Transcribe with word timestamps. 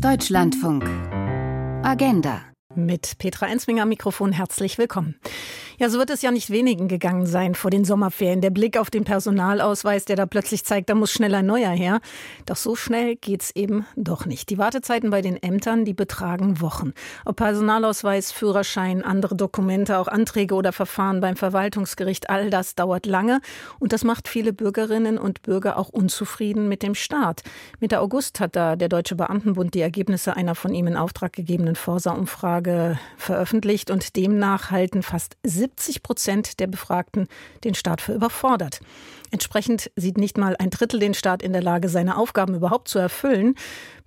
Deutschlandfunk. 0.00 0.84
Agenda. 1.84 2.42
Mit 2.74 3.18
Petra 3.18 3.46
Ensminger 3.48 3.82
am 3.82 3.88
Mikrofon 3.90 4.32
herzlich 4.32 4.78
willkommen. 4.78 5.16
Ja, 5.82 5.88
so 5.88 5.98
wird 5.98 6.10
es 6.10 6.22
ja 6.22 6.30
nicht 6.30 6.50
wenigen 6.50 6.86
gegangen 6.86 7.26
sein 7.26 7.56
vor 7.56 7.72
den 7.72 7.84
Sommerferien. 7.84 8.40
Der 8.40 8.50
Blick 8.50 8.78
auf 8.78 8.88
den 8.88 9.02
Personalausweis, 9.02 10.04
der 10.04 10.14
da 10.14 10.26
plötzlich 10.26 10.64
zeigt, 10.64 10.88
da 10.88 10.94
muss 10.94 11.10
schnell 11.10 11.34
ein 11.34 11.46
neuer 11.46 11.70
her. 11.70 12.00
Doch 12.46 12.54
so 12.54 12.76
schnell 12.76 13.16
geht's 13.16 13.50
eben 13.56 13.84
doch 13.96 14.24
nicht. 14.24 14.48
Die 14.50 14.58
Wartezeiten 14.58 15.10
bei 15.10 15.22
den 15.22 15.42
Ämtern, 15.42 15.84
die 15.84 15.92
betragen 15.92 16.60
Wochen. 16.60 16.92
Ob 17.24 17.34
Personalausweis, 17.34 18.30
Führerschein, 18.30 19.02
andere 19.02 19.34
Dokumente, 19.34 19.98
auch 19.98 20.06
Anträge 20.06 20.54
oder 20.54 20.72
Verfahren 20.72 21.20
beim 21.20 21.34
Verwaltungsgericht, 21.34 22.30
all 22.30 22.48
das 22.48 22.76
dauert 22.76 23.04
lange. 23.04 23.40
Und 23.80 23.92
das 23.92 24.04
macht 24.04 24.28
viele 24.28 24.52
Bürgerinnen 24.52 25.18
und 25.18 25.42
Bürger 25.42 25.76
auch 25.78 25.88
unzufrieden 25.88 26.68
mit 26.68 26.84
dem 26.84 26.94
Staat. 26.94 27.42
Mitte 27.80 27.98
August 27.98 28.38
hat 28.38 28.54
da 28.54 28.76
der 28.76 28.88
Deutsche 28.88 29.16
Beamtenbund 29.16 29.74
die 29.74 29.80
Ergebnisse 29.80 30.36
einer 30.36 30.54
von 30.54 30.76
ihm 30.76 30.86
in 30.86 30.96
Auftrag 30.96 31.32
gegebenen 31.32 31.74
Forsa-Umfrage 31.74 33.00
veröffentlicht 33.16 33.90
und 33.90 34.14
demnach 34.14 34.70
halten 34.70 35.02
fast 35.02 35.36
70 35.42 35.71
70 35.76 36.02
Prozent 36.02 36.60
der 36.60 36.66
Befragten 36.66 37.28
den 37.64 37.74
Staat 37.74 38.00
für 38.00 38.12
überfordert. 38.12 38.80
Entsprechend 39.30 39.90
sieht 39.96 40.18
nicht 40.18 40.36
mal 40.36 40.56
ein 40.58 40.70
Drittel 40.70 41.00
den 41.00 41.14
Staat 41.14 41.42
in 41.42 41.52
der 41.52 41.62
Lage, 41.62 41.88
seine 41.88 42.16
Aufgaben 42.16 42.54
überhaupt 42.54 42.88
zu 42.88 42.98
erfüllen. 42.98 43.54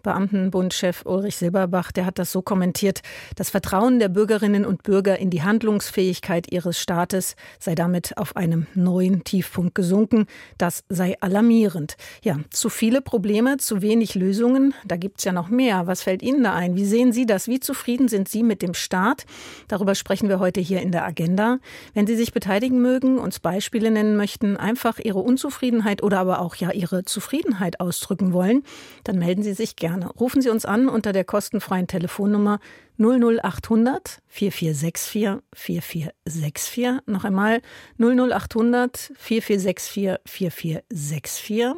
Beamtenbundchef 0.05 1.01
Ulrich 1.05 1.37
Silberbach, 1.37 1.91
der 1.91 2.05
hat 2.05 2.19
das 2.19 2.31
so 2.31 2.43
kommentiert, 2.43 3.01
das 3.35 3.49
Vertrauen 3.49 3.97
der 3.97 4.07
Bürgerinnen 4.07 4.63
und 4.63 4.83
Bürger 4.83 5.17
in 5.17 5.31
die 5.31 5.41
Handlungsfähigkeit 5.41 6.51
ihres 6.51 6.79
Staates 6.79 7.35
sei 7.59 7.73
damit 7.73 8.15
auf 8.17 8.35
einem 8.35 8.67
neuen 8.75 9.23
Tiefpunkt 9.23 9.73
gesunken. 9.73 10.27
Das 10.59 10.83
sei 10.89 11.15
alarmierend. 11.21 11.97
Ja, 12.23 12.37
zu 12.51 12.69
viele 12.69 13.01
Probleme, 13.01 13.57
zu 13.57 13.81
wenig 13.81 14.13
Lösungen. 14.13 14.75
Da 14.85 14.95
gibt's 14.95 15.23
ja 15.23 15.31
noch 15.31 15.49
mehr. 15.49 15.87
Was 15.87 16.03
fällt 16.03 16.21
Ihnen 16.21 16.43
da 16.43 16.53
ein? 16.53 16.75
Wie 16.75 16.85
sehen 16.85 17.11
Sie 17.11 17.25
das? 17.25 17.47
Wie 17.47 17.59
zufrieden 17.59 18.07
sind 18.07 18.29
Sie 18.29 18.43
mit 18.43 18.61
dem 18.61 18.75
Staat? 18.75 19.25
Darüber 19.67 19.95
sprechen 19.95 20.29
wir 20.29 20.37
heute 20.39 20.61
hier 20.61 20.81
in 20.81 20.91
der 20.91 21.03
Agenda. 21.03 21.57
Wenn 21.95 22.05
Sie 22.05 22.15
sich 22.15 22.31
beteiligen 22.31 22.79
mögen, 22.79 23.17
uns 23.17 23.39
Beispiele 23.39 23.89
nennen 23.89 24.17
möchten, 24.17 24.55
einfach 24.55 24.99
Ihre 24.99 25.19
Unzufriedenheit 25.19 26.03
oder 26.03 26.19
aber 26.19 26.41
auch 26.41 26.53
ja 26.55 26.71
Ihre 26.71 27.05
Zufriedenheit 27.05 27.79
ausdrücken 27.79 28.33
wollen, 28.33 28.61
dann 29.03 29.17
melden 29.17 29.41
Sie 29.41 29.53
sich 29.53 29.75
gerne 29.75 29.94
gerne. 29.95 30.11
Rufen 30.19 30.41
Sie 30.41 30.49
uns 30.49 30.65
an 30.65 30.89
unter 30.89 31.13
der 31.13 31.23
kostenfreien 31.23 31.87
Telefonnummer 31.87 32.59
00800 32.97 34.19
4464 34.27 35.41
4464. 35.53 37.01
Noch 37.07 37.25
einmal 37.25 37.61
00800 37.99 39.11
4464 39.17 40.19
4464. 40.25 41.73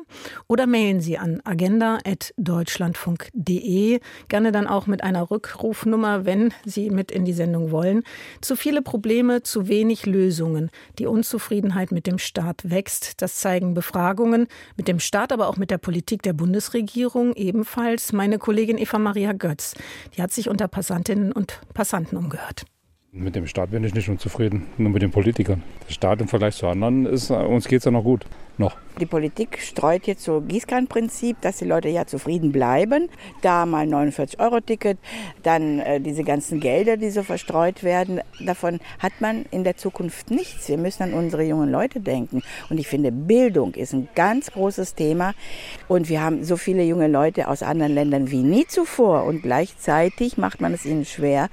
Oder 0.48 0.68
mailen 0.68 1.02
Sie 1.02 1.18
an 1.18 1.42
agenda.deutschlandfunk.de. 1.44 4.00
Gerne 4.28 4.52
dann 4.52 4.68
auch 4.68 4.86
mit 4.86 5.04
einer 5.04 5.32
Rückrufnummer, 5.32 6.26
wenn 6.26 6.54
Sie 6.66 6.92
mit 6.92 7.12
in 7.12 7.26
die 7.26 7.34
Sendung 7.34 7.72
wollen. 7.72 8.04
Zu 8.42 8.56
viele 8.56 8.84
Probleme, 8.84 9.44
zu 9.44 9.68
wenig 9.68 10.06
Lösungen. 10.06 10.70
Die 11.00 11.08
Unzufriedenheit 11.08 11.92
mit 11.92 12.06
dem 12.06 12.20
Staat 12.20 12.70
wächst. 12.70 13.24
Das 13.24 13.38
zeigen 13.38 13.74
Befragungen 13.74 14.46
mit 14.76 14.88
dem 14.88 15.00
Staat, 15.00 15.32
aber 15.32 15.48
auch 15.48 15.58
mit 15.58 15.72
der 15.72 15.80
Politik 15.80 16.22
der 16.22 16.34
Bundesregierung. 16.34 17.34
Ebenfalls 17.34 18.14
meine 18.14 18.38
Kollegin 18.38 18.78
Eva 18.78 19.00
Maria 19.00 19.34
Götz. 19.34 19.74
Die 20.16 20.22
hat 20.22 20.32
sich 20.32 20.50
unter 20.50 20.68
Passanten 20.68 21.07
Passantinnen 21.08 21.32
und 21.32 21.62
Passanten 21.74 22.18
umgehört. 22.18 22.66
Mit 23.20 23.36
dem 23.36 23.48
Staat 23.48 23.72
bin 23.72 23.84
ich 23.84 23.96
nicht 23.96 24.10
unzufrieden, 24.10 24.68
nur 24.78 24.92
mit 24.92 25.02
den 25.02 25.10
Politikern. 25.10 25.64
Der 25.88 25.94
Staat 25.94 26.22
im 26.22 26.28
Vergleich 26.28 26.56
zu 26.56 26.68
anderen, 26.68 27.08
ist, 27.08 27.32
uns 27.32 27.68
geht 27.68 27.80
es 27.80 27.86
ja 27.86 27.92
noch 27.92 28.04
gut. 28.04 28.26
Noch. 28.60 28.76
Die 29.00 29.06
Politik 29.06 29.60
streut 29.62 30.08
jetzt 30.08 30.24
so 30.24 30.42
Gießkannenprinzip, 30.42 31.40
dass 31.42 31.58
die 31.58 31.66
Leute 31.66 31.90
ja 31.90 32.08
zufrieden 32.08 32.52
bleiben. 32.52 33.08
Da 33.44 33.68
mal 33.68 33.86
49-Euro-Ticket, 33.86 34.98
dann 35.44 35.80
äh, 35.80 36.02
diese 36.02 36.24
ganzen 36.24 36.60
Gelder, 36.60 36.98
die 36.98 37.12
so 37.12 37.22
verstreut 37.22 37.84
werden. 37.84 38.20
Davon 38.40 38.80
hat 38.98 39.14
man 39.20 39.46
in 39.52 39.64
der 39.64 39.78
Zukunft 39.78 40.32
nichts. 40.32 40.70
Wir 40.70 40.80
müssen 40.80 41.04
an 41.04 41.14
unsere 41.14 41.44
jungen 41.44 41.70
Leute 41.70 42.00
denken. 42.00 42.42
Und 42.72 42.80
ich 42.80 42.88
finde, 42.88 43.12
Bildung 43.12 43.76
ist 43.76 43.94
ein 43.94 44.10
ganz 44.16 44.52
großes 44.52 44.96
Thema. 44.96 45.36
Und 45.88 46.10
wir 46.10 46.24
haben 46.24 46.44
so 46.44 46.58
viele 46.58 46.82
junge 46.82 47.08
Leute 47.08 47.50
aus 47.50 47.62
anderen 47.62 47.94
Ländern 47.94 48.32
wie 48.32 48.42
nie 48.42 48.66
zuvor. 48.66 49.26
Und 49.26 49.44
gleichzeitig 49.44 50.38
macht 50.38 50.62
man 50.62 50.74
es 50.74 50.84
ihnen 50.84 51.06
schwer, 51.06 51.50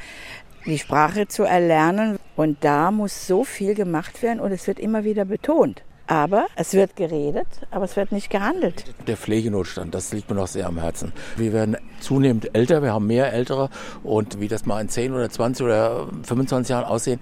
die 0.66 0.78
Sprache 0.78 1.28
zu 1.28 1.44
erlernen. 1.44 2.18
Und 2.36 2.64
da 2.64 2.90
muss 2.90 3.26
so 3.26 3.44
viel 3.44 3.74
gemacht 3.74 4.22
werden 4.22 4.40
und 4.40 4.52
es 4.52 4.66
wird 4.66 4.78
immer 4.78 5.04
wieder 5.04 5.24
betont. 5.24 5.82
Aber 6.06 6.46
es 6.54 6.74
wird 6.74 6.96
geredet, 6.96 7.46
aber 7.70 7.86
es 7.86 7.96
wird 7.96 8.12
nicht 8.12 8.28
gehandelt. 8.28 8.84
Der 9.06 9.16
Pflegenotstand, 9.16 9.94
das 9.94 10.12
liegt 10.12 10.28
mir 10.28 10.36
noch 10.36 10.48
sehr 10.48 10.66
am 10.66 10.78
Herzen. 10.78 11.12
Wir 11.36 11.54
werden 11.54 11.78
zunehmend 12.00 12.54
älter, 12.54 12.82
wir 12.82 12.92
haben 12.92 13.06
mehr 13.06 13.32
Ältere 13.32 13.70
und 14.02 14.38
wie 14.38 14.48
das 14.48 14.66
mal 14.66 14.82
in 14.82 14.90
10 14.90 15.14
oder 15.14 15.30
20 15.30 15.64
oder 15.64 16.08
25 16.24 16.68
Jahren 16.68 16.84
aussehen, 16.84 17.20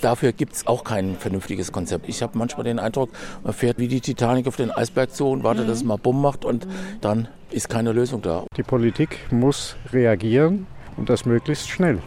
dafür 0.00 0.32
gibt 0.32 0.54
es 0.54 0.66
auch 0.66 0.82
kein 0.82 1.16
vernünftiges 1.16 1.70
Konzept. 1.70 2.08
Ich 2.08 2.20
habe 2.20 2.36
manchmal 2.36 2.64
den 2.64 2.80
Eindruck, 2.80 3.10
man 3.44 3.52
fährt 3.52 3.78
wie 3.78 3.86
die 3.86 4.00
Titanic 4.00 4.48
auf 4.48 4.56
den 4.56 4.72
Eisberg 4.72 5.14
zu 5.14 5.28
und 5.28 5.44
wartet, 5.44 5.64
mhm. 5.64 5.68
dass 5.68 5.78
es 5.78 5.84
mal 5.84 5.96
Bumm 5.96 6.20
macht 6.20 6.44
und 6.44 6.66
dann 7.00 7.28
ist 7.52 7.68
keine 7.68 7.92
Lösung 7.92 8.22
da. 8.22 8.44
Die 8.56 8.64
Politik 8.64 9.20
muss 9.30 9.76
reagieren 9.92 10.66
und 10.96 11.10
das 11.10 11.26
möglichst 11.26 11.68
schnell. 11.68 12.00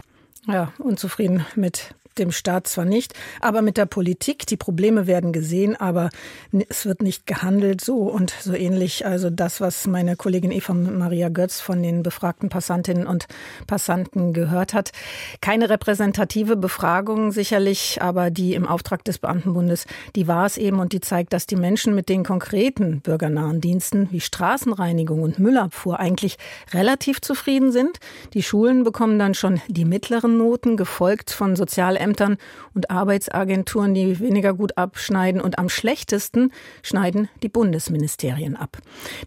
Ja, 0.52 0.72
unzufrieden 0.78 1.46
mit 1.54 1.94
dem 2.20 2.30
Staat 2.30 2.68
zwar 2.68 2.84
nicht, 2.84 3.14
aber 3.40 3.62
mit 3.62 3.76
der 3.76 3.86
Politik. 3.86 4.46
Die 4.46 4.56
Probleme 4.56 5.06
werden 5.06 5.32
gesehen, 5.32 5.74
aber 5.74 6.10
es 6.68 6.86
wird 6.86 7.02
nicht 7.02 7.26
gehandelt 7.26 7.80
so 7.80 8.02
und 8.02 8.32
so 8.40 8.54
ähnlich. 8.54 9.06
Also 9.06 9.30
das, 9.30 9.60
was 9.60 9.86
meine 9.86 10.14
Kollegin 10.16 10.52
Eva 10.52 10.74
Maria 10.74 11.28
Götz 11.28 11.60
von 11.60 11.82
den 11.82 12.02
befragten 12.02 12.48
Passantinnen 12.48 13.06
und 13.06 13.26
Passanten 13.66 14.32
gehört 14.32 14.74
hat. 14.74 14.92
Keine 15.40 15.70
repräsentative 15.70 16.56
Befragung 16.56 17.32
sicherlich, 17.32 17.98
aber 18.00 18.30
die 18.30 18.54
im 18.54 18.66
Auftrag 18.66 19.04
des 19.04 19.18
Beamtenbundes, 19.18 19.86
die 20.14 20.28
war 20.28 20.46
es 20.46 20.56
eben 20.56 20.78
und 20.78 20.92
die 20.92 21.00
zeigt, 21.00 21.32
dass 21.32 21.46
die 21.46 21.56
Menschen 21.56 21.94
mit 21.94 22.08
den 22.08 22.24
konkreten 22.24 23.00
bürgernahen 23.00 23.60
Diensten 23.60 24.08
wie 24.10 24.20
Straßenreinigung 24.20 25.22
und 25.22 25.38
Müllabfuhr 25.38 25.98
eigentlich 25.98 26.36
relativ 26.72 27.20
zufrieden 27.20 27.72
sind. 27.72 27.98
Die 28.34 28.42
Schulen 28.42 28.84
bekommen 28.84 29.18
dann 29.18 29.34
schon 29.34 29.60
die 29.68 29.84
mittleren 29.84 30.36
Noten, 30.36 30.76
gefolgt 30.76 31.30
von 31.30 31.56
Sozial 31.56 31.96
Ämtern 32.10 32.36
und 32.74 32.90
Arbeitsagenturen, 32.90 33.94
die 33.94 34.20
weniger 34.20 34.54
gut 34.54 34.76
abschneiden. 34.76 35.40
Und 35.40 35.58
am 35.58 35.68
schlechtesten 35.68 36.52
schneiden 36.82 37.28
die 37.42 37.48
Bundesministerien 37.48 38.56
ab. 38.56 38.78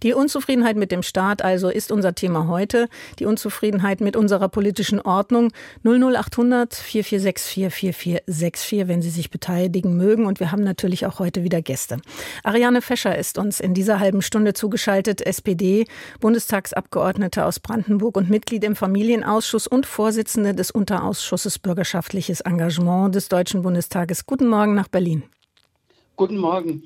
Die 0.02 0.14
Unzufriedenheit 0.14 0.76
mit 0.78 0.92
dem 0.92 1.04
Staat 1.04 1.42
also 1.42 1.70
ist 1.70 1.92
unser 1.92 2.16
Thema 2.16 2.48
heute. 2.48 2.88
Die 3.20 3.26
Unzufriedenheit 3.26 4.02
mit 4.02 4.16
unserer 4.16 4.50
politischen 4.50 5.00
Ordnung. 5.00 5.52
00800 5.84 6.74
4464 6.74 7.74
4464, 7.74 8.88
wenn 8.88 9.02
Sie 9.02 9.10
sich 9.10 9.30
beteiligen 9.30 9.98
mögen. 9.98 10.26
Und 10.26 10.40
wir 10.40 10.52
haben 10.52 10.64
natürlich 10.64 11.06
auch 11.06 11.20
heute 11.20 11.44
wieder 11.44 11.62
Gäste. 11.62 11.98
Ariane 12.44 12.82
Fescher 12.82 13.18
ist 13.18 13.38
uns 13.38 13.60
in 13.60 13.74
dieser 13.74 14.00
halben 14.00 14.22
Stunde 14.22 14.54
zugeschaltet. 14.54 15.22
SPD, 15.26 15.86
Bundestagsabgeordnete 16.20 17.46
aus 17.46 17.60
Brandenburg 17.60 18.18
und 18.18 18.30
Mitglied 18.30 18.64
im 18.64 18.76
Familienausschuss 18.76 19.68
und 19.68 19.86
Vorsitzende 19.86 20.54
des 20.54 20.72
Unterausschusses 20.72 21.60
Bürgerschaftliches 21.60 22.42
Engagement. 22.42 23.16
Des 23.16 23.30
Deutschen 23.34 23.64
Bundestages. 23.64 24.28
Guten 24.28 24.48
Morgen 24.48 24.76
nach 24.76 24.88
Berlin. 24.88 25.24
Guten 26.16 26.38
Morgen. 26.38 26.84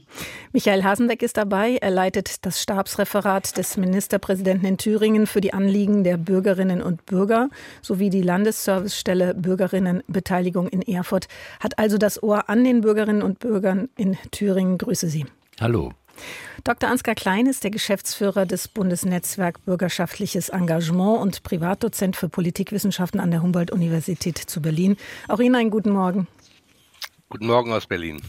Michael 0.54 0.86
Hasenbeck 0.86 1.22
ist 1.22 1.36
dabei. 1.36 1.76
Er 1.82 1.92
leitet 1.92 2.46
das 2.46 2.62
Stabsreferat 2.62 3.58
des 3.58 3.76
Ministerpräsidenten 3.76 4.66
in 4.66 4.78
Thüringen 4.78 5.28
für 5.28 5.42
die 5.42 5.54
Anliegen 5.54 6.06
der 6.06 6.16
Bürgerinnen 6.16 6.82
und 6.82 7.06
Bürger 7.06 7.50
sowie 7.82 8.10
die 8.10 8.22
Landesservicestelle 8.22 9.34
Bürgerinnenbeteiligung 9.34 10.70
in 10.70 10.82
Erfurt. 10.82 11.28
Hat 11.60 11.78
also 11.78 11.98
das 11.98 12.24
Ohr 12.24 12.48
an 12.48 12.64
den 12.64 12.80
Bürgerinnen 12.80 13.24
und 13.24 13.40
Bürgern 13.40 13.90
in 13.98 14.16
Thüringen. 14.32 14.78
Grüße 14.78 15.10
Sie. 15.10 15.26
Hallo. 15.60 15.92
Dr. 16.64 16.90
Ansgar 16.90 17.16
Klein 17.16 17.46
ist 17.46 17.64
der 17.64 17.72
Geschäftsführer 17.72 18.46
des 18.46 18.68
Bundesnetzwerk 18.68 19.64
Bürgerschaftliches 19.66 20.50
Engagement 20.50 21.20
und 21.20 21.44
Privatdozent 21.44 22.16
für 22.16 22.30
Politikwissenschaften 22.30 23.20
an 23.20 23.32
der 23.32 23.42
Humboldt-Universität 23.42 24.38
zu 24.38 24.62
Berlin. 24.62 24.98
Auch 25.28 25.40
Ihnen 25.40 25.56
einen 25.56 25.70
guten 25.70 25.92
Morgen. 25.92 26.28
Guten 27.30 27.48
Morgen 27.48 27.74
aus 27.74 27.88
Berlin. 27.88 28.22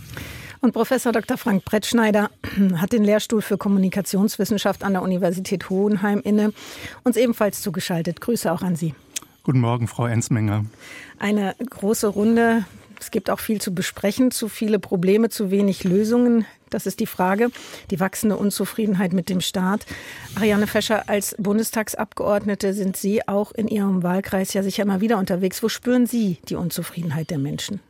Und 0.60 0.72
Professor 0.72 1.12
Dr. 1.12 1.38
Frank 1.38 1.64
Brettschneider 1.64 2.30
hat 2.76 2.92
den 2.92 3.04
Lehrstuhl 3.04 3.42
für 3.42 3.56
Kommunikationswissenschaft 3.56 4.82
an 4.82 4.94
der 4.94 5.02
Universität 5.02 5.70
Hohenheim 5.70 6.20
inne. 6.24 6.52
Uns 7.04 7.16
ebenfalls 7.16 7.62
zugeschaltet. 7.62 8.20
Grüße 8.20 8.50
auch 8.50 8.62
an 8.62 8.74
Sie. 8.74 8.96
Guten 9.44 9.60
Morgen, 9.60 9.86
Frau 9.86 10.06
Ensmenger. 10.06 10.64
Eine 11.20 11.54
große 11.58 12.08
Runde. 12.08 12.64
Es 12.98 13.12
gibt 13.12 13.30
auch 13.30 13.38
viel 13.38 13.60
zu 13.60 13.72
besprechen, 13.72 14.32
zu 14.32 14.48
viele 14.48 14.80
Probleme, 14.80 15.28
zu 15.28 15.52
wenig 15.52 15.84
Lösungen. 15.84 16.44
Das 16.68 16.84
ist 16.84 16.98
die 16.98 17.06
Frage. 17.06 17.50
Die 17.92 18.00
wachsende 18.00 18.36
Unzufriedenheit 18.36 19.12
mit 19.12 19.28
dem 19.28 19.40
Staat. 19.40 19.86
Ariane 20.34 20.66
Fescher, 20.66 21.08
als 21.08 21.36
Bundestagsabgeordnete 21.38 22.74
sind 22.74 22.96
Sie 22.96 23.26
auch 23.28 23.52
in 23.52 23.68
Ihrem 23.68 24.02
Wahlkreis 24.02 24.52
ja 24.54 24.64
sicher 24.64 24.82
immer 24.82 25.00
wieder 25.00 25.18
unterwegs. 25.18 25.62
Wo 25.62 25.68
spüren 25.68 26.06
Sie 26.06 26.38
die 26.48 26.56
Unzufriedenheit 26.56 27.30
der 27.30 27.38
Menschen? 27.38 27.80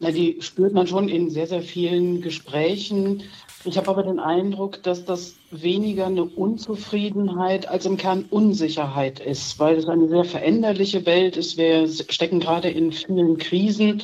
Na, 0.00 0.10
die 0.10 0.38
spürt 0.40 0.72
man 0.72 0.86
schon 0.86 1.08
in 1.08 1.28
sehr, 1.28 1.46
sehr 1.46 1.62
vielen 1.62 2.22
Gesprächen 2.22 3.22
Ich 3.66 3.76
habe 3.76 3.90
aber 3.90 4.02
den 4.02 4.18
Eindruck, 4.18 4.82
dass 4.82 5.04
das 5.04 5.34
weniger 5.50 6.06
eine 6.06 6.24
Unzufriedenheit 6.24 7.68
als 7.68 7.84
im 7.84 7.98
Kern 7.98 8.24
Unsicherheit 8.30 9.20
ist, 9.20 9.58
weil 9.58 9.76
es 9.76 9.86
eine 9.86 10.08
sehr 10.08 10.24
veränderliche 10.24 11.04
Welt 11.04 11.36
ist. 11.36 11.58
Wir 11.58 11.86
stecken 11.86 12.40
gerade 12.40 12.70
in 12.70 12.92
vielen 12.92 13.36
Krisen. 13.36 14.02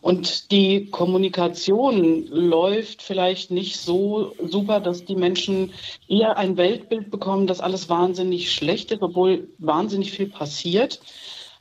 Und 0.00 0.52
die 0.52 0.90
Kommunikation 0.90 2.26
läuft 2.26 3.02
vielleicht 3.02 3.50
nicht 3.50 3.78
so 3.78 4.34
super, 4.46 4.78
dass 4.78 5.04
die 5.04 5.16
Menschen 5.16 5.72
eher 6.06 6.36
ein 6.36 6.56
Weltbild 6.56 7.10
bekommen, 7.10 7.48
dass 7.48 7.60
alles 7.60 7.88
wahnsinnig 7.88 8.52
schlecht 8.52 8.92
ist, 8.92 9.02
obwohl 9.02 9.48
wahnsinnig 9.58 10.12
viel 10.12 10.28
passiert. 10.28 11.00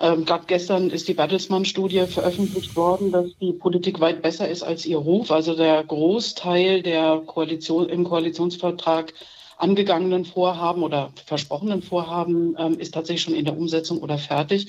Ähm, 0.04 0.26
Gerade 0.26 0.44
gestern 0.48 0.90
ist 0.90 1.08
die 1.08 1.14
Bertelsmann-Studie 1.14 2.08
veröffentlicht 2.08 2.76
worden, 2.76 3.14
dass 3.14 3.30
die 3.40 3.54
Politik 3.54 4.02
weit 4.02 4.22
besser 4.22 4.50
ist 4.50 4.62
als 4.62 4.86
ihr 4.86 4.98
Ruf. 4.98 5.32
Also 5.32 5.56
der 5.56 5.82
Großteil 5.82 6.84
der 6.84 7.22
Koalition 7.26 7.88
im 7.88 8.04
Koalitionsvertrag 8.04 9.14
angegangenen 9.58 10.26
Vorhaben 10.26 10.84
oder 10.84 11.14
versprochenen 11.26 11.82
Vorhaben 11.82 12.54
ähm, 12.60 12.78
ist 12.80 12.94
tatsächlich 12.94 13.22
schon 13.22 13.34
in 13.34 13.46
der 13.46 13.58
Umsetzung 13.58 14.00
oder 14.00 14.18
fertig. 14.18 14.68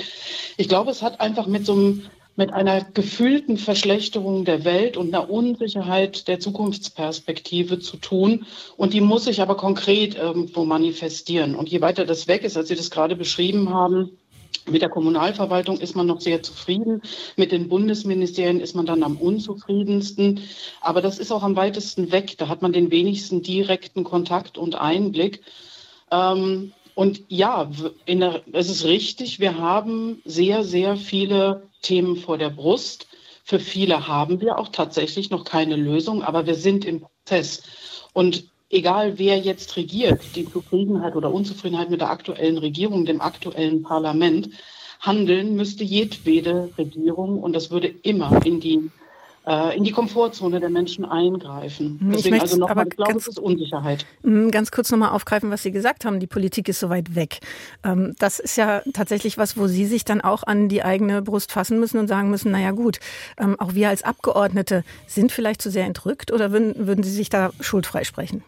Ich 0.57 0.69
glaube, 0.69 0.93
es 0.93 1.03
hat 1.03 1.21
einfach 1.21 1.49
mit 1.49 1.67
so 1.67 1.73
einem 1.73 2.03
mit 2.37 2.53
einer 2.53 2.83
gefühlten 2.83 3.59
Verschlechterung 3.59 4.45
der 4.45 4.65
Welt 4.65 4.97
und 4.97 5.15
einer 5.15 5.31
Unsicherheit 5.31 6.27
der 6.27 6.41
Zukunftsperspektive 6.41 7.79
zu 7.79 7.97
tun. 7.97 8.47
Und 8.77 8.93
die 8.93 9.01
muss 9.01 9.25
sich 9.25 9.41
aber 9.41 9.57
konkret 9.57 10.17
irgendwo 10.17 10.65
manifestieren. 10.65 11.55
Und 11.55 11.69
je 11.69 11.81
weiter 11.81 12.05
das 12.05 12.27
weg 12.27 12.43
ist, 12.43 12.57
als 12.57 12.69
Sie 12.69 12.75
das 12.75 12.91
gerade 12.91 13.15
beschrieben 13.15 13.71
haben, 13.71 14.19
mit 14.71 14.83
der 14.83 14.89
Kommunalverwaltung 14.89 15.79
ist 15.79 15.95
man 15.95 16.07
noch 16.07 16.21
sehr 16.21 16.43
zufrieden. 16.43 17.03
Mit 17.37 17.53
den 17.53 17.69
Bundesministerien 17.69 18.61
ist 18.61 18.75
man 18.75 18.87
dann 18.87 19.03
am 19.03 19.17
unzufriedensten. 19.17 20.41
Aber 20.81 21.03
das 21.03 21.19
ist 21.19 21.33
auch 21.33 21.43
am 21.43 21.57
weitesten 21.57 22.13
weg. 22.13 22.39
Da 22.39 22.49
hat 22.49 22.63
man 22.63 22.73
den 22.73 22.91
wenigsten 22.91 23.43
direkten 23.43 24.05
Kontakt 24.05 24.57
und 24.57 24.75
Einblick. 24.75 25.43
Ähm, 26.11 26.73
und 26.95 27.23
ja, 27.29 27.71
der, 28.07 28.43
es 28.53 28.71
ist 28.71 28.85
richtig, 28.85 29.41
wir 29.41 29.59
haben 29.59 30.23
sehr, 30.25 30.63
sehr 30.63 30.97
viele 30.97 31.69
Themen 31.83 32.17
vor 32.17 32.39
der 32.39 32.51
Brust. 32.51 33.09
Für 33.43 33.59
viele 33.59 34.09
haben 34.09 34.41
wir 34.41 34.59
auch 34.59 34.69
tatsächlich 34.69 35.31
noch 35.31 35.45
keine 35.45 35.77
Lösung, 35.77 36.23
aber 36.23 36.47
wir 36.47 36.55
sind 36.55 36.85
im 36.85 37.01
Prozess. 37.01 37.63
Und 38.13 38.49
egal 38.75 39.19
wer 39.19 39.39
jetzt 39.39 39.77
regiert, 39.77 40.21
die 40.35 40.51
Zufriedenheit 40.51 41.17
oder 41.17 41.33
Unzufriedenheit 41.33 41.91
mit 41.91 42.01
der 42.01 42.11
aktuellen 42.11 42.59
Regierung, 42.59 43.05
dem 43.07 43.21
aktuellen 43.21 43.83
Parlament, 43.83 44.51
handeln 45.01 45.55
müsste 45.55 45.85
jedwede 45.85 46.71
Regierung 46.79 47.43
und 47.43 47.55
das 47.55 47.71
würde 47.71 47.89
immer 48.03 48.45
in 48.45 48.61
die 48.61 48.91
äh, 49.47 49.77
in 49.77 49.85
die 49.85 49.93
Komfortzone 49.93 50.59
der 50.59 50.71
Menschen 50.71 51.05
eingreifen. 51.05 51.99
Deswegen 52.15 52.41
also 52.41 52.57
noch 52.57 52.71
aber 52.71 52.85
ich 52.85 52.97
glaube, 52.97 53.19
es 53.19 53.29
ist 53.29 53.39
Unsicherheit. 53.39 54.07
Hm, 54.23 54.51
ganz 54.51 54.71
kurz 54.71 54.91
nochmal 54.91 55.11
aufgreifen, 55.11 55.51
was 55.51 55.63
Sie 55.63 55.71
gesagt 55.71 56.07
haben, 56.07 56.19
die 56.19 56.27
Politik 56.27 56.69
ist 56.69 56.81
so 56.81 56.89
weit 56.89 57.15
weg. 57.15 57.41
Ähm, 57.85 58.15
das 58.19 58.39
ist 58.39 58.57
ja 58.57 58.83
tatsächlich 58.95 59.37
was, 59.37 59.59
wo 59.59 59.67
Sie 59.67 59.85
sich 59.85 60.05
dann 60.05 60.23
auch 60.23 60.45
an 60.45 60.71
die 60.71 60.83
eigene 60.83 61.21
Brust 61.21 61.53
fassen 61.53 61.79
müssen 61.79 61.99
und 61.99 62.09
sagen 62.09 62.31
müssen, 62.31 62.51
naja 62.51 62.71
gut, 62.71 63.01
ähm, 63.39 63.61
auch 63.61 63.75
wir 63.75 63.91
als 63.91 64.03
Abgeordnete 64.03 64.85
sind 65.07 65.31
vielleicht 65.31 65.61
zu 65.61 65.71
sehr 65.71 65.85
entrückt 65.85 66.33
oder 66.33 66.51
würden, 66.51 66.87
würden 66.87 67.05
Sie 67.05 67.13
sich 67.13 67.29
da 67.29 67.51
schuldfrei 67.61 68.05
sprechen? 68.05 68.43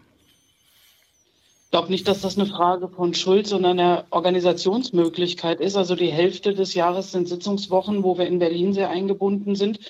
Ich 1.76 1.78
glaube 1.78 1.93
nicht, 1.93 2.08
dass 2.08 2.23
das 2.23 2.38
eine 2.38 2.46
Frage 2.46 2.88
von 2.88 3.12
Schuld, 3.12 3.46
sondern 3.46 3.78
eine 3.78 4.05
Organisationsmöglichkeit 4.08 5.61
ist. 5.61 5.76
Also 5.76 5.94
die 5.94 6.11
Hälfte 6.11 6.55
des 6.55 6.73
Jahres 6.73 7.12
sind 7.12 7.28
Sitzungswochen, 7.28 8.02
wo 8.02 8.17
wir 8.17 8.26
in 8.26 8.38
Berlin 8.38 8.73
sehr 8.73 8.88
eingebunden 8.88 9.55
sind. 9.56 9.81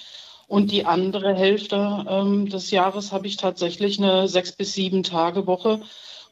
Und 0.48 0.72
die 0.72 0.84
andere 0.84 1.32
Hälfte 1.32 2.04
ähm, 2.08 2.48
des 2.48 2.72
Jahres 2.72 3.12
habe 3.12 3.28
ich 3.28 3.36
tatsächlich 3.36 4.00
eine 4.00 4.26
sechs 4.26 4.50
bis 4.50 4.72
sieben 4.72 5.04
Tage 5.04 5.46
Woche, 5.46 5.80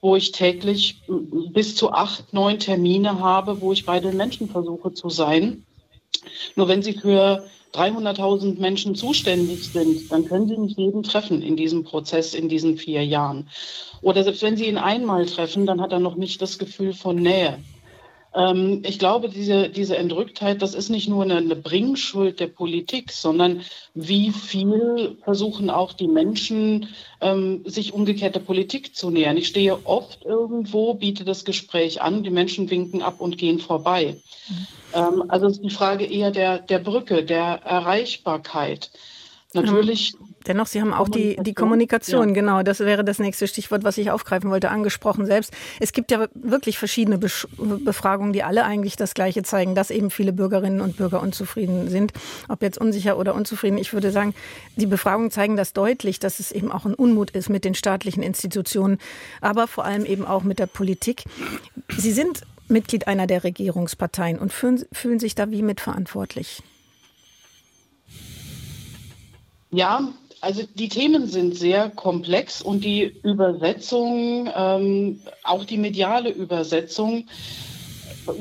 wo 0.00 0.16
ich 0.16 0.32
täglich 0.32 1.04
bis 1.52 1.76
zu 1.76 1.92
acht, 1.92 2.32
neun 2.32 2.58
Termine 2.58 3.20
habe, 3.20 3.60
wo 3.60 3.72
ich 3.72 3.86
bei 3.86 4.00
den 4.00 4.16
Menschen 4.16 4.48
versuche 4.48 4.92
zu 4.92 5.08
sein. 5.08 5.64
Nur 6.56 6.66
wenn 6.66 6.82
Sie 6.82 6.94
für 6.94 7.46
300.000 7.74 8.60
Menschen 8.60 8.94
zuständig 8.94 9.70
sind, 9.72 10.10
dann 10.10 10.24
können 10.24 10.48
Sie 10.48 10.56
nicht 10.58 10.78
jeden 10.78 11.02
treffen 11.02 11.42
in 11.42 11.56
diesem 11.56 11.84
Prozess 11.84 12.34
in 12.34 12.48
diesen 12.48 12.76
vier 12.76 13.04
Jahren. 13.04 13.48
Oder 14.00 14.22
selbst 14.24 14.42
wenn 14.42 14.56
Sie 14.56 14.66
ihn 14.68 14.78
einmal 14.78 15.26
treffen, 15.26 15.66
dann 15.66 15.80
hat 15.80 15.92
er 15.92 16.00
noch 16.00 16.16
nicht 16.16 16.40
das 16.42 16.58
Gefühl 16.58 16.92
von 16.94 17.16
Nähe. 17.16 17.64
Ähm, 18.34 18.82
ich 18.84 18.98
glaube, 18.98 19.28
diese, 19.28 19.68
diese 19.68 19.96
Entrücktheit, 19.96 20.60
das 20.60 20.74
ist 20.74 20.88
nicht 20.88 21.08
nur 21.08 21.22
eine, 21.22 21.36
eine 21.36 21.56
Bringschuld 21.56 22.40
der 22.40 22.48
Politik, 22.48 23.12
sondern 23.12 23.62
wie 23.94 24.30
viel 24.30 25.16
versuchen 25.22 25.70
auch 25.70 25.92
die 25.92 26.08
Menschen, 26.08 26.88
ähm, 27.20 27.62
sich 27.64 27.92
umgekehrt 27.92 28.34
der 28.34 28.40
Politik 28.40 28.96
zu 28.96 29.10
nähern. 29.10 29.36
Ich 29.36 29.46
stehe 29.46 29.86
oft 29.86 30.24
irgendwo, 30.24 30.94
biete 30.94 31.24
das 31.24 31.44
Gespräch 31.44 32.02
an, 32.02 32.24
die 32.24 32.30
Menschen 32.30 32.70
winken 32.70 33.02
ab 33.02 33.20
und 33.20 33.38
gehen 33.38 33.60
vorbei. 33.60 34.16
Ähm, 34.92 35.24
also 35.28 35.46
ist 35.46 35.62
die 35.62 35.70
Frage 35.70 36.04
eher 36.04 36.32
der, 36.32 36.58
der 36.58 36.80
Brücke, 36.80 37.24
der 37.24 37.60
Erreichbarkeit. 37.64 38.90
Natürlich. 39.52 40.14
Dennoch, 40.46 40.66
Sie 40.66 40.80
haben 40.80 40.92
auch 40.92 41.08
die, 41.08 41.36
die 41.36 41.54
Kommunikation, 41.54 42.28
ja. 42.28 42.34
genau. 42.34 42.62
Das 42.62 42.80
wäre 42.80 43.04
das 43.04 43.18
nächste 43.18 43.46
Stichwort, 43.46 43.84
was 43.84 43.96
ich 43.98 44.10
aufgreifen 44.10 44.50
wollte, 44.50 44.70
angesprochen 44.70 45.26
selbst. 45.26 45.52
Es 45.80 45.92
gibt 45.92 46.10
ja 46.10 46.26
wirklich 46.34 46.78
verschiedene 46.78 47.18
Befragungen, 47.18 48.32
die 48.32 48.42
alle 48.42 48.64
eigentlich 48.64 48.96
das 48.96 49.14
Gleiche 49.14 49.42
zeigen, 49.42 49.74
dass 49.74 49.90
eben 49.90 50.10
viele 50.10 50.32
Bürgerinnen 50.32 50.80
und 50.80 50.96
Bürger 50.96 51.22
unzufrieden 51.22 51.88
sind. 51.88 52.12
Ob 52.48 52.62
jetzt 52.62 52.78
unsicher 52.78 53.18
oder 53.18 53.34
unzufrieden. 53.34 53.78
Ich 53.78 53.92
würde 53.92 54.10
sagen, 54.10 54.34
die 54.76 54.86
Befragungen 54.86 55.30
zeigen 55.30 55.56
das 55.56 55.72
deutlich, 55.72 56.18
dass 56.18 56.40
es 56.40 56.52
eben 56.52 56.70
auch 56.70 56.84
ein 56.84 56.94
Unmut 56.94 57.30
ist 57.30 57.48
mit 57.48 57.64
den 57.64 57.74
staatlichen 57.74 58.22
Institutionen, 58.22 58.98
aber 59.40 59.66
vor 59.66 59.84
allem 59.84 60.04
eben 60.04 60.26
auch 60.26 60.42
mit 60.42 60.58
der 60.58 60.66
Politik. 60.66 61.24
Sie 61.96 62.12
sind 62.12 62.42
Mitglied 62.68 63.06
einer 63.06 63.26
der 63.26 63.44
Regierungsparteien 63.44 64.38
und 64.38 64.52
fühlen, 64.52 64.84
fühlen 64.92 65.20
sich 65.20 65.34
da 65.34 65.50
wie 65.50 65.62
mitverantwortlich. 65.62 66.62
Ja, 69.70 70.08
also 70.44 70.62
die 70.74 70.88
Themen 70.88 71.26
sind 71.26 71.56
sehr 71.56 71.88
komplex 71.88 72.60
und 72.60 72.84
die 72.84 73.04
Übersetzung, 73.22 74.50
ähm, 74.54 75.20
auch 75.42 75.64
die 75.64 75.78
mediale 75.78 76.30
Übersetzung, 76.30 77.26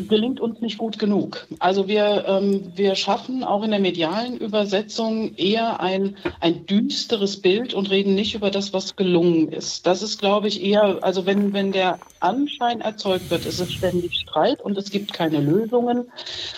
gelingt 0.08 0.40
uns 0.40 0.62
nicht 0.62 0.78
gut 0.78 1.00
genug. 1.00 1.48
Also 1.60 1.88
wir, 1.88 2.26
ähm, 2.28 2.72
wir 2.76 2.96
schaffen 2.96 3.44
auch 3.44 3.64
in 3.64 3.72
der 3.72 3.80
medialen 3.80 4.38
Übersetzung 4.38 5.36
eher 5.36 5.80
ein, 5.80 6.18
ein 6.40 6.66
düsteres 6.66 7.42
Bild 7.42 7.74
und 7.74 7.90
reden 7.90 8.16
nicht 8.16 8.36
über 8.36 8.50
das, 8.50 8.74
was 8.74 8.96
gelungen 8.96 9.50
ist. 9.50 9.86
Das 9.86 10.02
ist, 10.02 10.20
glaube 10.20 10.48
ich, 10.48 10.64
eher, 10.64 11.00
also 11.02 11.26
wenn, 11.26 11.54
wenn 11.54 11.72
der 11.72 12.00
Anschein 12.20 12.82
erzeugt 12.82 13.30
wird, 13.30 13.46
ist 13.46 13.60
es 13.60 13.74
ständig 13.74 14.16
Streit 14.16 14.62
und 14.62 14.78
es 14.78 14.90
gibt 14.90 15.14
keine 15.14 15.42
Lösungen, 15.42 16.12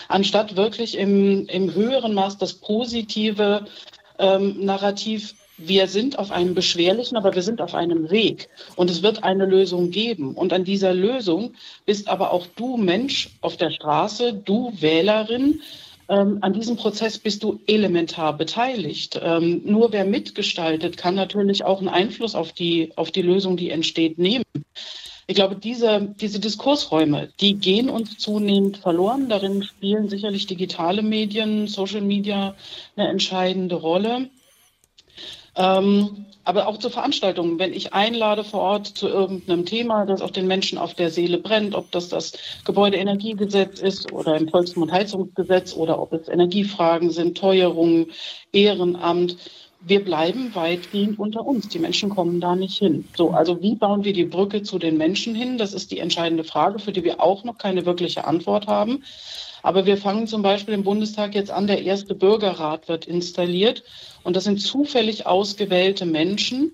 anstatt 0.08 0.56
wirklich 0.56 0.96
im, 0.96 1.46
im 1.46 1.74
höheren 1.74 2.14
Maß 2.14 2.38
das 2.38 2.54
Positive 2.54 3.66
ähm, 4.18 4.64
Narrativ, 4.64 5.34
wir 5.58 5.88
sind 5.88 6.18
auf 6.18 6.30
einem 6.30 6.54
beschwerlichen, 6.54 7.16
aber 7.16 7.34
wir 7.34 7.42
sind 7.42 7.60
auf 7.60 7.74
einem 7.74 8.10
Weg 8.10 8.48
und 8.76 8.90
es 8.90 9.02
wird 9.02 9.24
eine 9.24 9.46
Lösung 9.46 9.90
geben. 9.90 10.34
Und 10.34 10.52
an 10.52 10.64
dieser 10.64 10.92
Lösung 10.92 11.54
bist 11.86 12.08
aber 12.08 12.32
auch 12.32 12.46
du 12.56 12.76
Mensch 12.76 13.30
auf 13.40 13.56
der 13.56 13.70
Straße, 13.70 14.34
du 14.34 14.72
Wählerin. 14.80 15.60
Ähm, 16.08 16.38
an 16.42 16.52
diesem 16.52 16.76
Prozess 16.76 17.18
bist 17.18 17.42
du 17.42 17.60
elementar 17.66 18.36
beteiligt. 18.36 19.18
Ähm, 19.22 19.62
nur 19.64 19.92
wer 19.92 20.04
mitgestaltet, 20.04 20.96
kann 20.96 21.14
natürlich 21.14 21.64
auch 21.64 21.78
einen 21.78 21.88
Einfluss 21.88 22.34
auf 22.34 22.52
die, 22.52 22.92
auf 22.96 23.10
die 23.10 23.22
Lösung, 23.22 23.56
die 23.56 23.70
entsteht, 23.70 24.18
nehmen. 24.18 24.44
Ich 25.28 25.34
glaube, 25.34 25.56
diese, 25.56 26.14
diese 26.20 26.38
Diskursräume, 26.38 27.30
die 27.40 27.54
gehen 27.54 27.88
uns 27.88 28.16
zunehmend 28.18 28.76
verloren. 28.76 29.28
Darin 29.28 29.64
spielen 29.64 30.08
sicherlich 30.08 30.46
digitale 30.46 31.02
Medien, 31.02 31.66
Social 31.66 32.02
Media 32.02 32.54
eine 32.94 33.08
entscheidende 33.08 33.74
Rolle. 33.74 34.28
Ähm, 35.56 36.26
aber 36.44 36.68
auch 36.68 36.78
zu 36.78 36.90
Veranstaltungen, 36.90 37.58
wenn 37.58 37.72
ich 37.72 37.92
einlade 37.92 38.44
vor 38.44 38.60
Ort 38.60 38.86
zu 38.86 39.08
irgendeinem 39.08 39.66
Thema, 39.66 40.06
das 40.06 40.22
auch 40.22 40.30
den 40.30 40.46
Menschen 40.46 40.78
auf 40.78 40.94
der 40.94 41.10
Seele 41.10 41.38
brennt, 41.38 41.74
ob 41.74 41.90
das 41.90 42.08
das 42.08 42.34
Gebäudeenergiegesetz 42.64 43.80
ist 43.80 44.12
oder 44.12 44.36
im 44.36 44.48
Volksmund 44.48 44.92
Heizungsgesetz 44.92 45.74
oder 45.74 46.00
ob 46.00 46.12
es 46.12 46.28
Energiefragen 46.28 47.10
sind, 47.10 47.36
Teuerung, 47.36 48.06
Ehrenamt, 48.52 49.36
wir 49.80 50.04
bleiben 50.04 50.54
weitgehend 50.54 51.18
unter 51.18 51.46
uns. 51.46 51.68
Die 51.68 51.78
Menschen 51.78 52.10
kommen 52.10 52.40
da 52.40 52.56
nicht 52.56 52.78
hin. 52.78 53.06
So, 53.16 53.30
also 53.30 53.62
wie 53.62 53.74
bauen 53.74 54.04
wir 54.04 54.12
die 54.12 54.24
Brücke 54.24 54.62
zu 54.62 54.78
den 54.78 54.96
Menschen 54.96 55.34
hin? 55.34 55.58
Das 55.58 55.72
ist 55.72 55.90
die 55.90 55.98
entscheidende 55.98 56.44
Frage, 56.44 56.78
für 56.78 56.92
die 56.92 57.04
wir 57.04 57.22
auch 57.22 57.44
noch 57.44 57.58
keine 57.58 57.86
wirkliche 57.86 58.26
Antwort 58.26 58.66
haben. 58.66 59.04
Aber 59.62 59.86
wir 59.86 59.96
fangen 59.96 60.26
zum 60.26 60.42
Beispiel 60.42 60.74
im 60.74 60.84
Bundestag 60.84 61.34
jetzt 61.34 61.50
an, 61.50 61.66
der 61.66 61.82
erste 61.82 62.14
Bürgerrat 62.14 62.88
wird 62.88 63.06
installiert. 63.06 63.82
Und 64.22 64.36
das 64.36 64.44
sind 64.44 64.60
zufällig 64.60 65.26
ausgewählte 65.26 66.06
Menschen. 66.06 66.72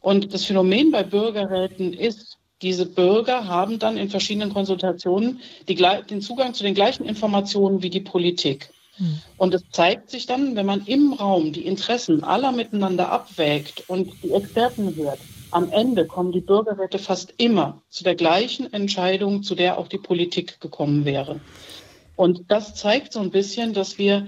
Und 0.00 0.32
das 0.32 0.44
Phänomen 0.44 0.90
bei 0.90 1.02
Bürgerräten 1.02 1.92
ist, 1.92 2.38
diese 2.62 2.86
Bürger 2.86 3.48
haben 3.48 3.78
dann 3.78 3.98
in 3.98 4.08
verschiedenen 4.08 4.52
Konsultationen 4.52 5.40
die, 5.68 5.74
den 5.74 6.22
Zugang 6.22 6.54
zu 6.54 6.62
den 6.62 6.74
gleichen 6.74 7.04
Informationen 7.04 7.82
wie 7.82 7.90
die 7.90 8.00
Politik. 8.00 8.70
Hm. 8.96 9.20
Und 9.36 9.54
es 9.54 9.64
zeigt 9.70 10.10
sich 10.10 10.26
dann, 10.26 10.56
wenn 10.56 10.66
man 10.66 10.86
im 10.86 11.12
Raum 11.12 11.52
die 11.52 11.66
Interessen 11.66 12.24
aller 12.24 12.52
miteinander 12.52 13.10
abwägt 13.10 13.84
und 13.88 14.12
die 14.22 14.32
Experten 14.32 14.94
hört, 14.96 15.20
am 15.50 15.70
Ende 15.70 16.06
kommen 16.06 16.32
die 16.32 16.40
Bürgerräte 16.40 16.98
fast 16.98 17.34
immer 17.38 17.82
zu 17.88 18.04
der 18.04 18.14
gleichen 18.14 18.72
Entscheidung, 18.72 19.42
zu 19.42 19.54
der 19.54 19.78
auch 19.78 19.88
die 19.88 19.98
Politik 19.98 20.60
gekommen 20.60 21.04
wäre. 21.04 21.40
Und 22.16 22.50
das 22.50 22.74
zeigt 22.74 23.12
so 23.12 23.20
ein 23.20 23.30
bisschen, 23.30 23.74
dass 23.74 23.98
wir 23.98 24.26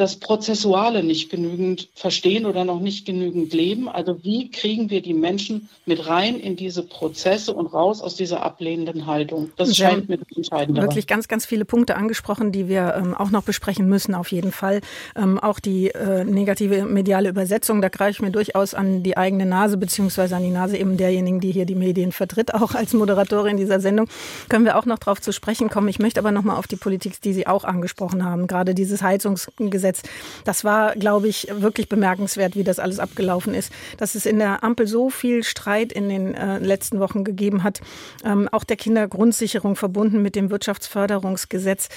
das 0.00 0.16
Prozessuale 0.16 1.02
nicht 1.02 1.30
genügend 1.30 1.88
verstehen 1.94 2.46
oder 2.46 2.64
noch 2.64 2.80
nicht 2.80 3.04
genügend 3.04 3.52
leben. 3.52 3.88
Also 3.88 4.24
wie 4.24 4.50
kriegen 4.50 4.88
wir 4.88 5.02
die 5.02 5.12
Menschen 5.12 5.68
mit 5.84 6.08
rein 6.08 6.40
in 6.40 6.56
diese 6.56 6.82
Prozesse 6.82 7.52
und 7.52 7.66
raus 7.66 8.00
aus 8.00 8.16
dieser 8.16 8.42
ablehnenden 8.42 9.06
Haltung? 9.06 9.50
Das 9.56 9.68
Sie 9.68 9.74
scheint 9.74 10.08
mir 10.08 10.16
das 10.16 10.28
Entscheidende. 10.34 10.80
Wirklich 10.80 11.06
ganz, 11.06 11.28
ganz 11.28 11.44
viele 11.44 11.66
Punkte 11.66 11.96
angesprochen, 11.96 12.50
die 12.50 12.66
wir 12.66 12.94
ähm, 12.96 13.14
auch 13.14 13.30
noch 13.30 13.42
besprechen 13.42 13.88
müssen, 13.88 14.14
auf 14.14 14.32
jeden 14.32 14.52
Fall. 14.52 14.80
Ähm, 15.14 15.38
auch 15.38 15.60
die 15.60 15.90
äh, 15.90 16.24
negative 16.24 16.86
mediale 16.86 17.28
Übersetzung, 17.28 17.82
da 17.82 17.90
greife 17.90 18.12
ich 18.12 18.22
mir 18.22 18.30
durchaus 18.30 18.72
an 18.72 19.02
die 19.02 19.18
eigene 19.18 19.44
Nase, 19.44 19.76
beziehungsweise 19.76 20.34
an 20.34 20.42
die 20.42 20.50
Nase 20.50 20.78
eben 20.78 20.96
derjenigen, 20.96 21.40
die 21.40 21.52
hier 21.52 21.66
die 21.66 21.74
Medien 21.74 22.12
vertritt, 22.12 22.54
auch 22.54 22.74
als 22.74 22.94
Moderatorin 22.94 23.58
dieser 23.58 23.80
Sendung. 23.80 24.08
Können 24.48 24.64
wir 24.64 24.78
auch 24.78 24.86
noch 24.86 24.98
darauf 24.98 25.20
zu 25.20 25.32
sprechen 25.32 25.68
kommen. 25.68 25.88
Ich 25.88 25.98
möchte 25.98 26.20
aber 26.20 26.32
noch 26.32 26.42
mal 26.42 26.56
auf 26.56 26.66
die 26.66 26.76
Politik, 26.76 27.20
die 27.20 27.34
Sie 27.34 27.46
auch 27.46 27.64
angesprochen 27.64 28.24
haben, 28.24 28.46
gerade 28.46 28.74
dieses 28.74 29.02
Heizungsgesetz 29.02 29.89
Gesetz. 29.90 30.02
Das 30.44 30.64
war, 30.64 30.94
glaube 30.94 31.28
ich, 31.28 31.48
wirklich 31.50 31.88
bemerkenswert, 31.88 32.56
wie 32.56 32.64
das 32.64 32.78
alles 32.78 32.98
abgelaufen 32.98 33.54
ist. 33.54 33.72
Dass 33.98 34.14
es 34.14 34.26
in 34.26 34.38
der 34.38 34.62
Ampel 34.62 34.86
so 34.86 35.10
viel 35.10 35.42
Streit 35.42 35.92
in 35.92 36.08
den 36.08 36.34
äh, 36.34 36.58
letzten 36.58 37.00
Wochen 37.00 37.24
gegeben 37.24 37.62
hat, 37.62 37.80
ähm, 38.24 38.48
auch 38.52 38.64
der 38.64 38.76
Kindergrundsicherung 38.76 39.76
verbunden 39.76 40.22
mit 40.22 40.36
dem 40.36 40.50
Wirtschaftsförderungsgesetz. 40.50 41.88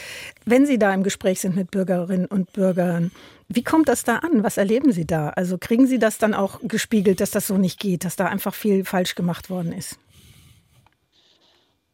Wenn 0.46 0.66
Sie 0.66 0.78
da 0.78 0.94
im 0.94 1.04
Gespräch 1.04 1.40
sind 1.40 1.56
mit 1.56 1.72
Bürgerinnen 1.72 2.26
und 2.26 2.54
Bürgern, 2.54 3.12
wie 3.48 3.64
kommt 3.64 3.90
das 3.90 4.04
da 4.04 4.18
an? 4.18 4.44
Was 4.44 4.58
erleben 4.58 4.92
Sie 4.92 5.06
da? 5.06 5.30
Also 5.30 5.58
kriegen 5.60 5.86
Sie 5.86 6.00
das 6.00 6.18
dann 6.18 6.34
auch 6.34 6.60
gespiegelt, 6.64 7.20
dass 7.20 7.32
das 7.32 7.48
so 7.48 7.58
nicht 7.58 7.80
geht, 7.80 8.06
dass 8.06 8.16
da 8.16 8.26
einfach 8.26 8.54
viel 8.54 8.86
falsch 8.86 9.16
gemacht 9.16 9.50
worden 9.50 9.74
ist? 9.74 10.00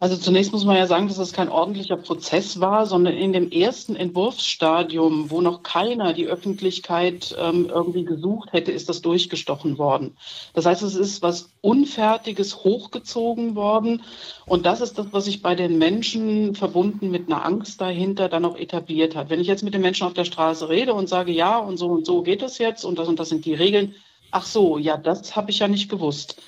Also 0.01 0.15
zunächst 0.15 0.53
muss 0.53 0.63
man 0.63 0.77
ja 0.77 0.87
sagen, 0.87 1.09
dass 1.09 1.17
es 1.17 1.33
kein 1.33 1.49
ordentlicher 1.49 1.97
Prozess 1.97 2.61
war, 2.61 2.85
sondern 2.85 3.15
in 3.15 3.33
dem 3.33 3.51
ersten 3.51 3.97
Entwurfsstadium, 3.97 5.29
wo 5.29 5.41
noch 5.41 5.61
keiner 5.61 6.13
die 6.13 6.27
Öffentlichkeit 6.27 7.35
ähm, 7.37 7.65
irgendwie 7.69 8.05
gesucht 8.05 8.53
hätte, 8.53 8.71
ist 8.71 8.87
das 8.87 9.01
durchgestochen 9.01 9.77
worden. 9.77 10.15
Das 10.53 10.65
heißt, 10.65 10.83
es 10.83 10.95
ist 10.95 11.21
was 11.21 11.49
Unfertiges 11.59 12.63
hochgezogen 12.63 13.55
worden. 13.55 14.01
Und 14.45 14.65
das 14.65 14.79
ist 14.79 14.97
das, 14.97 15.07
was 15.11 15.25
sich 15.25 15.41
bei 15.41 15.53
den 15.53 15.77
Menschen 15.77 16.55
verbunden 16.55 17.11
mit 17.11 17.27
einer 17.27 17.43
Angst 17.45 17.81
dahinter 17.81 18.29
dann 18.29 18.45
auch 18.45 18.55
etabliert 18.55 19.17
hat. 19.17 19.29
Wenn 19.29 19.41
ich 19.41 19.47
jetzt 19.47 19.63
mit 19.63 19.73
den 19.73 19.81
Menschen 19.81 20.07
auf 20.07 20.13
der 20.13 20.23
Straße 20.23 20.69
rede 20.69 20.93
und 20.93 21.09
sage, 21.09 21.33
ja, 21.33 21.57
und 21.57 21.75
so 21.75 21.87
und 21.87 22.05
so 22.05 22.21
geht 22.21 22.41
es 22.41 22.57
jetzt 22.57 22.85
und 22.85 22.97
das 22.97 23.09
und 23.09 23.19
das 23.19 23.27
sind 23.27 23.43
die 23.43 23.53
Regeln, 23.53 23.95
ach 24.31 24.45
so, 24.45 24.77
ja, 24.77 24.95
das 24.95 25.35
habe 25.35 25.51
ich 25.51 25.59
ja 25.59 25.67
nicht 25.67 25.89
gewusst. 25.89 26.41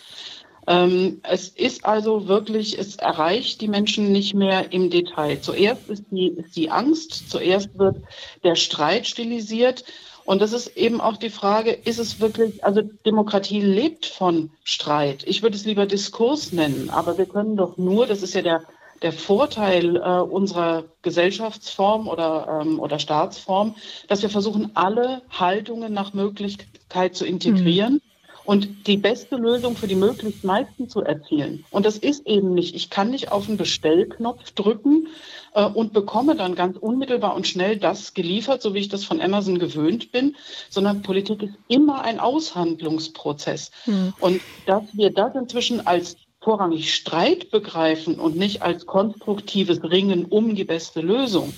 Ähm, 0.68 1.22
es 1.24 1.50
ist 1.50 1.86
also 1.86 2.27
wirklich, 2.27 2.77
es 2.77 2.96
erreicht 2.96 3.62
die 3.62 3.68
Menschen 3.68 4.12
nicht 4.12 4.34
mehr 4.34 4.72
im 4.72 4.89
Detail. 4.89 5.41
Zuerst 5.41 5.89
ist 5.89 6.03
die, 6.12 6.27
ist 6.27 6.56
die 6.56 6.70
Angst, 6.70 7.30
zuerst 7.30 7.77
wird 7.77 7.98
der 8.44 8.56
Streit 8.56 9.08
stilisiert. 9.08 9.84
Und 10.24 10.41
das 10.41 10.53
ist 10.53 10.77
eben 10.77 11.01
auch 11.01 11.18
die 11.18 11.32
Frage, 11.32 11.72
ist 11.72 11.98
es 11.98 12.20
wirklich, 12.20 12.63
also 12.63 12.82
Demokratie 12.82 13.62
lebt 13.62 14.06
von 14.06 14.51
Streit. 14.63 15.24
Ich 15.25 15.41
würde 15.41 15.56
es 15.56 15.65
lieber 15.65 15.88
Diskurs 15.88 16.51
nennen, 16.51 16.91
aber 16.91 17.18
wir 17.18 17.25
können 17.25 17.58
doch 17.58 17.77
nur, 17.77 18.06
das 18.06 18.22
ist 18.22 18.36
ja 18.36 18.44
der, 18.44 18.62
der 19.01 19.13
Vorteil 19.13 19.96
äh, 19.96 20.20
unserer 20.20 20.84
Gesellschaftsform 21.01 22.08
oder, 22.08 22.62
ähm, 22.62 22.80
oder 22.80 23.00
Staatsform, 23.00 23.75
dass 24.08 24.22
wir 24.22 24.30
versuchen, 24.30 24.72
alle 24.75 25.24
Haltungen 25.32 25.91
nach 25.91 26.13
Möglichkeit 26.13 27.15
zu 27.15 27.25
integrieren. 27.25 27.94
Mhm 27.94 28.11
und 28.44 28.88
die 28.88 28.98
beste 28.98 29.36
Lösung 29.36 29.76
für 29.76 29.88
die 29.88 29.96
möglichst 29.96 30.44
meisten 30.44 30.90
zu 30.90 31.02
erzielen. 31.02 31.66
Und 31.72 31.86
das 31.86 31.98
ist 31.98 32.26
eben 32.28 32.54
nicht, 32.54 32.76
ich 32.76 32.90
kann 32.90 33.10
nicht 33.12 33.32
auf 33.32 33.46
den 33.46 33.58
Bestellknopf 33.58 34.52
drücken 34.52 35.08
äh, 35.54 35.66
und 35.66 35.94
bekomme 35.94 36.36
dann 36.36 36.56
ganz 36.56 36.78
unmittelbar 36.78 37.36
und 37.36 37.48
schnell 37.48 37.78
das 37.78 38.14
geliefert, 38.14 38.62
so 38.62 38.74
wie 38.74 38.80
ich 38.80 38.90
das 38.90 39.04
von 39.04 39.22
Amazon 39.22 39.60
gewöhnt 39.60 40.12
bin, 40.12 40.36
sondern 40.70 41.02
Politik 41.02 41.44
ist 41.44 41.54
immer 41.68 42.02
ein 42.02 42.20
Aushandlungsprozess. 42.20 43.72
Mhm. 43.86 44.14
Und 44.20 44.42
dass 44.66 44.84
wir 44.94 45.12
das 45.12 45.36
inzwischen 45.36 45.86
als 45.86 46.18
vorrangig 46.42 46.94
Streit 46.94 47.52
begreifen 47.52 48.20
und 48.20 48.36
nicht 48.36 48.64
als 48.64 48.88
konstruktives 48.88 49.84
Ringen 49.84 50.26
um 50.26 50.56
die 50.56 50.64
beste 50.64 51.02
Lösung, 51.02 51.54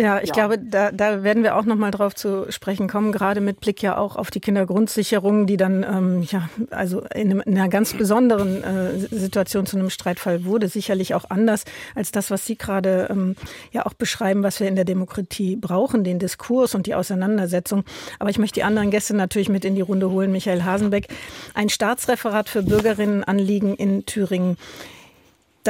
ja, 0.00 0.20
ich 0.20 0.28
ja. 0.28 0.34
glaube, 0.34 0.58
da, 0.58 0.90
da 0.90 1.22
werden 1.22 1.42
wir 1.42 1.56
auch 1.56 1.64
noch 1.64 1.76
mal 1.76 1.90
drauf 1.90 2.14
zu 2.14 2.50
sprechen 2.50 2.88
kommen, 2.88 3.12
gerade 3.12 3.40
mit 3.40 3.60
Blick 3.60 3.82
ja 3.82 3.98
auch 3.98 4.16
auf 4.16 4.30
die 4.30 4.40
Kindergrundsicherung, 4.40 5.46
die 5.46 5.56
dann 5.56 5.82
ähm, 5.82 6.22
ja 6.22 6.48
also 6.70 7.02
in, 7.14 7.30
einem, 7.30 7.42
in, 7.44 7.58
einer 7.58 7.68
ganz 7.68 7.92
besonderen 7.92 8.64
äh, 8.64 8.98
Situation 9.10 9.66
zu 9.66 9.76
einem 9.76 9.90
Streitfall 9.90 10.44
wurde, 10.44 10.68
sicherlich 10.68 11.14
auch 11.14 11.28
anders 11.28 11.64
als 11.94 12.12
das, 12.12 12.30
was 12.30 12.46
Sie 12.46 12.56
gerade 12.56 13.08
ähm, 13.10 13.36
ja 13.72 13.84
auch 13.84 13.92
beschreiben, 13.92 14.42
was 14.42 14.58
wir 14.58 14.68
in 14.68 14.76
der 14.76 14.86
Demokratie 14.86 15.56
brauchen, 15.56 16.02
den 16.02 16.18
Diskurs 16.18 16.74
und 16.74 16.86
die 16.86 16.94
Auseinandersetzung. 16.94 17.84
Aber 18.18 18.30
ich 18.30 18.38
möchte 18.38 18.54
die 18.54 18.64
anderen 18.64 18.90
Gäste 18.90 19.14
natürlich 19.14 19.50
mit 19.50 19.64
in 19.64 19.74
die 19.74 19.80
Runde 19.82 20.10
holen. 20.10 20.32
Michael 20.32 20.64
Hasenbeck, 20.64 21.08
ein 21.54 21.68
Staatsreferat 21.68 22.48
für 22.48 22.62
Bürgerinnenanliegen 22.62 23.74
in 23.74 24.06
Thüringen 24.06 24.56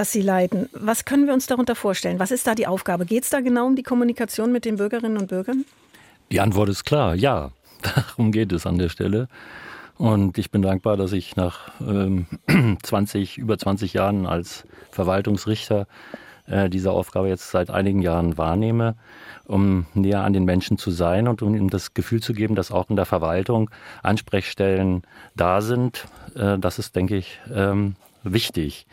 das 0.00 0.12
Sie 0.12 0.22
leiten. 0.22 0.70
Was 0.72 1.04
können 1.04 1.26
wir 1.26 1.34
uns 1.34 1.46
darunter 1.46 1.74
vorstellen? 1.74 2.18
Was 2.18 2.30
ist 2.30 2.46
da 2.46 2.54
die 2.54 2.66
Aufgabe? 2.66 3.04
Geht 3.04 3.24
es 3.24 3.28
da 3.28 3.40
genau 3.40 3.66
um 3.66 3.76
die 3.76 3.82
Kommunikation 3.82 4.50
mit 4.50 4.64
den 4.64 4.76
Bürgerinnen 4.76 5.18
und 5.18 5.28
Bürgern? 5.28 5.66
Die 6.32 6.40
Antwort 6.40 6.70
ist 6.70 6.84
klar, 6.84 7.14
ja. 7.14 7.50
Darum 7.82 8.32
geht 8.32 8.50
es 8.52 8.64
an 8.64 8.78
der 8.78 8.88
Stelle. 8.88 9.28
Und 9.98 10.38
ich 10.38 10.50
bin 10.50 10.62
dankbar, 10.62 10.96
dass 10.96 11.12
ich 11.12 11.36
nach 11.36 11.70
ähm, 11.82 12.24
20, 12.82 13.36
über 13.36 13.58
20 13.58 13.92
Jahren 13.92 14.24
als 14.24 14.64
Verwaltungsrichter 14.90 15.86
äh, 16.46 16.70
diese 16.70 16.92
Aufgabe 16.92 17.28
jetzt 17.28 17.50
seit 17.50 17.68
einigen 17.68 18.00
Jahren 18.00 18.38
wahrnehme, 18.38 18.94
um 19.44 19.84
näher 19.92 20.22
an 20.22 20.32
den 20.32 20.46
Menschen 20.46 20.78
zu 20.78 20.90
sein 20.90 21.28
und 21.28 21.42
um 21.42 21.54
ihm 21.54 21.68
das 21.68 21.92
Gefühl 21.92 22.22
zu 22.22 22.32
geben, 22.32 22.54
dass 22.54 22.72
auch 22.72 22.88
in 22.88 22.96
der 22.96 23.04
Verwaltung 23.04 23.68
Ansprechstellen 24.02 25.02
da 25.36 25.60
sind. 25.60 26.06
Äh, 26.34 26.58
das 26.58 26.78
ist, 26.78 26.96
denke 26.96 27.18
ich, 27.18 27.38
ähm, 27.54 27.96
wichtig 28.22 28.86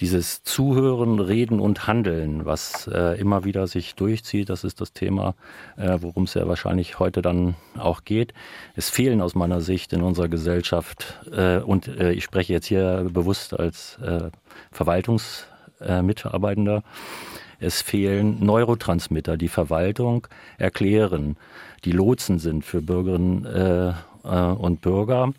dieses 0.00 0.42
Zuhören, 0.42 1.20
Reden 1.20 1.60
und 1.60 1.86
Handeln, 1.86 2.44
was 2.44 2.88
äh, 2.88 3.18
immer 3.18 3.44
wieder 3.44 3.66
sich 3.66 3.94
durchzieht, 3.94 4.48
das 4.48 4.64
ist 4.64 4.80
das 4.80 4.92
Thema, 4.92 5.34
äh, 5.76 5.98
worum 6.00 6.24
es 6.24 6.34
ja 6.34 6.48
wahrscheinlich 6.48 6.98
heute 6.98 7.22
dann 7.22 7.54
auch 7.78 8.04
geht. 8.04 8.34
Es 8.74 8.90
fehlen 8.90 9.20
aus 9.20 9.34
meiner 9.34 9.60
Sicht 9.60 9.92
in 9.92 10.02
unserer 10.02 10.28
Gesellschaft, 10.28 11.20
äh, 11.32 11.58
und 11.58 11.88
äh, 11.88 12.12
ich 12.12 12.24
spreche 12.24 12.52
jetzt 12.52 12.66
hier 12.66 13.08
bewusst 13.12 13.58
als 13.58 13.98
äh, 13.98 14.30
Verwaltungsmitarbeitender, 14.72 16.82
es 17.60 17.82
fehlen 17.82 18.44
Neurotransmitter, 18.44 19.36
die 19.36 19.48
Verwaltung 19.48 20.26
erklären, 20.58 21.36
die 21.84 21.92
Lotsen 21.92 22.38
sind 22.38 22.64
für 22.64 22.82
Bürgerinnen 22.82 23.44
äh, 23.44 23.92
und 24.24 24.80
Bürger 24.80 25.34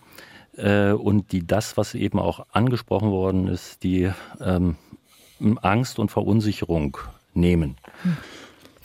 äh, 0.58 0.92
und 0.92 1.32
die 1.32 1.46
das, 1.46 1.78
was 1.78 1.96
eben 1.96 2.20
auch 2.20 2.46
angesprochen 2.52 3.12
worden 3.12 3.48
ist, 3.48 3.84
die 3.84 4.12
ähm, 4.40 4.78
Angst 5.62 6.00
und 6.00 6.12
Verunsicherung 6.12 6.98
nehmen. 7.34 7.78
Hm. 8.04 8.18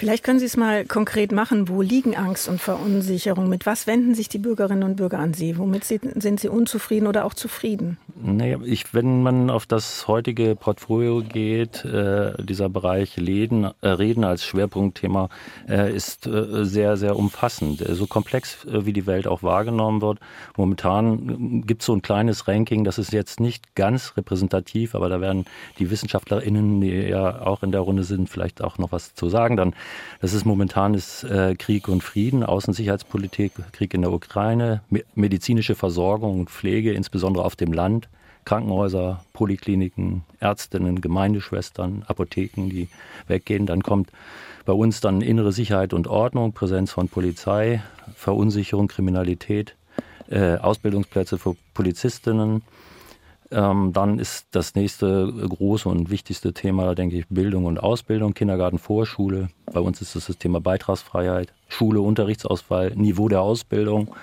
Vielleicht 0.01 0.25
können 0.25 0.39
Sie 0.39 0.47
es 0.47 0.57
mal 0.57 0.87
konkret 0.87 1.31
machen. 1.31 1.69
Wo 1.69 1.83
liegen 1.83 2.17
Angst 2.17 2.49
und 2.49 2.59
Verunsicherung? 2.59 3.51
Mit 3.51 3.67
was 3.67 3.87
wenden 3.87 4.15
sich 4.15 4.31
die 4.31 4.39
Bürgerinnen 4.39 4.83
und 4.83 4.97
Bürger 4.97 5.19
an 5.19 5.35
Sie? 5.35 5.59
Womit 5.59 5.85
sind 5.85 6.41
Sie 6.41 6.49
unzufrieden 6.49 7.07
oder 7.07 7.27
auch 7.27 7.35
zufrieden? 7.35 7.99
Naja, 8.23 8.57
ich, 8.65 8.95
wenn 8.95 9.23
man 9.23 9.51
auf 9.51 9.67
das 9.67 10.09
heutige 10.09 10.57
Portfolio 10.57 11.21
geht, 11.23 11.85
äh, 11.85 12.33
dieser 12.43 12.71
Bereich 12.71 13.19
Läden, 13.19 13.65
äh, 13.83 13.89
Reden 13.89 14.25
als 14.25 14.43
Schwerpunktthema 14.43 15.29
äh, 15.69 15.95
ist 15.95 16.27
äh, 16.27 16.65
sehr, 16.65 16.97
sehr 16.97 17.17
umfassend. 17.17 17.87
Äh, 17.87 17.95
so 17.95 18.07
komplex, 18.07 18.65
äh, 18.65 18.87
wie 18.87 18.95
die 18.95 19.07
Welt 19.07 19.27
auch 19.27 19.43
wahrgenommen 19.43 20.01
wird. 20.01 20.19
Momentan 20.57 21.63
gibt 21.67 21.83
es 21.83 21.87
so 21.87 21.95
ein 21.95 22.01
kleines 22.01 22.49
Ranking, 22.49 22.85
das 22.85 22.97
ist 22.97 23.13
jetzt 23.13 23.39
nicht 23.39 23.75
ganz 23.75 24.17
repräsentativ, 24.17 24.95
aber 24.95 25.11
da 25.11 25.21
werden 25.21 25.45
die 25.79 25.91
WissenschaftlerInnen, 25.91 26.81
die 26.81 26.91
ja 26.91 27.43
auch 27.43 27.63
in 27.63 27.71
der 27.71 27.83
Runde 27.83 28.05
sind, 28.05 28.31
vielleicht 28.31 28.63
auch 28.63 28.79
noch 28.79 28.93
was 28.93 29.15
zu 29.15 29.29
sagen. 29.29 29.59
Dann 29.59 29.75
das 30.21 30.35
ist 30.35 30.45
momentan 30.45 30.95
ist, 30.95 31.25
äh, 31.25 31.55
Krieg 31.55 31.89
und 31.89 32.03
Frieden, 32.03 32.45
Außensicherheitspolitik, 32.45 33.53
Krieg 33.73 33.95
in 33.95 34.03
der 34.03 34.13
Ukraine, 34.13 34.83
me 34.91 35.03
medizinische 35.15 35.75
Versorgung 35.75 36.41
und 36.41 36.51
Pflege, 36.51 36.93
insbesondere 36.93 37.45
auf 37.45 37.57
dem 37.57 37.73
Land, 37.73 38.09
Krankenhäuser, 38.45 39.25
Polikliniken, 39.33 40.25
Ärztinnen, 40.41 41.01
Gemeindeschwestern, 41.01 42.05
Apotheken, 42.07 42.69
die 42.69 42.89
weggehen. 43.27 43.67
Dann 43.67 43.83
kommt 43.83 44.11
bei 44.65 44.73
uns 44.73 45.01
dann 45.01 45.21
innere 45.21 45.53
Sicherheit 45.53 45.93
und 45.93 46.07
Ordnung, 46.07 46.53
Präsenz 46.53 46.91
von 46.91 47.09
Polizei, 47.09 47.83
Verunsicherung, 48.15 48.89
Kriminalität, 48.89 49.77
äh, 50.31 50.57
Ausbildungsplätze 50.57 51.39
für 51.39 51.57
Polizistinnen, 51.75 52.63
ähm, 53.51 53.93
dann 53.93 54.19
ist 54.19 54.47
das 54.53 54.75
nächste 54.75 55.33
große 55.33 55.89
und 55.89 56.11
wichtigste 56.11 56.53
Thema, 56.53 56.95
denke 56.95 57.17
ich, 57.19 57.29
Bildung 57.29 57.65
und 57.65 57.79
Ausbildung, 57.79 58.35
Kindergarten, 58.35 58.79
Vorschule. 58.79 59.49
Bei 59.67 59.81
uns 59.81 60.01
ist 60.01 60.17
das 60.17 60.27
das 60.27 60.39
Thema 60.39 60.61
Beitragsfreiheit, 60.61 61.53
Schule, 61.69 62.01
Unterrichtsausfall, 62.01 62.93
Niveau 62.97 63.29
der 63.29 63.43
Ausbildung. 63.43 64.15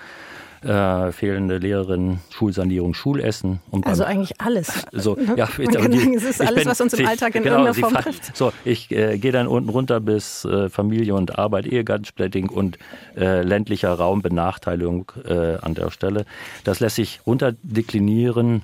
äh, 0.63 1.12
fehlende 1.12 1.57
Lehrerinnen, 1.57 2.19
Schulsanierung, 2.29 2.93
Schulessen. 2.93 3.60
also 3.84 4.03
eigentlich 4.03 4.39
alles. 4.41 4.86
So, 4.91 5.17
ja, 5.36 5.46
sagen, 5.46 6.13
es 6.15 6.24
ist 6.24 6.41
alles, 6.41 6.55
bin, 6.55 6.65
was 6.65 6.81
uns 6.81 6.93
im 6.93 7.05
Alltag 7.05 7.36
in 7.36 7.43
genau, 7.43 7.65
irgendeiner 7.65 7.88
Form 7.89 8.03
trifft. 8.03 8.36
So, 8.36 8.51
ich 8.65 8.91
äh, 8.91 9.17
gehe 9.17 9.31
dann 9.31 9.48
unten 9.48 9.69
runter 9.69 10.00
bis 10.00 10.46
äh, 10.46 10.69
Familie 10.69 11.13
und 11.13 11.38
Arbeit, 11.38 11.67
Ehegattensplitting 11.67 12.50
und 12.50 12.77
äh, 13.15 13.41
ländlicher 13.41 13.93
Raum, 13.93 14.22
Benachteiligung 14.22 15.12
äh, 15.25 15.57
an 15.57 15.75
der 15.75 15.91
Stelle. 15.91 16.25
Das 16.63 16.79
lässt 16.79 16.96
sich 16.96 17.22
runterdeklinieren 17.25 18.63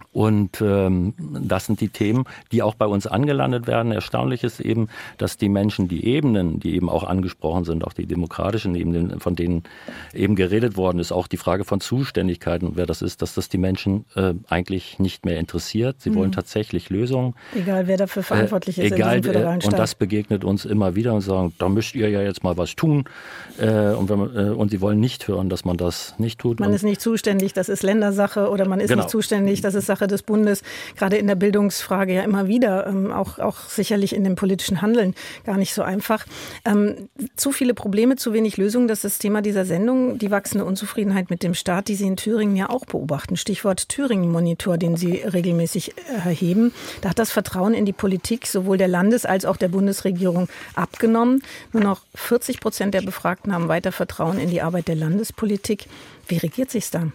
und 0.13 0.61
ähm, 0.61 1.13
das 1.17 1.67
sind 1.67 1.79
die 1.79 1.89
Themen, 1.89 2.25
die 2.51 2.61
auch 2.61 2.75
bei 2.75 2.85
uns 2.85 3.07
angelandet 3.07 3.67
werden. 3.67 3.91
Erstaunlich 3.91 4.43
ist 4.43 4.59
eben, 4.59 4.89
dass 5.17 5.37
die 5.37 5.47
Menschen 5.47 5.87
die 5.87 6.05
Ebenen, 6.05 6.59
die 6.59 6.75
eben 6.75 6.89
auch 6.89 7.03
angesprochen 7.03 7.63
sind, 7.63 7.85
auch 7.85 7.93
die 7.93 8.05
demokratischen 8.05 8.75
Ebenen, 8.75 9.19
von 9.21 9.35
denen 9.35 9.63
eben 10.13 10.35
geredet 10.35 10.75
worden 10.75 10.99
ist, 10.99 11.11
auch 11.13 11.27
die 11.27 11.37
Frage 11.37 11.63
von 11.63 11.79
Zuständigkeiten, 11.79 12.71
wer 12.75 12.85
das 12.85 13.01
ist, 13.01 13.21
dass 13.21 13.35
das 13.35 13.47
die 13.47 13.57
Menschen 13.57 14.05
äh, 14.15 14.33
eigentlich 14.49 14.99
nicht 14.99 15.25
mehr 15.25 15.39
interessiert. 15.39 16.01
Sie 16.01 16.09
mhm. 16.09 16.15
wollen 16.15 16.31
tatsächlich 16.33 16.89
Lösungen. 16.89 17.33
Egal, 17.55 17.87
wer 17.87 17.97
dafür 17.97 18.23
verantwortlich 18.23 18.79
äh, 18.79 18.87
ist. 18.87 18.91
Egal, 18.93 19.23
Staat. 19.23 19.65
und 19.65 19.79
das 19.79 19.95
begegnet 19.95 20.43
uns 20.43 20.65
immer 20.65 20.95
wieder 20.95 21.13
und 21.13 21.21
sagen, 21.21 21.53
da 21.57 21.69
müsst 21.69 21.95
ihr 21.95 22.09
ja 22.09 22.21
jetzt 22.21 22.43
mal 22.43 22.57
was 22.57 22.75
tun. 22.75 23.05
Äh, 23.57 23.93
und, 23.93 24.09
man, 24.09 24.35
äh, 24.35 24.49
und 24.49 24.71
sie 24.71 24.81
wollen 24.81 24.99
nicht 24.99 25.27
hören, 25.29 25.47
dass 25.47 25.63
man 25.63 25.77
das 25.77 26.15
nicht 26.17 26.39
tut. 26.39 26.59
Man 26.59 26.69
und 26.69 26.75
ist 26.75 26.83
nicht 26.83 26.99
zuständig, 26.99 27.53
das 27.53 27.69
ist 27.69 27.81
Ländersache 27.81 28.49
oder 28.49 28.67
man 28.67 28.81
ist 28.81 28.89
genau. 28.89 29.03
nicht 29.03 29.09
zuständig, 29.09 29.61
das 29.61 29.73
ist 29.73 29.85
Sache 29.85 30.00
des 30.07 30.23
Bundes, 30.23 30.63
gerade 30.97 31.17
in 31.17 31.27
der 31.27 31.35
Bildungsfrage 31.35 32.13
ja 32.13 32.23
immer 32.23 32.47
wieder, 32.47 32.87
ähm, 32.87 33.11
auch, 33.11 33.39
auch 33.39 33.57
sicherlich 33.69 34.15
in 34.15 34.23
dem 34.23 34.35
politischen 34.35 34.81
Handeln 34.81 35.15
gar 35.45 35.57
nicht 35.57 35.73
so 35.73 35.81
einfach. 35.81 36.25
Ähm, 36.65 37.09
zu 37.35 37.51
viele 37.51 37.73
Probleme, 37.73 38.15
zu 38.15 38.33
wenig 38.33 38.57
Lösungen, 38.57 38.87
das 38.87 38.99
ist 38.99 39.15
das 39.15 39.19
Thema 39.19 39.41
dieser 39.41 39.65
Sendung, 39.65 40.17
die 40.17 40.31
wachsende 40.31 40.65
Unzufriedenheit 40.65 41.29
mit 41.29 41.43
dem 41.43 41.53
Staat, 41.53 41.87
die 41.87 41.95
Sie 41.95 42.07
in 42.07 42.15
Thüringen 42.15 42.55
ja 42.55 42.69
auch 42.69 42.85
beobachten. 42.85 43.35
Stichwort 43.35 43.89
Thüringen-Monitor, 43.89 44.77
den 44.77 44.95
Sie 44.95 45.15
regelmäßig 45.15 45.93
erheben. 46.07 46.73
Da 47.01 47.09
hat 47.09 47.19
das 47.19 47.31
Vertrauen 47.31 47.73
in 47.73 47.85
die 47.85 47.93
Politik 47.93 48.47
sowohl 48.47 48.77
der 48.77 48.87
Landes- 48.87 49.25
als 49.25 49.45
auch 49.45 49.57
der 49.57 49.67
Bundesregierung 49.67 50.47
abgenommen. 50.75 51.43
Nur 51.73 51.83
noch 51.83 52.01
40 52.15 52.59
Prozent 52.59 52.93
der 52.93 53.01
Befragten 53.01 53.53
haben 53.53 53.67
weiter 53.67 53.91
Vertrauen 53.91 54.39
in 54.39 54.49
die 54.49 54.61
Arbeit 54.61 54.87
der 54.87 54.95
Landespolitik. 54.95 55.87
Wie 56.27 56.37
regiert 56.37 56.71
sich 56.71 56.89
da? 56.89 57.11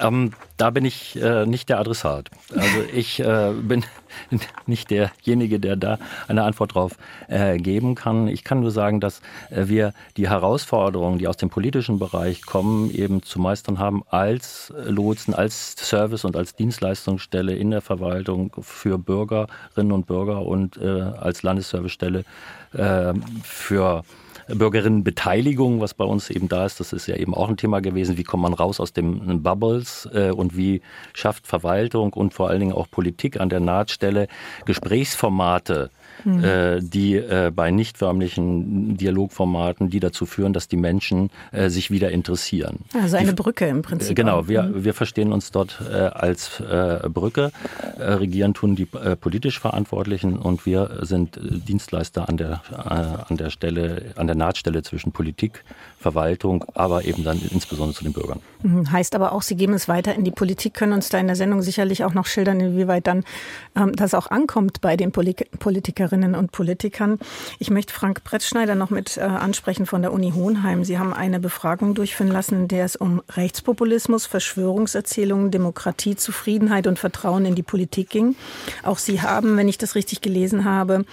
Ähm, 0.00 0.32
da 0.56 0.70
bin 0.70 0.84
ich 0.84 1.20
äh, 1.20 1.46
nicht 1.46 1.68
der 1.68 1.78
Adressat. 1.78 2.30
Also 2.54 2.82
ich 2.94 3.20
äh, 3.20 3.52
bin 3.52 3.84
nicht 4.66 4.90
derjenige, 4.90 5.60
der 5.60 5.76
da 5.76 5.98
eine 6.28 6.44
Antwort 6.44 6.74
drauf 6.74 6.92
äh, 7.28 7.58
geben 7.58 7.94
kann. 7.94 8.28
Ich 8.28 8.44
kann 8.44 8.60
nur 8.60 8.70
sagen, 8.70 9.00
dass 9.00 9.20
äh, 9.50 9.68
wir 9.68 9.92
die 10.16 10.28
Herausforderungen, 10.28 11.18
die 11.18 11.28
aus 11.28 11.36
dem 11.36 11.50
politischen 11.50 11.98
Bereich 11.98 12.42
kommen, 12.42 12.90
eben 12.90 13.22
zu 13.22 13.40
meistern 13.40 13.78
haben 13.78 14.02
als 14.08 14.72
Lotsen, 14.84 15.34
als 15.34 15.74
Service 15.76 16.24
und 16.24 16.36
als 16.36 16.54
Dienstleistungsstelle 16.54 17.54
in 17.54 17.70
der 17.70 17.80
Verwaltung 17.80 18.52
für 18.60 18.98
Bürgerinnen 18.98 19.92
und 19.92 20.06
Bürger 20.06 20.42
und 20.42 20.76
äh, 20.76 21.00
als 21.00 21.42
Landesservicestelle 21.42 22.24
äh, 22.72 23.14
für 23.42 24.04
Bürgerinnenbeteiligung, 24.48 25.80
was 25.80 25.94
bei 25.94 26.04
uns 26.04 26.30
eben 26.30 26.48
da 26.48 26.66
ist, 26.66 26.80
das 26.80 26.92
ist 26.92 27.06
ja 27.06 27.16
eben 27.16 27.34
auch 27.34 27.48
ein 27.48 27.56
Thema 27.56 27.80
gewesen. 27.80 28.16
Wie 28.16 28.24
kommt 28.24 28.42
man 28.42 28.54
raus 28.54 28.80
aus 28.80 28.92
den 28.92 29.42
Bubbles 29.42 30.08
äh, 30.12 30.30
und 30.30 30.56
wie 30.56 30.82
schafft 31.12 31.46
Verwaltung 31.46 32.12
und 32.12 32.34
vor 32.34 32.48
allen 32.48 32.60
Dingen 32.60 32.72
auch 32.72 32.90
Politik 32.90 33.40
an 33.40 33.48
der 33.48 33.60
Nahtstelle 33.60 34.28
Gesprächsformate 34.64 35.90
mhm. 36.24 36.44
äh, 36.44 36.80
die 36.80 37.16
äh, 37.16 37.50
bei 37.54 37.70
nicht 37.70 37.98
förmlichen 37.98 38.96
Dialogformaten, 38.96 39.90
die 39.90 40.00
dazu 40.00 40.26
führen, 40.26 40.52
dass 40.52 40.68
die 40.68 40.76
Menschen 40.76 41.30
äh, 41.52 41.68
sich 41.68 41.90
wieder 41.90 42.10
interessieren. 42.10 42.80
Also 43.00 43.16
eine 43.16 43.34
die, 43.34 43.42
Brücke 43.42 43.66
im 43.66 43.82
Prinzip. 43.82 44.10
Äh, 44.10 44.14
genau, 44.14 44.48
wir, 44.48 44.64
mhm. 44.64 44.84
wir 44.84 44.94
verstehen 44.94 45.32
uns 45.32 45.50
dort 45.50 45.80
äh, 45.90 45.94
als 45.94 46.60
äh, 46.60 47.08
Brücke. 47.08 47.52
regieren 47.98 48.54
tun 48.54 48.76
die 48.76 48.86
politisch 49.20 49.58
Verantwortlichen 49.58 50.36
und 50.36 50.66
wir 50.66 50.98
sind 51.02 51.38
Dienstleister 51.40 52.28
an 52.28 52.36
der, 52.36 52.62
an 53.28 53.36
der 53.36 53.50
Stelle, 53.50 54.12
an 54.16 54.26
der 54.26 54.36
Nahtstelle 54.36 54.82
zwischen 54.82 55.12
Politik, 55.12 55.64
Verwaltung, 56.04 56.66
aber 56.74 57.06
eben 57.06 57.24
dann 57.24 57.40
insbesondere 57.50 57.96
zu 57.96 58.04
den 58.04 58.12
Bürgern. 58.12 58.40
Mhm. 58.62 58.92
Heißt 58.92 59.14
aber 59.14 59.32
auch, 59.32 59.40
Sie 59.40 59.56
geben 59.56 59.72
es 59.72 59.88
weiter 59.88 60.14
in 60.14 60.24
die 60.24 60.30
Politik, 60.30 60.74
können 60.74 60.92
uns 60.92 61.08
da 61.08 61.18
in 61.18 61.26
der 61.26 61.36
Sendung 61.36 61.62
sicherlich 61.62 62.04
auch 62.04 62.12
noch 62.12 62.26
schildern, 62.26 62.60
inwieweit 62.60 63.06
dann 63.06 63.24
ähm, 63.74 63.92
das 63.96 64.12
auch 64.12 64.30
ankommt 64.30 64.82
bei 64.82 64.96
den 64.96 65.12
Politikerinnen 65.12 65.94
Politikerinnen 66.04 66.34
und 66.34 66.52
Politikern. 66.52 67.18
Ich 67.58 67.70
möchte 67.70 67.94
Frank 67.94 68.22
Brettschneider 68.22 68.74
noch 68.74 68.90
mit 68.90 69.16
äh, 69.16 69.22
ansprechen 69.22 69.86
von 69.86 70.02
der 70.02 70.12
Uni 70.12 70.32
Hohenheim. 70.32 70.84
Sie 70.84 70.98
haben 70.98 71.14
eine 71.14 71.40
Befragung 71.40 71.94
durchführen 71.94 72.30
lassen, 72.30 72.54
in 72.62 72.68
der 72.68 72.84
es 72.84 72.96
um 72.96 73.22
Rechtspopulismus, 73.30 74.26
Verschwörungserzählungen, 74.26 75.50
Demokratie, 75.50 76.16
Zufriedenheit 76.16 76.86
und 76.86 76.98
Vertrauen 76.98 77.46
in 77.46 77.54
die 77.54 77.62
Politik 77.62 78.10
ging. 78.10 78.36
Auch 78.82 78.98
Sie 78.98 79.22
haben, 79.22 79.56
wenn 79.56 79.68
ich 79.68 79.78
das 79.78 79.94
richtig 79.94 80.20
gelesen 80.20 80.64
habe, 80.64 81.04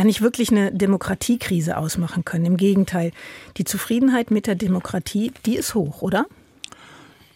ja 0.00 0.04
nicht 0.04 0.22
wirklich 0.22 0.50
eine 0.50 0.72
Demokratiekrise 0.72 1.76
ausmachen 1.76 2.24
können. 2.24 2.46
Im 2.46 2.56
Gegenteil, 2.56 3.12
die 3.58 3.64
Zufriedenheit 3.64 4.30
mit 4.30 4.46
der 4.46 4.54
Demokratie, 4.54 5.30
die 5.44 5.56
ist 5.56 5.74
hoch, 5.74 6.00
oder? 6.00 6.24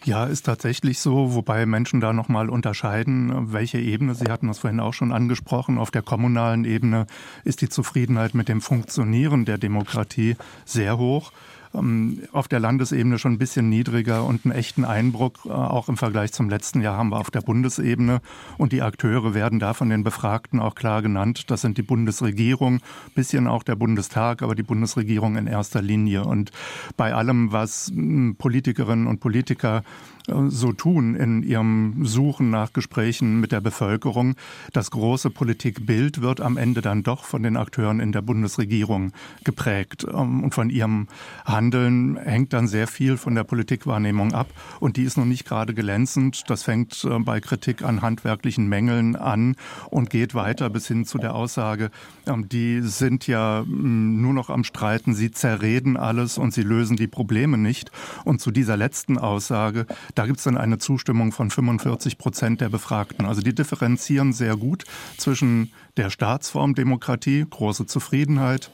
Ja, 0.03 0.25
ist 0.25 0.45
tatsächlich 0.45 0.99
so, 0.99 1.33
wobei 1.33 1.65
Menschen 1.65 1.99
da 1.99 2.11
nochmal 2.11 2.49
unterscheiden, 2.49 3.53
welche 3.53 3.79
Ebene. 3.79 4.15
Sie 4.15 4.31
hatten 4.31 4.47
das 4.47 4.59
vorhin 4.59 4.79
auch 4.79 4.93
schon 4.93 5.11
angesprochen. 5.11 5.77
Auf 5.77 5.91
der 5.91 6.01
kommunalen 6.01 6.65
Ebene 6.65 7.05
ist 7.43 7.61
die 7.61 7.69
Zufriedenheit 7.69 8.33
mit 8.33 8.49
dem 8.49 8.61
Funktionieren 8.61 9.45
der 9.45 9.57
Demokratie 9.57 10.35
sehr 10.65 10.97
hoch. 10.97 11.31
Ähm, 11.77 12.23
auf 12.31 12.47
der 12.47 12.59
Landesebene 12.59 13.19
schon 13.19 13.33
ein 13.33 13.37
bisschen 13.37 13.69
niedriger 13.69 14.23
und 14.25 14.45
einen 14.45 14.53
echten 14.53 14.85
Einbruch, 14.85 15.45
äh, 15.45 15.49
auch 15.49 15.89
im 15.89 15.97
Vergleich 15.97 16.31
zum 16.31 16.49
letzten 16.49 16.81
Jahr, 16.81 16.97
haben 16.97 17.09
wir 17.09 17.19
auf 17.19 17.31
der 17.31 17.41
Bundesebene. 17.41 18.21
Und 18.57 18.71
die 18.71 18.81
Akteure 18.81 19.33
werden 19.33 19.59
da 19.59 19.73
von 19.73 19.89
den 19.89 20.03
Befragten 20.03 20.59
auch 20.59 20.75
klar 20.75 21.01
genannt. 21.01 21.49
Das 21.51 21.61
sind 21.61 21.77
die 21.77 21.83
Bundesregierung, 21.83 22.79
bisschen 23.13 23.47
auch 23.47 23.63
der 23.63 23.75
Bundestag, 23.75 24.41
aber 24.41 24.55
die 24.55 24.63
Bundesregierung 24.63 25.35
in 25.35 25.47
erster 25.47 25.81
Linie. 25.81 26.23
Und 26.23 26.51
bei 26.97 27.13
allem, 27.13 27.51
was 27.51 27.91
hm, 27.93 28.35
Politikerinnen 28.37 29.07
und 29.07 29.19
Politiker 29.19 29.83
so 30.27 30.73
tun 30.73 31.15
in 31.15 31.43
ihrem 31.43 32.05
Suchen 32.05 32.49
nach 32.49 32.73
Gesprächen 32.73 33.39
mit 33.39 33.51
der 33.51 33.61
Bevölkerung. 33.61 34.35
Das 34.73 34.91
große 34.91 35.29
Politikbild 35.29 36.21
wird 36.21 36.41
am 36.41 36.57
Ende 36.57 36.81
dann 36.81 37.03
doch 37.03 37.23
von 37.25 37.43
den 37.43 37.57
Akteuren 37.57 37.99
in 37.99 38.11
der 38.11 38.21
Bundesregierung 38.21 39.11
geprägt. 39.43 40.05
Ähm, 40.11 40.43
und 40.43 40.53
von 40.53 40.69
ihrem 40.69 41.07
Handeln 41.45 42.17
hängt 42.17 42.53
dann 42.53 42.67
sehr 42.67 42.87
viel 42.87 43.17
von 43.17 43.35
der 43.35 43.43
Politikwahrnehmung 43.43 44.33
ab. 44.33 44.47
Und 44.79 44.97
die 44.97 45.03
ist 45.03 45.17
noch 45.17 45.25
nicht 45.25 45.45
gerade 45.45 45.73
glänzend. 45.73 46.43
Das 46.47 46.63
fängt 46.63 47.03
äh, 47.03 47.19
bei 47.19 47.39
Kritik 47.39 47.83
an 47.83 48.01
handwerklichen 48.01 48.67
Mängeln 48.67 49.15
an 49.15 49.55
und 49.89 50.09
geht 50.09 50.35
weiter 50.35 50.69
bis 50.69 50.87
hin 50.87 51.05
zu 51.05 51.17
der 51.17 51.35
Aussage, 51.35 51.91
ähm, 52.27 52.49
die 52.49 52.81
sind 52.81 53.27
ja 53.27 53.63
mm, 53.65 54.21
nur 54.21 54.33
noch 54.33 54.49
am 54.49 54.63
Streiten, 54.63 55.13
sie 55.13 55.31
zerreden 55.31 55.97
alles 55.97 56.37
und 56.37 56.53
sie 56.53 56.63
lösen 56.63 56.97
die 56.97 57.07
Probleme 57.07 57.57
nicht. 57.57 57.91
Und 58.23 58.41
zu 58.41 58.51
dieser 58.51 58.77
letzten 58.77 59.17
Aussage, 59.17 59.85
da 60.15 60.25
gibt 60.25 60.39
es 60.39 60.45
dann 60.45 60.57
eine 60.57 60.77
Zustimmung 60.77 61.31
von 61.31 61.51
45 61.51 62.17
Prozent 62.17 62.61
der 62.61 62.69
Befragten. 62.69 63.25
Also 63.25 63.41
die 63.41 63.53
differenzieren 63.53 64.33
sehr 64.33 64.55
gut 64.55 64.85
zwischen 65.17 65.71
der 65.97 66.09
Staatsform 66.09 66.73
Demokratie, 66.73 67.45
große 67.49 67.85
Zufriedenheit, 67.85 68.71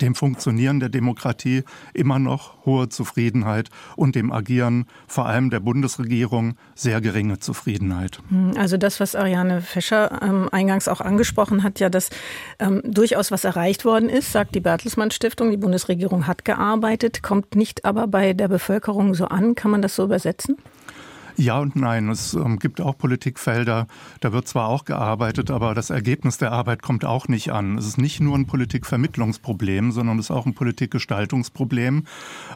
dem 0.00 0.14
Funktionieren 0.14 0.80
der 0.80 0.88
Demokratie 0.88 1.64
immer 1.94 2.18
noch 2.18 2.64
hohe 2.66 2.88
Zufriedenheit 2.88 3.70
und 3.96 4.14
dem 4.14 4.32
Agieren 4.32 4.86
vor 5.06 5.26
allem 5.26 5.50
der 5.50 5.60
Bundesregierung 5.60 6.56
sehr 6.74 7.00
geringe 7.00 7.38
Zufriedenheit. 7.38 8.20
Hm, 8.28 8.52
also 8.56 8.76
das, 8.76 9.00
was 9.00 9.14
Ariane 9.14 9.60
Fischer 9.60 10.20
ähm, 10.22 10.48
eingangs 10.52 10.88
auch 10.88 11.00
angesprochen 11.00 11.62
hat, 11.62 11.80
ja, 11.80 11.88
dass 11.88 12.10
ähm, 12.58 12.82
durchaus 12.84 13.30
was 13.30 13.44
erreicht 13.44 13.84
worden 13.84 14.08
ist, 14.08 14.32
sagt 14.32 14.54
die 14.54 14.60
Bertelsmann 14.60 15.10
Stiftung. 15.10 15.50
Die 15.50 15.56
Bundesregierung 15.56 16.26
hat 16.26 16.44
gearbeitet, 16.44 17.22
kommt 17.22 17.54
nicht 17.54 17.84
aber 17.84 18.06
bei 18.06 18.32
der 18.32 18.48
Bevölkerung 18.48 19.14
so 19.14 19.26
an. 19.26 19.54
Kann 19.54 19.70
man 19.70 19.82
das 19.82 19.96
so 19.96 20.04
übersetzen? 20.04 20.56
Ja 21.40 21.60
und 21.60 21.76
nein. 21.76 22.08
Es 22.08 22.34
ähm, 22.34 22.58
gibt 22.58 22.80
auch 22.80 22.98
Politikfelder, 22.98 23.86
da 24.20 24.32
wird 24.32 24.48
zwar 24.48 24.66
auch 24.66 24.84
gearbeitet, 24.84 25.52
aber 25.52 25.72
das 25.72 25.90
Ergebnis 25.90 26.36
der 26.36 26.50
Arbeit 26.50 26.82
kommt 26.82 27.04
auch 27.04 27.28
nicht 27.28 27.52
an. 27.52 27.78
Es 27.78 27.86
ist 27.86 27.96
nicht 27.96 28.18
nur 28.18 28.36
ein 28.36 28.46
Politikvermittlungsproblem, 28.46 29.92
sondern 29.92 30.18
es 30.18 30.26
ist 30.26 30.30
auch 30.32 30.46
ein 30.46 30.54
Politikgestaltungsproblem. 30.54 32.06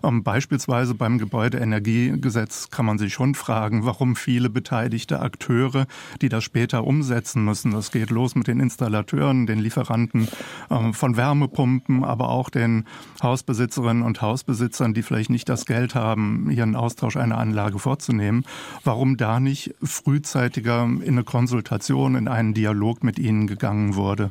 Ähm, 0.03 0.23
beispielsweise 0.25 0.97
beim 0.97 1.19
Gebäudeenergiegesetz 1.19 2.71
kann 2.71 2.85
man 2.85 2.99
sich 2.99 3.13
schon 3.13 3.37
fragen, 3.37 3.87
warum 3.87 4.17
viele 4.17 4.51
beteiligte 4.51 5.21
Akteure, 5.21 5.87
die 6.21 6.29
das 6.29 6.43
später 6.43 6.83
umsetzen 6.83 7.45
müssen, 7.45 7.71
das 7.71 7.93
geht 7.93 8.11
los 8.11 8.35
mit 8.35 8.49
den 8.49 8.59
Installateuren, 8.59 9.47
den 9.47 9.61
Lieferanten 9.61 10.27
ähm, 10.73 10.93
von 10.93 11.17
Wärmepumpen, 11.17 12.03
aber 12.03 12.31
auch 12.31 12.51
den 12.51 12.87
Hausbesitzerinnen 13.23 14.03
und 14.03 14.23
Hausbesitzern, 14.23 14.93
die 14.93 15.03
vielleicht 15.05 15.31
nicht 15.31 15.49
das 15.49 15.67
Geld 15.67 15.95
haben, 15.95 16.51
ihren 16.51 16.75
Austausch 16.75 17.17
einer 17.17 17.39
Anlage 17.39 17.79
vorzunehmen, 17.79 18.45
warum 18.85 19.17
da 19.17 19.41
nicht 19.41 19.75
frühzeitiger 19.83 20.83
in 20.85 21.03
eine 21.03 21.25
Konsultation, 21.25 22.15
in 22.15 22.29
einen 22.29 22.55
Dialog 22.55 23.05
mit 23.05 23.19
ihnen 23.19 23.47
gegangen 23.47 23.95
wurde. 23.95 24.31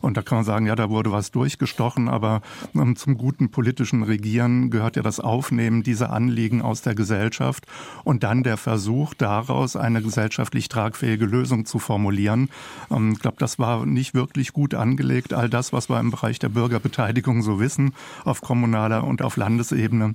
Und 0.00 0.16
da 0.16 0.22
kann 0.22 0.38
man 0.38 0.44
sagen, 0.44 0.66
ja, 0.66 0.74
da 0.76 0.88
wurde 0.88 1.12
was 1.12 1.30
durchgestochen, 1.30 2.08
aber 2.08 2.40
ähm, 2.74 2.96
zum 2.96 3.18
guten 3.18 3.50
politischen 3.50 4.02
Regieren 4.02 4.70
gehört 4.70 4.96
ja 4.96 5.02
das 5.02 5.20
Aufnehmen 5.20 5.82
dieser 5.82 6.10
Anliegen 6.10 6.62
aus 6.62 6.82
der 6.82 6.94
Gesellschaft 6.94 7.66
und 8.04 8.22
dann 8.22 8.42
der 8.42 8.56
Versuch, 8.56 9.14
daraus 9.14 9.76
eine 9.76 10.02
gesellschaftlich 10.02 10.68
tragfähige 10.68 11.26
Lösung 11.26 11.66
zu 11.66 11.78
formulieren. 11.78 12.48
Ähm, 12.90 13.12
ich 13.12 13.18
glaube, 13.18 13.36
das 13.38 13.58
war 13.58 13.84
nicht 13.84 14.14
wirklich 14.14 14.52
gut 14.52 14.74
angelegt. 14.74 15.34
All 15.34 15.50
das, 15.50 15.72
was 15.72 15.90
wir 15.90 16.00
im 16.00 16.10
Bereich 16.10 16.38
der 16.38 16.48
Bürgerbeteiligung 16.48 17.42
so 17.42 17.60
wissen, 17.60 17.92
auf 18.24 18.40
kommunaler 18.40 19.04
und 19.04 19.22
auf 19.22 19.36
Landesebene, 19.36 20.14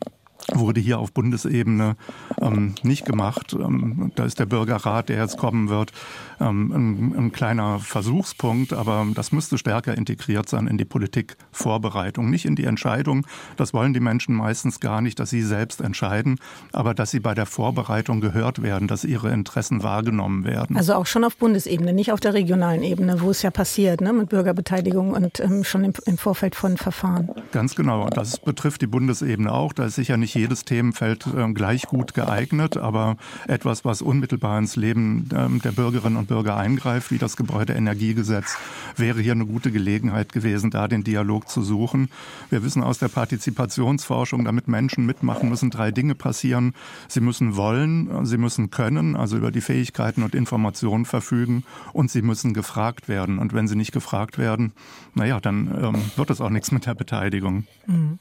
wurde 0.53 0.79
hier 0.79 0.99
auf 0.99 1.11
Bundesebene 1.11 1.95
ähm, 2.41 2.75
nicht 2.83 3.05
gemacht. 3.05 3.53
Ähm, 3.53 4.11
da 4.15 4.25
ist 4.25 4.39
der 4.39 4.45
Bürgerrat, 4.45 5.09
der 5.09 5.17
jetzt 5.17 5.37
kommen 5.37 5.69
wird, 5.69 5.91
ähm, 6.39 6.71
ein, 6.71 7.15
ein, 7.17 7.31
kleiner 7.31 7.79
Versuchspunkt, 7.79 8.73
aber 8.73 9.07
das 9.13 9.31
müsste 9.31 9.57
stärker 9.57 9.97
integriert 9.97 10.47
sein 10.49 10.67
in 10.67 10.77
die 10.77 10.85
Politikvorbereitung, 10.85 12.29
nicht 12.29 12.45
in 12.45 12.55
die 12.55 12.65
Entscheidung. 12.65 13.25
Das 13.57 13.73
wollen 13.73 13.93
die 13.93 13.99
Menschen 13.99 14.35
meistens 14.35 14.79
gar 14.79 15.01
nicht, 15.01 15.19
dass 15.19 15.29
sie 15.29 15.41
selbst 15.41 15.81
entscheiden, 15.81 16.39
aber 16.71 16.93
dass 16.93 17.11
sie 17.11 17.19
bei 17.19 17.33
der 17.33 17.45
Vorbereitung 17.45 18.21
gehört 18.21 18.61
werden, 18.61 18.87
dass 18.87 19.03
ihre 19.03 19.31
Interessen 19.31 19.83
wahrgenommen 19.83 20.45
werden. 20.45 20.77
Also 20.77 20.93
auch 20.93 21.05
schon 21.05 21.23
auf 21.23 21.37
Bundesebene, 21.37 21.93
nicht 21.93 22.11
auf 22.11 22.19
der 22.19 22.33
regionalen 22.33 22.83
Ebene, 22.83 23.21
wo 23.21 23.31
es 23.31 23.41
ja 23.41 23.51
passiert, 23.51 24.01
ne, 24.01 24.13
mit 24.13 24.29
Bürgerbeteiligung 24.29 25.11
und 25.11 25.39
ähm, 25.39 25.63
schon 25.63 25.83
im, 25.83 25.93
im 26.05 26.17
Vorfeld 26.17 26.55
von 26.55 26.77
Verfahren. 26.77 27.29
Ganz 27.51 27.75
genau. 27.75 28.07
Das 28.09 28.37
betrifft 28.37 28.81
die 28.81 28.87
Bundesebene 28.87 29.51
auch. 29.51 29.73
Da 29.73 29.85
ist 29.85 29.95
sicher 29.95 30.17
nicht 30.17 30.34
jedes 30.35 30.65
Themenfeld 30.65 31.27
äh, 31.27 31.51
gleich 31.53 31.83
gut 31.83 32.13
geeignet, 32.13 32.77
aber 32.77 33.17
etwas, 33.47 33.85
was 33.85 34.01
unmittelbar 34.01 34.59
ins 34.59 34.75
Leben 34.75 35.29
äh, 35.31 35.59
der 35.59 35.71
Bürgerinnen 35.71 36.17
und 36.17 36.27
Bürger 36.27 36.57
eingreift, 36.57 37.11
wie 37.11 37.17
das 37.17 37.37
Gebäudeenergiegesetz, 37.37 38.57
wäre 38.95 39.21
hier 39.21 39.31
eine 39.31 39.45
gute 39.45 39.71
Gelegenheit 39.71 40.33
gewesen, 40.33 40.69
da 40.69 40.87
den 40.87 41.03
Dialog 41.03 41.49
zu 41.49 41.61
suchen. 41.61 42.09
Wir 42.49 42.63
wissen 42.63 42.83
aus 42.83 42.99
der 42.99 43.07
Partizipationsforschung, 43.07 44.45
damit 44.45 44.67
Menschen 44.67 45.05
mitmachen, 45.05 45.49
müssen 45.49 45.69
drei 45.69 45.91
Dinge 45.91 46.15
passieren. 46.15 46.73
Sie 47.07 47.21
müssen 47.21 47.55
wollen, 47.55 48.25
sie 48.25 48.37
müssen 48.37 48.69
können, 48.69 49.15
also 49.15 49.37
über 49.37 49.51
die 49.51 49.61
Fähigkeiten 49.61 50.23
und 50.23 50.35
Informationen 50.35 51.05
verfügen 51.05 51.63
und 51.93 52.11
sie 52.11 52.21
müssen 52.21 52.53
gefragt 52.53 53.07
werden. 53.07 53.39
Und 53.39 53.53
wenn 53.53 53.67
sie 53.67 53.75
nicht 53.75 53.91
gefragt 53.91 54.37
werden, 54.37 54.73
naja, 55.13 55.39
dann 55.39 55.67
ähm, 55.81 55.95
wird 56.15 56.29
es 56.29 56.41
auch 56.41 56.49
nichts 56.49 56.71
mit 56.71 56.85
der 56.85 56.95
Beteiligung. 56.95 57.65
Mhm. 57.87 58.19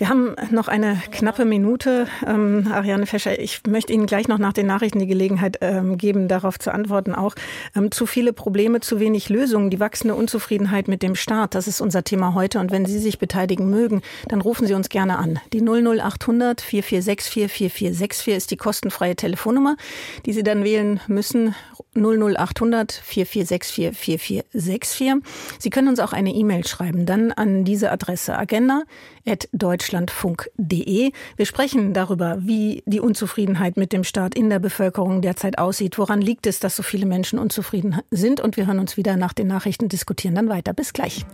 Wir 0.00 0.08
haben 0.08 0.34
noch 0.50 0.68
eine 0.68 0.96
knappe 1.10 1.44
Minute. 1.44 2.06
Ähm, 2.26 2.66
Ariane 2.72 3.04
Fescher, 3.04 3.38
ich 3.38 3.60
möchte 3.68 3.92
Ihnen 3.92 4.06
gleich 4.06 4.28
noch 4.28 4.38
nach 4.38 4.54
den 4.54 4.66
Nachrichten 4.66 4.98
die 4.98 5.06
Gelegenheit 5.06 5.58
ähm, 5.60 5.98
geben, 5.98 6.26
darauf 6.26 6.58
zu 6.58 6.72
antworten 6.72 7.14
auch. 7.14 7.34
Ähm, 7.76 7.90
zu 7.90 8.06
viele 8.06 8.32
Probleme, 8.32 8.80
zu 8.80 8.98
wenig 8.98 9.28
Lösungen, 9.28 9.68
die 9.68 9.78
wachsende 9.78 10.14
Unzufriedenheit 10.14 10.88
mit 10.88 11.02
dem 11.02 11.16
Staat, 11.16 11.54
das 11.54 11.68
ist 11.68 11.82
unser 11.82 12.02
Thema 12.02 12.32
heute. 12.32 12.60
Und 12.60 12.70
wenn 12.70 12.86
Sie 12.86 12.98
sich 12.98 13.18
beteiligen 13.18 13.68
mögen, 13.68 14.00
dann 14.26 14.40
rufen 14.40 14.66
Sie 14.66 14.72
uns 14.72 14.88
gerne 14.88 15.18
an. 15.18 15.38
Die 15.52 15.60
00800 15.60 16.62
4464 16.62 17.30
4464 17.30 18.34
ist 18.34 18.50
die 18.52 18.56
kostenfreie 18.56 19.16
Telefonnummer, 19.16 19.76
die 20.24 20.32
Sie 20.32 20.42
dann 20.42 20.64
wählen 20.64 21.00
müssen. 21.08 21.54
00800 21.94 22.92
4464 22.92 23.96
4464. 23.96 25.14
Sie 25.58 25.70
können 25.70 25.88
uns 25.88 26.00
auch 26.00 26.12
eine 26.12 26.32
E-Mail 26.32 26.66
schreiben, 26.66 27.06
dann 27.06 27.32
an 27.32 27.64
diese 27.64 27.90
Adresse 27.90 28.36
agenda.deutschlandfunk.de. 28.38 31.12
Wir 31.36 31.46
sprechen 31.46 31.92
darüber, 31.92 32.38
wie 32.40 32.82
die 32.86 33.00
Unzufriedenheit 33.00 33.76
mit 33.76 33.92
dem 33.92 34.04
Staat 34.04 34.34
in 34.34 34.48
der 34.50 34.60
Bevölkerung 34.60 35.22
derzeit 35.22 35.58
aussieht. 35.58 35.98
Woran 35.98 36.20
liegt 36.20 36.46
es, 36.46 36.60
dass 36.60 36.76
so 36.76 36.82
viele 36.82 37.06
Menschen 37.06 37.38
unzufrieden 37.38 38.00
sind? 38.10 38.40
Und 38.40 38.56
wir 38.56 38.66
hören 38.66 38.78
uns 38.78 38.96
wieder 38.96 39.16
nach 39.16 39.32
den 39.32 39.48
Nachrichten, 39.48 39.88
diskutieren 39.88 40.34
dann 40.34 40.48
weiter. 40.48 40.72
Bis 40.72 40.92
gleich. 40.92 41.24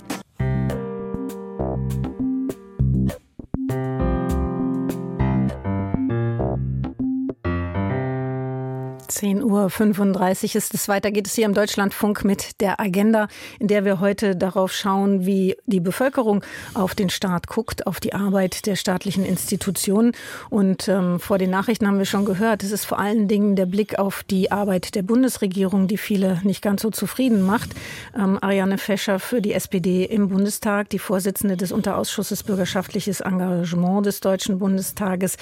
10.35 9.10 10.50
Uhr 10.50 10.56
ist 10.56 10.74
es 10.74 10.88
weiter. 10.88 11.10
Geht 11.10 11.26
es 11.26 11.34
hier 11.34 11.46
im 11.46 11.54
Deutschlandfunk 11.54 12.24
mit 12.24 12.60
der 12.60 12.80
Agenda, 12.80 13.28
in 13.58 13.68
der 13.68 13.84
wir 13.84 14.00
heute 14.00 14.36
darauf 14.36 14.72
schauen, 14.72 15.26
wie 15.26 15.56
die 15.66 15.80
Bevölkerung 15.80 16.42
auf 16.74 16.94
den 16.94 17.08
Staat 17.08 17.46
guckt, 17.46 17.86
auf 17.86 18.00
die 18.00 18.12
Arbeit 18.12 18.66
der 18.66 18.76
staatlichen 18.76 19.24
Institutionen. 19.24 20.12
Und 20.50 20.88
ähm, 20.88 21.20
vor 21.20 21.38
den 21.38 21.50
Nachrichten 21.50 21.86
haben 21.86 21.98
wir 21.98 22.04
schon 22.04 22.24
gehört, 22.24 22.62
es 22.62 22.72
ist 22.72 22.84
vor 22.84 22.98
allen 22.98 23.28
Dingen 23.28 23.54
der 23.54 23.66
Blick 23.66 23.98
auf 23.98 24.24
die 24.24 24.50
Arbeit 24.50 24.94
der 24.94 25.02
Bundesregierung, 25.02 25.86
die 25.86 25.98
viele 25.98 26.40
nicht 26.42 26.60
ganz 26.60 26.82
so 26.82 26.90
zufrieden 26.90 27.42
macht. 27.42 27.70
Ähm, 28.16 28.38
Ariane 28.40 28.78
Fescher 28.78 29.18
für 29.18 29.40
die 29.40 29.52
SPD 29.52 30.04
im 30.04 30.28
Bundestag, 30.28 30.90
die 30.90 30.98
Vorsitzende 30.98 31.56
des 31.56 31.72
Unterausschusses 31.72 32.42
Bürgerschaftliches 32.42 33.20
Engagement 33.20 34.04
des 34.06 34.20
Deutschen 34.20 34.58
Bundestages. 34.58 35.36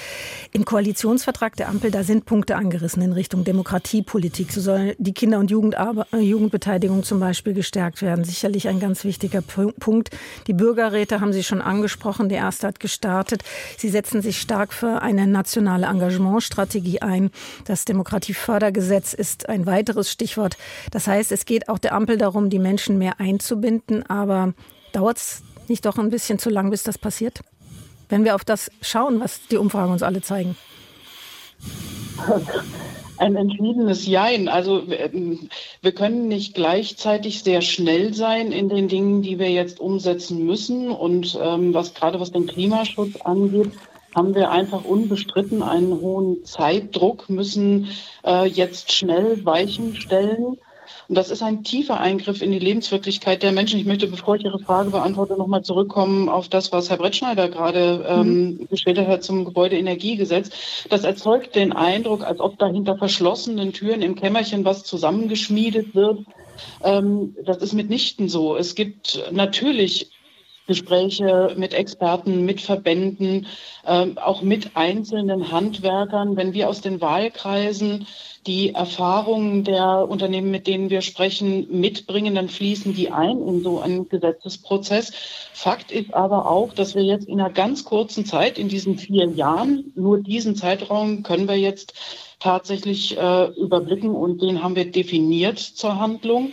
Im 0.52 0.64
Koalitionsvertrag 0.64 1.56
der 1.56 1.68
Ampel, 1.68 1.90
da 1.90 2.04
sind 2.04 2.26
Punkte 2.26 2.56
angerissen 2.56 3.02
in 3.02 3.12
Richtung 3.12 3.42
Demokratie. 3.44 3.53
Demokratiepolitik. 3.54 4.50
So 4.50 4.60
soll 4.60 4.96
die 4.98 5.14
Kinder- 5.14 5.38
und 5.38 5.52
äh, 5.52 6.18
Jugendbeteiligung 6.18 7.04
zum 7.04 7.20
Beispiel 7.20 7.54
gestärkt 7.54 8.02
werden. 8.02 8.24
Sicherlich 8.24 8.66
ein 8.66 8.80
ganz 8.80 9.04
wichtiger 9.04 9.42
Punkt. 9.42 10.10
Die 10.48 10.52
Bürgerräte 10.52 11.20
haben 11.20 11.32
Sie 11.32 11.44
schon 11.44 11.62
angesprochen. 11.62 12.28
Der 12.28 12.38
erste 12.38 12.66
hat 12.66 12.80
gestartet. 12.80 13.44
Sie 13.78 13.88
setzen 13.88 14.22
sich 14.22 14.40
stark 14.40 14.72
für 14.72 15.02
eine 15.02 15.28
nationale 15.28 15.86
Engagementstrategie 15.86 17.00
ein. 17.00 17.30
Das 17.64 17.84
Demokratiefördergesetz 17.84 19.14
ist 19.14 19.48
ein 19.48 19.66
weiteres 19.66 20.10
Stichwort. 20.10 20.56
Das 20.90 21.06
heißt, 21.06 21.30
es 21.30 21.44
geht 21.44 21.68
auch 21.68 21.78
der 21.78 21.94
Ampel 21.94 22.18
darum, 22.18 22.50
die 22.50 22.58
Menschen 22.58 22.98
mehr 22.98 23.20
einzubinden. 23.20 24.04
Aber 24.10 24.52
dauert 24.92 25.18
es 25.18 25.42
nicht 25.68 25.86
doch 25.86 25.96
ein 25.96 26.10
bisschen 26.10 26.40
zu 26.40 26.50
lang, 26.50 26.70
bis 26.70 26.82
das 26.82 26.98
passiert? 26.98 27.40
Wenn 28.08 28.24
wir 28.24 28.34
auf 28.34 28.44
das 28.44 28.70
schauen, 28.82 29.20
was 29.20 29.46
die 29.48 29.58
Umfragen 29.58 29.92
uns 29.92 30.02
alle 30.02 30.22
zeigen. 30.22 30.56
Ein 33.16 33.36
entschiedenes 33.36 34.06
Jein. 34.06 34.48
Also 34.48 34.82
ähm, 34.90 35.48
wir 35.82 35.92
können 35.92 36.28
nicht 36.28 36.54
gleichzeitig 36.54 37.42
sehr 37.42 37.62
schnell 37.62 38.12
sein 38.12 38.50
in 38.50 38.68
den 38.68 38.88
Dingen, 38.88 39.22
die 39.22 39.38
wir 39.38 39.50
jetzt 39.50 39.80
umsetzen 39.80 40.44
müssen. 40.44 40.90
Und 40.90 41.38
ähm, 41.40 41.74
was 41.74 41.94
gerade 41.94 42.18
was 42.18 42.32
den 42.32 42.46
Klimaschutz 42.46 43.20
angeht, 43.20 43.70
haben 44.14 44.34
wir 44.34 44.50
einfach 44.50 44.84
unbestritten 44.84 45.62
einen 45.62 46.00
hohen 46.00 46.44
Zeitdruck, 46.44 47.28
müssen 47.28 47.88
äh, 48.24 48.46
jetzt 48.46 48.92
schnell 48.92 49.44
Weichen 49.44 49.96
stellen. 49.96 50.58
Und 51.08 51.16
das 51.16 51.30
ist 51.30 51.42
ein 51.42 51.64
tiefer 51.64 52.00
Eingriff 52.00 52.40
in 52.40 52.50
die 52.50 52.58
Lebenswirklichkeit 52.58 53.42
der 53.42 53.52
Menschen. 53.52 53.78
Ich 53.78 53.86
möchte, 53.86 54.06
bevor 54.06 54.36
ich 54.36 54.44
Ihre 54.44 54.58
Frage 54.58 54.90
beantworte, 54.90 55.36
nochmal 55.36 55.62
zurückkommen 55.62 56.28
auf 56.28 56.48
das, 56.48 56.72
was 56.72 56.88
Herr 56.88 56.96
Brettschneider 56.96 57.48
gerade 57.48 58.04
ähm, 58.08 58.26
mhm. 58.26 58.68
geschildert 58.68 59.08
hat 59.08 59.22
zum 59.22 59.44
Gebäudeenergiegesetz. 59.44 60.86
Das 60.88 61.04
erzeugt 61.04 61.54
den 61.54 61.72
Eindruck, 61.72 62.24
als 62.24 62.40
ob 62.40 62.58
da 62.58 62.66
hinter 62.68 62.96
verschlossenen 62.96 63.72
Türen 63.72 64.02
im 64.02 64.14
Kämmerchen 64.14 64.64
was 64.64 64.84
zusammengeschmiedet 64.84 65.94
wird. 65.94 66.20
Ähm, 66.82 67.36
das 67.44 67.58
ist 67.58 67.74
mitnichten 67.74 68.28
so. 68.28 68.56
Es 68.56 68.74
gibt 68.74 69.22
natürlich 69.30 70.10
Gespräche 70.66 71.54
mit 71.58 71.74
Experten, 71.74 72.44
mit 72.44 72.60
Verbänden, 72.60 73.46
äh, 73.84 74.06
auch 74.16 74.40
mit 74.40 74.76
einzelnen 74.76 75.52
Handwerkern. 75.52 76.36
Wenn 76.36 76.54
wir 76.54 76.70
aus 76.70 76.80
den 76.80 77.00
Wahlkreisen 77.00 78.06
die 78.46 78.74
Erfahrungen 78.74 79.64
der 79.64 80.08
Unternehmen, 80.08 80.50
mit 80.50 80.66
denen 80.66 80.90
wir 80.90 81.00
sprechen, 81.00 81.66
mitbringen, 81.70 82.34
dann 82.34 82.48
fließen 82.48 82.94
die 82.94 83.10
ein 83.10 83.40
in 83.40 83.62
so 83.62 83.80
einen 83.80 84.08
Gesetzesprozess. 84.08 85.12
Fakt 85.52 85.90
ist 85.92 86.12
aber 86.12 86.50
auch, 86.50 86.72
dass 86.74 86.94
wir 86.94 87.02
jetzt 87.02 87.26
in 87.26 87.40
einer 87.40 87.52
ganz 87.52 87.84
kurzen 87.84 88.24
Zeit, 88.24 88.58
in 88.58 88.68
diesen 88.68 88.98
vier 88.98 89.26
Jahren, 89.26 89.92
nur 89.94 90.18
diesen 90.18 90.56
Zeitraum 90.56 91.22
können 91.22 91.48
wir 91.48 91.56
jetzt 91.56 91.94
tatsächlich 92.38 93.16
äh, 93.16 93.46
überblicken 93.52 94.10
und 94.10 94.42
den 94.42 94.62
haben 94.62 94.76
wir 94.76 94.90
definiert 94.90 95.58
zur 95.58 95.98
Handlung 95.98 96.52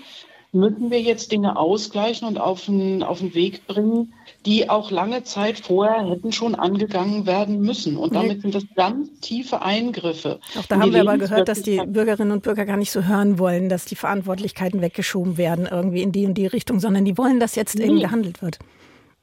müssen 0.51 0.91
wir 0.91 1.01
jetzt 1.01 1.31
Dinge 1.31 1.57
ausgleichen 1.57 2.27
und 2.27 2.39
auf 2.39 2.65
den, 2.65 3.03
auf 3.03 3.19
den 3.19 3.33
Weg 3.33 3.67
bringen, 3.67 4.13
die 4.45 4.69
auch 4.69 4.89
lange 4.89 5.23
Zeit 5.23 5.59
vorher 5.59 6.07
hätten 6.07 6.31
schon 6.31 6.55
angegangen 6.55 7.25
werden 7.27 7.61
müssen. 7.61 7.95
Und 7.95 8.15
damit 8.15 8.41
sind 8.41 8.55
das 8.55 8.63
ganz 8.75 9.19
tiefe 9.19 9.61
Eingriffe. 9.61 10.39
Auch 10.57 10.65
da 10.65 10.79
haben 10.79 10.93
wir 10.93 11.01
aber 11.01 11.17
gehört, 11.17 11.47
dass 11.47 11.61
die 11.61 11.79
Bürgerinnen 11.85 12.31
und 12.31 12.41
Bürger 12.41 12.65
gar 12.65 12.77
nicht 12.77 12.91
so 12.91 13.03
hören 13.03 13.37
wollen, 13.37 13.69
dass 13.69 13.85
die 13.85 13.95
Verantwortlichkeiten 13.95 14.81
weggeschoben 14.81 15.37
werden 15.37 15.67
irgendwie 15.69 16.01
in 16.01 16.11
die 16.11 16.25
und 16.25 16.35
die 16.35 16.47
Richtung, 16.47 16.79
sondern 16.79 17.05
die 17.05 17.17
wollen, 17.17 17.39
dass 17.39 17.55
jetzt 17.55 17.77
nee. 17.77 17.85
eben 17.85 17.99
gehandelt 17.99 18.41
wird. 18.41 18.57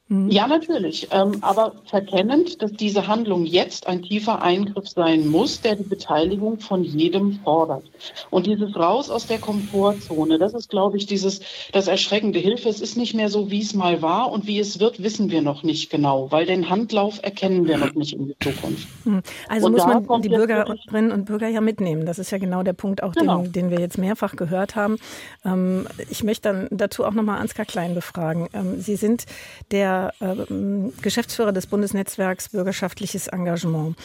Mhm. 0.08 0.30
Ja, 0.30 0.46
natürlich. 0.46 1.08
Ähm, 1.10 1.38
aber 1.42 1.72
verkennend, 1.84 2.62
dass 2.62 2.72
diese 2.72 3.06
Handlung 3.06 3.44
jetzt 3.44 3.86
ein 3.86 4.02
tiefer 4.02 4.40
Eingriff 4.40 4.88
sein 4.88 5.28
muss, 5.28 5.60
der 5.60 5.76
die 5.76 5.82
Beteiligung 5.82 6.60
von 6.60 6.82
jedem 6.82 7.40
fordert. 7.44 7.84
Und 8.30 8.46
dieses 8.46 8.74
Raus 8.74 9.10
aus 9.10 9.26
der 9.26 9.38
Komfortzone, 9.38 10.38
das 10.38 10.54
ist, 10.54 10.70
glaube 10.70 10.96
ich, 10.96 11.06
dieses, 11.06 11.40
das 11.72 11.88
erschreckende 11.88 12.38
Hilfe. 12.38 12.70
Es 12.70 12.80
ist 12.80 12.96
nicht 12.96 13.14
mehr 13.14 13.28
so, 13.28 13.50
wie 13.50 13.60
es 13.60 13.74
mal 13.74 14.00
war 14.00 14.32
und 14.32 14.46
wie 14.46 14.58
es 14.58 14.80
wird, 14.80 15.02
wissen 15.02 15.30
wir 15.30 15.42
noch 15.42 15.62
nicht 15.62 15.90
genau, 15.90 16.30
weil 16.30 16.46
den 16.46 16.70
Handlauf 16.70 17.20
erkennen 17.22 17.66
wir 17.66 17.76
noch 17.76 17.94
nicht 17.94 18.14
in 18.14 18.28
die 18.28 18.36
Zukunft. 18.38 18.88
Mhm. 19.04 19.22
Also 19.48 19.66
und 19.66 19.72
muss 19.72 19.86
man 19.86 20.22
die 20.22 20.30
Bürgerinnen 20.30 21.12
und 21.12 21.26
Bürger 21.26 21.48
ja 21.48 21.60
mitnehmen. 21.60 22.06
Das 22.06 22.18
ist 22.18 22.30
ja 22.30 22.38
genau 22.38 22.62
der 22.62 22.72
Punkt, 22.72 23.02
auch 23.02 23.12
genau. 23.12 23.42
den, 23.42 23.52
den 23.52 23.70
wir 23.70 23.80
jetzt 23.80 23.98
mehrfach 23.98 24.36
gehört 24.36 24.74
haben. 24.74 24.96
Ähm, 25.44 25.86
ich 26.08 26.24
möchte 26.24 26.48
dann 26.48 26.68
dazu 26.70 27.04
auch 27.04 27.12
nochmal 27.12 27.40
Ansgar 27.40 27.66
Klein 27.66 27.94
befragen. 27.94 28.48
Ähm, 28.54 28.80
Sie 28.80 28.96
sind 28.96 29.26
der 29.70 29.97
äh, 30.20 30.92
Geschäftsführer 31.02 31.52
des 31.52 31.66
Bundesnetzwerks 31.66 32.50
Bürgerschaftliches 32.50 33.28
Engagement. 33.28 33.96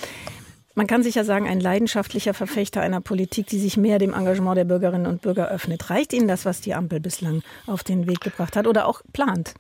Man 0.75 0.88
kann 0.88 1.03
sicher 1.03 1.23
sagen, 1.23 1.47
ein 1.47 1.60
leidenschaftlicher 1.60 2.34
Verfechter 2.34 2.82
einer 2.82 2.99
Politik, 2.99 3.45
die 3.47 3.60
sich 3.60 3.77
mehr 3.77 3.99
dem 3.99 4.13
Engagement 4.13 4.58
der 4.58 4.65
Bürgerinnen 4.65 5.06
und 5.06 5.21
Bürger 5.21 5.49
öffnet. 5.49 5.89
Reicht 5.91 6.13
Ihnen 6.13 6.27
das, 6.27 6.45
was 6.45 6.62
die 6.62 6.73
Ampel 6.73 6.99
bislang 6.99 7.43
auf 7.67 7.84
den 7.84 8.08
Weg 8.08 8.21
gebracht 8.21 8.56
hat 8.56 8.65
oder 8.65 8.88
auch 8.88 9.01
plant? 9.13 9.53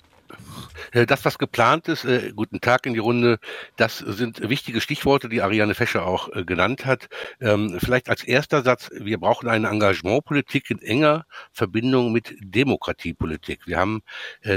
Äh, 0.91 1.05
das, 1.05 1.25
was 1.25 1.37
geplant 1.37 1.87
ist, 1.87 2.05
äh, 2.05 2.31
guten 2.35 2.61
Tag 2.61 2.85
in 2.85 2.93
die 2.93 2.99
Runde, 2.99 3.39
das 3.77 3.97
sind 3.97 4.47
wichtige 4.47 4.81
Stichworte, 4.81 5.29
die 5.29 5.41
Ariane 5.41 5.75
Fescher 5.75 6.05
auch 6.05 6.29
äh, 6.33 6.43
genannt 6.43 6.85
hat. 6.85 7.09
Ähm, 7.41 7.77
vielleicht 7.79 8.09
als 8.09 8.23
erster 8.23 8.61
Satz, 8.61 8.89
wir 8.93 9.19
brauchen 9.19 9.49
eine 9.49 9.69
Engagementpolitik 9.69 10.69
in 10.69 10.79
enger 10.79 11.25
Verbindung 11.51 12.11
mit 12.11 12.35
Demokratiepolitik. 12.41 13.67
Wir 13.67 13.77
haben 13.77 14.01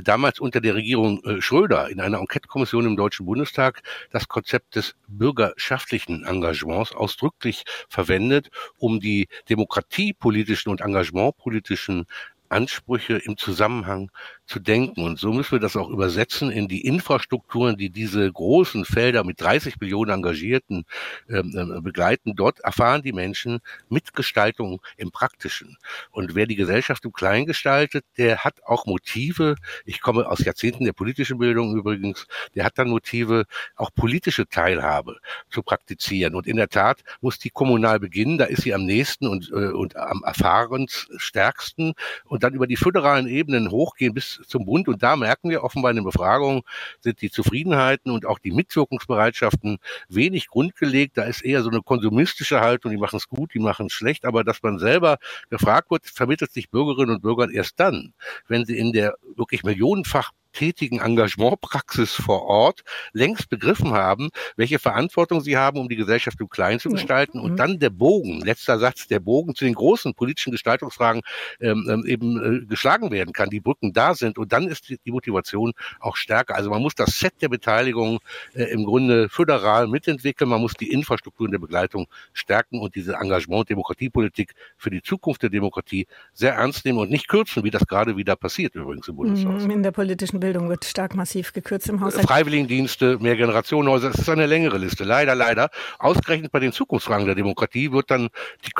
damals 0.05 0.41
unter 0.41 0.61
der 0.61 0.75
Regierung 0.75 1.23
Schröder 1.41 1.89
in 1.89 2.01
einer 2.01 2.19
Enquete-Kommission 2.19 2.87
im 2.87 2.97
Deutschen 2.97 3.27
Bundestag 3.27 3.83
das 4.11 4.29
Konzept 4.29 4.77
des 4.77 4.95
bürgerschaftlichen 5.09 6.25
Engagements 6.25 6.93
ausdrücklich 6.93 7.65
verwendet, 7.89 8.51
um 8.79 9.01
die 9.01 9.29
demokratiepolitischen 9.49 10.71
und 10.71 10.81
engagementpolitischen 10.81 12.07
Ansprüche 12.49 13.17
im 13.19 13.37
Zusammenhang 13.37 14.11
zu 14.47 14.61
denken. 14.61 15.03
Und 15.03 15.19
so 15.19 15.33
müssen 15.33 15.53
wir 15.53 15.59
das 15.59 15.77
auch 15.77 15.91
übersetzen 15.91 16.51
in 16.51 16.69
die 16.69 16.87
Infrastrukturen, 16.87 17.77
die 17.77 17.91
diese 17.91 18.31
großen 18.33 18.85
Felder 18.85 19.25
mit 19.25 19.41
30 19.41 19.81
Millionen 19.81 20.11
Engagierten 20.13 20.85
ähm, 21.29 21.55
äh, 21.57 21.81
begleiten. 21.81 22.35
Dort 22.37 22.61
erfahren 22.61 23.03
die 23.03 23.13
Menschen 23.13 23.61
Mitgestaltung 23.89 24.81
im 24.97 25.11
Praktischen. 25.11 25.77
Und 26.11 26.35
wer 26.35 26.47
die 26.47 26.57
Gesellschaft 26.57 27.05
im 27.05 27.13
Kleinen 27.13 27.47
gestaltet, 27.47 28.05
der 28.17 28.45
hat 28.45 28.63
auch 28.65 28.87
Motive. 28.87 29.57
Ich 29.85 30.01
komme 30.01 30.29
aus 30.29 30.45
Jahrzehnten 30.45 30.85
der 30.85 30.93
politischen 30.93 31.39
Bildung 31.39 31.77
übrigens. 31.77 32.27
Der 32.55 32.65
hat 32.65 32.79
dann 32.79 32.89
Motive, 32.89 33.47
auch 33.75 33.91
politische 33.95 34.49
Teilhabe 34.49 35.17
zu 35.51 35.63
praktizieren. 35.63 36.35
Und 36.35 36.47
in 36.47 36.57
der 36.57 36.69
Tat 36.69 37.03
muss 37.21 37.39
die 37.39 37.51
kommunal 37.51 37.99
beginnen. 37.99 38.39
Da 38.39 38.45
ist 38.45 38.63
sie 38.63 38.75
am 38.75 38.85
nächsten 38.85 39.27
und, 39.27 39.51
äh, 39.51 39.73
und 39.73 39.97
am 39.97 40.23
erfahrensstärksten 40.25 41.95
und 42.25 42.45
dann 42.45 42.55
über 42.55 42.67
die 42.69 42.77
föderalen 42.77 43.27
Ebenen 43.27 43.71
hochgehen 43.71 44.15
bis 44.15 44.36
zum 44.47 44.65
Bund. 44.65 44.89
Und 44.89 45.03
da 45.03 45.17
merken 45.17 45.51
wir 45.51 45.63
offenbar 45.63 45.91
in 45.91 45.97
den 45.97 46.05
Befragungen, 46.05 46.63
sind 47.01 47.21
die 47.21 47.31
Zufriedenheiten 47.31 48.11
und 48.11 48.27
auch 48.27 48.39
die 48.39 48.53
Mitwirkungsbereitschaften 48.53 49.79
wenig 50.09 50.49
grundgelegt. 50.49 51.17
Da 51.17 51.25
ist 51.25 51.43
eher 51.43 51.63
so 51.63 51.71
eine 51.71 51.83
konsumistische 51.83 52.61
Haltung, 52.61 52.91
die 52.91 52.99
machen 52.99 53.17
es 53.17 53.29
gut, 53.29 53.55
die 53.55 53.59
machen 53.59 53.87
es 53.87 53.93
schlecht. 53.93 54.25
Aber 54.25 54.45
dass 54.45 54.63
man 54.63 54.79
selber 54.79 55.19
gefragt 55.51 55.91
wird, 55.91 56.07
vermittelt 56.07 56.53
sich 56.53 56.71
Bürgerinnen 56.71 57.17
und 57.17 57.23
Bürgern 57.23 57.51
erst 57.51 57.79
dann, 57.81 58.15
wenn 58.49 58.65
sie 58.65 58.79
in 58.79 58.93
der 58.93 59.17
wirklich 59.37 59.63
millionenfach 59.63 60.33
tätigen 60.57 61.01
Engagementpraxis 61.01 62.13
vor 62.13 62.45
Ort 62.45 62.83
längst 63.13 63.51
begriffen 63.51 63.93
haben, 63.93 64.31
welche 64.57 64.79
Verantwortung 64.79 65.41
sie 65.41 65.57
haben, 65.57 65.79
um 65.79 65.89
die 65.89 65.97
Gesellschaft 65.97 66.41
im 66.41 66.49
Kleinen 66.49 66.81
zu 66.81 66.89
gestalten. 66.89 67.39
Und 67.39 67.53
mhm. 67.53 67.57
dann 67.57 67.79
der 67.79 67.91
Bogen, 67.91 68.41
letzter 68.41 68.79
Satz, 68.79 69.07
der 69.07 69.21
Bogen 69.21 69.55
zu 69.55 69.65
den 69.65 69.75
großen 69.75 70.15
politischen 70.15 70.51
Gestaltungsfragen 70.53 71.23
ähm, 71.61 71.87
ähm, 71.89 72.07
eben 72.07 72.63
äh, 72.63 72.67
geschlagen 72.67 73.11
werden 73.11 73.33
kann, 73.33 73.51
die 73.51 73.61
Brücken 73.61 73.93
da 73.93 74.15
sind. 74.15 74.39
Und 74.39 74.53
dann 74.53 74.67
ist 74.67 74.89
die, 74.89 74.99
die 75.05 75.13
Motivation 75.13 75.73
auch 76.01 76.17
stärker. 76.17 76.55
Also 76.55 76.71
man 76.71 76.81
muss 76.81 76.95
das 76.95 77.19
Set 77.19 77.35
der 77.43 77.49
Beteiligung 77.49 78.21
äh, 78.55 78.65
im 78.65 78.85
Grunde 78.85 79.29
föderal 79.29 79.87
mitentwickeln. 79.89 80.49
Man 80.49 80.63
muss 80.63 80.75
die 80.75 80.91
Infrastrukturen 80.91 81.53
der 81.53 81.59
Begleitung 81.59 82.07
stärken 82.33 82.81
und 82.81 82.95
diese 82.95 83.15
Engagement 83.15 83.69
Demokratiepolitik 83.69 84.55
für 84.79 84.91
die 84.91 85.03
Zukunft 85.03 85.43
der 85.43 85.51
Demokratie 85.51 86.07
sehr 86.33 86.55
ernst 86.55 86.85
nehmen 86.87 86.99
und 86.99 87.11
nicht 87.11 87.29
kürzen, 87.29 87.63
wie 87.65 87.71
das 87.71 87.87
gerade 87.87 88.17
wieder 88.17 88.37
passiert 88.37 88.75
übrigens 88.75 89.09
im 89.09 89.17
Bundeshaus. 89.17 89.65
In 89.65 89.83
der 89.83 89.93
politischen 89.93 90.41
Bildung 90.47 90.69
wird 90.69 90.85
stark 90.85 91.17
massiv 91.17 91.53
gekürzt 91.53 91.89
im 91.89 92.01
Haushalt. 92.01 92.29
Freiwilligendienste, 92.29 93.19
Mehrgenerationenhäuser, 93.19 94.11
es 94.11 94.21
ist 94.21 94.29
eine 94.29 94.47
längere 94.47 94.79
Liste. 94.79 95.03
Leider, 95.03 95.35
leider. 95.35 95.71
Ausgerechnet 95.99 96.53
bei 96.53 96.61
den 96.61 96.71
Zukunftsfragen 96.71 97.27
der 97.27 97.35
Demokratie 97.35 97.91
wird 97.91 98.13
dann 98.13 98.29
die 98.65 98.71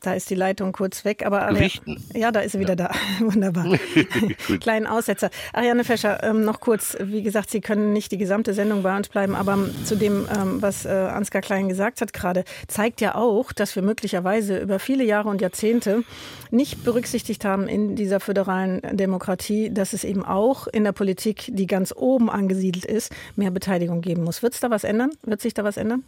da 0.00 0.14
ist 0.14 0.30
die 0.30 0.34
Leitung 0.34 0.72
kurz 0.72 1.04
weg, 1.04 1.26
aber 1.26 1.42
Ariane, 1.42 1.70
ja, 2.14 2.30
da 2.30 2.40
ist 2.40 2.52
sie 2.52 2.60
wieder 2.60 2.76
ja. 2.76 2.76
da. 2.76 2.90
Wunderbar. 3.20 3.66
Kleinen 4.60 4.86
Aussetzer. 4.86 5.30
Ariane 5.52 5.84
Fescher, 5.84 6.22
ähm, 6.22 6.44
noch 6.44 6.60
kurz, 6.60 6.96
wie 7.00 7.22
gesagt, 7.22 7.50
Sie 7.50 7.60
können 7.60 7.92
nicht 7.92 8.12
die 8.12 8.18
gesamte 8.18 8.54
Sendung 8.54 8.82
bei 8.82 8.96
uns 8.96 9.08
bleiben, 9.08 9.34
aber 9.34 9.58
zu 9.84 9.96
dem, 9.96 10.28
ähm, 10.34 10.62
was 10.62 10.84
äh, 10.84 10.88
Ansgar 10.88 11.42
Klein 11.42 11.68
gesagt 11.68 12.00
hat 12.00 12.12
gerade, 12.12 12.44
zeigt 12.68 13.00
ja 13.00 13.14
auch, 13.14 13.52
dass 13.52 13.74
wir 13.74 13.82
möglicherweise 13.82 14.58
über 14.58 14.78
viele 14.78 15.04
Jahre 15.04 15.28
und 15.28 15.40
Jahrzehnte 15.40 16.04
nicht 16.50 16.84
berücksichtigt 16.84 17.44
haben 17.44 17.68
in 17.68 17.96
dieser 17.96 18.20
föderalen 18.20 18.80
Demokratie, 18.96 19.70
dass 19.70 19.92
es 19.92 20.04
eben 20.04 20.24
auch 20.24 20.66
in 20.68 20.84
der 20.84 20.92
Politik, 20.92 21.46
die 21.48 21.66
ganz 21.66 21.92
oben 21.94 22.30
angesiedelt 22.30 22.84
ist, 22.84 23.12
mehr 23.36 23.50
Beteiligung 23.50 24.00
geben 24.00 24.22
muss. 24.22 24.42
Wird 24.42 24.54
es 24.54 24.60
da 24.60 24.70
was 24.70 24.84
ändern? 24.84 25.10
Wird 25.22 25.40
sich 25.40 25.54
da 25.54 25.64
was 25.64 25.76
ändern? 25.76 26.04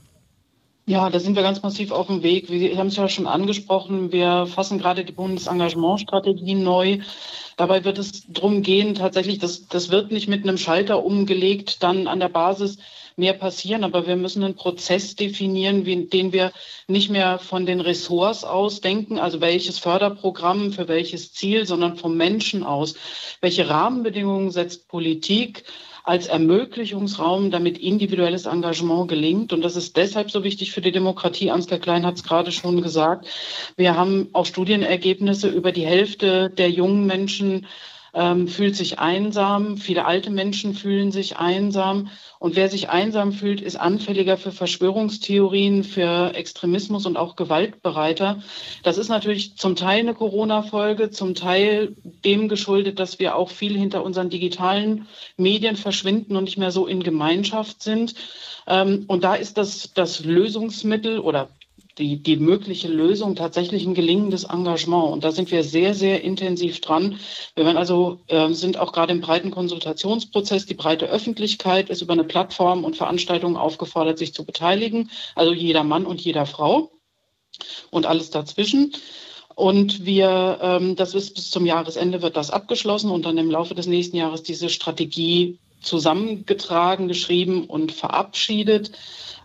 Ja, 0.86 1.08
da 1.08 1.20
sind 1.20 1.36
wir 1.36 1.42
ganz 1.42 1.62
massiv 1.62 1.92
auf 1.92 2.08
dem 2.08 2.22
Weg. 2.22 2.50
Wir 2.50 2.76
haben 2.76 2.88
es 2.88 2.96
ja 2.96 3.08
schon 3.08 3.26
angesprochen. 3.26 4.10
Wir 4.10 4.46
fassen 4.46 4.78
gerade 4.78 5.04
die 5.04 5.12
Bundesengagementstrategie 5.12 6.54
neu. 6.54 6.98
Dabei 7.56 7.84
wird 7.84 7.98
es 7.98 8.24
darum 8.26 8.62
gehen, 8.62 8.94
tatsächlich, 8.94 9.38
das, 9.38 9.68
das 9.68 9.90
wird 9.90 10.10
nicht 10.10 10.28
mit 10.28 10.42
einem 10.42 10.58
Schalter 10.58 11.04
umgelegt, 11.04 11.82
dann 11.82 12.06
an 12.08 12.18
der 12.18 12.30
Basis 12.30 12.78
mehr 13.16 13.34
passieren. 13.34 13.84
Aber 13.84 14.06
wir 14.06 14.16
müssen 14.16 14.42
einen 14.42 14.56
Prozess 14.56 15.14
definieren, 15.14 15.86
wie, 15.86 16.06
den 16.06 16.32
wir 16.32 16.50
nicht 16.88 17.10
mehr 17.10 17.38
von 17.38 17.66
den 17.66 17.80
Ressorts 17.80 18.42
aus 18.42 18.80
denken, 18.80 19.18
also 19.18 19.40
welches 19.40 19.78
Förderprogramm 19.78 20.72
für 20.72 20.88
welches 20.88 21.32
Ziel, 21.32 21.66
sondern 21.66 21.98
vom 21.98 22.16
Menschen 22.16 22.64
aus. 22.64 22.94
Welche 23.40 23.68
Rahmenbedingungen 23.68 24.50
setzt 24.50 24.88
Politik? 24.88 25.64
Als 26.10 26.26
Ermöglichungsraum, 26.26 27.52
damit 27.52 27.78
individuelles 27.78 28.46
Engagement 28.46 29.06
gelingt. 29.06 29.52
Und 29.52 29.62
das 29.62 29.76
ist 29.76 29.96
deshalb 29.96 30.28
so 30.28 30.42
wichtig 30.42 30.72
für 30.72 30.80
die 30.80 30.90
Demokratie. 30.90 31.52
Ansgar 31.52 31.78
Klein 31.78 32.04
hat 32.04 32.16
es 32.16 32.24
gerade 32.24 32.50
schon 32.50 32.82
gesagt. 32.82 33.28
Wir 33.76 33.96
haben 33.96 34.28
auch 34.32 34.44
Studienergebnisse 34.44 35.46
über 35.46 35.70
die 35.70 35.86
Hälfte 35.86 36.50
der 36.50 36.68
jungen 36.68 37.06
Menschen 37.06 37.68
ähm, 38.14 38.48
fühlt 38.48 38.76
sich 38.76 38.98
einsam. 38.98 39.76
Viele 39.76 40.04
alte 40.04 40.30
Menschen 40.30 40.74
fühlen 40.74 41.12
sich 41.12 41.36
einsam. 41.36 42.08
Und 42.38 42.56
wer 42.56 42.68
sich 42.68 42.88
einsam 42.88 43.32
fühlt, 43.32 43.60
ist 43.60 43.76
anfälliger 43.76 44.36
für 44.36 44.52
Verschwörungstheorien, 44.52 45.84
für 45.84 46.34
Extremismus 46.34 47.06
und 47.06 47.16
auch 47.16 47.36
gewaltbereiter. 47.36 48.42
Das 48.82 48.98
ist 48.98 49.08
natürlich 49.08 49.56
zum 49.56 49.76
Teil 49.76 50.00
eine 50.00 50.14
Corona-Folge, 50.14 51.10
zum 51.10 51.34
Teil 51.34 51.94
dem 52.24 52.48
geschuldet, 52.48 52.98
dass 52.98 53.18
wir 53.18 53.36
auch 53.36 53.50
viel 53.50 53.76
hinter 53.76 54.02
unseren 54.02 54.30
digitalen 54.30 55.06
Medien 55.36 55.76
verschwinden 55.76 56.36
und 56.36 56.44
nicht 56.44 56.58
mehr 56.58 56.70
so 56.70 56.86
in 56.86 57.02
Gemeinschaft 57.02 57.82
sind. 57.82 58.14
Ähm, 58.66 59.04
und 59.06 59.24
da 59.24 59.34
ist 59.34 59.58
das, 59.58 59.92
das 59.94 60.24
Lösungsmittel 60.24 61.18
oder 61.18 61.48
die, 62.00 62.22
die 62.22 62.36
mögliche 62.36 62.88
Lösung 62.88 63.36
tatsächlich 63.36 63.86
ein 63.86 63.94
gelingendes 63.94 64.44
Engagement. 64.44 65.12
Und 65.12 65.22
da 65.22 65.30
sind 65.30 65.50
wir 65.50 65.62
sehr, 65.62 65.94
sehr 65.94 66.24
intensiv 66.24 66.80
dran. 66.80 67.20
Wir 67.54 67.64
werden 67.66 67.76
also, 67.76 68.20
äh, 68.26 68.52
sind 68.52 68.78
auch 68.78 68.92
gerade 68.92 69.12
im 69.12 69.20
breiten 69.20 69.50
Konsultationsprozess. 69.50 70.66
Die 70.66 70.74
breite 70.74 71.06
Öffentlichkeit 71.06 71.90
ist 71.90 72.02
über 72.02 72.14
eine 72.14 72.24
Plattform 72.24 72.84
und 72.84 72.96
Veranstaltungen 72.96 73.56
aufgefordert, 73.56 74.18
sich 74.18 74.34
zu 74.34 74.44
beteiligen. 74.44 75.10
Also 75.36 75.52
jeder 75.52 75.84
Mann 75.84 76.06
und 76.06 76.20
jeder 76.20 76.46
Frau 76.46 76.90
und 77.90 78.06
alles 78.06 78.30
dazwischen. 78.30 78.92
Und 79.54 80.06
wir, 80.06 80.58
ähm, 80.62 80.96
das 80.96 81.14
ist 81.14 81.34
bis 81.34 81.50
zum 81.50 81.66
Jahresende 81.66 82.22
wird 82.22 82.36
das 82.36 82.50
abgeschlossen 82.50 83.10
und 83.10 83.26
dann 83.26 83.36
im 83.36 83.50
Laufe 83.50 83.74
des 83.74 83.86
nächsten 83.86 84.16
Jahres 84.16 84.42
diese 84.42 84.70
Strategie 84.70 85.58
zusammengetragen, 85.82 87.08
geschrieben 87.08 87.66
und 87.66 87.92
verabschiedet. 87.92 88.92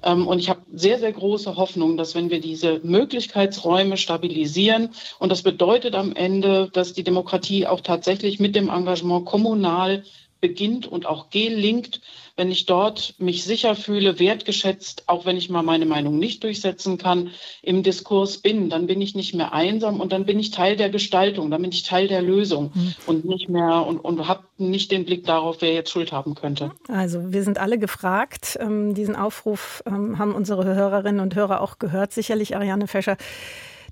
Ähm, 0.05 0.27
und 0.27 0.39
ich 0.39 0.49
habe 0.49 0.61
sehr, 0.73 0.99
sehr 0.99 1.11
große 1.11 1.57
Hoffnung, 1.57 1.97
dass 1.97 2.15
wenn 2.15 2.29
wir 2.29 2.39
diese 2.39 2.79
Möglichkeitsräume 2.83 3.97
stabilisieren, 3.97 4.91
und 5.19 5.31
das 5.31 5.41
bedeutet 5.41 5.95
am 5.95 6.15
Ende, 6.15 6.69
dass 6.71 6.93
die 6.93 7.03
Demokratie 7.03 7.67
auch 7.67 7.81
tatsächlich 7.81 8.39
mit 8.39 8.55
dem 8.55 8.69
Engagement 8.69 9.25
kommunal 9.25 10.03
beginnt 10.39 10.85
und 10.85 11.07
auch 11.07 11.29
gelingt, 11.31 12.01
wenn 12.37 12.51
ich 12.51 12.65
dort 12.65 13.15
mich 13.17 13.43
sicher 13.43 13.75
fühle, 13.75 14.19
wertgeschätzt, 14.19 15.03
auch 15.07 15.25
wenn 15.25 15.37
ich 15.37 15.49
mal 15.49 15.63
meine 15.63 15.85
Meinung 15.85 16.19
nicht 16.19 16.43
durchsetzen 16.43 16.97
kann, 16.97 17.31
im 17.61 17.81
Diskurs 17.81 18.39
bin, 18.39 18.69
dann 18.69 18.87
bin 18.87 19.01
ich 19.01 19.15
nicht 19.15 19.33
mehr 19.33 19.53
einsam 19.53 20.01
und 20.01 20.11
dann 20.11 20.25
bin 20.25 20.39
ich 20.39 20.51
Teil 20.51 20.75
der 20.75 20.89
Gestaltung, 20.89 21.49
dann 21.49 21.61
bin 21.61 21.71
ich 21.71 21.83
Teil 21.83 22.07
der 22.07 22.21
Lösung 22.21 22.71
mhm. 22.73 22.95
und 23.05 23.25
nicht 23.25 23.49
mehr 23.49 23.85
und, 23.85 23.99
und 23.99 24.27
habe 24.27 24.43
nicht 24.57 24.91
den 24.91 25.05
Blick 25.05 25.25
darauf, 25.25 25.57
wer 25.61 25.73
jetzt 25.73 25.91
Schuld 25.91 26.11
haben 26.11 26.35
könnte. 26.35 26.71
Also 26.87 27.31
wir 27.31 27.43
sind 27.43 27.57
alle 27.57 27.77
gefragt. 27.77 28.57
Ähm, 28.59 28.93
diesen 28.93 29.15
Aufruf 29.15 29.83
ähm, 29.85 30.19
haben 30.19 30.35
unsere 30.35 30.65
Hörerinnen 30.65 31.21
und 31.21 31.35
Hörer 31.35 31.61
auch 31.61 31.79
gehört, 31.79 32.11
sicherlich 32.11 32.55
Ariane 32.55 32.87
Fescher. 32.87 33.17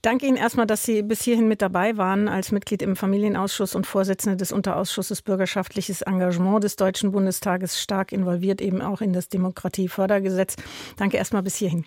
Danke 0.04 0.26
Ihnen 0.26 0.36
erstmal, 0.36 0.68
dass 0.68 0.84
Sie 0.84 1.02
bis 1.02 1.24
hierhin 1.24 1.48
mit 1.48 1.62
dabei 1.62 1.96
waren 1.96 2.28
als 2.28 2.52
Mitglied 2.52 2.82
im 2.82 2.98
Familienausschuss 2.98 3.74
und 3.74 3.88
Vorsitzende 3.88 4.36
des 4.36 4.52
Unterausschusses 4.52 5.22
Bürgerschaftliches 5.22 6.02
Engagement 6.02 6.62
des 6.62 6.76
Deutschen 6.76 7.14
Bundestages, 7.14 7.82
stark 7.82 8.12
involviert 8.12 8.60
eben 8.60 8.82
auch 8.82 9.00
in 9.00 9.14
das 9.14 9.30
Demokratiefördergesetz. 9.30 10.58
Danke 10.98 11.16
erstmal 11.16 11.42
bis 11.42 11.56
hierhin. 11.56 11.86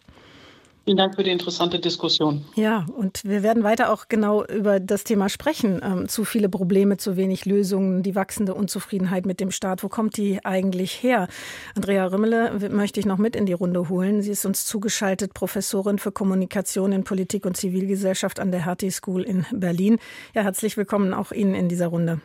Vielen 0.87 0.99
Dank 0.99 1.16
für 1.16 1.25
die 1.25 1.33
interessante 1.33 1.81
Diskussion. 1.81 2.44
Ja, 2.55 2.87
und 2.96 3.25
wir 3.25 3.42
werden 3.42 3.64
weiter 3.64 3.92
auch 3.92 4.07
genau 4.09 4.44
über 4.44 4.79
das 4.79 5.03
Thema 5.03 5.29
sprechen. 5.29 5.81
Ähm, 5.83 6.09
zu 6.09 6.25
viele 6.25 6.49
Probleme, 6.49 6.96
zu 6.96 7.16
wenig 7.16 7.44
Lösungen, 7.44 8.05
die 8.05 8.14
wachsende 8.14 8.55
Unzufriedenheit 8.55 9.27
mit 9.27 9.40
dem 9.40 9.51
Staat. 9.51 9.83
Wo 9.83 9.88
kommt 9.88 10.16
die 10.16 10.44
eigentlich 10.44 11.03
her? 11.03 11.27
Andrea 11.75 12.07
Rümmele 12.07 12.70
möchte 12.70 13.01
ich 13.01 13.07
noch 13.07 13.18
mit 13.18 13.35
in 13.35 13.46
die 13.46 13.53
Runde 13.53 13.88
holen. 13.88 14.22
Sie 14.22 14.31
ist 14.31 14.46
uns 14.46 14.64
zugeschaltet, 14.64 15.35
Professorin 15.35 15.99
für 15.99 16.12
Kommunikation 16.12 16.92
in 16.92 17.03
Politik 17.03 17.46
und 17.46 17.57
Zivilgesellschaft 17.57 18.38
an 18.38 18.53
der 18.53 18.64
Hertie 18.64 18.92
School 18.92 19.22
in 19.22 19.44
Berlin. 19.51 19.99
Ja, 20.37 20.42
herzlich 20.42 20.77
willkommen 20.77 21.14
auch 21.14 21.33
Ihnen 21.33 21.57
in 21.57 21.68
dieser 21.68 21.88
Runde. 21.88 22.20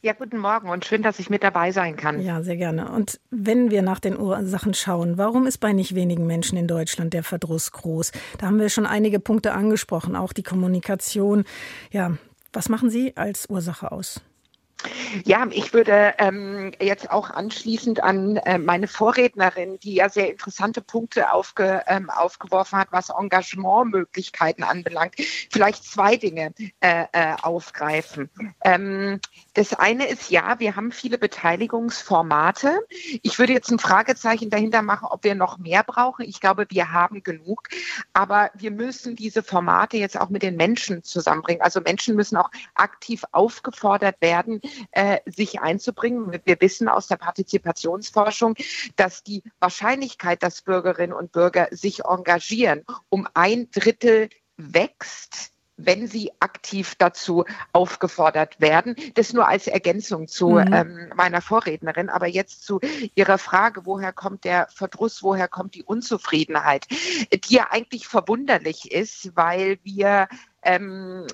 Ja, 0.00 0.12
guten 0.12 0.38
Morgen 0.38 0.68
und 0.70 0.84
schön, 0.84 1.02
dass 1.02 1.18
ich 1.18 1.28
mit 1.28 1.42
dabei 1.42 1.72
sein 1.72 1.96
kann. 1.96 2.22
Ja, 2.22 2.40
sehr 2.42 2.56
gerne. 2.56 2.92
Und 2.92 3.18
wenn 3.30 3.72
wir 3.72 3.82
nach 3.82 3.98
den 3.98 4.16
Ursachen 4.16 4.72
schauen, 4.72 5.18
warum 5.18 5.44
ist 5.44 5.58
bei 5.58 5.72
nicht 5.72 5.96
wenigen 5.96 6.24
Menschen 6.24 6.56
in 6.56 6.68
Deutschland 6.68 7.14
der 7.14 7.24
Verdruss 7.24 7.72
groß? 7.72 8.12
Da 8.38 8.46
haben 8.46 8.60
wir 8.60 8.68
schon 8.68 8.86
einige 8.86 9.18
Punkte 9.18 9.54
angesprochen, 9.54 10.14
auch 10.14 10.32
die 10.32 10.44
Kommunikation. 10.44 11.44
Ja, 11.90 12.16
was 12.52 12.68
machen 12.68 12.90
Sie 12.90 13.16
als 13.16 13.50
Ursache 13.50 13.90
aus? 13.90 14.20
Ja, 15.24 15.46
ich 15.50 15.72
würde 15.72 16.14
ähm, 16.18 16.72
jetzt 16.80 17.10
auch 17.10 17.30
anschließend 17.30 18.02
an 18.02 18.36
äh, 18.36 18.58
meine 18.58 18.86
Vorrednerin, 18.86 19.78
die 19.80 19.94
ja 19.94 20.08
sehr 20.08 20.30
interessante 20.30 20.80
Punkte 20.80 21.32
aufge, 21.32 21.82
ähm, 21.88 22.10
aufgeworfen 22.10 22.78
hat, 22.78 22.88
was 22.92 23.10
Engagementmöglichkeiten 23.10 24.62
anbelangt, 24.62 25.16
vielleicht 25.50 25.84
zwei 25.84 26.16
Dinge 26.16 26.52
äh, 26.80 27.06
äh, 27.12 27.34
aufgreifen. 27.42 28.30
Ähm, 28.62 29.20
das 29.58 29.74
eine 29.74 30.06
ist 30.06 30.30
ja, 30.30 30.60
wir 30.60 30.76
haben 30.76 30.92
viele 30.92 31.18
Beteiligungsformate. 31.18 32.78
Ich 33.22 33.40
würde 33.40 33.54
jetzt 33.54 33.72
ein 33.72 33.80
Fragezeichen 33.80 34.50
dahinter 34.50 34.82
machen, 34.82 35.08
ob 35.10 35.24
wir 35.24 35.34
noch 35.34 35.58
mehr 35.58 35.82
brauchen. 35.82 36.24
Ich 36.24 36.40
glaube, 36.40 36.66
wir 36.68 36.92
haben 36.92 37.24
genug, 37.24 37.68
aber 38.12 38.52
wir 38.54 38.70
müssen 38.70 39.16
diese 39.16 39.42
Formate 39.42 39.96
jetzt 39.96 40.16
auch 40.16 40.28
mit 40.28 40.44
den 40.44 40.54
Menschen 40.54 41.02
zusammenbringen. 41.02 41.60
Also 41.60 41.80
Menschen 41.80 42.14
müssen 42.14 42.36
auch 42.36 42.52
aktiv 42.76 43.24
aufgefordert 43.32 44.20
werden, 44.20 44.60
äh, 44.92 45.18
sich 45.26 45.60
einzubringen. 45.60 46.40
Wir 46.44 46.60
wissen 46.60 46.88
aus 46.88 47.08
der 47.08 47.16
Partizipationsforschung, 47.16 48.54
dass 48.94 49.24
die 49.24 49.42
Wahrscheinlichkeit, 49.58 50.44
dass 50.44 50.62
Bürgerinnen 50.62 51.12
und 51.12 51.32
Bürger 51.32 51.66
sich 51.72 52.04
engagieren, 52.04 52.84
um 53.08 53.26
ein 53.34 53.72
Drittel 53.72 54.28
wächst 54.56 55.50
wenn 55.78 56.06
sie 56.06 56.32
aktiv 56.40 56.94
dazu 56.98 57.44
aufgefordert 57.72 58.60
werden. 58.60 58.96
Das 59.14 59.32
nur 59.32 59.48
als 59.48 59.66
Ergänzung 59.66 60.28
zu 60.28 60.50
mhm. 60.50 60.72
ähm, 60.72 61.12
meiner 61.14 61.40
Vorrednerin. 61.40 62.10
Aber 62.10 62.26
jetzt 62.26 62.64
zu 62.64 62.80
Ihrer 63.14 63.38
Frage, 63.38 63.86
woher 63.86 64.12
kommt 64.12 64.44
der 64.44 64.66
Verdruss, 64.70 65.22
woher 65.22 65.48
kommt 65.48 65.74
die 65.74 65.84
Unzufriedenheit, 65.84 66.86
die 66.90 67.54
ja 67.54 67.68
eigentlich 67.70 68.06
verwunderlich 68.06 68.92
ist, 68.92 69.34
weil 69.36 69.78
wir 69.84 70.28
ähm, 70.62 71.26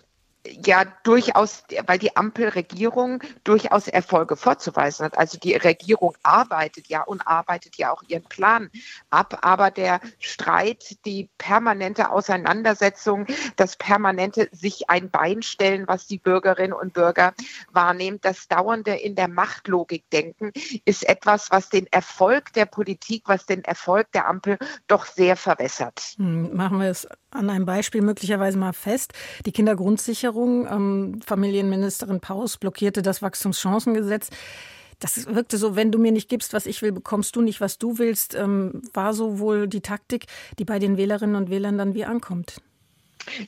ja 0.46 0.84
durchaus, 1.02 1.64
weil 1.86 1.98
die 1.98 2.16
Ampelregierung 2.16 3.22
durchaus 3.44 3.88
Erfolge 3.88 4.36
vorzuweisen 4.36 5.06
hat. 5.06 5.18
Also 5.18 5.38
die 5.38 5.54
Regierung 5.54 6.14
arbeitet 6.22 6.88
ja 6.88 7.02
und 7.02 7.26
arbeitet 7.26 7.76
ja 7.76 7.92
auch 7.92 8.02
ihren 8.08 8.24
Plan 8.24 8.70
ab, 9.10 9.38
aber 9.42 9.70
der 9.70 10.00
Streit, 10.18 10.96
die 11.04 11.30
permanente 11.38 12.10
Auseinandersetzung, 12.10 13.26
das 13.56 13.76
permanente 13.76 14.48
sich 14.52 14.90
ein 14.90 15.10
Bein 15.10 15.42
stellen, 15.42 15.88
was 15.88 16.06
die 16.06 16.18
Bürgerinnen 16.18 16.72
und 16.72 16.92
Bürger 16.92 17.34
wahrnehmen, 17.72 18.18
das 18.20 18.48
dauernde 18.48 18.94
in 18.94 19.14
der 19.14 19.28
Machtlogik 19.28 20.08
denken, 20.10 20.52
ist 20.84 21.08
etwas, 21.08 21.50
was 21.50 21.68
den 21.68 21.86
Erfolg 21.90 22.52
der 22.52 22.66
Politik, 22.66 23.24
was 23.26 23.46
den 23.46 23.64
Erfolg 23.64 24.12
der 24.12 24.28
Ampel 24.28 24.58
doch 24.86 25.06
sehr 25.06 25.36
verwässert. 25.36 26.14
Hm, 26.16 26.54
machen 26.54 26.80
wir 26.80 26.88
es 26.88 27.08
an 27.34 27.50
einem 27.50 27.66
Beispiel 27.66 28.00
möglicherweise 28.00 28.58
mal 28.58 28.72
fest. 28.72 29.12
Die 29.44 29.52
Kindergrundsicherung, 29.52 30.66
ähm, 30.66 31.20
Familienministerin 31.24 32.20
Paus 32.20 32.56
blockierte 32.56 33.02
das 33.02 33.22
Wachstumschancengesetz. 33.22 34.30
Das 35.00 35.26
wirkte 35.26 35.58
so, 35.58 35.76
wenn 35.76 35.90
du 35.90 35.98
mir 35.98 36.12
nicht 36.12 36.28
gibst, 36.28 36.52
was 36.52 36.66
ich 36.66 36.80
will, 36.80 36.92
bekommst 36.92 37.36
du 37.36 37.42
nicht, 37.42 37.60
was 37.60 37.78
du 37.78 37.98
willst, 37.98 38.34
ähm, 38.34 38.82
war 38.92 39.12
so 39.12 39.38
wohl 39.38 39.68
die 39.68 39.80
Taktik, 39.80 40.26
die 40.58 40.64
bei 40.64 40.78
den 40.78 40.96
Wählerinnen 40.96 41.36
und 41.36 41.50
Wählern 41.50 41.76
dann 41.76 41.94
wie 41.94 42.04
ankommt. 42.04 42.62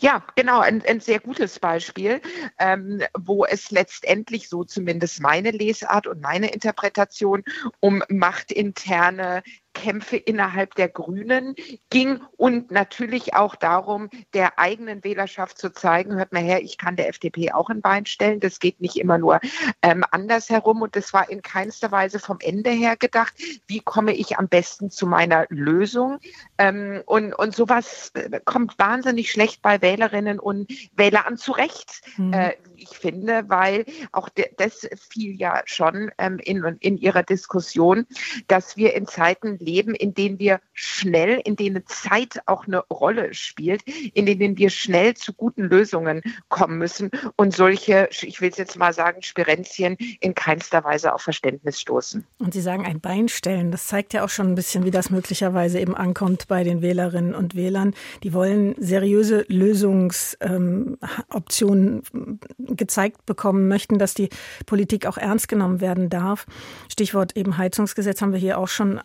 Ja, 0.00 0.24
genau, 0.36 0.60
ein, 0.60 0.82
ein 0.86 1.00
sehr 1.00 1.20
gutes 1.20 1.58
Beispiel, 1.58 2.20
ähm, 2.58 3.02
wo 3.16 3.44
es 3.44 3.70
letztendlich, 3.70 4.48
so 4.48 4.64
zumindest 4.64 5.20
meine 5.20 5.50
Lesart 5.50 6.06
und 6.06 6.20
meine 6.20 6.50
Interpretation, 6.50 7.44
um 7.80 8.02
machtinterne 8.08 9.42
Kämpfe 9.76 10.16
innerhalb 10.16 10.74
der 10.74 10.88
Grünen 10.88 11.54
ging 11.90 12.20
und 12.36 12.70
natürlich 12.70 13.34
auch 13.34 13.54
darum, 13.54 14.08
der 14.32 14.58
eigenen 14.58 15.04
Wählerschaft 15.04 15.58
zu 15.58 15.70
zeigen, 15.70 16.14
hört 16.14 16.32
mal 16.32 16.42
her, 16.42 16.62
ich 16.62 16.78
kann 16.78 16.96
der 16.96 17.08
FDP 17.08 17.52
auch 17.52 17.68
ein 17.68 17.82
Bein 17.82 18.06
stellen. 18.06 18.40
Das 18.40 18.58
geht 18.58 18.80
nicht 18.80 18.96
immer 18.96 19.18
nur 19.18 19.38
ähm, 19.82 20.02
andersherum 20.10 20.80
und 20.80 20.96
das 20.96 21.12
war 21.12 21.28
in 21.28 21.42
keinster 21.42 21.92
Weise 21.92 22.18
vom 22.18 22.38
Ende 22.40 22.70
her 22.70 22.96
gedacht. 22.96 23.34
Wie 23.66 23.80
komme 23.80 24.14
ich 24.14 24.38
am 24.38 24.48
besten 24.48 24.90
zu 24.90 25.06
meiner 25.06 25.44
Lösung? 25.50 26.18
Ähm, 26.56 27.02
und, 27.04 27.34
und 27.34 27.54
sowas 27.54 28.12
äh, 28.14 28.40
kommt 28.44 28.78
wahnsinnig 28.78 29.30
schlecht 29.30 29.60
bei 29.60 29.82
Wählerinnen 29.82 30.40
und 30.40 30.72
Wählern 30.96 31.36
zurecht, 31.36 32.00
mhm. 32.16 32.32
äh, 32.32 32.54
ich 32.76 32.90
finde, 32.90 33.44
weil 33.48 33.84
auch 34.12 34.28
das 34.56 34.88
fiel 35.10 35.34
ja 35.34 35.62
schon 35.64 36.10
ähm, 36.18 36.38
in, 36.38 36.62
in 36.80 36.98
Ihrer 36.98 37.22
Diskussion, 37.22 38.06
dass 38.48 38.76
wir 38.76 38.94
in 38.94 39.06
Zeiten 39.06 39.58
leben, 39.66 39.94
in 39.94 40.14
denen 40.14 40.38
wir 40.38 40.60
schnell, 40.72 41.42
in 41.44 41.56
denen 41.56 41.84
Zeit 41.86 42.40
auch 42.46 42.66
eine 42.66 42.78
Rolle 42.86 43.34
spielt, 43.34 43.82
in 44.14 44.24
denen 44.24 44.56
wir 44.56 44.70
schnell 44.70 45.12
zu 45.14 45.34
guten 45.34 45.64
Lösungen 45.64 46.22
kommen 46.48 46.78
müssen 46.78 47.10
und 47.36 47.54
solche, 47.54 48.08
ich 48.22 48.40
will 48.40 48.48
es 48.50 48.56
jetzt 48.56 48.78
mal 48.78 48.94
sagen, 48.94 49.22
Spirenzien 49.22 49.96
in 50.20 50.34
keinster 50.34 50.84
Weise 50.84 51.12
auf 51.12 51.22
Verständnis 51.22 51.80
stoßen. 51.80 52.24
Und 52.38 52.54
Sie 52.54 52.60
sagen 52.60 52.86
ein 52.86 53.00
Bein 53.00 53.26
stellen, 53.28 53.72
das 53.72 53.88
zeigt 53.88 54.14
ja 54.14 54.24
auch 54.24 54.28
schon 54.28 54.46
ein 54.48 54.54
bisschen, 54.54 54.84
wie 54.84 54.90
das 54.90 55.08
möglicherweise 55.10 55.80
eben 55.80 55.96
ankommt 55.96 56.48
bei 56.48 56.64
den 56.64 56.82
Wählerinnen 56.82 57.34
und 57.34 57.56
Wählern. 57.56 57.94
Die 58.22 58.32
wollen 58.32 58.74
seriöse 58.78 59.44
Lösungsoptionen 59.48 62.02
ähm, 62.14 62.38
gezeigt 62.58 63.26
bekommen 63.26 63.68
möchten, 63.68 63.98
dass 63.98 64.14
die 64.14 64.30
Politik 64.66 65.06
auch 65.06 65.18
ernst 65.18 65.48
genommen 65.48 65.80
werden 65.80 66.08
darf. 66.08 66.46
Stichwort 66.88 67.36
eben 67.36 67.58
Heizungsgesetz 67.58 68.22
haben 68.22 68.32
wir 68.32 68.38
hier 68.38 68.58
auch 68.58 68.68
schon 68.68 69.00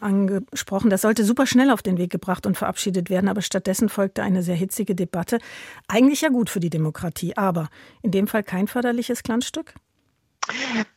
angesprochen. 0.51 0.89
Das 0.89 1.01
sollte 1.01 1.23
super 1.23 1.47
schnell 1.47 1.71
auf 1.71 1.81
den 1.81 1.97
Weg 1.97 2.11
gebracht 2.11 2.45
und 2.45 2.57
verabschiedet 2.57 3.09
werden, 3.09 3.29
aber 3.29 3.41
stattdessen 3.41 3.89
folgte 3.89 4.21
eine 4.21 4.43
sehr 4.43 4.55
hitzige 4.55 4.95
Debatte. 4.95 5.39
Eigentlich 5.87 6.21
ja 6.21 6.29
gut 6.29 6.49
für 6.49 6.59
die 6.59 6.69
Demokratie, 6.69 7.37
aber 7.37 7.69
in 8.01 8.11
dem 8.11 8.27
Fall 8.27 8.43
kein 8.43 8.67
förderliches 8.67 9.23
Glanzstück? 9.23 9.73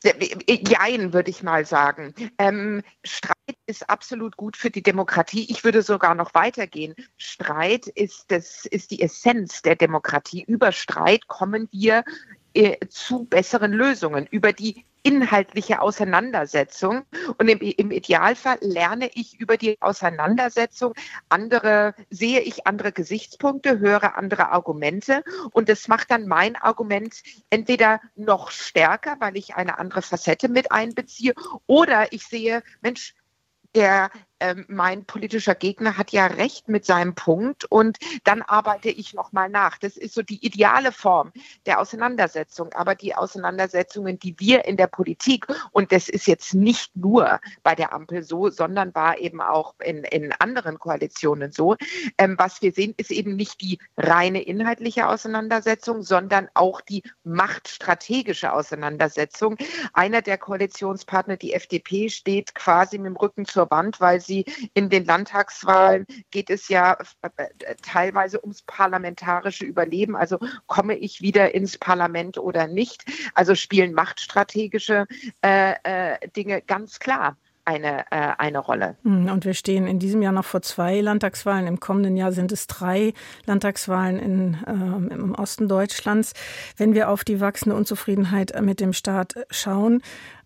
Jein, 0.03 1.13
würde 1.13 1.31
ich 1.31 1.43
mal 1.43 1.65
sagen. 1.65 2.15
Ähm, 2.39 2.83
Streit 3.05 3.57
ist 3.67 3.89
absolut 3.89 4.37
gut 4.37 4.57
für 4.57 4.71
die 4.71 4.83
Demokratie. 4.83 5.47
Ich 5.49 5.63
würde 5.63 5.83
sogar 5.83 6.15
noch 6.15 6.35
weitergehen. 6.35 6.95
Streit 7.19 7.87
ist, 7.87 8.25
das, 8.29 8.65
ist 8.65 8.91
die 8.91 9.03
Essenz 9.03 9.63
der 9.63 9.77
Demokratie. 9.77 10.45
Über 10.45 10.73
Streit 10.73 11.29
kommen 11.29 11.69
wir 11.71 12.05
äh, 12.55 12.79
zu 12.89 13.25
besseren 13.27 13.73
Lösungen, 13.73 14.27
über 14.27 14.53
die 14.53 14.85
inhaltliche 15.05 15.81
Auseinandersetzung. 15.81 17.03
Und 17.39 17.49
im, 17.49 17.61
im, 17.61 17.91
Idealfall 17.93 18.59
lerne 18.61 19.11
ich 19.15 19.39
über 19.39 19.57
die 19.57 19.81
Auseinandersetzung 19.81 20.95
andere, 21.29 21.95
sehe 22.11 22.41
ich 22.41 22.67
andere 22.67 22.91
Gesichtspunkte, 22.91 23.79
höre 23.79 24.17
andere 24.17 24.49
Argumente. 24.51 25.23
Und 25.53 25.69
das 25.69 25.87
macht 25.87 26.11
dann 26.11 26.27
mein 26.27 26.57
Argument 26.57 27.15
entweder 27.51 28.01
noch 28.17 28.51
stärker, 28.51 29.17
weil 29.21 29.37
ich 29.37 29.55
eine 29.55 29.79
andere 29.79 30.03
Facette 30.03 30.49
mit 30.49 30.73
einbeziehe, 30.73 31.35
oder 31.67 32.13
ich 32.13 32.27
sehe, 32.27 32.63
Mensch, 32.81 33.15
der 33.75 34.11
ähm, 34.41 34.65
mein 34.69 35.05
politischer 35.05 35.55
Gegner 35.55 35.97
hat 35.97 36.13
ja 36.13 36.27
recht 36.27 36.69
mit 36.69 36.85
seinem 36.85 37.15
Punkt 37.15 37.65
und 37.67 37.99
dann 38.25 38.43
arbeite 38.43 38.91
ich 38.91 39.15
nochmal 39.15 39.49
nach. 39.49 39.79
Das 39.79 39.97
ist 39.97 40.15
so 40.15 40.23
die 40.23 40.45
ideale 40.45 40.93
Form 40.93 41.33
der 41.67 41.81
Auseinandersetzung. 41.81 42.73
Aber 42.75 42.95
die 42.95 43.15
Auseinandersetzungen, 43.15 44.19
die 44.19 44.39
wir 44.39 44.65
in 44.65 44.77
der 44.77 44.87
Politik, 44.87 45.47
und 45.73 45.93
das 45.93 46.09
ist 46.09 46.27
jetzt 46.27 46.55
nicht 46.55 46.97
nur 46.97 47.41
bei 47.63 47.75
der 47.75 47.93
Ampel 47.93 48.23
so, 48.23 48.51
sondern 48.51 48.95
war 48.95 49.19
eben 49.19 49.41
auch 49.41 49.75
in, 49.81 50.05
in 50.05 50.33
anderen 50.33 50.79
Koalitionen 50.79 51.53
so, 51.53 51.77
ähm, 52.19 52.37
was 52.39 52.63
wir 52.63 52.73
sehen, 52.73 52.95
ist 52.97 53.11
eben 53.11 53.37
nicht 53.37 53.61
die 53.61 53.79
reine 53.97 54.43
inhaltliche 54.43 55.09
Auseinandersetzung, 55.09 56.03
sondern 56.03 56.49
auch 56.55 56.81
die 56.81 57.03
machtstrategische 57.23 58.53
Auseinandersetzung. 58.53 59.57
Einer 59.93 60.23
der 60.23 60.39
Koalitionspartner, 60.39 61.37
die 61.37 61.53
FDP, 61.53 62.09
steht 62.09 62.55
quasi 62.55 62.99
mit 62.99 63.07
dem 63.07 63.17
Rücken 63.17 63.45
zur 63.45 63.71
Wand, 63.71 64.01
weil 64.01 64.21
sie 64.25 64.45
in 64.75 64.91
den 64.91 65.05
Landtagswahlen 65.05 66.07
geht 66.31 66.51
es 66.51 66.69
ja 66.69 66.99
äh, 67.37 67.75
teilweise 67.83 68.41
ums 68.43 68.63
parlamentarische 68.63 69.65
Überleben. 69.65 70.17
Also 70.17 70.39
komme 70.67 70.97
ich 70.97 71.21
wieder 71.21 71.55
ins 71.55 71.79
Parlament 71.79 72.39
oder 72.39 72.67
nicht? 72.67 73.05
Also 73.35 73.55
spielen 73.55 73.93
machtstrategische 73.93 75.07
äh, 75.43 75.75
äh, 75.83 76.29
Dinge 76.29 76.63
ganz 76.63 76.99
klar 76.99 77.37
eine, 77.65 78.05
äh, 78.11 78.33
eine 78.39 78.59
Rolle. 78.59 78.97
Hm, 79.03 79.29
und 79.29 79.45
wir 79.45 79.55
stehen 79.55 79.87
in 79.87 79.99
diesem 79.99 80.23
Jahr 80.23 80.33
noch 80.33 80.45
vor 80.45 80.63
zwei 80.63 81.01
Landtagswahlen. 81.01 81.67
Im 81.67 81.81
kommenden 81.81 82.17
Jahr 82.17 82.33
sind 82.33 82.53
es 82.53 82.67
drei 82.67 83.15
Landtagswahlen 83.47 84.19
in, 84.19 84.55
äh, 84.67 85.15
im 85.15 85.35
Osten 85.35 85.69
Deutschlands. 85.69 86.33
Wenn 86.77 86.95
wir 86.95 87.09
auf 87.09 87.25
die 87.25 87.41
wachsende 87.41 87.77
Unzufriedenheit 87.77 88.61
mit 88.61 88.81
dem 88.81 88.93
Staat 88.93 89.35
schauen, 89.51 90.03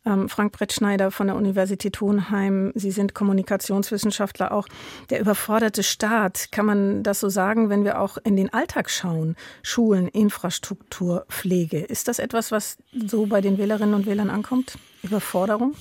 ähm, 0.06 0.28
Frank 0.28 0.52
Brettschneider 0.52 1.10
von 1.10 1.26
der 1.26 1.36
Universität 1.36 2.00
Hohenheim, 2.00 2.72
Sie 2.74 2.90
sind 2.90 3.14
Kommunikationswissenschaftler 3.14 4.52
auch. 4.52 4.66
Der 5.10 5.20
überforderte 5.20 5.82
Staat, 5.82 6.50
kann 6.52 6.66
man 6.66 7.02
das 7.02 7.20
so 7.20 7.28
sagen, 7.28 7.68
wenn 7.68 7.84
wir 7.84 8.00
auch 8.00 8.16
in 8.22 8.36
den 8.36 8.52
Alltag 8.52 8.90
schauen? 8.90 9.36
Schulen, 9.62 10.08
Infrastruktur, 10.08 11.26
Pflege. 11.28 11.80
Ist 11.80 12.08
das 12.08 12.18
etwas, 12.18 12.52
was 12.52 12.78
so 12.92 13.26
bei 13.26 13.40
den 13.40 13.58
Wählerinnen 13.58 13.94
und 13.94 14.06
Wählern 14.06 14.30
ankommt? 14.30 14.78
Überforderung? 15.02 15.74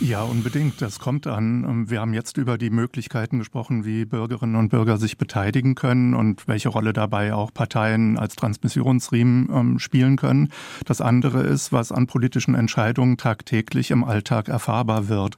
Ja, 0.00 0.22
unbedingt. 0.22 0.80
Das 0.80 1.00
kommt 1.00 1.26
an. 1.26 1.64
Ähm, 1.64 1.90
wir 1.90 2.00
haben 2.00 2.14
jetzt 2.14 2.36
über 2.36 2.56
die 2.56 2.70
Möglichkeiten 2.70 3.38
gesprochen, 3.38 3.84
wie 3.84 4.04
Bürgerinnen 4.04 4.54
und 4.54 4.68
Bürger 4.68 4.96
sich 4.96 5.18
beteiligen 5.18 5.74
können 5.74 6.14
und 6.14 6.46
welche 6.46 6.68
Rolle 6.68 6.92
dabei 6.92 7.34
auch 7.34 7.52
Parteien 7.52 8.16
als 8.16 8.36
Transmissionsriemen 8.36 9.48
ähm, 9.52 9.78
spielen 9.80 10.16
können. 10.16 10.50
Das 10.84 11.00
andere 11.00 11.42
ist, 11.42 11.72
was 11.72 11.90
an 11.90 12.06
politischen 12.06 12.54
Entscheidungen 12.54 13.16
tagtäglich 13.16 13.90
im 13.90 14.04
Alltag 14.04 14.48
erfahrbar 14.48 15.08
wird. 15.08 15.36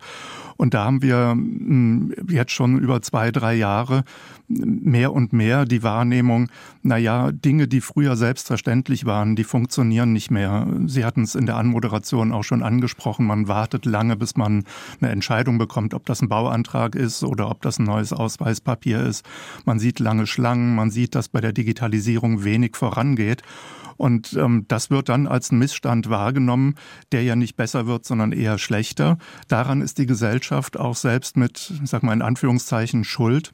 Und 0.58 0.74
da 0.74 0.84
haben 0.84 1.00
wir 1.00 1.30
hm, 1.30 2.14
jetzt 2.28 2.52
schon 2.52 2.78
über 2.78 3.00
zwei, 3.00 3.30
drei 3.30 3.54
Jahre 3.54 4.04
mehr 4.50 5.12
und 5.12 5.32
mehr 5.32 5.64
die 5.64 5.82
Wahrnehmung, 5.82 6.48
na 6.82 6.98
ja, 6.98 7.30
Dinge, 7.32 7.68
die 7.68 7.80
früher 7.80 8.16
selbstverständlich 8.16 9.06
waren, 9.06 9.36
die 9.36 9.44
funktionieren 9.44 10.12
nicht 10.12 10.30
mehr. 10.30 10.66
Sie 10.86 11.04
hatten 11.04 11.22
es 11.22 11.34
in 11.34 11.46
der 11.46 11.56
Anmoderation 11.56 12.32
auch 12.32 12.42
schon 12.42 12.62
angesprochen. 12.62 13.26
Man 13.26 13.48
wartet 13.48 13.86
lange, 13.86 14.16
bis 14.16 14.36
man 14.36 14.49
eine 15.00 15.10
Entscheidung 15.10 15.58
bekommt, 15.58 15.94
ob 15.94 16.06
das 16.06 16.22
ein 16.22 16.28
Bauantrag 16.28 16.94
ist 16.94 17.22
oder 17.24 17.50
ob 17.50 17.62
das 17.62 17.78
ein 17.78 17.84
neues 17.84 18.12
Ausweispapier 18.12 19.00
ist. 19.02 19.24
Man 19.64 19.78
sieht 19.78 19.98
lange 19.98 20.26
Schlangen. 20.26 20.74
Man 20.74 20.90
sieht, 20.90 21.14
dass 21.14 21.28
bei 21.28 21.40
der 21.40 21.52
Digitalisierung 21.52 22.44
wenig 22.44 22.76
vorangeht. 22.76 23.42
Und 23.96 24.32
ähm, 24.32 24.64
das 24.66 24.88
wird 24.88 25.10
dann 25.10 25.26
als 25.26 25.52
ein 25.52 25.58
Missstand 25.58 26.08
wahrgenommen, 26.08 26.76
der 27.12 27.22
ja 27.22 27.36
nicht 27.36 27.56
besser 27.56 27.86
wird, 27.86 28.06
sondern 28.06 28.32
eher 28.32 28.56
schlechter. 28.56 29.18
Daran 29.48 29.82
ist 29.82 29.98
die 29.98 30.06
Gesellschaft 30.06 30.78
auch 30.78 30.96
selbst 30.96 31.36
mit, 31.36 31.70
sag 31.84 32.02
mal 32.02 32.14
in 32.14 32.22
Anführungszeichen, 32.22 33.04
Schuld 33.04 33.52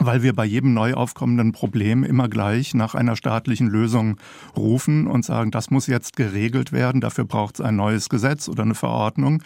weil 0.00 0.22
wir 0.22 0.32
bei 0.32 0.44
jedem 0.44 0.74
neu 0.74 0.94
aufkommenden 0.94 1.52
Problem 1.52 2.04
immer 2.04 2.28
gleich 2.28 2.74
nach 2.74 2.94
einer 2.94 3.16
staatlichen 3.16 3.68
Lösung 3.68 4.16
rufen 4.56 5.06
und 5.06 5.24
sagen, 5.24 5.50
das 5.50 5.70
muss 5.70 5.86
jetzt 5.86 6.16
geregelt 6.16 6.72
werden, 6.72 7.00
dafür 7.00 7.24
braucht 7.24 7.56
es 7.56 7.60
ein 7.60 7.76
neues 7.76 8.08
Gesetz 8.08 8.48
oder 8.48 8.62
eine 8.62 8.74
Verordnung 8.74 9.42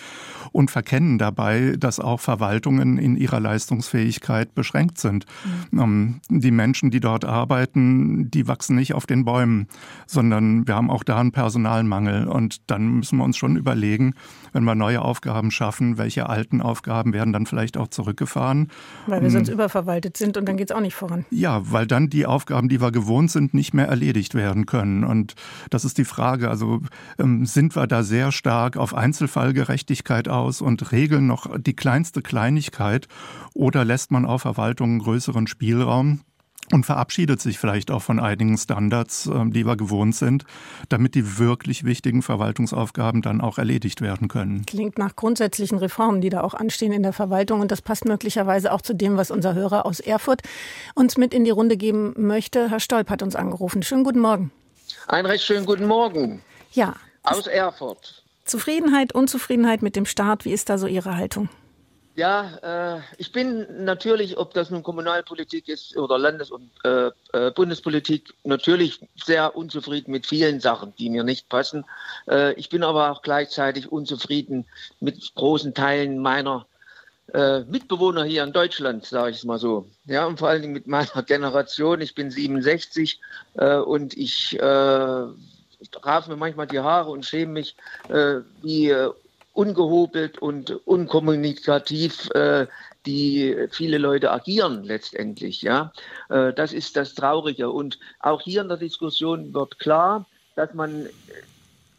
und 0.52 0.70
verkennen 0.70 1.18
dabei, 1.18 1.74
dass 1.78 2.00
auch 2.00 2.20
Verwaltungen 2.20 2.98
in 2.98 3.16
ihrer 3.16 3.40
Leistungsfähigkeit 3.40 4.54
beschränkt 4.54 4.98
sind. 4.98 5.26
Mhm. 5.70 6.20
Die 6.28 6.50
Menschen, 6.50 6.90
die 6.90 7.00
dort 7.00 7.24
arbeiten, 7.24 8.30
die 8.30 8.46
wachsen 8.48 8.76
nicht 8.76 8.94
auf 8.94 9.06
den 9.06 9.24
Bäumen, 9.24 9.68
sondern 10.06 10.66
wir 10.66 10.74
haben 10.74 10.90
auch 10.90 11.04
da 11.04 11.18
einen 11.18 11.32
Personalmangel 11.32 12.28
und 12.28 12.70
dann 12.70 12.96
müssen 12.96 13.18
wir 13.18 13.24
uns 13.24 13.36
schon 13.36 13.56
überlegen, 13.56 14.14
wenn 14.52 14.64
wir 14.64 14.74
neue 14.74 15.02
Aufgaben 15.02 15.50
schaffen, 15.50 15.98
welche 15.98 16.28
alten 16.28 16.60
Aufgaben 16.60 17.12
werden 17.12 17.32
dann 17.32 17.46
vielleicht 17.46 17.76
auch 17.76 17.88
zurückgefahren. 17.88 18.68
Weil 19.06 19.22
wir 19.22 19.30
sonst 19.30 19.48
überverwaltet 19.48 20.16
sind 20.16 20.36
und 20.42 20.48
dann 20.48 20.56
geht 20.56 20.70
es 20.70 20.76
auch 20.76 20.80
nicht 20.80 20.96
voran. 20.96 21.24
Ja, 21.30 21.62
weil 21.70 21.86
dann 21.86 22.10
die 22.10 22.26
Aufgaben, 22.26 22.68
die 22.68 22.80
wir 22.80 22.90
gewohnt 22.90 23.30
sind, 23.30 23.54
nicht 23.54 23.74
mehr 23.74 23.86
erledigt 23.86 24.34
werden 24.34 24.66
können. 24.66 25.04
Und 25.04 25.34
das 25.70 25.84
ist 25.84 25.98
die 25.98 26.04
Frage. 26.04 26.50
Also 26.50 26.80
ähm, 27.16 27.46
sind 27.46 27.76
wir 27.76 27.86
da 27.86 28.02
sehr 28.02 28.32
stark 28.32 28.76
auf 28.76 28.92
Einzelfallgerechtigkeit 28.92 30.26
aus 30.26 30.60
und 30.60 30.90
regeln 30.90 31.28
noch 31.28 31.46
die 31.56 31.76
kleinste 31.76 32.22
Kleinigkeit 32.22 33.06
oder 33.54 33.84
lässt 33.84 34.10
man 34.10 34.26
auf 34.26 34.42
Verwaltungen 34.42 34.98
größeren 34.98 35.46
Spielraum? 35.46 36.22
Und 36.70 36.86
verabschiedet 36.86 37.40
sich 37.40 37.58
vielleicht 37.58 37.90
auch 37.90 38.02
von 38.02 38.20
einigen 38.20 38.56
Standards, 38.56 39.26
ähm, 39.26 39.52
die 39.52 39.66
wir 39.66 39.76
gewohnt 39.76 40.14
sind, 40.14 40.44
damit 40.88 41.14
die 41.14 41.38
wirklich 41.38 41.84
wichtigen 41.84 42.22
Verwaltungsaufgaben 42.22 43.22
dann 43.22 43.40
auch 43.40 43.58
erledigt 43.58 44.00
werden 44.00 44.28
können. 44.28 44.64
Klingt 44.66 44.98
nach 44.98 45.16
grundsätzlichen 45.16 45.78
Reformen, 45.78 46.20
die 46.20 46.30
da 46.30 46.42
auch 46.42 46.54
anstehen 46.54 46.92
in 46.92 47.02
der 47.02 47.12
Verwaltung 47.12 47.60
und 47.60 47.70
das 47.70 47.82
passt 47.82 48.04
möglicherweise 48.04 48.72
auch 48.72 48.80
zu 48.80 48.94
dem, 48.94 49.16
was 49.16 49.30
unser 49.30 49.54
Hörer 49.54 49.84
aus 49.84 50.00
Erfurt 50.00 50.42
uns 50.94 51.16
mit 51.16 51.34
in 51.34 51.44
die 51.44 51.50
Runde 51.50 51.76
geben 51.76 52.14
möchte. 52.16 52.70
Herr 52.70 52.80
Stolp 52.80 53.10
hat 53.10 53.22
uns 53.22 53.36
angerufen. 53.36 53.82
Schönen 53.82 54.04
guten 54.04 54.20
Morgen. 54.20 54.50
Einen 55.08 55.26
recht 55.26 55.44
schönen 55.44 55.66
guten 55.66 55.86
Morgen. 55.86 56.42
Ja. 56.72 56.94
Aus 57.24 57.46
Erfurt. 57.46 58.24
Zufriedenheit, 58.44 59.14
Unzufriedenheit 59.14 59.82
mit 59.82 59.94
dem 59.94 60.06
Staat, 60.06 60.44
wie 60.44 60.52
ist 60.52 60.68
da 60.68 60.78
so 60.78 60.86
Ihre 60.88 61.16
Haltung? 61.16 61.48
Ja, 62.14 62.96
äh, 62.96 63.00
ich 63.16 63.32
bin 63.32 63.84
natürlich, 63.84 64.36
ob 64.36 64.52
das 64.52 64.70
nun 64.70 64.82
Kommunalpolitik 64.82 65.68
ist 65.68 65.96
oder 65.96 66.18
Landes- 66.18 66.50
und 66.50 66.70
äh, 66.84 67.10
äh, 67.32 67.50
Bundespolitik, 67.52 68.34
natürlich 68.44 69.00
sehr 69.16 69.56
unzufrieden 69.56 70.12
mit 70.12 70.26
vielen 70.26 70.60
Sachen, 70.60 70.94
die 70.98 71.08
mir 71.08 71.24
nicht 71.24 71.48
passen. 71.48 71.86
Äh, 72.28 72.52
ich 72.54 72.68
bin 72.68 72.82
aber 72.82 73.10
auch 73.10 73.22
gleichzeitig 73.22 73.90
unzufrieden 73.90 74.66
mit 75.00 75.34
großen 75.34 75.72
Teilen 75.72 76.18
meiner 76.18 76.66
äh, 77.32 77.60
Mitbewohner 77.60 78.24
hier 78.24 78.44
in 78.44 78.52
Deutschland, 78.52 79.06
sage 79.06 79.30
ich 79.30 79.38
es 79.38 79.44
mal 79.44 79.58
so. 79.58 79.88
Ja, 80.04 80.26
und 80.26 80.38
vor 80.38 80.48
allen 80.50 80.60
Dingen 80.60 80.74
mit 80.74 80.86
meiner 80.86 81.22
Generation. 81.26 82.02
Ich 82.02 82.14
bin 82.14 82.30
67 82.30 83.20
äh, 83.54 83.76
und 83.76 84.14
ich 84.18 84.58
rafe 84.60 86.30
mir 86.30 86.36
manchmal 86.36 86.66
die 86.66 86.80
Haare 86.80 87.10
und 87.10 87.24
schäme 87.24 87.52
mich, 87.52 87.74
wie 88.60 88.94
ungehobelt 89.52 90.38
und 90.38 90.70
unkommunikativ 90.86 92.30
äh, 92.30 92.66
die 93.06 93.56
viele 93.70 93.98
Leute 93.98 94.30
agieren 94.30 94.84
letztendlich. 94.84 95.62
Ja, 95.62 95.92
äh, 96.28 96.52
das 96.52 96.72
ist 96.72 96.96
das 96.96 97.14
Traurige. 97.14 97.70
Und 97.70 97.98
auch 98.20 98.40
hier 98.40 98.62
in 98.62 98.68
der 98.68 98.78
Diskussion 98.78 99.52
wird 99.52 99.78
klar, 99.78 100.26
dass 100.54 100.72
man 100.74 101.08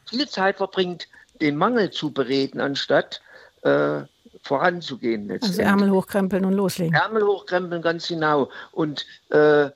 viel 0.06 0.28
Zeit 0.28 0.58
verbringt, 0.58 1.08
den 1.41 1.58
Mangel 1.58 1.91
zu 1.91 2.12
bereden, 2.12 2.62
anstatt 2.62 3.22
äh, 3.62 4.01
voranzugehen. 4.41 5.32
Also 5.32 5.62
Ärmel 5.62 5.91
hochkrempeln 5.91 6.45
und 6.45 6.54
loslegen. 6.54 6.93
Ärmel 6.93 7.24
hochkrempeln, 7.24 7.82
ganz 7.82 8.08
genau. 8.08 8.49
Und 8.72 9.06
äh, 9.30 9.70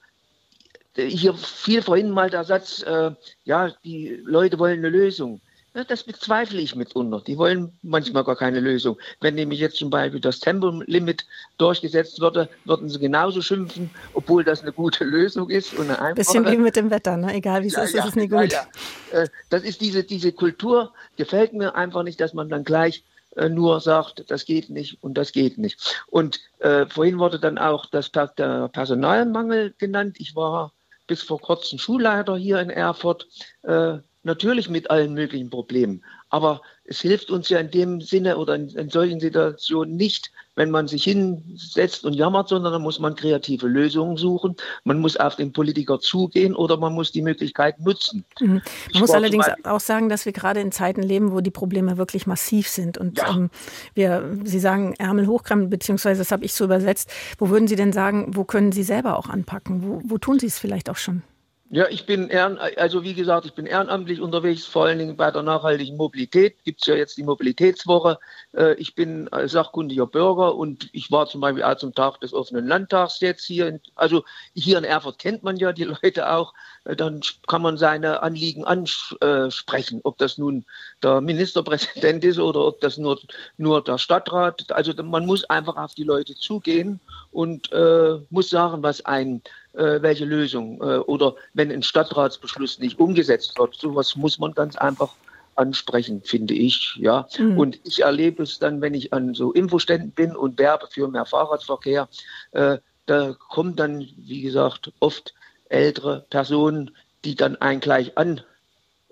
hier 0.96 1.34
fiel 1.34 1.82
vorhin 1.82 2.10
mal 2.10 2.30
der 2.30 2.44
Satz, 2.44 2.82
äh, 2.84 3.12
ja, 3.44 3.72
die 3.84 4.20
Leute 4.24 4.58
wollen 4.60 4.80
eine 4.80 4.90
Lösung. 4.90 5.42
Das 5.86 6.04
bezweifle 6.04 6.60
ich 6.60 6.76
mitunter. 6.76 7.22
Die 7.26 7.38
wollen 7.38 7.78
manchmal 7.84 8.24
gar 8.24 8.36
keine 8.36 8.60
Lösung. 8.60 8.98
Wenn 9.22 9.36
nämlich 9.36 9.60
jetzt 9.60 9.78
zum 9.78 9.90
Beispiel 9.90 10.20
das 10.20 10.40
Tempolimit 10.40 11.26
durchgesetzt 11.58 12.20
würde, 12.20 12.50
würden 12.66 12.90
sie 12.90 12.98
genauso 12.98 13.42
schimpfen, 13.42 13.92
obwohl 14.14 14.44
das 14.44 14.62
eine 14.64 14.72
gute 14.72 15.04
Lösung 15.04 15.50
ist. 15.50 15.74
Und 15.76 15.92
eine 15.92 16.16
Bisschen 16.16 16.46
wie 16.46 16.58
mit 16.58 16.76
dem 16.76 16.90
Wetter, 16.90 17.18
ne? 17.18 17.34
egal 17.34 17.62
wie 17.62 17.68
es 17.68 17.74
ja, 17.74 17.84
ist, 17.84 17.94
ja, 17.94 18.04
ist 18.04 18.10
es 18.10 18.16
nicht 18.16 18.32
gut. 18.32 18.52
Ja, 18.52 18.68
äh, 19.12 19.28
das 19.50 19.64
ist 19.64 19.82
diese, 19.82 20.04
diese 20.04 20.32
Kultur, 20.32 20.94
gefällt 21.16 21.54
mir 21.54 21.76
einfach 21.76 22.04
nicht, 22.04 22.20
dass 22.20 22.34
man 22.34 22.50
dann 22.50 22.64
gleich 22.64 23.04
äh, 23.36 23.50
nur 23.50 23.80
sagt, 23.80 24.32
das 24.32 24.46
geht 24.46 24.70
nicht 24.70 24.98
und 25.04 25.16
das 25.16 25.32
geht 25.32 25.60
nicht. 25.60 26.04
Und 26.08 26.40
äh, 26.60 26.88
vorhin 26.88 27.20
wurde 27.20 27.40
dann 27.40 27.60
auch 27.60 27.86
das, 27.86 28.12
der 28.12 28.70
Personalmangel 28.70 29.76
genannt. 29.78 30.18
Ich 30.20 30.36
war 30.36 30.74
bis 31.06 31.22
vor 31.22 31.40
kurzem 31.40 31.78
Schulleiter 31.78 32.36
hier 32.36 32.60
in 32.60 32.70
Erfurt. 32.70 33.28
Äh, 33.62 34.00
natürlich 34.24 34.70
mit 34.70 34.90
allen 34.92 35.14
möglichen 35.14 35.50
Problemen. 35.50 36.04
Aber 36.30 36.62
es 36.84 37.00
hilft 37.00 37.32
uns 37.32 37.48
ja 37.48 37.60
in 37.60 37.72
dem 37.72 38.02
Sinne 38.02 38.38
oder 38.38 38.56
in, 38.56 38.70
in, 38.70 38.90
solchen 38.90 39.20
Situationen 39.20 39.96
nicht, 39.96 40.32
wenn 40.56 40.70
man 40.70 40.88
sich 40.88 41.06
hinsetzt 41.06 42.04
und 42.04 42.14
jammert, 42.14 42.50
sondern 42.50 42.74
da 42.74 42.80
muss 42.80 43.00
man 43.00 43.16
kreative 43.16 43.68
Lösungen 43.68 44.18
suchen. 44.18 44.56
Man 44.84 45.00
muss 45.00 45.16
auf 45.16 45.38
den 45.38 45.54
Politiker 45.54 46.00
zugehen 46.00 46.54
oder 46.54 46.76
man 46.78 46.94
muss 46.94 47.14
die 47.14 47.22
Möglichkeit 47.22 47.80
nutzen. 47.80 48.26
Mhm. 48.42 48.56
Man 48.56 48.62
ich 48.92 49.00
muss 49.00 49.12
allerdings 49.12 49.48
auch 49.64 49.80
sagen, 49.80 50.10
dass 50.10 50.26
wir 50.26 50.34
gerade 50.34 50.60
in 50.60 50.74
Zeiten 50.74 51.02
leben, 51.02 51.32
wo 51.32 51.40
die 51.40 51.52
Probleme 51.52 51.98
wirklich 51.98 52.28
massiv 52.28 52.68
sind. 52.68 52.98
Und 52.98 53.20
ja. 53.20 53.30
ähm, 53.30 53.50
wir, 53.94 54.38
Sie 54.44 54.60
sagen 54.60 54.96
Ärmel 54.98 55.28
hochkrempeln, 55.28 55.70
beziehungsweise 55.70 56.20
das 56.20 56.32
habe 56.32 56.44
ich 56.44 56.54
so 56.54 56.66
übersetzt. 56.66 57.10
Wo 57.38 57.50
würden 57.50 57.68
Sie 57.68 57.78
denn 57.78 57.94
sagen, 57.94 58.36
wo 58.36 58.44
können 58.44 58.74
Sie 58.74 58.84
selber 58.84 59.18
auch 59.18 59.30
anpacken? 59.30 59.84
Wo, 59.84 60.02
wo 60.04 60.18
tun 60.18 60.40
Sie 60.40 60.48
es 60.48 60.60
vielleicht 60.60 60.90
auch 60.90 60.98
schon? 60.98 61.24
Ja, 61.70 61.90
ich 61.90 62.06
bin 62.06 62.30
ehren, 62.30 62.58
also 62.58 63.04
wie 63.04 63.14
gesagt, 63.14 63.46
ich 63.46 63.54
bin 63.54 63.66
ehrenamtlich 63.66 64.22
unterwegs, 64.22 64.66
vor 64.66 64.86
allen 64.86 65.00
Dingen 65.00 65.18
bei 65.18 65.32
der 65.32 65.44
nachhaltigen 65.44 65.98
Mobilität. 65.98 66.64
Gibt 66.64 66.80
es 66.82 66.88
ja 66.88 66.96
jetzt 66.96 67.18
die 67.18 67.24
Mobilitätswoche. 67.24 68.20
Äh, 68.54 68.76
ich 68.76 68.96
bin 68.96 69.30
sachkundiger 69.48 70.08
Bürger 70.08 70.56
und 70.56 70.88
ich 70.94 71.12
war 71.12 71.28
zum 71.28 71.42
Beispiel 71.42 71.64
auch 71.64 71.76
zum 71.76 71.94
Tag 71.94 72.22
des 72.22 72.34
offenen 72.34 72.68
Landtags 72.68 73.20
jetzt 73.20 73.44
hier. 73.44 73.82
Also 73.96 74.24
hier 74.54 74.78
in 74.78 74.86
Erfurt 74.86 75.20
kennt 75.20 75.44
man 75.44 75.58
ja 75.58 75.74
die 75.74 75.84
Leute 76.02 76.32
auch. 76.32 76.54
Äh, 76.86 76.96
dann 76.96 77.20
kann 77.48 77.62
man 77.62 77.78
seine 77.78 78.24
Anliegen 78.24 78.64
ansprechen, 78.64 80.00
ob 80.06 80.18
das 80.20 80.38
nun 80.38 80.64
der 81.04 81.20
Ministerpräsident 81.20 82.24
ist 82.24 82.40
oder 82.40 82.66
ob 82.66 82.80
das 82.80 82.98
nur, 82.98 83.20
nur 83.58 83.84
der 83.84 83.98
Stadtrat. 83.98 84.72
Also 84.72 84.94
man 85.04 85.26
muss 85.26 85.44
einfach 85.44 85.76
auf 85.76 85.96
die 85.96 86.06
Leute 86.06 86.34
zugehen 86.36 87.02
und 87.32 87.74
äh, 87.74 88.20
muss 88.30 88.50
sagen, 88.50 88.84
was 88.84 89.04
ein 89.04 89.42
äh, 89.78 90.02
welche 90.02 90.26
Lösung. 90.26 90.82
Äh, 90.82 90.98
oder 90.98 91.36
wenn 91.54 91.72
ein 91.72 91.84
Stadtratsbeschluss 91.84 92.80
nicht 92.80 93.00
umgesetzt 93.00 93.58
wird, 93.58 93.76
sowas 93.76 94.16
muss 94.16 94.40
man 94.40 94.54
ganz 94.54 94.76
einfach 94.76 95.14
ansprechen, 95.56 96.22
finde 96.24 96.54
ich. 96.54 96.96
Ja. 97.00 97.28
Mhm. 97.38 97.58
Und 97.58 97.80
ich 97.84 98.04
erlebe 98.04 98.44
es 98.44 98.60
dann, 98.60 98.82
wenn 98.82 98.94
ich 98.94 99.14
an 99.14 99.34
so 99.34 99.52
Infoständen 99.54 100.12
bin 100.12 100.36
und 100.36 100.60
werbe 100.60 100.88
für 100.90 101.08
mehr 101.08 101.26
Fahrradverkehr, 101.26 102.08
äh, 102.52 102.78
da 103.06 103.36
kommen 103.50 103.76
dann, 103.76 104.08
wie 104.18 104.42
gesagt, 104.42 104.92
oft 105.00 105.34
ältere 105.70 106.26
Personen, 106.30 106.92
die 107.24 107.36
dann 107.36 107.56
einen 107.58 107.80
gleich 107.80 108.18
an 108.18 108.42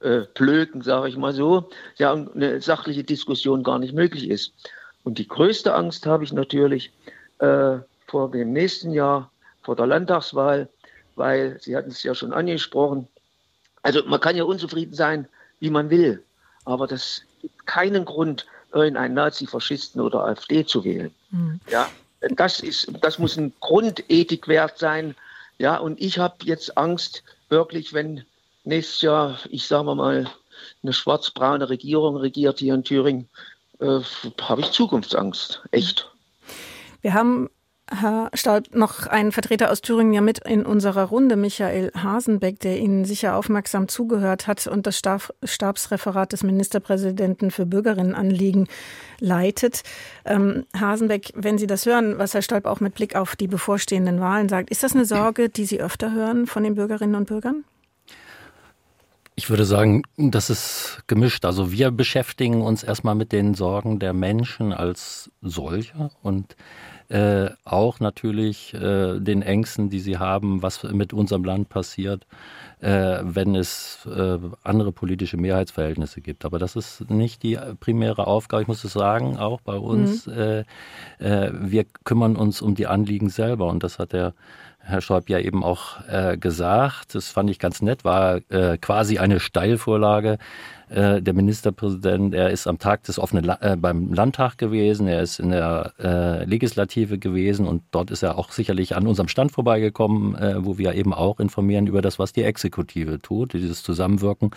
äh, 0.02 0.24
sage 0.82 1.10
ich 1.10 1.18
mal 1.18 1.34
so, 1.34 1.70
ja, 1.98 2.14
eine 2.14 2.62
sachliche 2.62 3.04
Diskussion 3.04 3.64
gar 3.64 3.80
nicht 3.80 3.94
möglich 3.94 4.30
ist. 4.30 4.54
Und 5.04 5.18
die 5.18 5.28
größte 5.28 5.74
Angst 5.74 6.06
habe 6.06 6.24
ich 6.24 6.34
natürlich 6.34 6.92
äh, 7.40 7.78
vor 8.08 8.32
dem 8.32 8.54
nächsten 8.54 8.92
Jahr, 8.92 9.32
vor 9.66 9.76
der 9.76 9.88
Landtagswahl, 9.88 10.70
weil 11.16 11.60
Sie 11.60 11.76
hatten 11.76 11.90
es 11.90 12.04
ja 12.04 12.16
schon 12.16 12.34
angesprochen. 12.34 13.08
Also 13.82 14.04
man 14.06 14.20
kann 14.20 14.36
ja 14.36 14.44
unzufrieden 14.44 14.94
sein, 14.94 15.28
wie 15.60 15.70
man 15.70 15.90
will, 15.90 16.24
aber 16.66 16.88
das 16.88 17.22
gibt 17.42 17.66
keinen 17.68 18.06
Grund, 18.06 18.46
irgendeinen 18.74 19.14
Nazi-Faschisten 19.14 20.02
oder 20.02 20.26
AfD 20.26 20.66
zu 20.66 20.84
wählen. 20.84 21.14
Mhm. 21.32 21.60
Ja, 21.70 21.90
das 22.22 22.60
ist, 22.60 22.92
das 23.02 23.20
muss 23.20 23.38
ein 23.38 23.54
Grundethikwert 23.60 24.78
sein. 24.78 25.16
Ja, 25.58 25.78
und 25.78 26.02
ich 26.02 26.20
habe 26.20 26.36
jetzt 26.44 26.78
Angst, 26.78 27.24
wirklich, 27.50 27.94
wenn 27.94 28.26
nächstes 28.64 29.02
Jahr, 29.02 29.40
ich 29.50 29.68
sage 29.68 29.96
mal, 29.96 30.30
eine 30.84 30.94
schwarz-braune 30.94 31.70
Regierung 31.70 32.18
regiert 32.18 32.60
hier 32.60 32.74
in 32.74 32.84
Thüringen, 32.84 33.30
äh, 33.80 34.00
habe 34.42 34.62
ich 34.62 34.72
Zukunftsangst. 34.72 35.62
Echt. 35.72 36.10
Wir 37.02 37.14
haben 37.14 37.50
Herr 38.02 38.30
Staub, 38.34 38.76
noch 38.76 39.08
ein 39.08 39.32
Vertreter 39.32 39.72
aus 39.72 39.82
Thüringen 39.82 40.14
ja 40.14 40.22
mit 40.22 40.40
in 40.40 40.66
unserer 40.66 41.04
Runde, 41.06 41.36
Michael 41.36 41.92
Hasenbeck, 41.96 42.60
der 42.60 42.80
Ihnen 42.80 43.06
sicher 43.06 43.36
aufmerksam 43.36 43.88
zugehört 43.88 44.48
hat 44.48 44.68
und 44.68 44.88
das 44.88 44.98
Stab 44.98 45.34
Stabsreferat 45.44 46.34
des 46.34 46.44
Ministerpräsidenten 46.44 47.52
für 47.52 47.66
Bürgerinnenanliegen 47.66 48.68
leitet. 49.20 49.84
Ähm, 50.26 50.66
Hasenbeck, 50.80 51.32
wenn 51.36 51.58
Sie 51.58 51.68
das 51.68 51.86
hören, 51.86 52.18
was 52.18 52.34
Herr 52.34 52.42
Staub 52.42 52.66
auch 52.66 52.80
mit 52.80 52.96
Blick 52.96 53.16
auf 53.16 53.36
die 53.36 53.48
bevorstehenden 53.48 54.20
Wahlen 54.20 54.50
sagt, 54.50 54.70
ist 54.70 54.84
das 54.84 54.94
eine 54.94 55.06
Sorge, 55.06 55.50
die 55.50 55.66
Sie 55.66 55.82
öfter 55.82 56.12
hören 56.12 56.48
von 56.48 56.64
den 56.64 56.76
Bürgerinnen 56.76 57.16
und 57.16 57.28
Bürgern? 57.28 57.64
Ich 59.38 59.50
würde 59.50 59.66
sagen, 59.66 60.04
das 60.16 60.50
ist 60.50 61.04
gemischt. 61.08 61.44
Also 61.44 61.72
wir 61.72 61.92
beschäftigen 61.92 62.62
uns 62.62 62.84
erstmal 62.84 63.16
mit 63.16 63.34
den 63.34 63.54
Sorgen 63.54 64.00
der 64.00 64.14
Menschen 64.14 64.72
als 64.72 65.30
solcher 65.42 66.12
und 66.24 66.56
äh, 67.10 67.50
auch 67.64 68.00
natürlich 68.00 68.74
äh, 68.74 69.20
den 69.20 69.42
Ängsten, 69.42 69.90
die 69.90 70.00
sie 70.00 70.18
haben, 70.18 70.62
was 70.62 70.84
mit 70.84 71.14
unserem 71.14 71.44
Land 71.44 71.70
passiert, 71.70 72.26
äh, 72.82 73.20
wenn 73.22 73.56
es 73.56 74.06
äh, 74.06 74.38
andere 74.64 74.92
politische 74.92 75.38
Mehrheitsverhältnisse 75.38 76.22
gibt. 76.22 76.46
Aber 76.46 76.60
das 76.60 76.76
ist 76.76 77.10
nicht 77.10 77.44
die 77.44 77.58
primäre 77.80 78.28
Aufgabe. 78.28 78.64
Ich 78.64 78.68
muss 78.68 78.84
es 78.84 78.94
sagen, 78.94 79.38
auch 79.38 79.62
bei 79.62 79.78
uns. 79.78 80.28
Mhm. 80.28 80.34
Äh, 80.34 80.60
äh, 81.20 81.52
wir 81.54 81.86
kümmern 82.04 82.36
uns 82.36 82.62
um 82.62 82.76
die 82.76 82.88
Anliegen 82.88 83.30
selber 83.30 83.68
und 83.68 83.84
das 83.84 84.00
hat 84.00 84.14
der 84.14 84.34
Herr 84.80 85.02
Schäub 85.02 85.30
ja 85.30 85.40
eben 85.40 85.64
auch 85.64 86.08
äh, 86.08 86.38
gesagt. 86.38 87.16
Das 87.16 87.30
fand 87.30 87.50
ich 87.50 87.58
ganz 87.58 87.82
nett, 87.82 88.06
war 88.06 88.42
äh, 88.50 88.78
quasi 88.78 89.18
eine 89.18 89.40
Steilvorlage 89.40 90.38
äh, 90.90 91.22
der 91.22 91.34
Ministerpräsident, 91.34 92.34
er 92.34 92.50
ist 92.52 92.68
am 92.68 92.80
Tag 92.80 93.04
des 93.04 93.20
offenen 93.20 93.44
La 93.44 93.58
äh, 93.62 93.76
beim 93.76 94.14
Landtag 94.14 94.58
gewesen, 94.58 95.08
er 95.08 95.22
ist 95.22 95.40
in 95.40 95.52
der 95.52 95.94
äh, 96.00 96.46
Legislative 96.46 97.18
gewesen 97.18 97.68
und 97.68 97.84
dort 97.92 98.12
ist 98.12 98.24
er 98.24 98.38
auch 98.38 98.52
sicherlich 98.52 98.96
an 98.96 99.08
unserem 99.08 99.28
Stand 99.28 99.52
vorbeigekommen, 99.52 100.36
äh, 100.36 100.64
wo 100.64 100.78
wir 100.78 100.94
eben 100.94 101.14
auch 101.14 101.40
informieren 101.40 101.88
über 101.88 102.02
das, 102.02 102.20
was 102.20 102.34
die 102.34 102.44
Exekutive 102.44 103.22
tut, 103.22 103.54
dieses 103.54 103.84
Zusammenwirken 103.84 104.52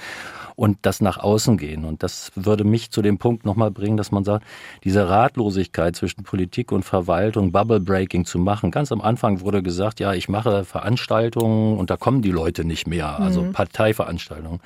und 0.56 0.78
das 0.82 1.00
nach 1.00 1.18
außen 1.18 1.56
gehen. 1.56 1.84
Und 1.84 2.02
das 2.02 2.32
würde 2.34 2.64
mich 2.64 2.90
zu 2.90 3.02
dem 3.02 3.18
Punkt 3.18 3.44
nochmal 3.44 3.70
bringen, 3.70 3.96
dass 3.96 4.10
man 4.10 4.24
sagt, 4.24 4.44
diese 4.84 5.08
Ratlosigkeit 5.08 5.96
zwischen 5.96 6.24
Politik 6.24 6.72
und 6.72 6.84
Verwaltung, 6.84 7.52
Bubble 7.52 7.80
Breaking 7.80 8.24
zu 8.24 8.38
machen. 8.38 8.70
Ganz 8.70 8.92
am 8.92 9.00
Anfang 9.00 9.40
wurde 9.40 9.62
gesagt, 9.62 10.00
ja, 10.00 10.12
ich 10.12 10.28
mache 10.28 10.64
Veranstaltungen 10.64 11.78
und 11.78 11.90
da 11.90 11.96
kommen 11.96 12.22
die 12.22 12.30
Leute 12.30 12.64
nicht 12.64 12.86
mehr, 12.86 13.18
also 13.18 13.42
mhm. 13.42 13.52
Parteiveranstaltungen. 13.52 14.60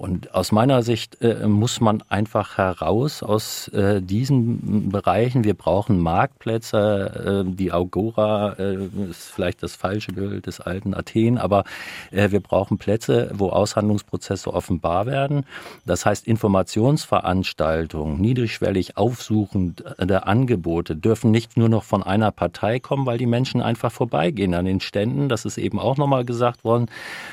Und 0.00 0.34
aus 0.34 0.50
meiner 0.50 0.82
Sicht 0.82 1.20
äh, 1.20 1.46
muss 1.46 1.78
man 1.78 2.02
einfach 2.08 2.56
heraus 2.56 3.22
aus 3.22 3.68
äh, 3.68 4.00
diesen 4.00 4.88
Bereichen. 4.88 5.44
Wir 5.44 5.52
brauchen 5.52 5.98
Marktplätze. 5.98 7.44
Äh, 7.46 7.54
die 7.54 7.70
Agora 7.70 8.54
äh, 8.54 8.86
ist 9.10 9.30
vielleicht 9.30 9.62
das 9.62 9.76
falsche 9.76 10.12
Bild 10.12 10.46
des 10.46 10.58
alten 10.58 10.94
Athen, 10.94 11.36
aber 11.36 11.64
äh, 12.12 12.30
wir 12.30 12.40
brauchen 12.40 12.78
Plätze, 12.78 13.30
wo 13.34 13.50
Aushandlungsprozesse 13.50 14.50
offenbar 14.54 15.04
werden. 15.04 15.44
Das 15.84 16.06
heißt, 16.06 16.26
Informationsveranstaltungen, 16.26 18.18
niedrigschwellig 18.22 18.96
aufsuchende 18.96 20.26
Angebote 20.26 20.96
dürfen 20.96 21.30
nicht 21.30 21.58
nur 21.58 21.68
noch 21.68 21.84
von 21.84 22.02
einer 22.02 22.30
Partei 22.30 22.80
kommen, 22.80 23.04
weil 23.04 23.18
die 23.18 23.26
Menschen 23.26 23.60
einfach 23.60 23.92
vorbeigehen 23.92 24.54
an 24.54 24.64
den 24.64 24.80
Ständen. 24.80 25.28
Das 25.28 25.44
ist 25.44 25.58
eben 25.58 25.78
auch 25.78 25.98
nochmal 25.98 26.24
gesagt 26.24 26.64
worden, 26.64 26.86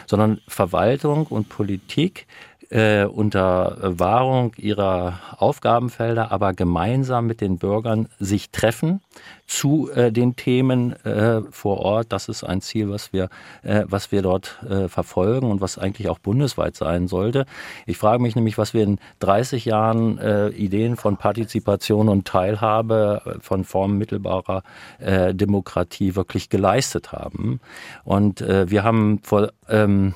sondern 0.06 0.42
Verwaltung 0.50 1.28
und 1.28 1.48
Politik 1.48 2.28
äh, 2.70 3.06
unter 3.06 3.78
Wahrung 3.82 4.54
ihrer 4.58 5.20
Aufgabenfelder, 5.38 6.32
aber 6.32 6.54
gemeinsam 6.54 7.28
mit 7.28 7.42
den 7.42 7.58
Bürgern 7.58 8.10
sich 8.20 8.52
treffen 8.52 9.02
zu 9.48 9.90
äh, 9.92 10.12
den 10.12 10.36
Themen 10.36 10.94
äh, 11.06 11.42
vor 11.50 11.80
Ort. 11.80 12.08
Das 12.10 12.28
ist 12.28 12.44
ein 12.44 12.62
Ziel, 12.62 12.90
was 12.90 13.14
wir, 13.14 13.30
äh, 13.64 13.86
was 13.88 14.12
wir 14.12 14.22
dort 14.22 14.62
äh, 14.70 14.90
verfolgen 14.90 15.50
und 15.50 15.62
was 15.62 15.78
eigentlich 15.78 16.10
auch 16.10 16.20
bundesweit 16.20 16.76
sein 16.76 17.08
sollte. 17.08 17.46
Ich 17.86 17.98
frage 17.98 18.22
mich 18.22 18.36
nämlich, 18.36 18.58
was 18.58 18.74
wir 18.74 18.84
in 18.84 19.00
30 19.20 19.64
Jahren 19.66 20.18
äh, 20.18 20.50
Ideen 20.50 20.98
von 20.98 21.16
Partizipation 21.16 22.10
und 22.10 22.28
Teilhabe 22.28 23.22
äh, 23.26 23.40
von 23.40 23.64
Formen 23.64 23.98
mittelbarer 23.98 24.64
Demokratie 25.00 26.16
wirklich 26.16 26.50
geleistet 26.50 27.12
haben. 27.12 27.62
Und 28.04 28.42
wir 28.42 28.84
haben 28.84 29.20
vor 29.24 29.52
ähm, 29.70 30.14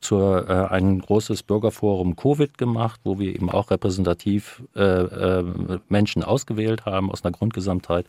zur, 0.00 0.70
ein 0.70 1.00
großes 1.00 1.42
Bürgerforum 1.42 2.16
Covid 2.16 2.58
gemacht, 2.58 3.00
wo 3.04 3.18
wir 3.18 3.34
eben 3.34 3.50
auch 3.50 3.70
repräsentativ 3.70 4.62
Menschen 5.88 6.24
ausgewählt 6.24 6.86
haben 6.86 7.10
aus 7.10 7.24
einer 7.24 7.32
Grundgesamtheit 7.32 8.06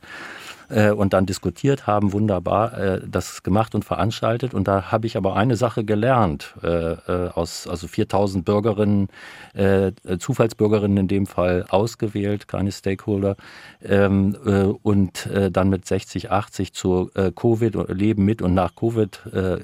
äh, 0.69 0.91
und 0.91 1.13
dann 1.13 1.25
diskutiert 1.25 1.87
haben, 1.87 2.13
wunderbar 2.13 2.77
äh, 2.77 3.01
das 3.05 3.43
gemacht 3.43 3.75
und 3.75 3.85
veranstaltet. 3.85 4.53
Und 4.53 4.67
da 4.67 4.91
habe 4.91 5.07
ich 5.07 5.17
aber 5.17 5.35
eine 5.35 5.55
Sache 5.55 5.83
gelernt 5.83 6.55
äh, 6.63 6.95
aus 7.07 7.67
also 7.67 7.87
4000 7.87 8.45
Bürgerinnen, 8.45 9.07
Zufallsbürgerinnen 10.19 10.97
in 10.97 11.07
dem 11.07 11.25
Fall 11.27 11.65
ausgewählt, 11.69 12.47
keine 12.47 12.71
Stakeholder 12.71 13.35
ähm, 13.83 14.35
äh, 14.45 14.63
und 14.63 15.29
dann 15.51 15.69
mit 15.69 15.85
60, 15.85 16.31
80 16.31 16.73
zu 16.73 17.11
Covid, 17.35 17.89
Leben 17.89 18.25
mit 18.25 18.41
und 18.41 18.53
nach 18.53 18.75
Covid 18.75 19.21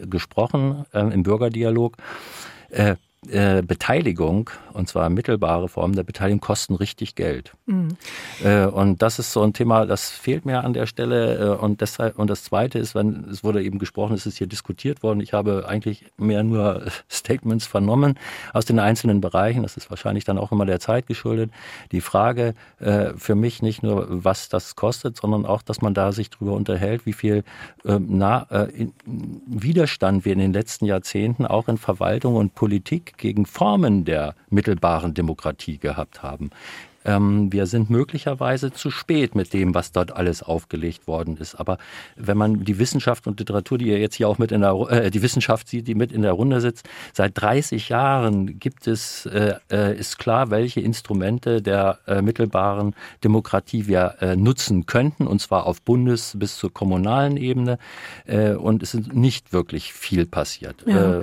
gesprochen 0.10 0.86
im 0.94 1.24
Bürgerdialog. 1.24 1.98
Äh, 3.28 3.64
Beteiligung, 3.64 4.50
und 4.72 4.88
zwar 4.88 5.10
mittelbare 5.10 5.68
Formen 5.68 5.94
der 5.94 6.04
Beteiligung, 6.04 6.40
kosten 6.40 6.76
richtig 6.76 7.16
Geld. 7.16 7.52
Mhm. 7.66 7.98
Äh, 8.42 8.66
und 8.66 9.02
das 9.02 9.20
ist 9.20 9.34
so 9.34 9.42
ein 9.42 9.52
Thema, 9.52 9.86
das 9.86 10.10
fehlt 10.10 10.46
mir 10.46 10.64
an 10.64 10.72
der 10.72 10.86
Stelle. 10.86 11.38
Äh, 11.38 11.62
und, 11.62 11.82
deshalb, 11.82 12.18
und 12.18 12.30
das 12.30 12.46
Zweite 12.46 12.80
ist, 12.80 12.96
wenn 12.96 13.26
es 13.30 13.44
wurde 13.44 13.62
eben 13.62 13.78
gesprochen, 13.78 14.14
es 14.14 14.26
ist 14.26 14.38
hier 14.38 14.48
diskutiert 14.48 15.04
worden. 15.04 15.20
Ich 15.20 15.34
habe 15.34 15.66
eigentlich 15.68 16.06
mehr 16.16 16.44
nur 16.44 16.86
Statements 17.12 17.68
vernommen 17.68 18.18
aus 18.54 18.64
den 18.64 18.80
einzelnen 18.80 19.20
Bereichen. 19.20 19.64
Das 19.64 19.76
ist 19.76 19.90
wahrscheinlich 19.90 20.24
dann 20.24 20.38
auch 20.38 20.54
immer 20.54 20.66
der 20.66 20.80
Zeit 20.80 21.06
geschuldet. 21.06 21.52
Die 21.92 22.02
Frage 22.02 22.56
für 23.16 23.36
mich 23.36 23.62
nicht 23.62 23.84
nur, 23.84 24.06
was 24.10 24.48
das 24.50 24.76
kostet, 24.76 25.18
sondern 25.18 25.46
auch, 25.46 25.62
dass 25.62 25.82
man 25.82 25.94
da 25.94 26.12
sich 26.12 26.30
darüber 26.30 26.54
unterhält, 26.54 27.06
wie 27.06 27.14
viel 27.14 27.44
ähm, 27.86 28.06
na, 28.10 28.46
äh, 28.50 28.88
Widerstand 29.06 30.26
wir 30.26 30.34
in 30.34 30.40
den 30.40 30.54
letzten 30.54 30.86
Jahrzehnten 30.86 31.46
auch 31.46 31.68
in 31.68 31.78
Verwaltung 31.78 32.36
und 32.36 32.56
Politik 32.56 33.09
gegen 33.18 33.46
Formen 33.46 34.06
der 34.06 34.36
mittelbaren 34.50 35.14
Demokratie 35.14 35.78
gehabt 35.78 36.24
haben. 36.24 36.52
Ähm, 37.06 37.52
wir 37.52 37.66
sind 37.66 37.90
möglicherweise 37.90 38.72
zu 38.72 38.92
spät 38.92 39.36
mit 39.36 39.54
dem, 39.54 39.74
was 39.74 39.92
dort 39.92 40.12
alles 40.12 40.44
aufgelegt 40.44 41.08
worden 41.08 41.38
ist. 41.38 41.56
Aber 41.56 41.78
wenn 42.16 42.38
man 42.38 42.66
die 42.66 42.78
Wissenschaft 42.78 43.26
und 43.28 43.40
Literatur, 43.40 43.78
die 43.78 43.88
ihr 43.88 44.00
jetzt 44.00 44.16
hier 44.16 44.28
auch 44.28 44.38
mit 44.38 44.52
in 44.52 44.62
der, 44.62 44.74
äh, 44.90 45.10
die 45.10 45.22
Wissenschaft 45.22 45.70
sieht, 45.70 45.88
die 45.88 45.96
mit 45.96 46.12
in 46.12 46.24
der 46.24 46.34
Runde 46.34 46.60
sitzt, 46.62 46.88
seit 47.14 47.40
30 47.40 47.90
Jahren 47.90 48.60
gibt 48.60 48.88
es, 48.88 49.26
äh, 49.26 49.56
äh, 49.72 49.98
ist 49.98 50.20
klar, 50.20 50.50
welche 50.50 50.82
Instrumente 50.82 51.62
der 51.62 52.00
äh, 52.06 52.22
mittelbaren 52.22 52.96
Demokratie 53.24 53.88
wir 53.88 54.16
äh, 54.20 54.36
nutzen 54.36 54.86
könnten, 54.86 55.26
und 55.26 55.42
zwar 55.42 55.66
auf 55.66 55.82
Bundes- 55.82 56.36
bis 56.38 56.58
zur 56.58 56.74
kommunalen 56.74 57.38
Ebene. 57.38 57.78
Und 58.60 58.84
es 58.84 58.94
ist 58.94 59.14
nicht 59.14 59.54
wirklich 59.54 59.94
viel 59.94 60.26
passiert. 60.26 60.84
Ja. 60.86 61.22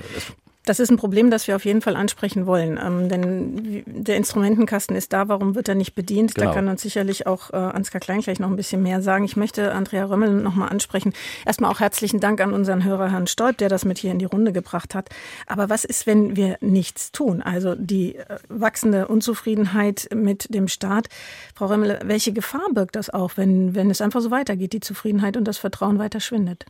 Das 0.66 0.80
ist 0.80 0.90
ein 0.90 0.96
Problem, 0.96 1.30
das 1.30 1.46
wir 1.46 1.54
auf 1.54 1.64
jeden 1.64 1.80
Fall 1.80 1.94
ansprechen 1.94 2.44
wollen. 2.44 2.78
Ähm, 2.84 3.08
denn 3.08 3.84
der 3.86 4.16
Instrumentenkasten 4.16 4.96
ist 4.96 5.12
da, 5.12 5.28
warum 5.28 5.54
wird 5.54 5.68
er 5.68 5.76
nicht 5.76 5.94
bedient? 5.94 6.34
Genau. 6.34 6.48
Da 6.48 6.54
kann 6.54 6.68
uns 6.68 6.82
sicherlich 6.82 7.26
auch 7.26 7.52
äh, 7.52 7.56
Ansgar 7.56 8.00
Klein 8.00 8.20
gleich 8.20 8.40
noch 8.40 8.50
ein 8.50 8.56
bisschen 8.56 8.82
mehr 8.82 9.00
sagen. 9.00 9.24
Ich 9.24 9.36
möchte 9.36 9.72
Andrea 9.72 10.04
Römmel 10.04 10.32
noch 10.32 10.56
mal 10.56 10.66
ansprechen. 10.66 11.12
Erstmal 11.46 11.70
auch 11.70 11.78
herzlichen 11.78 12.18
Dank 12.18 12.40
an 12.40 12.52
unseren 12.52 12.82
Hörer 12.82 13.12
Herrn 13.12 13.28
Stolp, 13.28 13.58
der 13.58 13.68
das 13.68 13.84
mit 13.84 13.98
hier 13.98 14.10
in 14.10 14.18
die 14.18 14.24
Runde 14.24 14.52
gebracht 14.52 14.96
hat. 14.96 15.08
Aber 15.46 15.70
was 15.70 15.84
ist, 15.84 16.04
wenn 16.04 16.34
wir 16.34 16.58
nichts 16.60 17.12
tun? 17.12 17.42
Also 17.42 17.76
die 17.76 18.16
äh, 18.16 18.24
wachsende 18.48 19.06
Unzufriedenheit 19.06 20.08
mit 20.12 20.52
dem 20.52 20.66
Staat. 20.66 21.06
Frau 21.54 21.66
Römmel, 21.66 22.00
welche 22.04 22.32
Gefahr 22.32 22.66
birgt 22.74 22.96
das 22.96 23.08
auch, 23.08 23.36
wenn, 23.36 23.76
wenn 23.76 23.88
es 23.88 24.00
einfach 24.00 24.20
so 24.20 24.32
weitergeht, 24.32 24.72
die 24.72 24.80
Zufriedenheit 24.80 25.36
und 25.36 25.44
das 25.44 25.58
Vertrauen 25.58 26.00
weiter 26.00 26.18
schwindet? 26.18 26.66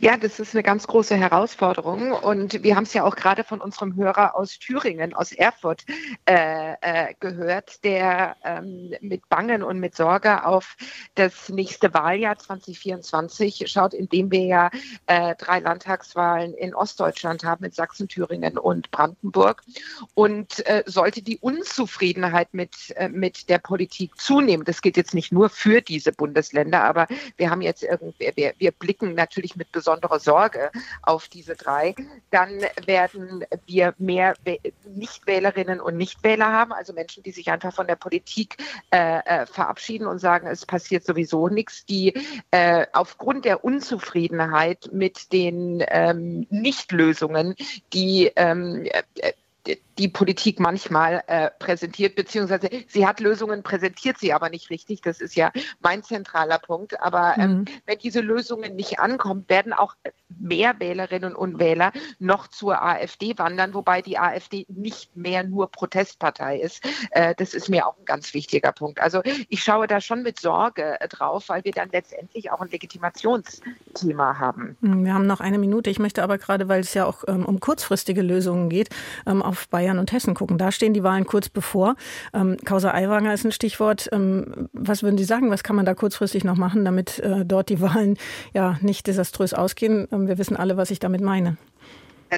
Ja, 0.00 0.18
das 0.18 0.38
ist 0.38 0.54
eine 0.54 0.62
ganz 0.62 0.86
große 0.86 1.16
Herausforderung. 1.16 2.12
Und 2.12 2.62
wir 2.62 2.76
haben 2.76 2.84
es 2.84 2.92
ja 2.92 3.04
auch 3.04 3.16
gerade 3.16 3.42
von 3.42 3.60
unserem 3.60 3.96
Hörer 3.96 4.36
aus 4.36 4.58
Thüringen, 4.58 5.14
aus 5.14 5.32
Erfurt 5.32 5.84
äh, 6.26 6.74
äh, 6.80 7.14
gehört, 7.20 7.82
der 7.82 8.36
ähm, 8.44 8.94
mit 9.00 9.28
Bangen 9.30 9.62
und 9.62 9.80
mit 9.80 9.96
Sorge 9.96 10.44
auf 10.44 10.76
das 11.14 11.48
nächste 11.48 11.94
Wahljahr 11.94 12.38
2024 12.38 13.64
schaut, 13.66 13.94
indem 13.94 14.30
wir 14.30 14.44
ja 14.44 14.70
äh, 15.06 15.34
drei 15.36 15.60
Landtagswahlen 15.60 16.52
in 16.54 16.74
Ostdeutschland 16.74 17.42
haben, 17.44 17.62
mit 17.62 17.74
Sachsen, 17.74 18.08
Thüringen 18.08 18.58
und 18.58 18.90
Brandenburg. 18.90 19.62
Und 20.14 20.66
äh, 20.66 20.84
sollte 20.86 21.22
die 21.22 21.38
Unzufriedenheit 21.38 22.52
mit, 22.52 22.90
äh, 22.96 23.08
mit 23.08 23.48
der 23.48 23.58
Politik 23.58 24.18
zunehmen, 24.18 24.64
das 24.64 24.82
gilt 24.82 24.98
jetzt 24.98 25.14
nicht 25.14 25.32
nur 25.32 25.48
für 25.48 25.80
diese 25.80 26.12
Bundesländer, 26.12 26.84
aber 26.84 27.06
wir 27.36 27.50
haben 27.50 27.62
jetzt 27.62 27.82
irgendwie, 27.82 28.32
wir, 28.34 28.52
wir 28.58 28.70
blicken 28.70 29.14
natürlich 29.14 29.56
mit 29.56 29.61
mit 29.62 29.70
besonderer 29.70 30.18
Sorge 30.18 30.72
auf 31.02 31.28
diese 31.28 31.54
drei, 31.54 31.94
dann 32.30 32.62
werden 32.84 33.44
wir 33.66 33.94
mehr 33.98 34.34
Nichtwählerinnen 34.84 35.80
und 35.80 35.96
Nichtwähler 35.96 36.52
haben, 36.52 36.72
also 36.72 36.92
Menschen, 36.92 37.22
die 37.22 37.30
sich 37.30 37.48
einfach 37.48 37.72
von 37.72 37.86
der 37.86 37.94
Politik 37.94 38.56
äh, 38.90 39.20
äh, 39.24 39.46
verabschieden 39.46 40.08
und 40.08 40.18
sagen, 40.18 40.48
es 40.48 40.66
passiert 40.66 41.04
sowieso 41.04 41.48
nichts, 41.48 41.86
die 41.86 42.12
äh, 42.50 42.86
aufgrund 42.92 43.44
der 43.44 43.64
Unzufriedenheit 43.64 44.90
mit 44.92 45.32
den 45.32 45.84
ähm, 45.86 46.46
Nichtlösungen, 46.50 47.54
die 47.92 48.32
ähm, 48.34 48.84
äh, 48.84 49.32
die 50.02 50.08
Politik 50.08 50.58
manchmal 50.58 51.22
äh, 51.28 51.48
präsentiert, 51.60 52.16
beziehungsweise 52.16 52.68
sie 52.88 53.06
hat 53.06 53.20
Lösungen, 53.20 53.62
präsentiert 53.62 54.18
sie 54.18 54.32
aber 54.32 54.50
nicht 54.50 54.68
richtig. 54.68 55.00
Das 55.00 55.20
ist 55.20 55.36
ja 55.36 55.52
mein 55.78 56.02
zentraler 56.02 56.58
Punkt. 56.58 57.00
Aber 57.00 57.36
ähm, 57.38 57.58
mhm. 57.58 57.64
wenn 57.86 57.98
diese 57.98 58.20
Lösungen 58.20 58.74
nicht 58.74 58.98
ankommen, 58.98 59.44
werden 59.46 59.72
auch 59.72 59.94
mehr 60.40 60.80
Wählerinnen 60.80 61.36
und 61.36 61.60
Wähler 61.60 61.92
noch 62.18 62.48
zur 62.48 62.82
AfD 62.82 63.38
wandern, 63.38 63.74
wobei 63.74 64.02
die 64.02 64.18
AfD 64.18 64.66
nicht 64.68 65.16
mehr 65.16 65.44
nur 65.44 65.70
Protestpartei 65.70 66.58
ist. 66.58 66.84
Äh, 67.12 67.36
das 67.36 67.54
ist 67.54 67.68
mir 67.68 67.86
auch 67.86 67.96
ein 67.96 68.04
ganz 68.04 68.34
wichtiger 68.34 68.72
Punkt. 68.72 69.00
Also 69.00 69.22
ich 69.48 69.62
schaue 69.62 69.86
da 69.86 70.00
schon 70.00 70.24
mit 70.24 70.40
Sorge 70.40 70.98
drauf, 71.10 71.48
weil 71.48 71.62
wir 71.64 71.72
dann 71.72 71.90
letztendlich 71.92 72.50
auch 72.50 72.60
ein 72.60 72.70
Legitimationsthema 72.70 74.40
haben. 74.40 74.76
Mhm, 74.80 75.04
wir 75.04 75.14
haben 75.14 75.28
noch 75.28 75.38
eine 75.38 75.58
Minute. 75.58 75.90
Ich 75.90 76.00
möchte 76.00 76.24
aber 76.24 76.38
gerade, 76.38 76.68
weil 76.68 76.80
es 76.80 76.92
ja 76.92 77.06
auch 77.06 77.22
ähm, 77.28 77.46
um 77.46 77.60
kurzfristige 77.60 78.22
Lösungen 78.22 78.68
geht, 78.68 78.88
ähm, 79.26 79.42
auf 79.42 79.68
beide 79.68 79.91
Bayern 79.92 79.98
und 79.98 80.12
Hessen 80.12 80.34
gucken. 80.34 80.58
Da 80.58 80.72
stehen 80.72 80.94
die 80.94 81.02
Wahlen 81.02 81.26
kurz 81.26 81.48
bevor. 81.48 81.96
Ähm, 82.32 82.56
Causa 82.64 82.92
Aiwanger 82.92 83.34
ist 83.34 83.44
ein 83.44 83.52
Stichwort. 83.52 84.08
Ähm, 84.12 84.68
was 84.72 85.02
würden 85.02 85.18
Sie 85.18 85.24
sagen? 85.24 85.50
Was 85.50 85.62
kann 85.62 85.76
man 85.76 85.84
da 85.84 85.94
kurzfristig 85.94 86.44
noch 86.44 86.56
machen, 86.56 86.84
damit 86.84 87.18
äh, 87.18 87.44
dort 87.44 87.68
die 87.68 87.80
Wahlen 87.80 88.16
ja 88.54 88.78
nicht 88.80 89.06
desaströs 89.06 89.54
ausgehen? 89.54 90.08
Ähm, 90.10 90.28
wir 90.28 90.38
wissen 90.38 90.56
alle, 90.56 90.76
was 90.76 90.90
ich 90.90 90.98
damit 90.98 91.20
meine 91.20 91.56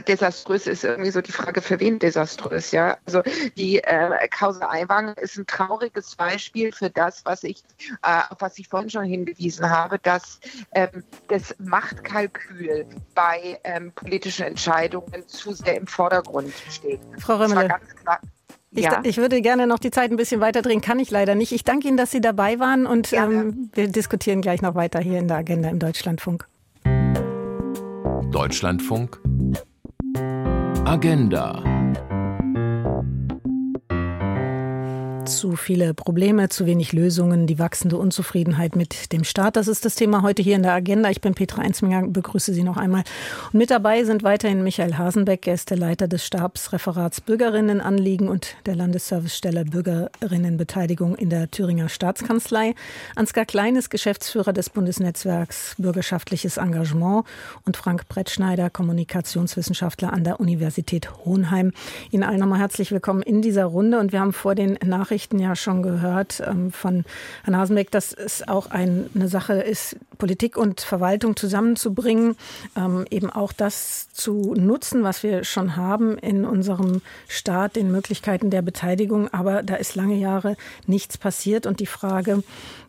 desaströs 0.01 0.67
ist 0.67 0.85
irgendwie 0.85 1.11
so 1.11 1.21
die 1.21 1.33
Frage, 1.33 1.61
für 1.61 1.81
wen 1.81 1.99
desaströs, 1.99 2.73
ja. 2.73 2.97
Also 3.07 3.23
die 3.57 3.79
äh, 3.79 4.29
Causa 4.29 4.69
Aiwanger 4.69 5.17
ist 5.19 5.37
ein 5.37 5.47
trauriges 5.47 6.17
Beispiel 6.17 6.73
für 6.73 6.91
das, 6.91 7.25
was 7.25 7.45
ich, 7.45 7.63
äh, 8.03 8.21
auf 8.31 8.41
was 8.41 8.59
ich 8.59 8.69
vorhin 8.69 8.91
schon 8.91 9.05
hingewiesen 9.05 9.69
habe, 9.69 9.99
dass 9.99 10.41
ähm, 10.73 11.05
das 11.29 11.55
Machtkalkül 11.59 12.87
bei 13.15 13.59
ähm, 13.65 13.93
politischen 13.93 14.47
Entscheidungen 14.47 15.27
zu 15.27 15.53
sehr 15.53 15.77
im 15.77 15.87
Vordergrund 15.87 16.53
steht. 16.71 17.01
Frau 17.19 17.37
Römmele. 17.37 17.69
Ich, 18.77 18.85
ja. 18.85 19.01
ich, 19.05 19.19
würde 19.19 19.41
gerne 19.41 19.69
noch 19.69 19.79
die 19.79 19.93
Zeit 19.93 20.11
ein 20.11 20.17
bisschen 20.17 20.41
weiterdrehen, 20.41 20.81
kann 20.81 20.99
ich 20.99 21.09
leider 21.13 21.37
nicht. 21.37 21.53
Ich 21.53 21.63
danke 21.63 21.87
Ihnen, 21.87 21.97
dass 21.97 22.11
Sie 22.11 22.21
dabei 22.21 22.59
waren 22.59 22.87
und 22.87 23.13
ähm, 23.13 23.71
wir 23.73 23.87
diskutieren 23.87 24.41
gleich 24.41 24.63
noch 24.63 24.75
weiter 24.75 24.99
hier 24.99 25.21
in 25.21 25.29
der 25.29 25.37
Agenda 25.37 25.69
im 25.69 25.79
Deutschlandfunk. 25.79 26.49
Deutschlandfunk 28.33 29.21
Agenda 30.87 31.59
Zu 35.27 35.57
viele 35.57 35.95
Probleme, 35.95 36.51
zu 36.51 36.67
wenig 36.67 36.93
Lösungen, 36.93 37.47
die 37.47 37.59
wachsende 37.59 37.97
Unzufriedenheit 37.97 38.77
mit 38.77 39.11
dem 39.11 39.25
Staat. 39.25 39.57
Das 39.57 39.69
ist 39.69 39.87
das 39.87 39.95
Thema 39.95 40.21
heute 40.21 40.43
hier 40.43 40.55
in 40.55 40.63
der 40.63 40.75
Agenda. 40.75 41.09
Ich 41.09 41.23
bin 41.23 41.35
Petra 41.35 41.63
Einsminger, 41.63 42.07
begrüße 42.07 42.53
Sie 42.53 42.63
noch 42.63 42.77
einmal. 42.77 43.05
Und 43.53 43.59
mit 43.59 43.71
dabei 43.71 44.05
sind 44.05 44.23
weiterhin 44.23 44.63
Michael 44.63 44.99
Hasenbeck, 44.99 45.47
er 45.47 45.55
ist 45.55 45.71
der 45.71 45.79
Leiter 45.79 46.09
des 46.09 46.27
Stabsreferats 46.27 47.23
Bürgerinnenanliegen 47.23 48.29
und 48.29 48.57
der 48.67 48.77
Landesservicestelle 48.77 49.65
Bürgerinnenbeteiligung 49.65 51.15
in 51.15 51.31
der 51.31 51.51
Thüringer 51.51 51.89
Staatskanzlei. 51.89 52.75
Ansgar 53.17 53.47
Klein 53.47 53.77
ist 53.77 53.89
Geschäftsführer 53.89 54.53
des 54.53 54.69
Bundesnetzwerks 54.69 55.75
Bürgerschaftliches 55.79 56.59
Engagement 56.59 57.25
und 57.65 57.79
Frank 57.79 58.09
Brettschneider, 58.09 58.69
Kommunikationswissenschaftler 58.69 60.13
an 60.13 60.25
der 60.25 60.39
Universität 60.39 61.11
Hohenheim. 61.25 61.73
Ihnen 62.11 62.25
allen 62.25 62.41
nochmal 62.41 62.61
herzlich 62.61 62.93
willkommen 62.93 63.23
in 63.23 63.41
dieser 63.41 63.65
Runde 63.65 63.99
und 63.99 64.13
wir 64.13 64.21
haben 64.21 64.35
vor 64.35 64.55
den 64.55 64.79
Nachrichten 64.85 65.14
Nachrichten 65.15 65.39
ja 65.39 65.55
schon 65.55 65.85
gehört 65.85 66.43
ähm, 66.45 66.73
von 66.73 67.05
Herrn 67.45 67.57
Hasenbeck, 67.57 67.93
dass 67.93 68.13
es 68.13 68.49
auch 68.49 68.73
ein, 68.73 69.09
eine 69.15 69.29
Sache 69.29 69.53
ist, 69.53 69.95
Politik 70.19 70.57
und 70.57 70.81
Verwaltung 70.81 71.37
zusammenzubringen, 71.37 72.35
ähm, 72.77 73.05
eben 73.11 73.31
auch 73.31 73.53
das 73.53 74.09
zu 74.13 74.55
nutzen, 74.57 75.05
was 75.05 75.23
wir 75.23 75.45
schon 75.45 75.77
haben 75.77 76.19
in 76.19 76.45
unserem 76.45 77.01
Staat, 77.29 77.77
den 77.77 77.93
Möglichkeiten 77.93 78.51
der 78.51 78.63
Beteiligung. 78.63 79.33
Aber 79.33 79.63
da 79.63 79.77
ist 79.77 79.95
lange 79.95 80.17
Jahre 80.17 80.57
nichts 80.89 81.17
passiert 81.17 81.65
und 81.65 81.79
die 81.79 81.87
Frage, 81.87 82.43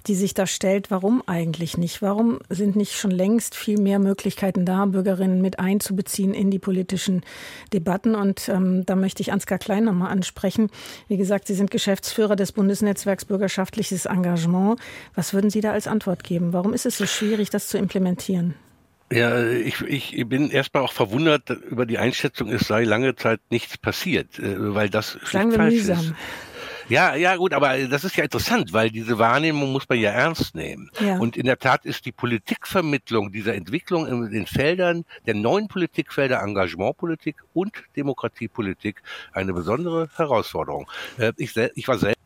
die 0.07 0.15
sich 0.15 0.33
da 0.33 0.47
stellt, 0.47 0.91
warum 0.91 1.23
eigentlich 1.25 1.77
nicht? 1.77 2.01
Warum 2.01 2.39
sind 2.49 2.75
nicht 2.75 2.93
schon 2.93 3.11
längst 3.11 3.55
viel 3.55 3.79
mehr 3.79 3.99
Möglichkeiten 3.99 4.65
da, 4.65 4.85
Bürgerinnen 4.85 5.41
mit 5.41 5.59
einzubeziehen 5.59 6.33
in 6.33 6.51
die 6.51 6.59
politischen 6.59 7.21
Debatten? 7.73 8.15
Und 8.15 8.49
ähm, 8.49 8.85
da 8.85 8.95
möchte 8.95 9.21
ich 9.21 9.31
Ansgar 9.31 9.57
Klein 9.57 9.85
nochmal 9.85 10.11
ansprechen. 10.11 10.69
Wie 11.07 11.17
gesagt, 11.17 11.47
Sie 11.47 11.55
sind 11.55 11.71
Geschäftsführer 11.71 12.35
des 12.35 12.51
Bundesnetzwerks 12.51 13.25
Bürgerschaftliches 13.25 14.05
Engagement. 14.05 14.79
Was 15.15 15.33
würden 15.33 15.49
Sie 15.49 15.61
da 15.61 15.71
als 15.71 15.87
Antwort 15.87 16.23
geben? 16.23 16.53
Warum 16.53 16.73
ist 16.73 16.85
es 16.85 16.97
so 16.97 17.05
schwierig, 17.05 17.49
das 17.49 17.67
zu 17.67 17.77
implementieren? 17.77 18.55
Ja, 19.11 19.47
ich, 19.47 19.81
ich 19.81 20.27
bin 20.27 20.49
erstmal 20.49 20.83
auch 20.83 20.91
verwundert 20.91 21.49
über 21.49 21.85
die 21.85 21.99
Einschätzung, 21.99 22.49
es 22.49 22.67
sei 22.67 22.83
lange 22.83 23.15
Zeit 23.15 23.39
nichts 23.51 23.77
passiert, 23.77 24.39
äh, 24.39 24.73
weil 24.73 24.89
das 24.89 25.19
Sagen 25.23 25.51
wir 25.51 25.59
mühsam. 25.59 25.99
Ist. 25.99 26.13
Ja, 26.87 27.15
ja, 27.15 27.35
gut, 27.35 27.53
aber 27.53 27.77
das 27.87 28.03
ist 28.03 28.15
ja 28.15 28.23
interessant, 28.23 28.71
weil 28.71 28.91
diese 28.91 29.17
Wahrnehmung 29.17 29.71
muss 29.71 29.89
man 29.89 29.99
ja 29.99 30.11
ernst 30.11 30.53
nehmen. 30.55 30.91
Ja. 30.99 31.17
Und 31.17 31.35
in 31.35 31.45
der 31.45 31.57
Tat 31.57 31.85
ist 31.85 32.05
die 32.05 32.11
Politikvermittlung 32.11 33.31
dieser 33.31 33.55
Entwicklung 33.55 34.07
in 34.07 34.29
den 34.31 34.45
Feldern 34.45 35.03
der 35.25 35.33
neuen 35.33 35.67
Politikfelder 35.67 36.41
Engagementpolitik 36.41 37.37
und 37.53 37.73
Demokratiepolitik 37.95 39.01
eine 39.33 39.53
besondere 39.53 40.09
Herausforderung. 40.15 40.89
Äh, 41.17 41.33
ich, 41.37 41.55
ich 41.57 41.87
war 41.87 41.97
selbst. 41.97 42.19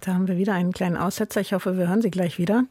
Da 0.00 0.14
haben 0.14 0.26
wir 0.26 0.38
wieder 0.38 0.54
einen 0.54 0.72
kleinen 0.72 0.96
Aussetzer. 0.96 1.42
Ich 1.42 1.52
hoffe, 1.52 1.76
wir 1.76 1.88
hören 1.88 2.00
Sie 2.00 2.10
gleich 2.10 2.38
wieder. 2.38 2.64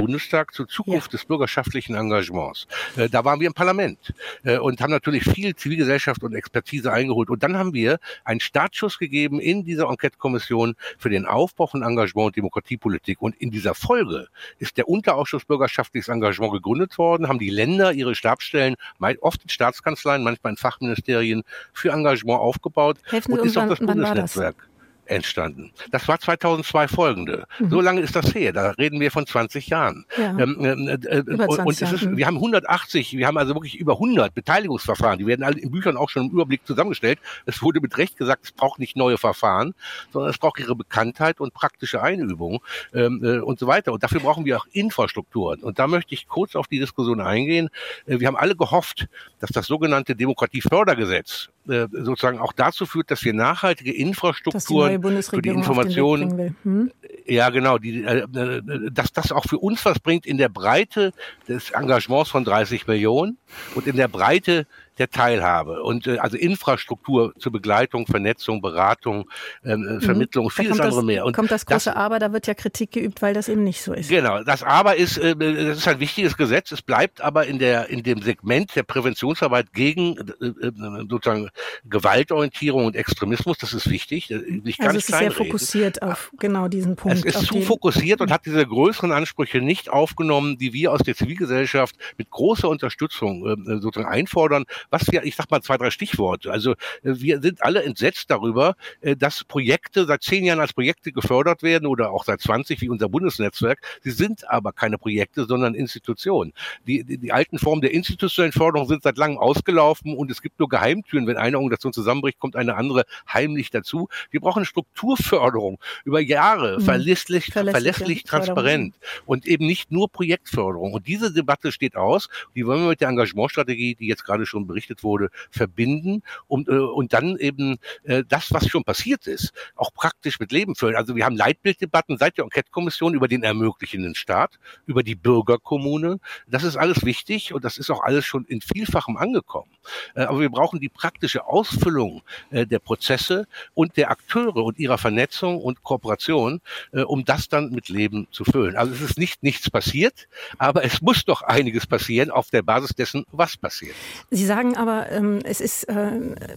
Bundestag 0.00 0.54
zur 0.54 0.68
Zukunft 0.68 1.08
ja. 1.08 1.18
des 1.18 1.24
bürgerschaftlichen 1.24 1.94
Engagements. 1.94 2.66
Äh, 2.96 3.08
da 3.08 3.24
waren 3.24 3.40
wir 3.40 3.46
im 3.46 3.54
Parlament 3.54 4.12
äh, 4.44 4.58
und 4.58 4.80
haben 4.80 4.90
natürlich 4.90 5.24
viel 5.24 5.54
Zivilgesellschaft 5.54 6.22
und 6.22 6.34
Expertise 6.34 6.92
eingeholt. 6.92 7.30
Und 7.30 7.42
dann 7.42 7.56
haben 7.56 7.74
wir 7.74 7.98
einen 8.24 8.40
Startschuss 8.40 8.98
gegeben 8.98 9.40
in 9.40 9.64
dieser 9.64 9.88
Enquete-Kommission 9.88 10.74
für 10.98 11.10
den 11.10 11.26
Aufbau 11.26 11.66
von 11.66 11.82
Engagement 11.82 12.28
und 12.28 12.36
Demokratiepolitik. 12.36 13.20
Und 13.20 13.36
in 13.36 13.50
dieser 13.50 13.74
Folge 13.74 14.28
ist 14.58 14.76
der 14.76 14.88
Unterausschuss 14.88 15.44
bürgerschaftliches 15.44 16.08
Engagement 16.08 16.52
gegründet 16.52 16.98
worden, 16.98 17.28
haben 17.28 17.38
die 17.38 17.50
Länder 17.50 17.92
ihre 17.92 18.14
Stabsstellen, 18.14 18.76
oft 19.20 19.42
in 19.42 19.48
Staatskanzleien, 19.48 20.22
manchmal 20.22 20.52
in 20.52 20.56
Fachministerien, 20.56 21.42
für 21.72 21.92
Engagement 21.92 22.40
aufgebaut. 22.40 22.98
Helfen 23.04 23.32
und 23.32 23.46
ist 23.46 23.56
auch 23.56 23.68
das 23.68 23.78
Bundesnetzwerk 23.78 24.68
entstanden. 25.08 25.72
Das 25.90 26.06
war 26.08 26.18
2002 26.18 26.88
folgende. 26.88 27.46
Mhm. 27.58 27.70
So 27.70 27.80
lange 27.80 28.00
ist 28.00 28.14
das 28.14 28.34
her. 28.34 28.52
Da 28.52 28.70
reden 28.70 29.00
wir 29.00 29.10
von 29.10 29.26
20 29.26 29.68
Jahren. 29.68 30.04
Ja. 30.16 30.38
Ähm, 30.38 30.86
äh, 30.86 30.94
äh, 30.94 31.22
und, 31.46 31.58
und 31.58 31.82
es 31.82 31.92
ist, 31.92 32.16
wir 32.16 32.26
haben 32.26 32.36
180, 32.36 33.16
wir 33.16 33.26
haben 33.26 33.38
also 33.38 33.54
wirklich 33.54 33.76
über 33.76 33.94
100 33.94 34.34
Beteiligungsverfahren. 34.34 35.18
Die 35.18 35.26
werden 35.26 35.42
alle 35.42 35.58
in 35.58 35.70
Büchern 35.70 35.96
auch 35.96 36.10
schon 36.10 36.26
im 36.26 36.30
Überblick 36.30 36.66
zusammengestellt. 36.66 37.18
Es 37.46 37.62
wurde 37.62 37.80
mit 37.80 37.96
Recht 37.98 38.16
gesagt, 38.16 38.44
es 38.44 38.52
braucht 38.52 38.78
nicht 38.78 38.96
neue 38.96 39.18
Verfahren, 39.18 39.74
sondern 40.12 40.30
es 40.30 40.38
braucht 40.38 40.60
ihre 40.60 40.76
Bekanntheit 40.76 41.40
und 41.40 41.54
praktische 41.54 42.02
Einübung 42.02 42.60
ähm, 42.94 43.20
äh, 43.24 43.38
und 43.38 43.58
so 43.58 43.66
weiter. 43.66 43.92
Und 43.92 44.02
dafür 44.02 44.20
brauchen 44.20 44.44
wir 44.44 44.58
auch 44.58 44.66
Infrastrukturen. 44.72 45.60
Und 45.60 45.78
da 45.78 45.86
möchte 45.86 46.14
ich 46.14 46.28
kurz 46.28 46.54
auf 46.54 46.66
die 46.66 46.78
Diskussion 46.78 47.20
eingehen. 47.20 47.70
Äh, 48.06 48.20
wir 48.20 48.26
haben 48.26 48.36
alle 48.36 48.56
gehofft, 48.56 49.08
dass 49.40 49.50
das 49.50 49.66
sogenannte 49.66 50.14
Demokratiefördergesetz 50.14 51.48
äh, 51.68 51.86
sozusagen 51.92 52.38
auch 52.38 52.52
dazu 52.52 52.86
führt, 52.86 53.10
dass 53.10 53.24
wir 53.24 53.34
nachhaltige 53.34 53.92
Infrastrukturen 53.92 54.97
für 55.28 55.42
die 55.42 55.48
Informationen, 55.50 56.56
hm? 56.62 56.90
Ja 57.28 57.50
genau, 57.50 57.78
die, 57.78 58.02
äh, 58.02 58.20
äh, 58.20 58.90
dass 58.90 59.12
das 59.12 59.32
auch 59.32 59.44
für 59.44 59.58
uns 59.58 59.84
was 59.84 59.98
bringt 60.00 60.26
in 60.26 60.38
der 60.38 60.48
Breite 60.48 61.12
des 61.46 61.70
Engagements 61.70 62.30
von 62.30 62.44
30 62.44 62.86
Millionen 62.86 63.38
und 63.74 63.86
in 63.86 63.96
der 63.96 64.08
Breite 64.08 64.66
der 64.98 65.10
Teilhabe 65.10 65.82
und 65.82 66.06
äh, 66.06 66.18
also 66.18 66.36
Infrastruktur 66.36 67.32
zur 67.38 67.52
Begleitung, 67.52 68.06
Vernetzung, 68.06 68.60
Beratung, 68.60 69.28
ähm, 69.64 69.86
äh, 69.86 69.92
mhm. 69.92 70.00
Vermittlung, 70.00 70.46
mhm. 70.46 70.50
vieles 70.50 70.80
andere 70.80 70.96
das, 70.96 71.04
mehr. 71.04 71.24
Und 71.24 71.34
kommt 71.34 71.50
das 71.50 71.66
große 71.66 71.90
das, 71.90 71.96
Aber, 71.96 72.18
da 72.18 72.32
wird 72.32 72.46
ja 72.46 72.54
Kritik 72.54 72.92
geübt, 72.92 73.22
weil 73.22 73.34
das 73.34 73.48
eben 73.48 73.64
nicht 73.64 73.82
so 73.82 73.92
ist. 73.92 74.08
Genau, 74.08 74.42
das 74.42 74.62
Aber 74.62 74.96
ist, 74.96 75.18
äh, 75.18 75.36
das 75.36 75.78
ist 75.78 75.88
ein 75.88 76.00
wichtiges 76.00 76.36
Gesetz. 76.36 76.72
Es 76.72 76.82
bleibt 76.82 77.20
aber 77.20 77.46
in 77.46 77.58
der 77.58 77.88
in 77.88 78.02
dem 78.02 78.22
Segment 78.22 78.74
der 78.74 78.82
Präventionsarbeit 78.82 79.72
gegen 79.72 80.16
äh, 80.40 80.66
äh 80.66 80.72
sozusagen 81.08 81.48
Gewaltorientierung 81.84 82.86
und 82.86 82.96
Extremismus. 82.96 83.58
Das 83.58 83.72
ist 83.72 83.88
wichtig. 83.88 84.30
Nicht 84.30 84.80
also 84.80 84.98
es 84.98 85.08
ist 85.08 85.18
sehr 85.18 85.30
fokussiert 85.30 86.02
auf 86.02 86.30
genau 86.38 86.68
diesen 86.68 86.96
Punkt. 86.96 87.17
Es 87.24 87.36
ist 87.36 87.46
zu 87.46 87.60
fokussiert 87.60 88.20
und 88.20 88.30
hat 88.30 88.46
diese 88.46 88.66
größeren 88.66 89.12
Ansprüche 89.12 89.60
nicht 89.60 89.90
aufgenommen, 89.90 90.58
die 90.58 90.72
wir 90.72 90.92
aus 90.92 91.00
der 91.00 91.14
Zivilgesellschaft 91.14 91.96
mit 92.16 92.30
großer 92.30 92.68
Unterstützung 92.68 93.46
äh, 93.46 93.80
sozusagen 93.80 94.10
einfordern, 94.10 94.64
was 94.90 95.10
wir, 95.10 95.24
ich 95.24 95.36
sag 95.36 95.50
mal 95.50 95.62
zwei, 95.62 95.76
drei 95.76 95.90
Stichworte. 95.90 96.50
Also 96.50 96.72
äh, 96.72 96.74
wir 97.02 97.40
sind 97.40 97.62
alle 97.62 97.82
entsetzt 97.82 98.30
darüber, 98.30 98.74
äh, 99.00 99.16
dass 99.16 99.44
Projekte 99.44 100.06
seit 100.06 100.22
zehn 100.22 100.44
Jahren 100.44 100.60
als 100.60 100.72
Projekte 100.72 101.12
gefördert 101.12 101.62
werden 101.62 101.86
oder 101.86 102.10
auch 102.10 102.24
seit 102.24 102.40
20 102.40 102.80
wie 102.80 102.88
unser 102.88 103.08
Bundesnetzwerk. 103.08 103.80
Sie 104.02 104.10
sind 104.10 104.48
aber 104.48 104.72
keine 104.72 104.98
Projekte, 104.98 105.46
sondern 105.46 105.74
Institutionen. 105.74 106.52
Die, 106.86 107.04
die, 107.04 107.18
die 107.18 107.32
alten 107.32 107.58
Formen 107.58 107.82
der 107.82 107.92
institutionellen 107.92 108.52
Förderung 108.52 108.88
sind 108.88 109.02
seit 109.02 109.16
langem 109.16 109.38
ausgelaufen 109.38 110.16
und 110.16 110.30
es 110.30 110.42
gibt 110.42 110.58
nur 110.58 110.68
Geheimtüren. 110.68 111.26
Wenn 111.26 111.36
eine 111.36 111.56
Organisation 111.56 111.92
zusammenbricht, 111.92 112.38
kommt 112.38 112.56
eine 112.56 112.76
andere 112.76 113.04
heimlich 113.32 113.70
dazu. 113.70 114.08
Wir 114.30 114.40
brauchen 114.40 114.64
Strukturförderung 114.64 115.78
über 116.04 116.20
Jahre, 116.20 116.78
mhm. 116.78 116.82
Verlässlich, 117.16 117.72
verlässlich, 117.72 118.24
transparent 118.24 118.96
und 119.26 119.46
eben 119.46 119.66
nicht 119.66 119.90
nur 119.92 120.10
Projektförderung. 120.10 120.92
Und 120.92 121.06
diese 121.06 121.32
Debatte 121.32 121.72
steht 121.72 121.96
aus. 121.96 122.28
Die 122.54 122.66
wollen 122.66 122.82
wir 122.82 122.88
mit 122.90 123.00
der 123.00 123.08
Engagementstrategie, 123.08 123.94
die 123.94 124.06
jetzt 124.06 124.24
gerade 124.24 124.46
schon 124.46 124.66
berichtet 124.66 124.78
berichtet 124.78 125.02
wurde, 125.02 125.30
verbinden 125.50 126.22
und, 126.46 126.68
äh, 126.68 126.72
und 126.72 127.12
dann 127.12 127.36
eben 127.38 127.78
äh, 128.04 128.22
das, 128.28 128.52
was 128.52 128.68
schon 128.68 128.84
passiert 128.84 129.26
ist, 129.26 129.52
auch 129.74 129.92
praktisch 129.92 130.38
mit 130.38 130.52
Leben 130.52 130.74
füllen. 130.74 130.96
Also 130.96 131.16
wir 131.16 131.24
haben 131.24 131.36
Leitbilddebatten 131.36 132.16
seit 132.18 132.38
der 132.38 132.44
Enquete-Kommission 132.44 133.14
über 133.14 133.28
den 133.28 133.42
ermöglichenden 133.42 134.14
Staat, 134.14 134.58
über 134.86 135.02
die 135.02 135.14
Bürgerkommune. 135.14 136.20
Das 136.46 136.64
ist 136.64 136.76
alles 136.76 137.04
wichtig 137.04 137.52
und 137.52 137.64
das 137.64 137.78
ist 137.78 137.90
auch 137.90 138.02
alles 138.02 138.24
schon 138.24 138.44
in 138.44 138.60
Vielfachem 138.60 139.16
angekommen. 139.16 139.70
Äh, 140.14 140.22
aber 140.22 140.40
wir 140.40 140.50
brauchen 140.50 140.80
die 140.80 140.88
praktische 140.88 141.46
Ausfüllung 141.46 142.22
äh, 142.50 142.66
der 142.66 142.78
Prozesse 142.78 143.46
und 143.74 143.96
der 143.96 144.10
Akteure 144.10 144.64
und 144.64 144.78
ihrer 144.78 144.98
Vernetzung 144.98 145.60
und 145.60 145.82
Kooperation, 145.82 146.60
äh, 146.98 147.02
um 147.02 147.24
das 147.24 147.48
dann 147.48 147.70
mit 147.70 147.88
Leben 147.88 148.26
zu 148.32 148.44
füllen. 148.44 148.76
Also 148.76 148.92
es 148.92 149.00
ist 149.00 149.18
nicht 149.18 149.42
nichts 149.42 149.70
passiert, 149.70 150.28
aber 150.58 150.84
es 150.84 151.00
muss 151.00 151.24
doch 151.24 151.42
einiges 151.42 151.86
passieren 151.86 152.30
auf 152.30 152.50
der 152.50 152.62
Basis 152.62 152.94
dessen, 152.94 153.24
was 153.30 153.56
passiert. 153.56 153.94
Sie 154.30 154.44
sagen 154.44 154.76
aber, 154.76 155.10
ähm, 155.10 155.38
es 155.44 155.60
ist 155.60 155.84
äh, 155.84 156.10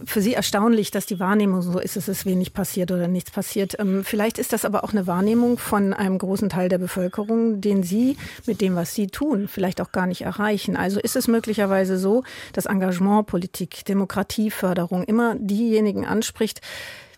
für 0.04 0.20
Sie 0.20 0.34
erstaunlich, 0.34 0.90
dass 0.90 1.06
die 1.06 1.20
Wahrnehmung 1.20 1.62
so 1.62 1.78
ist, 1.78 1.96
es 1.96 2.08
ist 2.08 2.26
wenig 2.26 2.52
passiert 2.52 2.90
oder 2.90 3.06
nichts 3.06 3.30
passiert. 3.30 3.78
Ähm, 3.78 4.04
vielleicht 4.04 4.38
ist 4.38 4.52
das 4.52 4.64
aber 4.64 4.82
auch 4.82 4.92
eine 4.92 5.06
Wahrnehmung 5.06 5.58
von 5.58 5.92
einem 5.92 6.18
großen 6.18 6.48
Teil 6.48 6.68
der 6.68 6.78
Bevölkerung, 6.78 7.60
den 7.60 7.82
Sie 7.82 8.16
mit 8.46 8.60
dem, 8.60 8.74
was 8.74 8.94
Sie 8.94 9.06
tun, 9.06 9.46
vielleicht 9.48 9.80
auch 9.80 9.92
gar 9.92 10.06
nicht 10.06 10.22
erreichen. 10.22 10.76
Also 10.76 10.98
ist 10.98 11.14
es 11.14 11.28
möglicherweise 11.28 11.98
so, 11.98 12.24
dass 12.52 12.66
Engagementpolitik, 12.66 13.84
Demokratieförderung 13.84 15.04
immer 15.04 15.36
diejenigen 15.36 16.04
anspricht, 16.04 16.60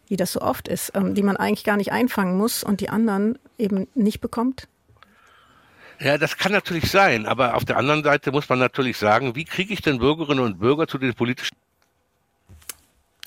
wie 0.08 0.16
das 0.16 0.32
so 0.32 0.40
oft 0.40 0.68
ist, 0.68 0.92
ähm, 0.94 1.14
die 1.14 1.22
man 1.22 1.36
eigentlich 1.36 1.64
gar 1.64 1.76
nicht 1.76 1.92
einfangen 1.92 2.36
muss 2.36 2.64
und 2.64 2.80
die 2.80 2.90
anderen 2.90 3.38
eben 3.58 3.86
nicht 3.94 4.20
bekommt? 4.20 4.68
Ja, 6.00 6.18
das 6.18 6.36
kann 6.36 6.52
natürlich 6.52 6.90
sein, 6.90 7.26
aber 7.26 7.54
auf 7.54 7.64
der 7.64 7.76
anderen 7.76 8.02
Seite 8.02 8.32
muss 8.32 8.48
man 8.48 8.58
natürlich 8.58 8.96
sagen, 8.96 9.36
wie 9.36 9.44
kriege 9.44 9.72
ich 9.72 9.80
denn 9.80 9.98
Bürgerinnen 9.98 10.44
und 10.44 10.58
Bürger 10.58 10.88
zu 10.88 10.98
den 10.98 11.14
politischen 11.14 11.56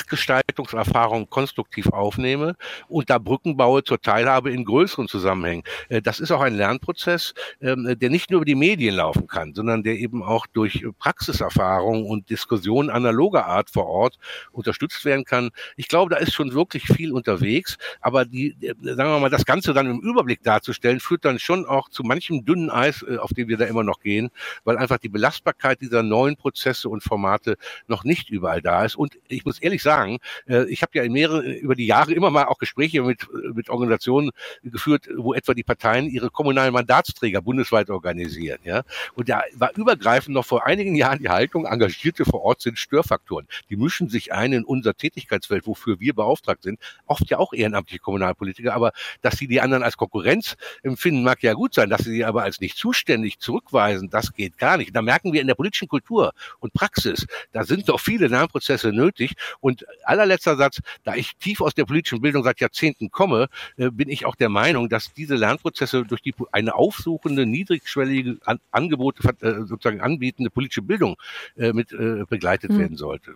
Gestaltungserfahrung 0.07 1.29
konstruktiv 1.29 1.87
aufnehme 1.87 2.55
und 2.87 3.09
da 3.09 3.17
Brücken 3.17 3.57
baue 3.57 3.83
zur 3.83 4.01
Teilhabe 4.01 4.51
in 4.51 4.65
größeren 4.65 5.07
Zusammenhängen. 5.07 5.63
Äh, 5.89 6.01
das 6.01 6.19
ist 6.19 6.31
auch 6.31 6.41
ein 6.41 6.55
Lernprozess, 6.55 7.33
ähm, 7.61 7.95
der 7.99 8.09
nicht 8.09 8.31
nur 8.31 8.39
über 8.39 8.45
die 8.45 8.55
Medien 8.55 8.95
laufen 8.95 9.27
kann, 9.27 9.53
sondern 9.53 9.83
der 9.83 9.97
eben 9.97 10.23
auch 10.23 10.47
durch 10.47 10.85
Praxiserfahrung 10.99 12.05
und 12.05 12.29
Diskussionen 12.29 12.89
analoger 12.89 13.45
Art 13.45 13.69
vor 13.69 13.87
Ort 13.87 14.17
unterstützt 14.51 15.03
werden 15.05 15.25
kann. 15.25 15.49
Ich 15.75 15.87
glaube, 15.87 16.13
da 16.13 16.21
ist 16.21 16.33
schon 16.33 16.53
wirklich 16.53 16.83
viel 16.83 17.11
unterwegs, 17.11 17.77
aber 18.01 18.25
die, 18.25 18.55
äh, 18.61 18.73
sagen 18.81 19.11
wir 19.11 19.19
mal, 19.19 19.29
das 19.29 19.45
Ganze 19.45 19.73
dann 19.73 19.89
im 19.89 19.99
Überblick 19.99 20.43
darzustellen, 20.43 20.99
führt 20.99 21.25
dann 21.25 21.39
schon 21.39 21.65
auch 21.65 21.89
zu 21.89 22.03
manchem 22.03 22.45
dünnen 22.45 22.69
Eis, 22.69 23.03
äh, 23.03 23.17
auf 23.17 23.31
dem 23.33 23.47
wir 23.47 23.57
da 23.57 23.65
immer 23.65 23.83
noch 23.83 23.99
gehen, 23.99 24.29
weil 24.63 24.77
einfach 24.77 24.97
die 24.97 25.09
Belastbarkeit 25.09 25.81
dieser 25.81 26.03
neuen 26.03 26.37
Prozesse 26.37 26.89
und 26.89 27.03
Formate 27.03 27.57
noch 27.87 28.03
nicht 28.03 28.29
überall 28.29 28.61
da 28.61 28.85
ist. 28.85 28.95
Und 28.95 29.17
ich 29.27 29.45
muss 29.45 29.59
ehrlich 29.59 29.83
sagen, 29.83 29.86
sagen. 29.87 30.17
Äh, 30.47 30.65
ich 30.65 30.81
habe 30.81 30.91
ja 30.95 31.03
in 31.03 31.13
mehreren, 31.13 31.45
über 31.45 31.75
die 31.75 31.85
Jahre 31.85 32.13
immer 32.13 32.29
mal 32.29 32.45
auch 32.45 32.57
Gespräche 32.57 33.01
mit, 33.03 33.25
mit 33.53 33.69
Organisationen 33.69 34.31
geführt, 34.63 35.07
wo 35.15 35.33
etwa 35.33 35.53
die 35.53 35.63
Parteien 35.63 36.09
ihre 36.09 36.29
kommunalen 36.29 36.73
Mandatsträger 36.73 37.41
bundesweit 37.41 37.89
organisieren. 37.89 38.59
Ja? 38.63 38.83
Und 39.15 39.29
da 39.29 39.43
war 39.55 39.71
übergreifend 39.77 40.33
noch 40.33 40.45
vor 40.45 40.65
einigen 40.65 40.95
Jahren 40.95 41.19
die 41.19 41.29
Haltung, 41.29 41.65
Engagierte 41.65 42.25
vor 42.25 42.41
Ort 42.43 42.61
sind 42.61 42.77
Störfaktoren. 42.77 43.47
Die 43.69 43.77
mischen 43.77 44.09
sich 44.09 44.33
ein 44.33 44.51
in 44.51 44.65
unser 44.65 44.93
Tätigkeitsfeld, 44.93 45.65
wofür 45.67 45.99
wir 46.01 46.13
beauftragt 46.13 46.63
sind. 46.63 46.79
Oft 47.05 47.29
ja 47.29 47.37
auch 47.37 47.53
ehrenamtliche 47.53 47.99
Kommunalpolitiker, 47.99 48.73
aber 48.73 48.91
dass 49.21 49.37
sie 49.37 49.47
die 49.47 49.61
anderen 49.61 49.83
als 49.83 49.95
Konkurrenz 49.95 50.57
empfinden, 50.83 51.23
mag 51.23 51.41
ja 51.43 51.53
gut 51.53 51.73
sein. 51.73 51.89
Dass 51.89 52.01
sie 52.03 52.11
sie 52.11 52.25
aber 52.25 52.43
als 52.43 52.59
nicht 52.59 52.77
zuständig 52.77 53.39
zurückweisen, 53.39 54.09
das 54.09 54.33
geht 54.33 54.57
gar 54.57 54.77
nicht. 54.77 54.95
Da 54.95 55.01
merken 55.01 55.31
wir 55.31 55.41
in 55.41 55.47
der 55.47 55.55
politischen 55.55 55.87
Kultur 55.87 56.33
und 56.59 56.73
Praxis, 56.73 57.25
da 57.53 57.63
sind 57.63 57.87
doch 57.87 57.99
viele 57.99 58.27
Lernprozesse 58.27 58.91
nötig. 58.91 59.35
Und 59.59 59.76
allerletzter 60.03 60.55
Satz, 60.57 60.81
da 61.03 61.15
ich 61.15 61.35
tief 61.37 61.61
aus 61.61 61.73
der 61.73 61.85
politischen 61.85 62.21
Bildung 62.21 62.43
seit 62.43 62.59
Jahrzehnten 62.59 63.11
komme, 63.11 63.47
äh, 63.77 63.89
bin 63.89 64.09
ich 64.09 64.25
auch 64.25 64.35
der 64.35 64.49
Meinung, 64.49 64.89
dass 64.89 65.13
diese 65.13 65.35
Lernprozesse 65.35 66.03
durch 66.05 66.21
die 66.21 66.33
eine 66.51 66.75
aufsuchende, 66.75 67.45
niedrigschwellige 67.45 68.37
An 68.45 68.59
Angebote 68.71 69.23
äh, 69.41 69.65
sozusagen 69.65 70.01
anbietende 70.01 70.49
politische 70.49 70.81
Bildung 70.81 71.15
äh, 71.55 71.73
mit 71.73 71.89
begleitet 72.29 72.71
hm. 72.71 72.79
werden 72.79 72.97
sollte. 72.97 73.35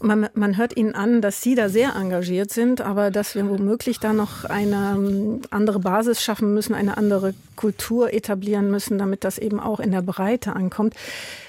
Man, 0.00 0.28
man 0.34 0.56
hört 0.56 0.76
Ihnen 0.76 0.94
an, 0.94 1.20
dass 1.20 1.42
Sie 1.42 1.54
da 1.54 1.68
sehr 1.68 1.94
engagiert 1.94 2.50
sind, 2.50 2.80
aber 2.80 3.10
dass 3.10 3.34
wir 3.34 3.48
womöglich 3.48 3.98
da 3.98 4.12
noch 4.12 4.44
eine 4.44 4.94
ähm, 4.96 5.42
andere 5.50 5.80
Basis 5.80 6.22
schaffen 6.22 6.54
müssen, 6.54 6.74
eine 6.74 6.96
andere 6.96 7.34
Kultur 7.56 8.12
etablieren 8.12 8.70
müssen, 8.70 8.98
damit 8.98 9.24
das 9.24 9.36
eben 9.38 9.58
auch 9.58 9.80
in 9.80 9.90
der 9.90 10.02
Breite 10.02 10.54
ankommt. 10.54 10.94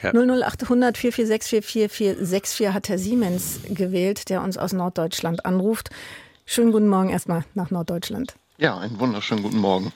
Ja. 0.02 0.12
00800 0.12 0.98
446 0.98 1.66
4464 1.66 2.74
hat 2.74 2.90
Herr 2.90 2.98
Siemens 2.98 3.60
gewählt, 3.70 4.29
der 4.30 4.42
uns 4.42 4.58
aus 4.58 4.74
Norddeutschland 4.74 5.46
anruft. 5.46 5.90
Schönen 6.46 6.72
guten 6.72 6.88
Morgen 6.88 7.10
erstmal 7.10 7.44
nach 7.54 7.72
Norddeutschland. 7.72 8.36
Ja, 8.58 8.78
einen 8.78 9.00
wunderschönen 9.00 9.44
guten 9.44 9.60
Morgen. 9.60 9.94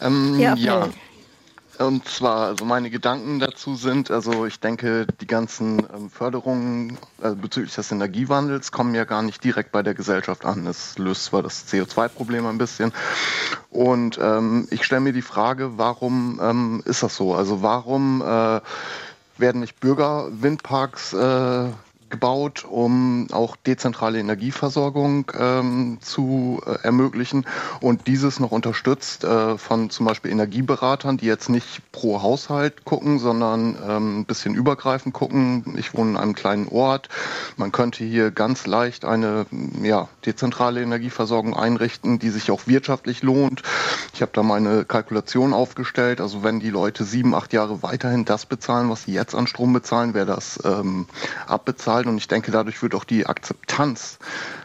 Ähm, 0.00 0.38
ja, 0.38 0.54
ja, 0.54 0.88
und 1.78 2.06
zwar, 2.06 2.46
also 2.46 2.64
meine 2.64 2.88
Gedanken 2.90 3.40
dazu 3.40 3.74
sind, 3.74 4.10
also 4.10 4.46
ich 4.46 4.60
denke, 4.60 5.06
die 5.20 5.26
ganzen 5.26 5.80
ähm, 5.80 6.08
Förderungen 6.08 6.98
äh, 7.20 7.30
bezüglich 7.30 7.74
des 7.74 7.90
Energiewandels 7.90 8.70
kommen 8.70 8.94
ja 8.94 9.04
gar 9.04 9.22
nicht 9.22 9.42
direkt 9.42 9.72
bei 9.72 9.82
der 9.82 9.94
Gesellschaft 9.94 10.44
an. 10.44 10.66
Es 10.66 10.98
löst 10.98 11.24
zwar 11.24 11.42
das 11.42 11.66
CO2-Problem 11.66 12.46
ein 12.46 12.58
bisschen. 12.58 12.92
Und 13.70 14.18
ähm, 14.22 14.68
ich 14.70 14.84
stelle 14.84 15.00
mir 15.00 15.12
die 15.12 15.22
Frage, 15.22 15.76
warum 15.76 16.40
ähm, 16.42 16.82
ist 16.84 17.02
das 17.02 17.16
so? 17.16 17.34
Also 17.34 17.62
warum 17.62 18.22
äh, 18.22 18.60
werden 19.36 19.60
nicht 19.60 19.80
Bürgerwindparks 19.80 21.12
äh, 21.12 21.70
gebaut, 22.14 22.64
um 22.64 23.26
auch 23.32 23.56
dezentrale 23.56 24.20
Energieversorgung 24.20 25.32
ähm, 25.36 25.98
zu 26.00 26.62
äh, 26.64 26.84
ermöglichen 26.84 27.44
und 27.80 28.06
dieses 28.06 28.38
noch 28.38 28.52
unterstützt 28.52 29.24
äh, 29.24 29.58
von 29.58 29.90
zum 29.90 30.06
Beispiel 30.06 30.30
Energieberatern, 30.30 31.16
die 31.16 31.26
jetzt 31.26 31.48
nicht 31.48 31.82
pro 31.90 32.22
Haushalt 32.22 32.84
gucken, 32.84 33.18
sondern 33.18 33.76
ähm, 33.84 34.20
ein 34.20 34.24
bisschen 34.26 34.54
übergreifend 34.54 35.12
gucken. 35.12 35.74
Ich 35.76 35.92
wohne 35.94 36.10
in 36.10 36.16
einem 36.16 36.34
kleinen 36.36 36.68
Ort. 36.68 37.08
Man 37.56 37.72
könnte 37.72 38.04
hier 38.04 38.30
ganz 38.30 38.68
leicht 38.68 39.04
eine 39.04 39.46
ja, 39.82 40.08
dezentrale 40.24 40.82
Energieversorgung 40.82 41.56
einrichten, 41.56 42.20
die 42.20 42.30
sich 42.30 42.52
auch 42.52 42.68
wirtschaftlich 42.68 43.24
lohnt. 43.24 43.64
Ich 44.14 44.22
habe 44.22 44.30
da 44.32 44.44
meine 44.44 44.84
Kalkulation 44.84 45.52
aufgestellt. 45.52 46.20
Also 46.20 46.44
wenn 46.44 46.60
die 46.60 46.70
Leute 46.70 47.02
sieben, 47.02 47.34
acht 47.34 47.52
Jahre 47.52 47.82
weiterhin 47.82 48.24
das 48.24 48.46
bezahlen, 48.46 48.88
was 48.88 49.02
sie 49.02 49.12
jetzt 49.12 49.34
an 49.34 49.48
Strom 49.48 49.72
bezahlen, 49.72 50.14
wäre 50.14 50.24
das 50.24 50.60
ähm, 50.64 51.06
abbezahlt. 51.48 52.06
Und 52.06 52.16
ich 52.18 52.28
denke, 52.28 52.52
dadurch 52.52 52.80
wird 52.80 52.94
auch 52.94 53.02
die 53.02 53.26
Akzeptanz 53.26 54.20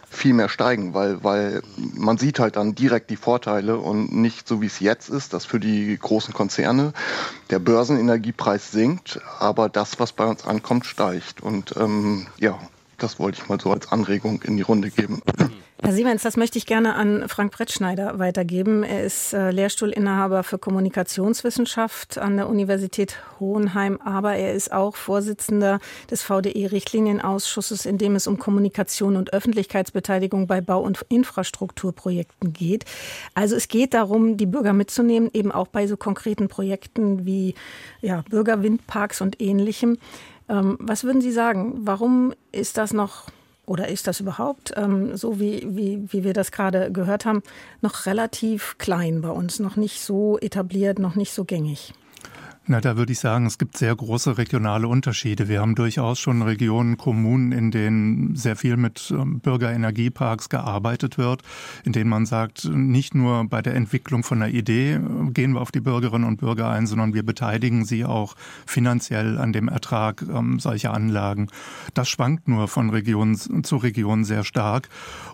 viel 0.08 0.34
mehr 0.34 0.50
steigen, 0.50 0.94
weil, 0.94 1.24
weil 1.24 1.64
man 1.96 2.20
sieht 2.20 2.40
halt 2.40 2.58
dann 2.58 2.76
direkt 2.76 3.10
die 3.10 3.16
Vorteile 3.16 3.78
und 3.78 4.14
nicht 4.14 4.48
so 4.48 4.62
wie 4.62 4.68
es 4.68 4.80
jetzt 4.80 5.10
ist, 5.10 5.34
dass 5.34 5.46
für 5.46 5.60
die 5.60 5.98
großen 5.98 6.34
Konzerne 6.34 6.94
der 7.50 7.58
Börsenenergiepreis 7.58 8.72
sinkt, 8.72 9.20
aber 9.40 9.68
das, 9.68 10.00
was 10.00 10.12
bei 10.12 10.26
uns 10.26 10.46
ankommt, 10.46 10.86
steigt. 10.86 11.42
Und 11.42 11.76
ähm, 11.76 12.28
ja, 12.38 12.60
das 13.00 13.20
wollte 13.20 13.42
ich 13.42 13.50
mal 13.50 13.60
so 13.60 13.72
als 13.72 13.92
Anregung 13.92 14.44
in 14.44 14.58
die 14.58 14.64
Runde 14.64 14.92
geben. 14.92 15.22
Herr 15.82 15.94
Siemens, 15.94 16.24
das 16.24 16.36
möchte 16.36 16.58
ich 16.58 16.66
gerne 16.66 16.96
an 16.96 17.30
Frank 17.30 17.54
Brettschneider 17.54 18.20
weitergeben. 18.20 18.84
Er 18.84 19.06
ist 19.06 19.34
äh, 19.34 19.50
Lehrstuhlinhaber 19.50 20.44
für 20.44 20.58
Kommunikationswissenschaft 20.58 22.18
an 22.18 22.36
der 22.36 22.50
Universität 22.50 23.16
Hohenheim, 23.40 23.98
aber 24.02 24.36
er 24.36 24.54
ist 24.54 24.74
auch 24.74 24.98
Vorsitzender 24.98 25.80
des 26.12 26.22
VDE-Richtlinienausschusses, 26.24 27.86
in 27.86 27.98
dem 27.98 28.16
es 28.16 28.28
um 28.28 28.38
Kommunikation 28.38 29.16
und 29.16 29.32
Öffentlichkeitsbeteiligung 29.32 30.48
bei 30.48 30.60
Bau- 30.60 30.82
und 30.82 31.06
Infrastrukturprojekten 31.08 32.52
geht. 32.52 32.84
Also 33.34 33.56
es 33.56 33.70
geht 33.70 33.94
darum, 33.94 34.36
die 34.36 34.48
Bürger 34.48 34.74
mitzunehmen, 34.74 35.30
eben 35.32 35.54
auch 35.54 35.68
bei 35.68 35.88
so 35.88 35.96
konkreten 35.96 36.50
Projekten 36.50 37.26
wie 37.26 37.56
ja, 38.02 38.26
Bürgerwindparks 38.30 39.22
und 39.22 39.42
ähnlichem. 39.42 39.98
Ähm, 40.50 40.78
was 40.82 41.06
würden 41.06 41.22
Sie 41.22 41.32
sagen? 41.32 41.80
Warum 41.86 42.34
ist 42.52 42.78
das 42.78 42.92
noch 42.92 43.28
oder 43.70 43.88
ist 43.88 44.08
das 44.08 44.20
überhaupt, 44.20 44.74
ähm, 44.78 45.16
so 45.16 45.40
wie, 45.40 45.64
wie, 45.70 46.02
wie 46.12 46.24
wir 46.24 46.34
das 46.34 46.52
gerade 46.52 46.92
gehört 46.92 47.26
haben, 47.26 47.44
noch 47.82 48.08
relativ 48.08 48.78
klein 48.80 49.22
bei 49.22 49.30
uns, 49.30 49.60
noch 49.60 49.76
nicht 49.76 50.02
so 50.02 50.40
etabliert, 50.40 50.98
noch 50.98 51.16
nicht 51.16 51.32
so 51.32 51.46
gängig? 51.46 51.94
Na, 52.72 52.80
da 52.82 52.98
würde 52.98 53.12
ich 53.12 53.20
sagen, 53.20 53.48
es 53.48 53.58
gibt 53.58 53.78
sehr 53.78 53.96
große 53.96 54.38
regionale 54.38 54.88
Unterschiede. 54.88 55.48
Wir 55.48 55.60
haben 55.60 55.74
durchaus 55.74 56.20
schon 56.20 56.44
Regionen, 56.44 56.98
Kommunen, 56.98 57.52
in 57.52 57.72
denen 57.72 58.36
sehr 58.36 58.56
viel 58.56 58.78
mit 58.78 59.10
ähm, 59.10 59.40
Bürgerenergieparks 59.40 60.50
gearbeitet 60.50 61.18
wird, 61.18 61.42
in 61.84 61.94
denen 61.94 62.12
man 62.12 62.28
sagt, 62.28 62.66
nicht 62.66 63.16
nur 63.16 63.46
bei 63.46 63.64
der 63.64 63.74
Entwicklung 63.74 64.22
von 64.22 64.44
einer 64.44 64.54
Idee 64.54 64.98
äh, 64.98 65.32
gehen 65.32 65.54
wir 65.54 65.62
auf 65.62 65.72
die 65.72 65.80
Bürgerinnen 65.80 66.28
und 66.28 66.42
Bürger 66.42 66.70
ein, 66.70 66.86
sondern 66.86 67.16
wir 67.16 67.24
beteiligen 67.24 67.86
sie 67.86 68.06
auch 68.06 68.36
finanziell 68.68 69.40
an 69.40 69.52
dem 69.52 69.68
Ertrag 69.68 70.22
ähm, 70.32 70.60
solcher 70.60 70.94
Anlagen. 70.94 71.48
Das 71.96 72.08
schwankt 72.08 72.48
nur 72.48 72.68
von 72.68 72.92
Region 72.92 73.36
zu 73.36 73.78
Region 73.78 74.26
sehr 74.26 74.44
stark. 74.44 74.90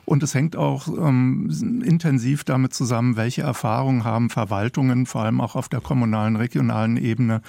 Und 0.06 0.24
es 0.24 0.36
hängt 0.36 0.56
auch 0.56 0.88
ähm, 0.88 1.50
intensiv 1.84 2.44
damit 2.46 2.74
zusammen, 2.74 3.18
welche 3.18 3.42
Erfahrungen 3.42 4.06
haben 4.06 4.30
Verwaltungen, 4.30 5.06
vor 5.08 5.24
allem 5.24 5.42
auch 5.42 5.56
auf 5.56 5.68
der 5.68 5.82
kommunalen, 5.82 6.36
regionalen 6.36 6.96
Ebene, 6.96 7.25
Ebene 7.26 7.42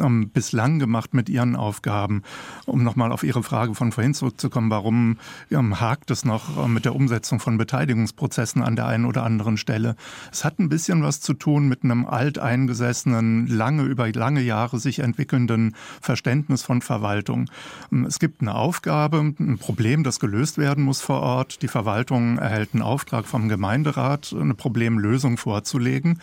ähm, 0.00 0.30
bislang 0.30 0.78
gemacht 0.78 1.14
mit 1.14 1.28
ihren 1.28 1.56
Aufgaben? 1.56 2.22
Um 2.66 2.82
nochmal 2.82 3.12
auf 3.12 3.22
Ihre 3.22 3.42
Frage 3.42 3.74
von 3.74 3.92
vorhin 3.92 4.14
zurückzukommen, 4.14 4.70
warum 4.70 5.18
ähm, 5.50 5.80
hakt 5.80 6.10
es 6.10 6.24
noch 6.24 6.64
äh, 6.64 6.68
mit 6.68 6.84
der 6.84 6.94
Umsetzung 6.94 7.40
von 7.40 7.58
Beteiligungsprozessen 7.58 8.62
an 8.62 8.76
der 8.76 8.86
einen 8.86 9.04
oder 9.04 9.24
anderen 9.24 9.56
Stelle? 9.56 9.96
Es 10.30 10.44
hat 10.44 10.58
ein 10.58 10.68
bisschen 10.68 11.02
was 11.02 11.20
zu 11.20 11.34
tun 11.34 11.68
mit 11.68 11.82
einem 11.82 12.06
alteingesessenen, 12.06 13.46
lange 13.46 13.82
über 13.82 14.10
lange 14.12 14.42
Jahre 14.42 14.78
sich 14.78 15.00
entwickelnden 15.00 15.74
Verständnis 16.00 16.62
von 16.62 16.82
Verwaltung. 16.82 17.50
Ähm, 17.92 18.04
es 18.04 18.18
gibt 18.18 18.42
eine 18.42 18.54
Aufgabe, 18.54 19.34
ein 19.38 19.58
Problem, 19.58 20.04
das 20.04 20.20
gelöst 20.20 20.58
werden 20.58 20.84
muss 20.84 21.00
vor 21.00 21.20
Ort. 21.20 21.62
Die 21.62 21.68
Verwaltung 21.68 22.38
erhält 22.38 22.70
einen 22.74 22.82
Auftrag 22.82 23.26
vom 23.26 23.48
Gemeinderat, 23.48 24.34
eine 24.38 24.54
Problemlösung 24.54 25.36
vorzulegen. 25.36 26.20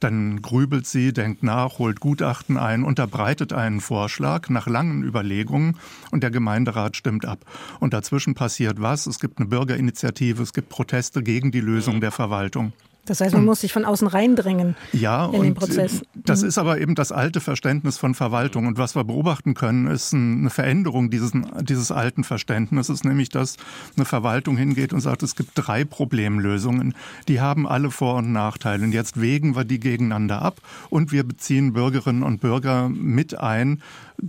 Dann 0.00 0.42
grübelt 0.42 0.86
sie, 0.86 1.12
denkt 1.12 1.42
nach, 1.42 1.78
holt 1.78 2.00
Gutachten 2.00 2.43
ein, 2.48 2.84
unterbreitet 2.84 3.52
einen 3.52 3.80
Vorschlag 3.80 4.48
nach 4.48 4.66
langen 4.66 5.02
Überlegungen 5.02 5.78
und 6.10 6.22
der 6.22 6.30
Gemeinderat 6.30 6.96
stimmt 6.96 7.24
ab. 7.24 7.44
Und 7.80 7.94
dazwischen 7.94 8.34
passiert 8.34 8.80
was? 8.80 9.06
Es 9.06 9.18
gibt 9.18 9.38
eine 9.38 9.48
Bürgerinitiative, 9.48 10.42
es 10.42 10.52
gibt 10.52 10.68
Proteste 10.68 11.22
gegen 11.22 11.50
die 11.50 11.60
Lösung 11.60 12.00
der 12.00 12.12
Verwaltung. 12.12 12.72
Das 13.06 13.20
heißt, 13.20 13.34
man 13.34 13.44
muss 13.46 13.60
sich 13.60 13.72
von 13.72 13.84
außen 13.84 14.08
reindrängen 14.08 14.76
ja, 14.92 15.26
in 15.26 15.42
den 15.42 15.54
Prozess. 15.54 16.02
Das 16.14 16.42
mhm. 16.42 16.48
ist 16.48 16.58
aber 16.58 16.80
eben 16.80 16.94
das 16.94 17.12
alte 17.12 17.40
Verständnis 17.40 17.98
von 17.98 18.14
Verwaltung. 18.14 18.66
Und 18.66 18.78
was 18.78 18.94
wir 18.96 19.04
beobachten 19.04 19.54
können, 19.54 19.86
ist 19.86 20.14
eine 20.14 20.50
Veränderung 20.50 21.10
dieses, 21.10 21.32
dieses 21.60 21.90
alten 21.90 22.24
Verständnisses, 22.24 23.04
nämlich 23.04 23.28
dass 23.28 23.56
eine 23.96 24.04
Verwaltung 24.04 24.56
hingeht 24.56 24.92
und 24.92 25.00
sagt, 25.00 25.22
es 25.22 25.36
gibt 25.36 25.50
drei 25.54 25.84
Problemlösungen. 25.84 26.94
Die 27.28 27.40
haben 27.40 27.66
alle 27.66 27.90
Vor- 27.90 28.16
und 28.16 28.32
Nachteile. 28.32 28.84
Und 28.84 28.92
jetzt 28.92 29.20
wägen 29.20 29.56
wir 29.56 29.64
die 29.64 29.80
gegeneinander 29.80 30.42
ab 30.42 30.60
und 30.90 31.12
wir 31.12 31.24
beziehen 31.24 31.72
Bürgerinnen 31.72 32.22
und 32.22 32.40
Bürger 32.40 32.88
mit 32.88 33.38
ein, 33.38 33.82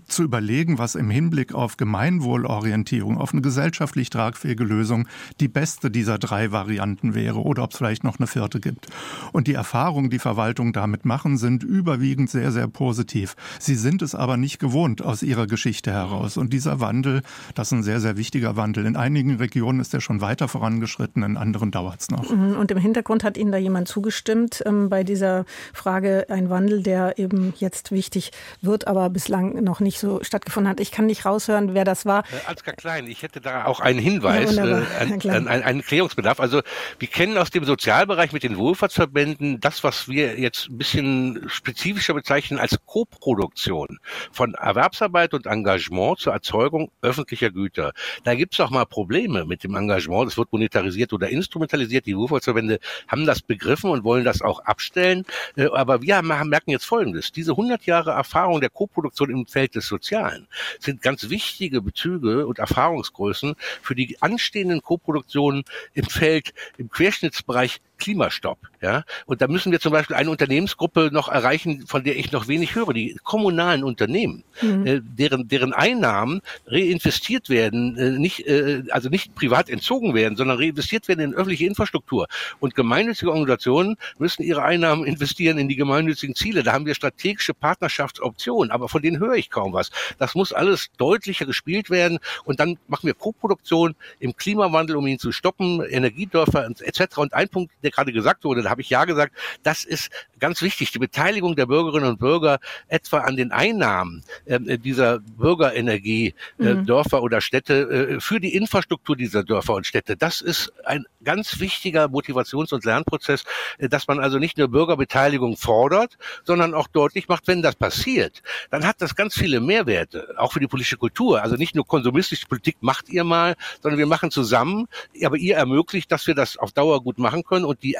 zu 0.07 0.23
überlegen, 0.23 0.77
was 0.77 0.95
im 0.95 1.09
Hinblick 1.09 1.53
auf 1.53 1.77
Gemeinwohlorientierung, 1.77 3.17
auf 3.17 3.33
eine 3.33 3.41
gesellschaftlich 3.41 4.09
tragfähige 4.09 4.63
Lösung 4.63 5.07
die 5.39 5.47
beste 5.47 5.91
dieser 5.91 6.17
drei 6.17 6.51
Varianten 6.51 7.13
wäre 7.13 7.41
oder 7.41 7.63
ob 7.63 7.71
es 7.71 7.77
vielleicht 7.77 8.03
noch 8.03 8.19
eine 8.19 8.27
vierte 8.27 8.59
gibt. 8.65 8.87
Und 9.31 9.47
die 9.47 9.53
Erfahrungen, 9.53 10.09
die 10.09 10.17
Verwaltungen 10.17 10.73
damit 10.73 11.05
machen, 11.05 11.37
sind 11.37 11.63
überwiegend 11.63 12.31
sehr, 12.31 12.51
sehr 12.51 12.67
positiv. 12.67 13.35
Sie 13.59 13.75
sind 13.75 14.01
es 14.01 14.15
aber 14.15 14.37
nicht 14.37 14.59
gewohnt 14.59 15.03
aus 15.03 15.21
ihrer 15.21 15.45
Geschichte 15.45 15.91
heraus. 15.91 16.35
Und 16.35 16.51
dieser 16.51 16.79
Wandel, 16.79 17.21
das 17.53 17.67
ist 17.67 17.73
ein 17.73 17.83
sehr, 17.83 17.99
sehr 17.99 18.17
wichtiger 18.17 18.55
Wandel. 18.55 18.87
In 18.87 18.95
einigen 18.95 19.35
Regionen 19.35 19.79
ist 19.79 19.93
er 19.93 20.01
schon 20.01 20.19
weiter 20.19 20.47
vorangeschritten, 20.47 21.21
in 21.21 21.37
anderen 21.37 21.69
dauert 21.69 22.01
es 22.01 22.09
noch. 22.09 22.29
Mhm. 22.29 22.57
Und 22.57 22.71
im 22.71 22.79
Hintergrund 22.79 23.23
hat 23.23 23.37
Ihnen 23.37 23.51
da 23.51 23.59
jemand 23.59 23.87
zugestimmt 23.87 24.63
ähm, 24.65 24.89
bei 24.89 25.03
dieser 25.03 25.45
Frage, 25.73 26.25
ein 26.29 26.49
Wandel, 26.49 26.81
der 26.81 27.19
eben 27.19 27.53
jetzt 27.57 27.91
wichtig 27.91 28.31
wird, 28.61 28.87
aber 28.87 29.11
bislang 29.11 29.63
noch 29.63 29.79
nicht 29.79 29.99
so 29.99 30.23
stattgefunden 30.23 30.69
hat. 30.69 30.79
Ich 30.79 30.91
kann 30.91 31.05
nicht 31.05 31.25
raushören, 31.25 31.75
wer 31.75 31.83
das 31.83 32.05
war. 32.07 32.23
Äh, 32.23 32.49
Ansgar 32.49 32.73
Klein, 32.73 33.05
ich 33.05 33.21
hätte 33.21 33.41
da 33.41 33.65
auch 33.65 33.79
einen 33.79 33.99
Hinweis, 33.99 34.55
ja, 34.55 34.65
äh, 34.65 35.29
einen, 35.29 35.47
einen 35.47 35.81
Klärungsbedarf. 35.83 36.39
Also 36.39 36.63
wir 36.97 37.07
kennen 37.07 37.37
aus 37.37 37.51
dem 37.51 37.63
Sozialbereich 37.63 38.33
mit 38.33 38.41
den 38.41 38.54
Wohlfahrtsverbänden 38.57 39.59
das, 39.59 39.83
was 39.83 40.07
wir 40.07 40.39
jetzt 40.39 40.69
ein 40.69 40.77
bisschen 40.77 41.43
spezifischer 41.47 42.13
bezeichnen 42.13 42.59
als 42.59 42.77
Koproduktion 42.85 43.99
von 44.31 44.53
Erwerbsarbeit 44.53 45.33
und 45.33 45.45
Engagement 45.45 46.19
zur 46.19 46.33
Erzeugung 46.33 46.91
öffentlicher 47.01 47.51
Güter. 47.51 47.93
Da 48.23 48.35
gibt 48.35 48.53
es 48.53 48.59
auch 48.59 48.69
mal 48.69 48.85
Probleme 48.85 49.45
mit 49.45 49.63
dem 49.63 49.75
Engagement. 49.75 50.27
Das 50.27 50.37
wird 50.37 50.51
monetarisiert 50.51 51.13
oder 51.13 51.29
instrumentalisiert. 51.29 52.05
Die 52.05 52.17
Wohlfahrtsverbände 52.17 52.79
haben 53.07 53.25
das 53.25 53.41
begriffen 53.41 53.89
und 53.89 54.03
wollen 54.03 54.23
das 54.23 54.41
auch 54.41 54.59
abstellen. 54.59 55.25
Äh, 55.55 55.67
aber 55.67 56.01
wir 56.01 56.21
merken 56.21 56.71
jetzt 56.71 56.85
Folgendes. 56.85 57.31
Diese 57.31 57.51
100 57.51 57.85
Jahre 57.85 58.11
Erfahrung 58.11 58.61
der 58.61 58.69
Koproduktion 58.69 59.29
im 59.29 59.47
Feld 59.47 59.75
des 59.75 59.87
Sozialen 59.87 60.47
sind 60.79 61.01
ganz 61.01 61.29
wichtige 61.29 61.81
Bezüge 61.81 62.47
und 62.47 62.59
Erfahrungsgrößen 62.59 63.55
für 63.81 63.95
die 63.95 64.21
anstehenden 64.21 64.81
Koproduktionen 64.81 65.63
im 65.93 66.05
Feld, 66.05 66.53
im 66.77 66.89
Querschnittsbereich 66.89 67.81
Klimastopp. 67.97 68.59
Ja, 68.81 69.03
und 69.25 69.41
da 69.41 69.47
müssen 69.47 69.71
wir 69.71 69.79
zum 69.79 69.91
Beispiel 69.91 70.15
eine 70.15 70.29
Unternehmensgruppe 70.29 71.09
noch 71.11 71.29
erreichen, 71.29 71.85
von 71.87 72.03
der 72.03 72.17
ich 72.17 72.31
noch 72.31 72.47
wenig 72.47 72.75
höre, 72.75 72.93
die 72.93 73.17
kommunalen 73.23 73.83
Unternehmen, 73.83 74.43
mhm. 74.61 74.85
äh, 74.85 75.01
deren 75.01 75.47
deren 75.47 75.73
Einnahmen 75.73 76.41
reinvestiert 76.67 77.49
werden, 77.49 77.97
äh, 77.97 78.11
nicht 78.11 78.47
äh, 78.47 78.83
also 78.89 79.09
nicht 79.09 79.35
privat 79.35 79.69
entzogen 79.69 80.13
werden, 80.13 80.35
sondern 80.35 80.57
reinvestiert 80.57 81.07
werden 81.07 81.21
in 81.21 81.33
öffentliche 81.33 81.65
Infrastruktur. 81.65 82.27
Und 82.59 82.75
gemeinnützige 82.75 83.31
Organisationen 83.31 83.97
müssen 84.17 84.43
ihre 84.43 84.63
Einnahmen 84.63 85.05
investieren 85.05 85.57
in 85.57 85.69
die 85.69 85.75
gemeinnützigen 85.75 86.35
Ziele. 86.35 86.63
Da 86.63 86.73
haben 86.73 86.85
wir 86.85 86.95
strategische 86.95 87.53
Partnerschaftsoptionen, 87.53 88.71
aber 88.71 88.89
von 88.89 89.01
denen 89.01 89.19
höre 89.19 89.35
ich 89.35 89.49
kaum 89.49 89.73
was. 89.73 89.91
Das 90.17 90.35
muss 90.35 90.53
alles 90.53 90.89
deutlicher 90.97 91.45
gespielt 91.45 91.89
werden 91.89 92.19
und 92.43 92.59
dann 92.59 92.77
machen 92.87 93.07
wir 93.07 93.13
Koproduktion 93.13 93.95
im 94.19 94.35
Klimawandel, 94.35 94.95
um 94.95 95.07
ihn 95.07 95.19
zu 95.19 95.31
stoppen, 95.31 95.81
Energiedörfer 95.81 96.69
etc. 96.79 97.17
Und 97.17 97.33
ein 97.33 97.49
Punkt, 97.49 97.71
der 97.83 97.91
gerade 97.91 98.11
gesagt 98.11 98.43
wurde, 98.43 98.63
habe 98.75 98.81
ich 98.81 98.89
ja 98.89 99.05
gesagt, 99.05 99.33
das 99.63 99.85
ist 99.85 100.09
ganz 100.39 100.61
wichtig, 100.61 100.91
die 100.91 100.99
Beteiligung 100.99 101.55
der 101.55 101.65
Bürgerinnen 101.65 102.09
und 102.09 102.19
Bürger 102.19 102.59
etwa 102.89 103.19
an 103.19 103.37
den 103.37 103.53
Einnahmen 103.53 104.21
äh, 104.43 104.77
dieser 104.77 105.19
Bürgerenergie, 105.19 106.33
äh, 106.59 106.73
mhm. 106.73 106.85
Dörfer 106.85 107.23
oder 107.23 107.39
Städte 107.39 108.17
äh, 108.17 108.19
für 108.19 108.41
die 108.41 108.53
Infrastruktur 108.53 109.15
dieser 109.15 109.43
Dörfer 109.45 109.75
und 109.75 109.87
Städte. 109.87 110.17
Das 110.17 110.41
ist 110.41 110.73
ein 110.83 111.05
ganz 111.23 111.61
wichtiger 111.61 112.09
Motivations- 112.09 112.73
und 112.73 112.83
Lernprozess, 112.83 113.45
äh, 113.77 113.87
dass 113.87 114.09
man 114.09 114.19
also 114.19 114.39
nicht 114.39 114.57
nur 114.57 114.67
Bürgerbeteiligung 114.67 115.55
fordert, 115.55 116.17
sondern 116.43 116.73
auch 116.73 116.87
deutlich 116.87 117.29
macht, 117.29 117.47
wenn 117.47 117.61
das 117.61 117.75
passiert, 117.75 118.43
dann 118.71 118.85
hat 118.85 119.01
das 119.01 119.15
ganz 119.15 119.35
viele 119.35 119.61
Mehrwerte, 119.61 120.35
auch 120.37 120.51
für 120.51 120.59
die 120.59 120.67
politische 120.67 120.97
Kultur. 120.97 121.41
Also 121.41 121.55
nicht 121.55 121.75
nur 121.75 121.87
konsumistische 121.87 122.45
Politik 122.45 122.75
macht 122.81 123.07
ihr 123.07 123.23
mal, 123.23 123.55
sondern 123.81 123.99
wir 123.99 124.05
machen 124.05 124.31
zusammen, 124.31 124.87
aber 125.23 125.37
ihr 125.37 125.55
ermöglicht, 125.55 126.11
dass 126.11 126.27
wir 126.27 126.35
das 126.35 126.57
auf 126.57 126.73
Dauer 126.73 127.01
gut 127.01 127.19
machen 127.19 127.43
können 127.45 127.63
und 127.63 127.81
die 127.81 127.93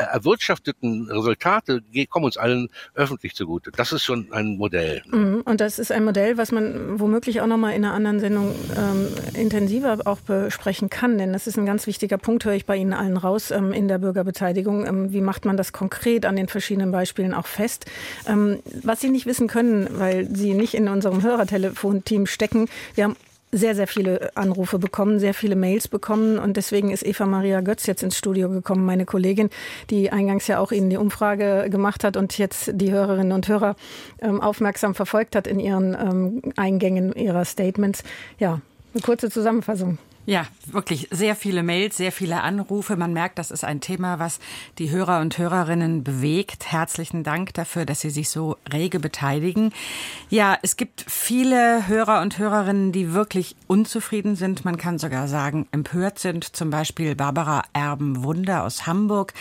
erwirtschafteten 0.55 1.09
Resultate 1.11 1.81
kommen 2.09 2.25
uns 2.25 2.37
allen 2.37 2.69
öffentlich 2.93 3.35
zugute. 3.35 3.71
Das 3.71 3.91
ist 3.91 4.03
schon 4.03 4.31
ein 4.31 4.57
Modell. 4.57 5.01
Mhm. 5.11 5.41
Und 5.45 5.61
das 5.61 5.79
ist 5.79 5.91
ein 5.91 6.05
Modell, 6.05 6.37
was 6.37 6.51
man 6.51 6.99
womöglich 6.99 7.41
auch 7.41 7.47
nochmal 7.47 7.73
in 7.73 7.83
einer 7.83 7.93
anderen 7.93 8.19
Sendung 8.19 8.55
ähm, 8.75 9.07
intensiver 9.39 9.97
auch 10.05 10.19
besprechen 10.19 10.89
kann, 10.89 11.17
denn 11.17 11.33
das 11.33 11.47
ist 11.47 11.57
ein 11.57 11.65
ganz 11.65 11.87
wichtiger 11.87 12.17
Punkt, 12.17 12.45
höre 12.45 12.53
ich 12.53 12.65
bei 12.65 12.77
Ihnen 12.77 12.93
allen 12.93 13.17
raus 13.17 13.51
ähm, 13.51 13.73
in 13.73 13.87
der 13.87 13.99
Bürgerbeteiligung. 13.99 14.85
Ähm, 14.85 15.11
wie 15.11 15.21
macht 15.21 15.45
man 15.45 15.57
das 15.57 15.73
konkret 15.73 16.25
an 16.25 16.35
den 16.35 16.47
verschiedenen 16.47 16.91
Beispielen 16.91 17.33
auch 17.33 17.47
fest? 17.47 17.85
Ähm, 18.27 18.59
was 18.83 19.01
Sie 19.01 19.09
nicht 19.09 19.25
wissen 19.25 19.47
können, 19.47 19.87
weil 19.91 20.27
Sie 20.33 20.53
nicht 20.53 20.73
in 20.73 20.87
unserem 20.87 21.21
Hörertelefonteam 21.21 22.25
stecken, 22.25 22.67
wir 22.95 23.05
haben 23.05 23.15
sehr, 23.55 23.73
sehr 23.73 23.87
viele 23.87 24.31
Anrufe 24.35 24.79
bekommen, 24.79 25.19
sehr 25.19 25.33
viele 25.33 25.55
Mails 25.55 25.87
bekommen. 25.87 26.37
Und 26.37 26.57
deswegen 26.57 26.91
ist 26.91 27.05
Eva 27.05 27.25
Maria 27.25 27.61
Götz 27.61 27.85
jetzt 27.85 28.03
ins 28.03 28.17
Studio 28.17 28.49
gekommen, 28.49 28.85
meine 28.85 29.05
Kollegin, 29.05 29.49
die 29.89 30.11
eingangs 30.11 30.47
ja 30.47 30.59
auch 30.59 30.71
Ihnen 30.71 30.89
die 30.89 30.97
Umfrage 30.97 31.69
gemacht 31.69 32.03
hat 32.03 32.17
und 32.17 32.37
jetzt 32.37 32.71
die 32.73 32.91
Hörerinnen 32.91 33.31
und 33.31 33.47
Hörer 33.47 33.75
ähm, 34.21 34.41
aufmerksam 34.41 34.93
verfolgt 34.93 35.35
hat 35.35 35.47
in 35.47 35.59
ihren 35.59 35.93
ähm, 35.93 36.41
Eingängen 36.57 37.13
ihrer 37.13 37.45
Statements. 37.45 38.03
Ja, 38.39 38.59
eine 38.93 39.01
kurze 39.01 39.29
Zusammenfassung. 39.29 39.97
Ja, 40.28 40.47
wirklich 40.65 41.07
sehr 41.11 41.36
viele 41.36 41.61
Mails, 41.61 41.97
sehr 41.97 42.11
viele 42.11 42.41
Anrufe. 42.41 42.95
Man 42.95 43.13
merkt, 43.13 43.38
das 43.38 43.51
ist 43.51 43.63
ein 43.63 43.80
Thema, 43.80 44.17
was 44.17 44.39
die 44.80 44.89
Hörer 44.89 45.21
und 45.21 45.38
Hörerinnen 45.38 46.03
bewegt. 46.03 46.71
Herzlichen 46.71 47.23
Dank 47.23 47.53
dafür, 47.53 47.86
dass 47.86 48.01
Sie 48.01 48.09
sich 48.09 48.30
so 48.30 48.57
rege 48.73 48.99
beteiligen. 48.99 49.71
Ja, 50.32 50.57
es 50.63 50.78
gibt 50.78 51.05
viele 51.07 51.88
Hörer 51.88 52.23
und 52.23 52.39
Hörerinnen, 52.39 52.91
die 52.91 53.13
wirklich 53.13 53.55
unzufrieden 53.67 54.36
sind. 54.36 54.65
Man 54.65 54.78
kann 54.78 54.97
sogar 54.97 55.28
sagen, 55.28 55.67
empört 55.71 56.17
sind. 56.17 56.55
Zum 56.55 56.71
Beispiel 56.71 57.13
Barbara 57.15 57.61
Erben-Wunder 57.73 58.63
aus 58.63 58.88
Hamburg. 58.88 59.32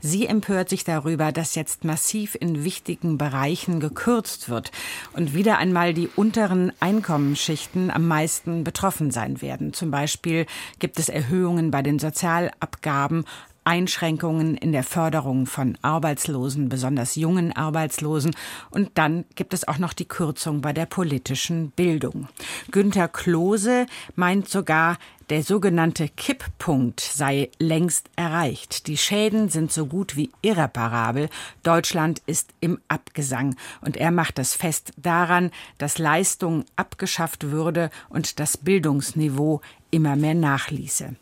Sie 0.00 0.26
empört 0.26 0.68
sich 0.68 0.82
darüber, 0.82 1.30
dass 1.30 1.54
jetzt 1.54 1.84
massiv 1.84 2.36
in 2.40 2.64
wichtigen 2.64 3.16
Bereichen 3.16 3.78
gekürzt 3.78 4.48
wird 4.48 4.72
und 5.12 5.34
wieder 5.34 5.58
einmal 5.58 5.94
die 5.94 6.08
unteren 6.16 6.72
Einkommensschichten 6.80 7.92
am 7.92 8.08
meisten 8.08 8.64
betroffen 8.64 9.12
sein 9.12 9.40
werden. 9.40 9.72
Zum 9.72 9.92
Beispiel 9.92 10.31
Beispiel 10.32 10.46
gibt 10.78 10.98
es 10.98 11.08
Erhöhungen 11.08 11.70
bei 11.70 11.82
den 11.82 11.98
Sozialabgaben, 11.98 13.24
Einschränkungen 13.64 14.56
in 14.56 14.72
der 14.72 14.82
Förderung 14.82 15.46
von 15.46 15.78
Arbeitslosen, 15.82 16.68
besonders 16.68 17.14
jungen 17.14 17.52
Arbeitslosen. 17.52 18.34
Und 18.70 18.90
dann 18.94 19.24
gibt 19.36 19.54
es 19.54 19.68
auch 19.68 19.78
noch 19.78 19.92
die 19.92 20.08
Kürzung 20.08 20.62
bei 20.62 20.72
der 20.72 20.86
politischen 20.86 21.70
Bildung. 21.70 22.28
Günter 22.70 23.08
Klose 23.08 23.86
meint 24.16 24.48
sogar, 24.48 24.98
der 25.30 25.42
sogenannte 25.42 26.08
Kipppunkt 26.08 27.00
sei 27.00 27.50
längst 27.58 28.10
erreicht. 28.16 28.86
Die 28.86 28.98
Schäden 28.98 29.48
sind 29.48 29.72
so 29.72 29.86
gut 29.86 30.16
wie 30.16 30.30
irreparabel. 30.42 31.30
Deutschland 31.62 32.20
ist 32.26 32.50
im 32.60 32.80
Abgesang. 32.88 33.54
Und 33.80 33.96
er 33.96 34.10
macht 34.10 34.38
es 34.38 34.54
fest 34.54 34.92
daran, 34.96 35.50
dass 35.78 35.98
Leistung 35.98 36.64
abgeschafft 36.76 37.50
würde 37.50 37.90
und 38.08 38.40
das 38.40 38.56
Bildungsniveau 38.56 39.60
immer 39.92 40.16
mehr 40.16 40.34
nachließe. 40.34 41.14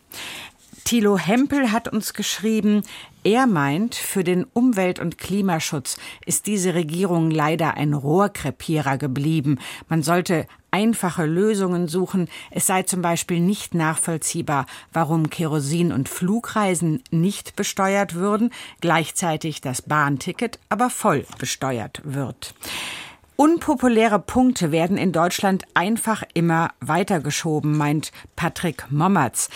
Thilo 0.84 1.18
Hempel 1.18 1.70
hat 1.72 1.88
uns 1.88 2.14
geschrieben, 2.14 2.82
er 3.22 3.46
meint, 3.46 3.94
für 3.94 4.24
den 4.24 4.44
Umwelt- 4.54 4.98
und 4.98 5.18
Klimaschutz 5.18 5.98
ist 6.24 6.46
diese 6.46 6.72
Regierung 6.72 7.30
leider 7.30 7.74
ein 7.74 7.92
Rohrkrepierer 7.92 8.96
geblieben. 8.96 9.58
Man 9.88 10.02
sollte 10.02 10.46
einfache 10.70 11.26
Lösungen 11.26 11.86
suchen. 11.86 12.28
Es 12.50 12.66
sei 12.66 12.82
zum 12.84 13.02
Beispiel 13.02 13.40
nicht 13.40 13.74
nachvollziehbar, 13.74 14.66
warum 14.92 15.28
Kerosin 15.28 15.92
und 15.92 16.08
Flugreisen 16.08 17.02
nicht 17.10 17.56
besteuert 17.56 18.14
würden, 18.14 18.50
gleichzeitig 18.80 19.60
das 19.60 19.82
Bahnticket 19.82 20.58
aber 20.70 20.90
voll 20.90 21.26
besteuert 21.38 22.00
wird. 22.04 22.54
Unpopuläre 23.40 24.18
Punkte 24.18 24.70
werden 24.70 24.98
in 24.98 25.12
Deutschland 25.12 25.64
einfach 25.72 26.22
immer 26.34 26.72
weitergeschoben, 26.80 27.74
meint 27.74 28.12
Patrick 28.36 28.84
Mommertz. 28.90 29.48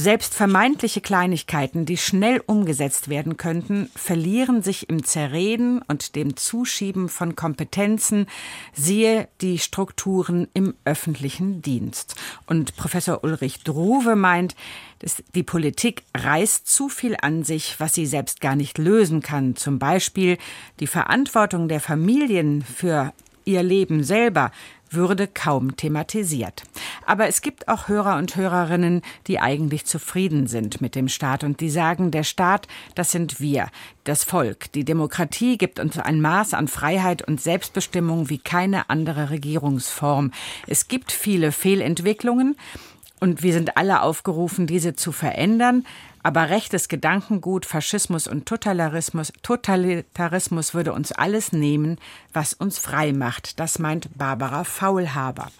Selbst 0.00 0.32
vermeintliche 0.32 1.00
Kleinigkeiten, 1.00 1.84
die 1.84 1.96
schnell 1.96 2.40
umgesetzt 2.46 3.08
werden 3.08 3.36
könnten, 3.36 3.90
verlieren 3.96 4.62
sich 4.62 4.88
im 4.88 5.02
Zerreden 5.02 5.82
und 5.88 6.14
dem 6.14 6.36
Zuschieben 6.36 7.08
von 7.08 7.34
Kompetenzen, 7.34 8.26
siehe 8.72 9.26
die 9.40 9.58
Strukturen 9.58 10.46
im 10.54 10.74
öffentlichen 10.84 11.62
Dienst. 11.62 12.14
Und 12.46 12.76
Professor 12.76 13.24
Ulrich 13.24 13.64
Druwe 13.64 14.14
meint, 14.14 14.54
dass 15.00 15.20
die 15.34 15.42
Politik 15.42 16.04
reißt 16.16 16.68
zu 16.68 16.88
viel 16.88 17.16
an 17.20 17.42
sich, 17.42 17.80
was 17.80 17.92
sie 17.92 18.06
selbst 18.06 18.40
gar 18.40 18.54
nicht 18.54 18.78
lösen 18.78 19.20
kann. 19.20 19.56
Zum 19.56 19.80
Beispiel 19.80 20.38
die 20.78 20.86
Verantwortung 20.86 21.66
der 21.66 21.80
Familien 21.80 22.62
für 22.62 23.12
ihr 23.44 23.64
Leben 23.64 24.04
selber 24.04 24.52
würde 24.90 25.26
kaum 25.26 25.76
thematisiert. 25.76 26.62
Aber 27.06 27.28
es 27.28 27.42
gibt 27.42 27.68
auch 27.68 27.88
Hörer 27.88 28.16
und 28.16 28.36
Hörerinnen, 28.36 29.02
die 29.26 29.40
eigentlich 29.40 29.84
zufrieden 29.84 30.46
sind 30.46 30.80
mit 30.80 30.94
dem 30.94 31.08
Staat 31.08 31.44
und 31.44 31.60
die 31.60 31.70
sagen, 31.70 32.10
der 32.10 32.24
Staat, 32.24 32.68
das 32.94 33.10
sind 33.12 33.40
wir, 33.40 33.68
das 34.04 34.24
Volk. 34.24 34.72
Die 34.72 34.84
Demokratie 34.84 35.58
gibt 35.58 35.78
uns 35.80 35.98
ein 35.98 36.20
Maß 36.20 36.54
an 36.54 36.68
Freiheit 36.68 37.26
und 37.26 37.40
Selbstbestimmung 37.40 38.28
wie 38.30 38.38
keine 38.38 38.90
andere 38.90 39.30
Regierungsform. 39.30 40.32
Es 40.66 40.88
gibt 40.88 41.12
viele 41.12 41.52
Fehlentwicklungen, 41.52 42.56
und 43.20 43.42
wir 43.42 43.52
sind 43.52 43.76
alle 43.76 44.02
aufgerufen, 44.02 44.66
diese 44.66 44.94
zu 44.94 45.12
verändern. 45.12 45.84
Aber 46.28 46.50
rechtes 46.50 46.88
Gedankengut, 46.88 47.64
Faschismus 47.64 48.26
und 48.28 48.44
Totalitarismus, 48.44 49.32
Totalitarismus 49.42 50.74
würde 50.74 50.92
uns 50.92 51.10
alles 51.10 51.52
nehmen, 51.52 51.96
was 52.34 52.52
uns 52.52 52.78
frei 52.78 53.14
macht. 53.14 53.58
Das 53.58 53.78
meint 53.78 54.10
Barbara 54.18 54.64
Faulhaber. 54.64 55.50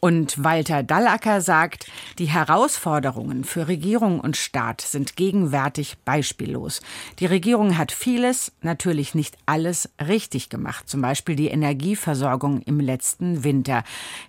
Und 0.00 0.44
Walter 0.44 0.82
Dallacker 0.82 1.40
sagt, 1.40 1.86
die 2.18 2.26
Herausforderungen 2.26 3.44
für 3.44 3.66
Regierung 3.66 4.20
und 4.20 4.36
Staat 4.36 4.82
sind 4.82 5.16
gegenwärtig 5.16 5.96
beispiellos. 6.04 6.82
Die 7.18 7.24
Regierung 7.24 7.78
hat 7.78 7.90
vieles, 7.90 8.52
natürlich 8.60 9.14
nicht 9.14 9.38
alles, 9.46 9.88
richtig 9.98 10.50
gemacht, 10.50 10.90
zum 10.90 11.00
Beispiel 11.00 11.36
die 11.36 11.48
Energieversorgung 11.48 12.60
im 12.66 12.80
letzten 12.80 13.44
Winter. 13.44 13.82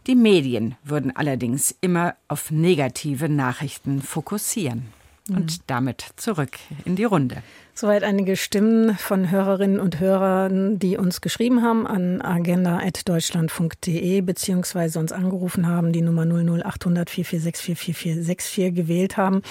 Die 0.08 0.16
Medien 0.16 0.78
würden 0.82 1.14
allerdings 1.14 1.76
immer 1.82 2.16
auf 2.30 2.52
negative 2.52 3.28
Nachrichten 3.28 4.02
fokussieren. 4.02 4.95
Und 5.30 5.70
damit 5.70 6.06
zurück 6.18 6.58
in 6.86 6.96
die 6.96 7.04
Runde. 7.04 7.42
Soweit 7.78 8.04
einige 8.04 8.38
Stimmen 8.38 8.96
von 8.96 9.30
Hörerinnen 9.30 9.82
und 9.82 10.00
Hörern, 10.00 10.80
die 10.80 10.96
uns 10.96 11.20
geschrieben 11.20 11.62
haben 11.62 11.86
an 11.86 12.22
agenda.deutschlandfunk.de 12.22 14.22
beziehungsweise 14.22 14.98
uns 14.98 15.12
angerufen 15.12 15.68
haben, 15.68 15.92
die 15.92 16.02
Nummer 16.02 16.24
00800 16.24 17.10
446 17.10 17.78
4464 17.78 18.74
gewählt 18.74 19.18
haben. 19.18 19.42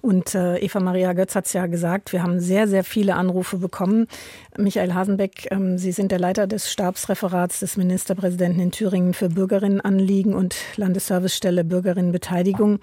Und 0.00 0.34
äh, 0.34 0.56
Eva 0.60 0.80
Maria 0.80 1.12
Götz 1.12 1.34
hat 1.34 1.44
es 1.44 1.52
ja 1.52 1.66
gesagt, 1.66 2.14
wir 2.14 2.22
haben 2.22 2.40
sehr, 2.40 2.68
sehr 2.68 2.84
viele 2.84 3.16
Anrufe 3.16 3.58
bekommen. 3.58 4.06
Michael 4.56 4.94
Hasenbeck, 4.94 5.48
ähm, 5.50 5.76
Sie 5.76 5.92
sind 5.92 6.10
der 6.10 6.18
Leiter 6.18 6.46
des 6.46 6.72
Stabsreferats 6.72 7.60
des 7.60 7.76
Ministerpräsidenten 7.76 8.60
in 8.60 8.70
Thüringen 8.70 9.12
für 9.12 9.28
Bürgerinnenanliegen 9.28 10.32
und 10.32 10.56
Landesservicestelle 10.76 11.64
Bürgerinnenbeteiligung. 11.64 12.78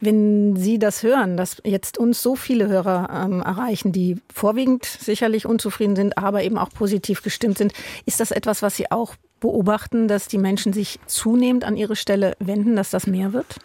Wenn 0.00 0.56
Sie 0.56 0.80
das 0.80 1.04
hören, 1.04 1.36
dass 1.36 1.58
jetzt 1.62 1.98
uns 1.98 2.20
so 2.20 2.34
viele 2.34 2.66
Hörer 2.66 3.26
ähm, 3.26 3.42
erreichen, 3.42 3.92
die 3.92 4.16
vorwiegend 4.40 4.86
sicherlich 4.86 5.44
unzufrieden 5.44 5.96
sind, 5.96 6.16
aber 6.16 6.42
eben 6.42 6.56
auch 6.56 6.70
positiv 6.70 7.22
gestimmt 7.22 7.58
sind. 7.58 7.74
Ist 8.06 8.20
das 8.20 8.30
etwas, 8.30 8.62
was 8.62 8.74
Sie 8.74 8.90
auch 8.90 9.14
beobachten, 9.38 10.08
dass 10.08 10.28
die 10.28 10.38
Menschen 10.38 10.72
sich 10.72 10.98
zunehmend 11.06 11.64
an 11.64 11.76
ihre 11.76 11.94
Stelle 11.94 12.34
wenden, 12.38 12.74
dass 12.74 12.88
das 12.88 13.06
mehr 13.06 13.34
wird? 13.34 13.56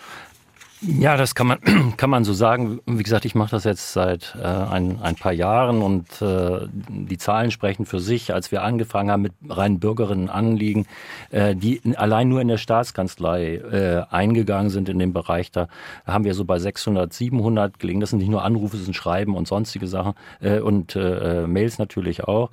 Ja, 0.81 1.15
das 1.15 1.35
kann 1.35 1.47
man, 1.47 1.59
kann 1.97 2.09
man 2.09 2.25
so 2.25 2.33
sagen. 2.33 2.79
Wie 2.85 3.03
gesagt, 3.03 3.23
ich 3.25 3.33
mache 3.33 3.51
das 3.51 3.63
jetzt 3.63 3.93
seit 3.93 4.35
äh, 4.37 4.45
ein, 4.45 4.99
ein 5.01 5.15
paar 5.15 5.31
Jahren 5.31 5.81
und 5.81 6.21
äh, 6.21 6.67
die 6.89 7.17
Zahlen 7.17 7.51
sprechen 7.51 7.85
für 7.85 7.99
sich. 7.99 8.33
Als 8.33 8.51
wir 8.51 8.61
angefangen 8.61 9.09
haben 9.09 9.21
mit 9.21 9.33
reinen 9.47 9.79
Bürgerinnenanliegen, 9.79 10.85
äh, 11.31 11.55
die 11.55 11.81
allein 11.95 12.27
nur 12.27 12.41
in 12.41 12.49
der 12.49 12.57
Staatskanzlei 12.57 13.55
äh, 13.55 14.03
eingegangen 14.13 14.69
sind 14.69 14.89
in 14.89 14.99
den 14.99 15.13
Bereich, 15.13 15.49
da 15.49 15.69
haben 16.05 16.25
wir 16.25 16.33
so 16.33 16.43
bei 16.43 16.59
600, 16.59 17.13
700 17.13 17.79
gelegen. 17.79 18.01
Das 18.01 18.09
sind 18.09 18.19
nicht 18.19 18.29
nur 18.29 18.43
Anrufe, 18.43 18.75
das 18.75 18.85
sind 18.85 18.95
Schreiben 18.95 19.35
und 19.35 19.47
sonstige 19.47 19.87
Sachen 19.87 20.13
äh, 20.41 20.59
und 20.59 20.95
äh, 20.95 21.43
äh 21.43 21.47
Mails 21.47 21.79
natürlich 21.79 22.25
auch. 22.25 22.51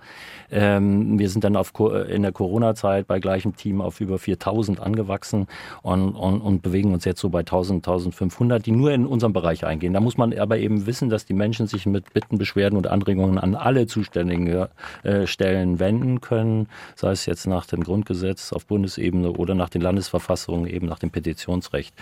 Ähm, 0.51 1.19
wir 1.19 1.29
sind 1.29 1.45
dann 1.45 1.57
auf, 1.57 1.73
in 2.09 2.23
der 2.23 2.33
Corona-Zeit 2.33 3.07
bei 3.09 3.19
gleichem 3.19 3.57
Team 3.57 3.81
auf 3.81 4.01
über 4.01 4.19
4000 4.19 4.81
angewachsen 4.81 5.49
und, 5.83 6.15
und, 6.15 6.41
und 6.41 6.63
bewegen 6.63 6.93
uns 6.93 7.05
jetzt 7.05 7.21
so 7.21 7.31
bei 7.31 7.41
1000, 7.41 7.83
1500 8.13 8.43
500, 8.43 8.67
die 8.67 8.73
nur 8.73 8.93
in 8.93 9.07
unserem 9.07 9.33
Bereich 9.33 9.65
eingehen. 9.65 9.93
Da 9.93 10.01
muss 10.01 10.17
man 10.17 10.37
aber 10.37 10.59
eben 10.59 10.87
wissen, 10.87 11.09
dass 11.09 11.25
die 11.25 11.35
Menschen 11.35 11.67
sich 11.67 11.87
mit 11.87 12.13
Bitten, 12.13 12.39
Beschwerden 12.39 12.77
und 12.77 12.87
Anregungen 12.87 13.39
an 13.39 13.55
alle 13.55 13.87
zuständigen 13.87 14.69
äh, 15.03 15.27
Stellen 15.27 15.79
wenden 15.79 16.21
können, 16.21 16.69
sei 16.97 17.13
es 17.13 17.27
jetzt 17.27 17.47
nach 17.47 17.67
dem 17.67 17.83
Grundgesetz 17.83 18.53
auf 18.53 18.67
Bundesebene 18.67 19.33
oder 19.33 19.55
nach 19.55 19.69
den 19.69 19.83
Landesverfassungen, 19.83 20.69
eben 20.69 20.87
nach 20.87 20.99
dem 20.99 21.11
Petitionsrecht. 21.11 21.95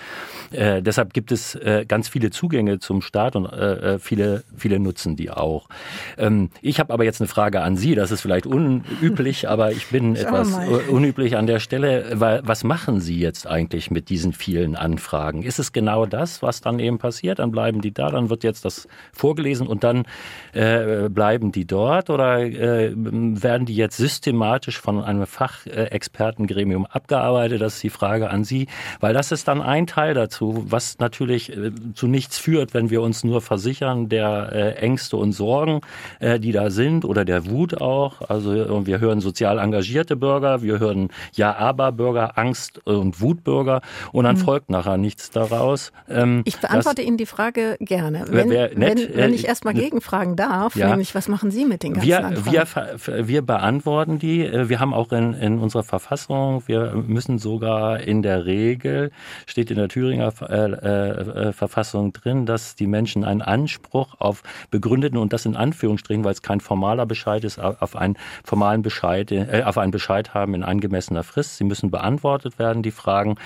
Äh, 0.51 0.83
deshalb 0.83 1.13
gibt 1.13 1.33
es 1.33 1.55
äh, 1.55 1.85
ganz 1.87 2.09
viele 2.09 2.31
Zugänge 2.31 2.79
zum 2.79 3.03
Staat 3.03 3.37
und 3.37 3.47
äh, 3.47 3.95
äh, 3.95 3.99
viele, 3.99 4.45
viele 4.57 4.79
nutzen 4.79 5.17
die 5.17 5.31
auch. 5.31 5.69
Ähm, 6.17 6.51
ich 6.63 6.81
habe 6.81 6.93
aber 6.93 7.05
jetzt 7.05 7.21
eine 7.21 7.29
Frage 7.29 7.61
an 7.61 7.77
Sie, 7.77 7.95
das 7.95 8.11
ist 8.11 8.21
vielleicht 8.21 8.47
unüblich, 8.47 9.49
aber 9.49 9.73
ich 9.73 9.89
bin 9.89 10.17
etwas 10.17 10.59
unüblich 10.89 11.37
an 11.37 11.47
der 11.47 11.61
Stelle, 11.61 12.21
was 12.21 12.65
machen 12.65 13.01
Sie 13.01 13.19
jetzt 13.19 13.47
eigentlich 13.47 13.91
mit 13.91 14.09
diesen 14.09 14.33
vielen 14.33 14.77
Anfragen? 14.77 15.43
Ist 15.43 15.59
es 15.59 15.73
genau 15.73 16.00
das, 16.07 16.43
was 16.43 16.61
dann 16.61 16.79
eben 16.79 16.99
passiert. 16.99 17.39
Dann 17.39 17.51
bleiben 17.51 17.81
die 17.81 17.93
da, 17.93 18.11
dann 18.11 18.31
wird 18.31 18.45
jetzt 18.45 18.65
das 18.65 18.89
vorgelesen 19.13 19.67
und 19.67 19.85
dann 19.85 20.05
äh, 20.53 21.09
bleiben 21.09 21.53
die 21.53 21.67
dort 21.67 22.11
oder 22.11 22.41
äh, 22.41 22.93
werden 22.95 23.67
die 23.67 23.77
jetzt 23.77 23.97
systematisch 23.97 24.79
von 24.79 25.03
einem 25.03 25.27
Fachexpertengremium 25.27 26.87
abgearbeitet? 26.87 27.61
Das 27.61 27.75
ist 27.77 27.83
die 27.83 27.91
Frage 27.91 28.31
an 28.31 28.45
Sie, 28.45 28.67
weil 29.01 29.15
das 29.15 29.33
ist 29.33 29.49
dann 29.49 29.63
ein 29.63 29.87
Teil 29.87 30.15
dazu, 30.15 30.65
was 30.69 30.99
natürlich 30.99 31.57
äh, 31.57 31.73
zu 31.95 32.07
nichts 32.07 32.39
führt, 32.39 32.75
wenn 32.75 32.91
wir 32.91 33.03
uns 33.03 33.25
nur 33.25 33.41
versichern 33.41 34.09
der 34.09 34.51
äh, 34.53 34.73
Ängste 34.77 35.17
und 35.17 35.33
Sorgen, 35.33 35.81
äh, 36.19 36.39
die 36.39 36.53
da 36.53 36.71
sind 36.71 37.05
oder 37.05 37.25
der 37.25 37.47
Wut 37.47 37.81
auch. 37.81 38.23
Also 38.29 38.87
wir 38.87 39.01
hören 39.01 39.21
sozial 39.21 39.59
engagierte 39.59 40.17
Bürger, 40.17 40.63
wir 40.63 40.79
hören 40.79 41.09
Ja-Aber-Bürger, 41.35 42.39
Angst- 42.39 42.87
und 42.87 43.21
Wutbürger 43.21 43.81
und 44.13 44.25
dann 44.25 44.37
mhm. 44.37 44.41
folgt 44.41 44.71
nachher 44.71 44.97
nichts 44.97 45.31
daraus. 45.31 45.89
Ähm, 46.11 46.43
ich 46.45 46.59
beantworte 46.59 47.03
Ihnen 47.03 47.16
die 47.16 47.26
Frage 47.26 47.76
gerne. 47.80 48.24
Wenn, 48.28 48.49
nett, 48.49 48.72
wenn, 48.74 49.14
wenn 49.14 49.34
ich 49.34 49.47
erstmal 49.47 49.76
äh, 49.76 49.80
gegenfragen 49.80 50.36
darf, 50.36 50.74
ja. 50.76 50.88
nämlich 50.88 51.14
was 51.14 51.28
machen 51.28 51.51
Sie 51.51 51.64
mit 51.64 51.82
den 51.82 51.95
ganzen 51.95 52.09
wir, 52.09 52.24
Anfragen? 52.24 53.01
Wir, 53.05 53.28
wir 53.28 53.43
beantworten 53.43 54.18
die. 54.18 54.45
Äh, 54.45 54.68
wir 54.68 54.80
haben 54.80 54.93
auch 54.93 55.12
in, 55.12 55.34
in 55.34 55.59
unserer 55.59 55.84
Verfassung, 55.84 56.62
wir 56.66 56.95
müssen 56.95 57.38
sogar 57.38 58.01
in 58.01 58.22
der 58.22 58.45
Regel, 58.45 59.12
steht 59.47 59.70
in 59.70 59.76
der 59.76 59.88
Thüringer 59.88 60.32
äh, 60.41 61.49
äh, 61.49 61.53
Verfassung 61.53 62.12
drin, 62.12 62.47
dass 62.47 62.74
die 62.74 62.86
Menschen 62.86 63.24
einen 63.24 63.43
Anspruch 63.43 64.16
auf 64.18 64.43
begründeten, 64.70 65.18
und 65.18 65.32
das 65.32 65.47
in 65.47 65.57
Anführungsstrichen, 65.57 66.24
weil 66.24 66.32
es 66.32 66.43
kein 66.43 66.61
formaler 66.61 67.07
Bescheid 67.07 67.45
ist, 67.45 67.61
auf 67.61 67.97
einen 67.97 68.16
formalen 68.45 68.82
Bescheid, 68.82 69.30
äh, 69.30 69.62
auf 69.64 69.78
einen 69.78 69.93
Bescheid 69.93 70.34
haben 70.34 70.55
in 70.55 70.62
angemessener 70.62 71.22
Frist. 71.22 71.57
Sie 71.57 71.64
müssen 71.64 71.91
beantwortet 71.91 72.59
werden, 72.59 72.82
die 72.82 72.91
Fragen. 72.91 73.36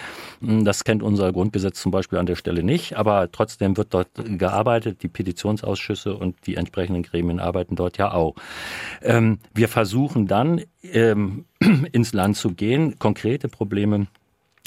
Hm, 0.40 0.64
das 0.64 0.84
kennt 0.84 1.02
unser 1.02 1.32
Grundgesetz 1.32 1.80
zum 1.80 1.92
Beispiel 1.92 2.18
an 2.18 2.26
der 2.26 2.33
Stelle 2.36 2.62
nicht, 2.62 2.96
aber 2.96 3.30
trotzdem 3.30 3.76
wird 3.76 3.94
dort 3.94 4.08
gearbeitet. 4.14 5.02
Die 5.02 5.08
Petitionsausschüsse 5.08 6.14
und 6.14 6.36
die 6.46 6.56
entsprechenden 6.56 7.02
Gremien 7.02 7.40
arbeiten 7.40 7.76
dort 7.76 7.98
ja 7.98 8.12
auch. 8.12 8.34
Ähm, 9.02 9.38
wir 9.54 9.68
versuchen 9.68 10.26
dann 10.26 10.62
ähm, 10.82 11.44
ins 11.92 12.12
Land 12.12 12.36
zu 12.36 12.50
gehen, 12.50 12.98
konkrete 12.98 13.48
Probleme 13.48 14.06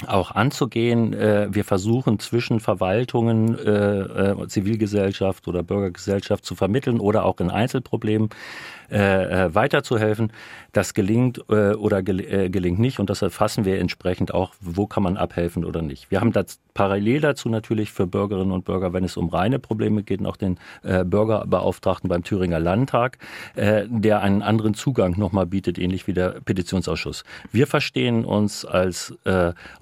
auch 0.06 0.30
anzugehen. 0.30 1.12
Äh, 1.12 1.48
wir 1.50 1.64
versuchen 1.64 2.20
zwischen 2.20 2.60
Verwaltungen, 2.60 3.58
äh, 3.58 4.30
äh, 4.30 4.48
Zivilgesellschaft 4.48 5.48
oder 5.48 5.62
Bürgergesellschaft 5.64 6.44
zu 6.44 6.54
vermitteln 6.54 7.00
oder 7.00 7.24
auch 7.24 7.40
in 7.40 7.50
Einzelproblemen 7.50 8.30
weiterzuhelfen. 8.90 10.32
Das 10.72 10.94
gelingt 10.94 11.46
oder 11.50 12.02
gel 12.02 12.48
gelingt 12.48 12.78
nicht 12.78 12.98
und 12.98 13.10
das 13.10 13.20
erfassen 13.20 13.66
wir 13.66 13.78
entsprechend 13.80 14.32
auch, 14.32 14.54
wo 14.62 14.86
kann 14.86 15.02
man 15.02 15.18
abhelfen 15.18 15.66
oder 15.66 15.82
nicht. 15.82 16.10
Wir 16.10 16.22
haben 16.22 16.32
das 16.32 16.58
parallel 16.72 17.20
dazu 17.20 17.50
natürlich 17.50 17.92
für 17.92 18.06
Bürgerinnen 18.06 18.50
und 18.50 18.64
Bürger, 18.64 18.94
wenn 18.94 19.04
es 19.04 19.18
um 19.18 19.28
reine 19.28 19.58
Probleme 19.58 20.02
geht, 20.04 20.22
noch 20.22 20.38
den 20.38 20.58
Bürgerbeauftragten 20.82 22.08
beim 22.08 22.24
Thüringer 22.24 22.60
Landtag, 22.60 23.18
der 23.56 24.22
einen 24.22 24.40
anderen 24.40 24.72
Zugang 24.72 25.18
nochmal 25.18 25.44
bietet, 25.44 25.78
ähnlich 25.78 26.06
wie 26.06 26.14
der 26.14 26.40
Petitionsausschuss. 26.40 27.24
Wir 27.52 27.66
verstehen 27.66 28.24
uns 28.24 28.64
als 28.64 29.12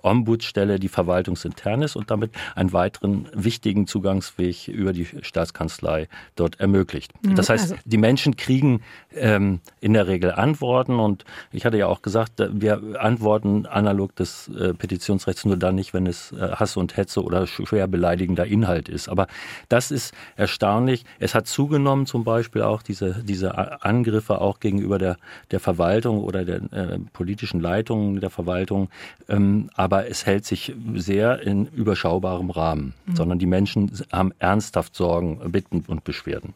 Ombudsstelle, 0.07 0.79
die 0.79 0.89
verwaltungsintern 0.89 1.83
ist 1.83 1.97
und 1.97 2.11
damit 2.11 2.31
einen 2.55 2.73
weiteren 2.73 3.29
wichtigen 3.35 3.87
Zugangsweg 3.87 4.69
über 4.69 4.93
die 4.93 5.07
Staatskanzlei 5.23 6.09
dort 6.37 6.61
ermöglicht. 6.61 7.13
Mhm, 7.23 7.35
das 7.35 7.49
heißt, 7.49 7.73
also. 7.73 7.83
die 7.85 7.99
Menschen 7.99 8.37
kriegen 8.37 8.83
ähm, 9.15 9.61
in 9.81 9.93
der 9.93 10.07
Regel 10.07 10.33
Antworten. 10.33 10.99
Und 10.99 11.25
ich 11.53 11.65
hatte 11.65 11.77
ja 11.77 11.87
auch 11.87 12.03
gesagt, 12.03 12.35
wir 12.51 13.01
antworten 13.01 13.67
analog 13.67 14.15
des 14.17 14.49
äh, 14.49 14.75
Petitionsrechts 14.75 15.45
nur 15.45 15.57
dann 15.57 15.75
nicht, 15.75 15.95
wenn 15.95 16.07
es 16.07 16.33
äh, 16.33 16.53
Hass 16.53 16.77
und 16.77 16.97
Hetze 16.97 17.23
oder 17.23 17.47
schwer 17.47 17.87
beleidigender 17.87 18.47
Inhalt 18.47 18.89
ist. 18.89 19.09
Aber 19.09 19.27
das 19.69 19.91
ist 19.91 20.15
erstaunlich. 20.37 21.05
Es 21.19 21.35
hat 21.35 21.47
zugenommen, 21.47 22.07
zum 22.07 22.25
Beispiel 22.25 22.63
auch 22.63 22.83
diese, 22.83 23.23
diese 23.25 23.83
Angriffe 23.85 24.41
auch 24.41 24.61
gegenüber 24.61 24.99
der, 24.99 25.17
der 25.51 25.61
Verwaltung 25.61 26.23
oder 26.23 26.45
der 26.45 26.57
äh, 26.73 26.99
politischen 27.13 27.61
Leitung 27.61 28.21
der 28.21 28.31
Verwaltung. 28.31 28.89
Ähm, 29.29 29.71
aber 29.75 29.96
es 30.05 30.27
hält 30.27 30.45
sich 30.45 30.75
sehr 30.95 31.43
in 31.43 31.67
überschaubarem 31.67 32.51
Rahmen, 32.51 32.95
mhm. 33.07 33.17
sondern 33.17 33.39
die 33.39 33.47
Menschen 33.47 33.91
haben 34.13 34.33
ernsthaft 34.39 34.95
Sorgen, 34.95 35.39
Bitten 35.51 35.85
und 35.87 36.05
Beschwerden. 36.05 36.55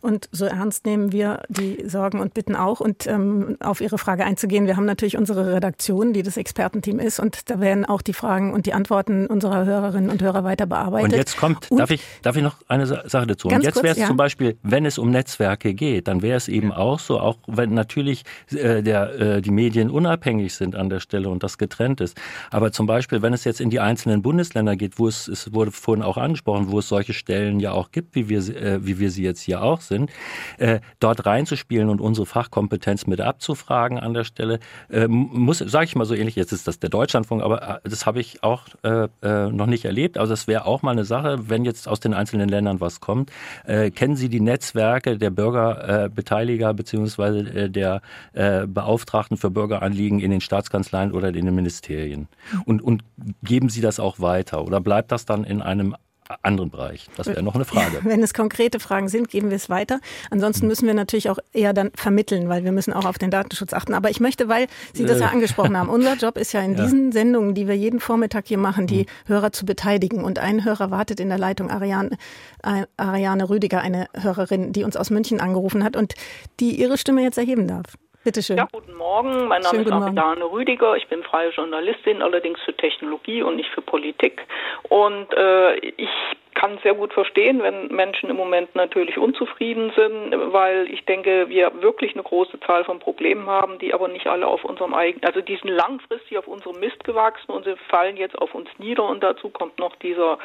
Und 0.00 0.28
so 0.32 0.44
ernst 0.44 0.86
nehmen 0.86 1.12
wir 1.12 1.42
die 1.48 1.88
Sorgen 1.88 2.20
und 2.20 2.34
Bitten 2.34 2.56
auch. 2.56 2.80
Und 2.80 3.06
ähm, 3.06 3.56
auf 3.60 3.80
Ihre 3.80 3.98
Frage 3.98 4.24
einzugehen, 4.24 4.66
wir 4.66 4.76
haben 4.76 4.84
natürlich 4.84 5.16
unsere 5.16 5.54
Redaktion, 5.54 6.12
die 6.12 6.22
das 6.22 6.36
Expertenteam 6.36 6.98
ist. 6.98 7.20
Und 7.20 7.50
da 7.50 7.60
werden 7.60 7.84
auch 7.84 8.02
die 8.02 8.12
Fragen 8.12 8.52
und 8.52 8.66
die 8.66 8.74
Antworten 8.74 9.26
unserer 9.26 9.64
Hörerinnen 9.64 10.10
und 10.10 10.22
Hörer 10.22 10.44
weiter 10.44 10.66
bearbeitet. 10.66 11.12
Und 11.12 11.18
jetzt 11.18 11.36
kommt, 11.36 11.70
und 11.70 11.78
darf, 11.78 11.90
ich, 11.90 12.02
darf 12.22 12.36
ich 12.36 12.42
noch 12.42 12.56
eine 12.68 12.86
Sache 12.86 13.26
dazu? 13.26 13.48
Und 13.48 13.62
jetzt 13.62 13.82
wäre 13.82 13.92
es 13.92 13.98
ja. 13.98 14.06
zum 14.06 14.16
Beispiel, 14.16 14.56
wenn 14.62 14.84
es 14.84 14.98
um 14.98 15.10
Netzwerke 15.10 15.74
geht, 15.74 16.08
dann 16.08 16.22
wäre 16.22 16.36
es 16.36 16.48
eben 16.48 16.72
auch 16.72 16.98
so, 16.98 17.20
auch 17.20 17.38
wenn 17.46 17.74
natürlich 17.74 18.24
äh, 18.50 18.82
der, 18.82 19.20
äh, 19.20 19.42
die 19.42 19.50
Medien 19.50 19.90
unabhängig 19.90 20.54
sind 20.54 20.76
an 20.76 20.88
der 20.88 21.00
Stelle 21.00 21.28
und 21.28 21.42
das 21.42 21.58
getrennt 21.58 22.00
ist. 22.00 22.16
Aber 22.50 22.72
zum 22.72 22.81
Beispiel, 22.86 23.22
wenn 23.22 23.32
es 23.32 23.44
jetzt 23.44 23.60
in 23.60 23.70
die 23.70 23.80
einzelnen 23.80 24.22
Bundesländer 24.22 24.76
geht, 24.76 24.98
wo 24.98 25.08
es, 25.08 25.28
es 25.28 25.52
wurde 25.52 25.70
vorhin 25.70 26.02
auch 26.02 26.16
angesprochen, 26.16 26.70
wo 26.70 26.78
es 26.78 26.88
solche 26.88 27.12
Stellen 27.12 27.60
ja 27.60 27.72
auch 27.72 27.90
gibt, 27.90 28.14
wie 28.14 28.28
wir, 28.28 28.38
äh, 28.38 28.84
wie 28.84 28.98
wir 28.98 29.10
sie 29.10 29.22
jetzt 29.22 29.40
hier 29.40 29.62
auch 29.62 29.80
sind, 29.80 30.10
äh, 30.58 30.80
dort 31.00 31.26
reinzuspielen 31.26 31.88
und 31.88 32.00
unsere 32.00 32.26
Fachkompetenz 32.26 33.06
mit 33.06 33.20
abzufragen 33.20 33.98
an 33.98 34.14
der 34.14 34.24
Stelle, 34.24 34.60
äh, 34.90 35.08
muss, 35.08 35.58
sage 35.58 35.84
ich 35.84 35.96
mal 35.96 36.04
so 36.04 36.14
ähnlich, 36.14 36.36
jetzt 36.36 36.52
ist 36.52 36.66
das 36.66 36.78
der 36.78 36.90
Deutschlandfunk, 36.90 37.42
aber 37.42 37.80
äh, 37.84 37.88
das 37.88 38.06
habe 38.06 38.20
ich 38.20 38.42
auch 38.42 38.62
äh, 38.82 39.08
äh, 39.22 39.50
noch 39.50 39.66
nicht 39.66 39.84
erlebt. 39.84 40.18
Also 40.18 40.32
das 40.32 40.46
wäre 40.46 40.66
auch 40.66 40.82
mal 40.82 40.92
eine 40.92 41.04
Sache, 41.04 41.48
wenn 41.48 41.64
jetzt 41.64 41.88
aus 41.88 42.00
den 42.00 42.14
einzelnen 42.14 42.48
Ländern 42.48 42.80
was 42.80 43.00
kommt. 43.00 43.30
Kennen 43.64 44.16
Sie 44.16 44.28
die 44.28 44.40
Netzwerke 44.40 45.18
der 45.18 45.30
Bürgerbeteiliger 45.30 46.74
beziehungsweise 46.74 47.70
der 47.70 48.02
Beauftragten 48.32 49.36
für 49.36 49.50
Bürgeranliegen 49.50 50.20
in 50.20 50.30
den 50.30 50.40
Staatskanzleien 50.40 51.12
oder 51.12 51.28
in 51.28 51.46
den 51.46 51.54
Ministerien? 51.54 52.28
Und, 52.64 52.71
und 52.80 53.02
geben 53.42 53.68
Sie 53.68 53.80
das 53.80 54.00
auch 54.00 54.20
weiter 54.20 54.64
oder 54.64 54.80
bleibt 54.80 55.12
das 55.12 55.26
dann 55.26 55.44
in 55.44 55.62
einem 55.62 55.96
anderen 56.42 56.70
Bereich? 56.70 57.08
Das 57.16 57.26
wäre 57.26 57.42
noch 57.42 57.54
eine 57.54 57.64
Frage. 57.64 58.00
Wenn 58.02 58.22
es 58.22 58.34
konkrete 58.34 58.80
Fragen 58.80 59.08
sind, 59.08 59.28
geben 59.28 59.50
wir 59.50 59.56
es 59.56 59.68
weiter. 59.68 60.00
Ansonsten 60.30 60.66
müssen 60.66 60.86
wir 60.86 60.94
natürlich 60.94 61.30
auch 61.30 61.38
eher 61.52 61.72
dann 61.72 61.90
vermitteln, 61.94 62.48
weil 62.48 62.64
wir 62.64 62.72
müssen 62.72 62.92
auch 62.92 63.04
auf 63.04 63.18
den 63.18 63.30
Datenschutz 63.30 63.72
achten. 63.72 63.94
Aber 63.94 64.10
ich 64.10 64.20
möchte, 64.20 64.48
weil 64.48 64.66
Sie 64.92 65.04
das 65.04 65.20
ja 65.20 65.26
äh. 65.26 65.32
angesprochen 65.32 65.76
haben, 65.76 65.88
unser 65.88 66.14
Job 66.14 66.38
ist 66.38 66.52
ja 66.52 66.60
in 66.60 66.74
ja. 66.76 66.84
diesen 66.84 67.12
Sendungen, 67.12 67.54
die 67.54 67.68
wir 67.68 67.76
jeden 67.76 68.00
Vormittag 68.00 68.46
hier 68.46 68.58
machen, 68.58 68.86
die 68.86 69.02
mhm. 69.02 69.06
Hörer 69.26 69.52
zu 69.52 69.66
beteiligen. 69.66 70.24
Und 70.24 70.38
ein 70.38 70.64
Hörer 70.64 70.90
wartet 70.90 71.20
in 71.20 71.28
der 71.28 71.38
Leitung, 71.38 71.70
Ariane, 71.70 72.16
äh, 72.62 72.86
Ariane 72.96 73.48
Rüdiger, 73.48 73.80
eine 73.80 74.06
Hörerin, 74.14 74.72
die 74.72 74.84
uns 74.84 74.96
aus 74.96 75.10
München 75.10 75.40
angerufen 75.40 75.84
hat 75.84 75.96
und 75.96 76.14
die 76.60 76.80
ihre 76.80 76.98
Stimme 76.98 77.22
jetzt 77.22 77.38
erheben 77.38 77.66
darf. 77.68 77.96
Bitte 78.24 78.40
schön. 78.40 78.56
Ja, 78.56 78.68
guten 78.70 78.94
Morgen. 78.94 79.48
Mein 79.48 79.62
Name 79.62 79.84
Schönen 79.84 79.86
ist 79.86 80.18
Ariane 80.18 80.44
Rüdiger. 80.44 80.96
Ich 80.96 81.08
bin 81.08 81.24
freie 81.24 81.50
Journalistin, 81.50 82.22
allerdings 82.22 82.60
für 82.60 82.74
Technologie 82.76 83.42
und 83.42 83.56
nicht 83.56 83.70
für 83.70 83.82
Politik. 83.82 84.46
Und 84.88 85.26
äh, 85.34 85.74
ich 85.78 86.08
kann 86.54 86.78
sehr 86.84 86.94
gut 86.94 87.12
verstehen, 87.12 87.60
wenn 87.64 87.88
Menschen 87.88 88.30
im 88.30 88.36
Moment 88.36 88.76
natürlich 88.76 89.18
unzufrieden 89.18 89.92
sind, 89.96 90.52
weil 90.52 90.88
ich 90.88 91.04
denke, 91.04 91.48
wir 91.48 91.72
wirklich 91.82 92.12
eine 92.12 92.22
große 92.22 92.60
Zahl 92.60 92.84
von 92.84 93.00
Problemen 93.00 93.46
haben, 93.46 93.80
die 93.80 93.92
aber 93.92 94.06
nicht 94.06 94.28
alle 94.28 94.46
auf 94.46 94.64
unserem 94.64 94.94
eigenen, 94.94 95.24
also 95.24 95.40
die 95.40 95.56
sind 95.56 95.70
langfristig 95.70 96.38
auf 96.38 96.46
unserem 96.46 96.78
Mist 96.78 97.02
gewachsen 97.02 97.50
und 97.50 97.64
sie 97.64 97.74
fallen 97.88 98.16
jetzt 98.16 98.38
auf 98.38 98.54
uns 98.54 98.68
nieder 98.78 99.04
und 99.04 99.24
dazu 99.24 99.48
kommt 99.48 99.80
noch 99.80 99.96
dieser 99.96 100.38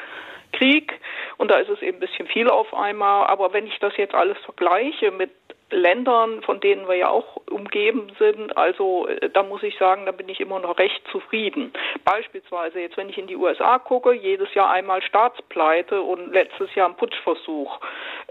Krieg 0.54 1.00
und 1.38 1.52
da 1.52 1.58
ist 1.58 1.70
es 1.70 1.82
eben 1.84 1.98
ein 1.98 2.00
bisschen 2.00 2.28
viel 2.28 2.50
auf 2.50 2.74
einmal. 2.74 3.28
Aber 3.28 3.54
wenn 3.54 3.68
ich 3.68 3.78
das 3.78 3.96
jetzt 3.98 4.16
alles 4.16 4.38
vergleiche 4.46 5.12
mit 5.12 5.30
Ländern, 5.70 6.42
von 6.44 6.62
denen 6.62 6.88
wir 6.88 6.96
ja 6.96 7.10
auch 7.10 7.42
umgeben 7.50 8.12
sind. 8.18 8.56
Also 8.58 9.08
äh, 9.08 9.30
da 9.30 9.44
muss 9.44 9.64
ich 9.64 9.78
sagen, 9.78 10.06
da 10.06 10.14
bin 10.14 10.30
ich 10.30 10.40
immer 10.40 10.60
noch 10.60 10.78
recht 10.78 11.02
zufrieden. 11.12 11.74
Beispielsweise 12.06 12.80
jetzt, 12.80 12.96
wenn 12.96 13.10
ich 13.10 13.18
in 13.18 13.28
die 13.28 13.36
USA 13.36 13.78
gucke, 13.78 14.14
jedes 14.14 14.54
Jahr 14.54 14.70
einmal 14.70 15.02
Staatspleite 15.02 16.02
und 16.02 16.32
letztes 16.32 16.74
Jahr 16.76 16.88
ein 16.88 16.96
Putschversuch. 16.96 17.80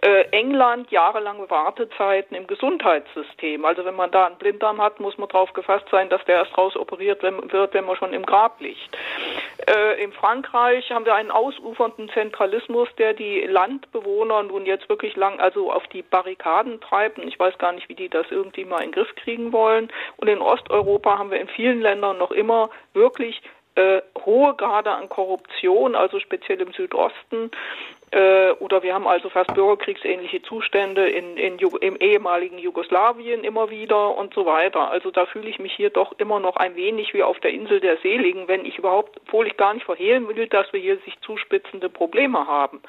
Äh, 0.01 0.29
England 0.31 0.91
jahrelange 0.91 1.51
Wartezeiten 1.51 2.37
im 2.37 2.47
Gesundheitssystem. 2.47 3.65
Also 3.67 3.85
wenn 3.85 3.97
man 3.97 4.11
da 4.11 4.27
einen 4.27 4.39
Blinddarm 4.39 4.81
hat, 4.81 4.99
muss 5.01 5.19
man 5.19 5.29
darauf 5.29 5.53
gefasst 5.53 5.87
sein, 5.91 6.09
dass 6.09 6.25
der 6.25 6.37
erst 6.37 6.57
rausoperiert 6.57 7.23
wird, 7.23 7.75
wenn 7.75 7.85
man 7.85 7.97
schon 7.97 8.15
im 8.15 8.25
Grab 8.25 8.61
liegt. 8.61 8.97
Äh, 9.67 10.03
in 10.03 10.13
Frankreich 10.13 10.91
haben 10.91 11.05
wir 11.05 11.15
einen 11.15 11.31
ausufernden 11.31 12.09
Zentralismus, 12.11 12.89
der 12.97 13.13
die 13.13 13.43
Landbewohner 13.43 14.43
nun 14.43 14.65
jetzt 14.65 14.89
wirklich 14.89 15.17
lang, 15.17 15.39
also 15.39 15.71
auf 15.71 15.87
die 15.89 16.03
Barrikaden 16.03 16.81
treibt 16.81 17.19
ich 17.29 17.39
weiß 17.39 17.59
gar 17.59 17.73
nicht, 17.73 17.89
wie 17.89 17.95
die 17.95 18.09
das 18.09 18.27
irgendwie 18.31 18.65
mal 18.65 18.83
in 18.83 18.91
den 18.91 18.93
Griff 18.93 19.15
kriegen 19.17 19.53
wollen. 19.53 19.91
Und 20.17 20.29
in 20.29 20.41
Osteuropa 20.41 21.19
haben 21.19 21.31
wir 21.31 21.41
in 21.41 21.49
vielen 21.49 21.81
Ländern 21.81 22.19
noch 22.19 22.31
immer 22.31 22.71
wirklich 22.95 23.43
äh, 23.77 24.01
hohe 24.25 24.55
Grade 24.55 24.91
an 24.91 25.09
Korruption, 25.09 25.95
also 25.95 26.19
speziell 26.19 26.61
im 26.61 26.73
Südosten. 26.73 27.51
Äh, 28.11 28.53
oder 28.53 28.83
wir 28.83 28.95
haben 28.95 29.07
also 29.07 29.29
fast 29.29 29.53
bürgerkriegsähnliche 29.55 30.41
Zustände 30.43 31.09
in, 31.09 31.37
in, 31.37 31.59
im 31.59 31.97
ehemaligen 31.97 32.59
Jugoslawien 32.59 33.45
immer 33.45 33.69
wieder 33.69 34.17
und 34.17 34.33
so 34.33 34.47
weiter. 34.47 34.91
Also 34.91 35.11
da 35.11 35.27
fühle 35.27 35.49
ich 35.49 35.59
mich 35.59 35.75
hier 35.75 35.91
doch 35.91 36.13
immer 36.19 36.41
noch 36.41 36.57
ein 36.57 36.77
wenig 36.77 37.13
wie 37.15 37.23
auf 37.23 37.39
der 37.41 37.51
Insel 37.51 37.81
der 37.81 37.99
Seligen, 37.99 38.49
wenn 38.49 38.65
ich 38.65 38.79
überhaupt, 38.79 39.21
obwohl 39.27 39.47
ich 39.47 39.57
gar 39.57 39.75
nicht 39.75 39.85
verhehlen 39.85 40.27
will, 40.29 40.47
dass 40.47 40.73
wir 40.73 40.81
hier 40.81 40.97
sich 40.99 41.21
zuspitzende 41.21 41.89
Probleme 41.89 42.47
haben. 42.47 42.81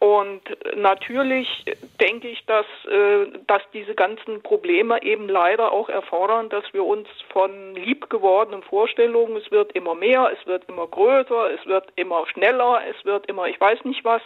Und 0.00 0.42
natürlich 0.76 1.64
denke 2.00 2.28
ich, 2.28 2.46
dass, 2.46 2.66
äh, 2.88 3.26
dass 3.48 3.62
diese 3.72 3.96
ganzen 3.96 4.42
Probleme 4.42 5.02
eben 5.02 5.28
leider 5.28 5.72
auch 5.72 5.88
erfordern, 5.88 6.48
dass 6.50 6.64
wir 6.72 6.84
uns 6.84 7.08
von 7.32 7.74
liebgewordenen 7.74 8.62
Vorstellungen, 8.62 9.36
es 9.36 9.50
wird 9.50 9.72
immer 9.72 9.96
mehr, 9.96 10.30
es 10.38 10.46
wird 10.46 10.68
immer 10.68 10.86
größer, 10.86 11.50
es 11.52 11.66
wird 11.66 11.88
immer 11.96 12.26
schneller, 12.28 12.80
es 12.88 13.04
wird 13.04 13.26
immer, 13.26 13.48
ich 13.48 13.60
weiß 13.60 13.84
nicht 13.84 14.04
was, 14.04 14.22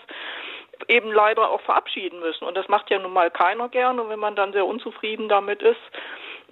eben 0.89 1.11
leider 1.11 1.51
auch 1.51 1.61
verabschieden 1.62 2.20
müssen. 2.20 2.44
Und 2.44 2.55
das 2.57 2.69
macht 2.69 2.90
ja 2.90 2.99
nun 2.99 3.12
mal 3.12 3.31
keiner 3.31 3.70
gerne. 3.70 4.07
Wenn 4.11 4.19
man 4.19 4.36
dann 4.36 4.53
sehr 4.53 4.66
unzufrieden 4.66 5.28
damit 5.28 5.62
ist, 5.62 5.81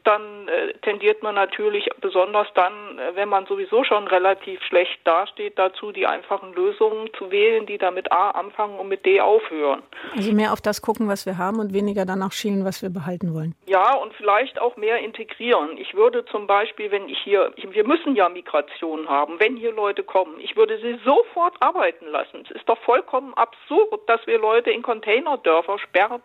dann 0.05 0.49
äh, 0.49 0.73
tendiert 0.83 1.23
man 1.23 1.35
natürlich 1.35 1.89
besonders 2.01 2.49
dann, 2.55 2.99
äh, 2.99 3.17
wenn 3.17 3.29
man 3.29 3.47
sowieso 3.47 3.85
schon 3.85 4.07
relativ 4.09 4.63
schlecht 4.63 5.01
dasteht, 5.05 5.59
dazu, 5.59 5.93
die 5.93 6.07
einfachen 6.07 6.53
Lösungen 6.55 7.11
zu 7.19 7.31
wählen, 7.31 7.67
die 7.67 7.79
da 7.79 7.91
mit 7.91 8.11
A 8.13 8.31
anfangen 8.31 8.79
und 8.79 8.89
mit 8.89 9.05
D 9.05 9.21
aufhören. 9.21 9.83
Also 10.17 10.33
mehr 10.33 10.53
auf 10.53 10.61
das 10.61 10.83
gucken, 10.83 11.09
was 11.09 11.27
wir 11.27 11.39
haben 11.39 11.59
und 11.59 11.73
weniger 11.73 12.05
danach 12.05 12.33
schielen, 12.33 12.65
was 12.65 12.83
wir 12.83 12.91
behalten 12.91 13.35
wollen. 13.35 13.55
Ja, 13.67 13.95
und 13.95 14.15
vielleicht 14.15 14.61
auch 14.61 14.77
mehr 14.77 14.99
integrieren. 14.99 15.77
Ich 15.79 15.95
würde 15.95 16.25
zum 16.27 16.47
Beispiel, 16.47 16.91
wenn 16.91 17.09
ich 17.09 17.19
hier, 17.19 17.53
wir 17.57 17.87
müssen 17.87 18.17
ja 18.17 18.29
Migration 18.29 19.09
haben, 19.09 19.39
wenn 19.39 19.57
hier 19.57 19.73
Leute 19.73 20.03
kommen, 20.03 20.41
ich 20.41 20.57
würde 20.57 20.79
sie 20.79 20.99
sofort 21.05 21.55
arbeiten 21.61 22.07
lassen. 22.07 22.45
Es 22.45 22.57
ist 22.57 22.69
doch 22.69 22.79
vollkommen 22.81 23.35
absurd, 23.35 24.01
dass 24.09 24.27
wir 24.27 24.39
Leute 24.39 24.71
in 24.71 24.83
Containerdörfer 24.83 25.79
sperren, 25.79 26.23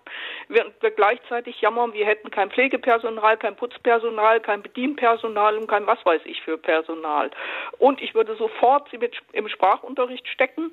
während 0.47 0.81
wir 0.81 0.91
gleichzeitig 0.91 1.61
jammern, 1.61 1.93
wir 1.93 2.05
hätten 2.05 2.31
kein 2.31 2.49
Pflegepersonal, 2.51 3.37
kein 3.37 3.55
Putzpersonal, 3.65 4.41
kein 4.41 4.61
Bedienpersonal 4.61 5.57
und 5.57 5.67
kein 5.67 5.87
was 5.87 5.97
weiß 6.05 6.21
ich 6.25 6.39
für 6.43 6.55
Personal. 6.55 7.31
Und 7.79 7.99
ich 7.99 8.13
würde 8.13 8.35
sofort 8.35 8.87
sie 8.91 8.99
mit 8.99 9.15
im 9.33 9.49
Sprachunterricht 9.49 10.27
stecken 10.27 10.71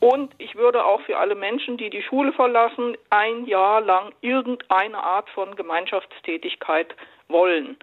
und 0.00 0.34
ich 0.36 0.54
würde 0.54 0.84
auch 0.84 1.00
für 1.02 1.16
alle 1.16 1.34
Menschen, 1.34 1.78
die 1.78 1.88
die 1.88 2.02
Schule 2.02 2.32
verlassen, 2.32 2.98
ein 3.08 3.46
Jahr 3.46 3.80
lang 3.80 4.12
irgendeine 4.20 5.02
Art 5.02 5.30
von 5.30 5.56
Gemeinschaftstätigkeit 5.56 6.94
wollen. 7.28 7.78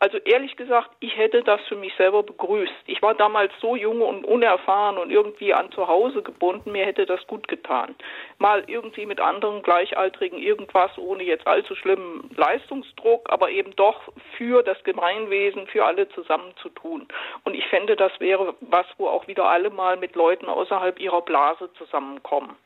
Also 0.00 0.16
ehrlich 0.16 0.56
gesagt, 0.56 0.88
ich 1.00 1.14
hätte 1.18 1.42
das 1.42 1.60
für 1.68 1.76
mich 1.76 1.92
selber 1.96 2.22
begrüßt. 2.22 2.72
Ich 2.86 3.02
war 3.02 3.14
damals 3.14 3.52
so 3.60 3.76
jung 3.76 4.00
und 4.00 4.24
unerfahren 4.24 4.96
und 4.96 5.10
irgendwie 5.10 5.52
an 5.52 5.70
zu 5.72 5.88
Hause 5.88 6.22
gebunden, 6.22 6.72
mir 6.72 6.86
hätte 6.86 7.04
das 7.04 7.26
gut 7.26 7.48
getan. 7.48 7.94
Mal 8.38 8.64
irgendwie 8.66 9.04
mit 9.04 9.20
anderen 9.20 9.62
Gleichaltrigen 9.62 10.38
irgendwas 10.38 10.96
ohne 10.96 11.22
jetzt 11.22 11.46
allzu 11.46 11.74
schlimmen 11.74 12.30
Leistungsdruck, 12.34 13.30
aber 13.30 13.50
eben 13.50 13.76
doch 13.76 14.00
für 14.38 14.62
das 14.62 14.82
Gemeinwesen, 14.84 15.66
für 15.66 15.84
alle 15.84 16.08
zusammen 16.08 16.54
zu 16.62 16.70
tun. 16.70 17.06
Und 17.44 17.52
ich 17.52 17.66
fände, 17.66 17.94
das 17.94 18.12
wäre 18.20 18.54
was, 18.62 18.86
wo 18.96 19.06
auch 19.06 19.26
wieder 19.26 19.44
alle 19.44 19.68
mal 19.68 19.98
mit 19.98 20.16
Leuten 20.16 20.46
außerhalb 20.46 20.98
ihrer 20.98 21.20
Blase 21.20 21.70
zusammenkommen. 21.74 22.56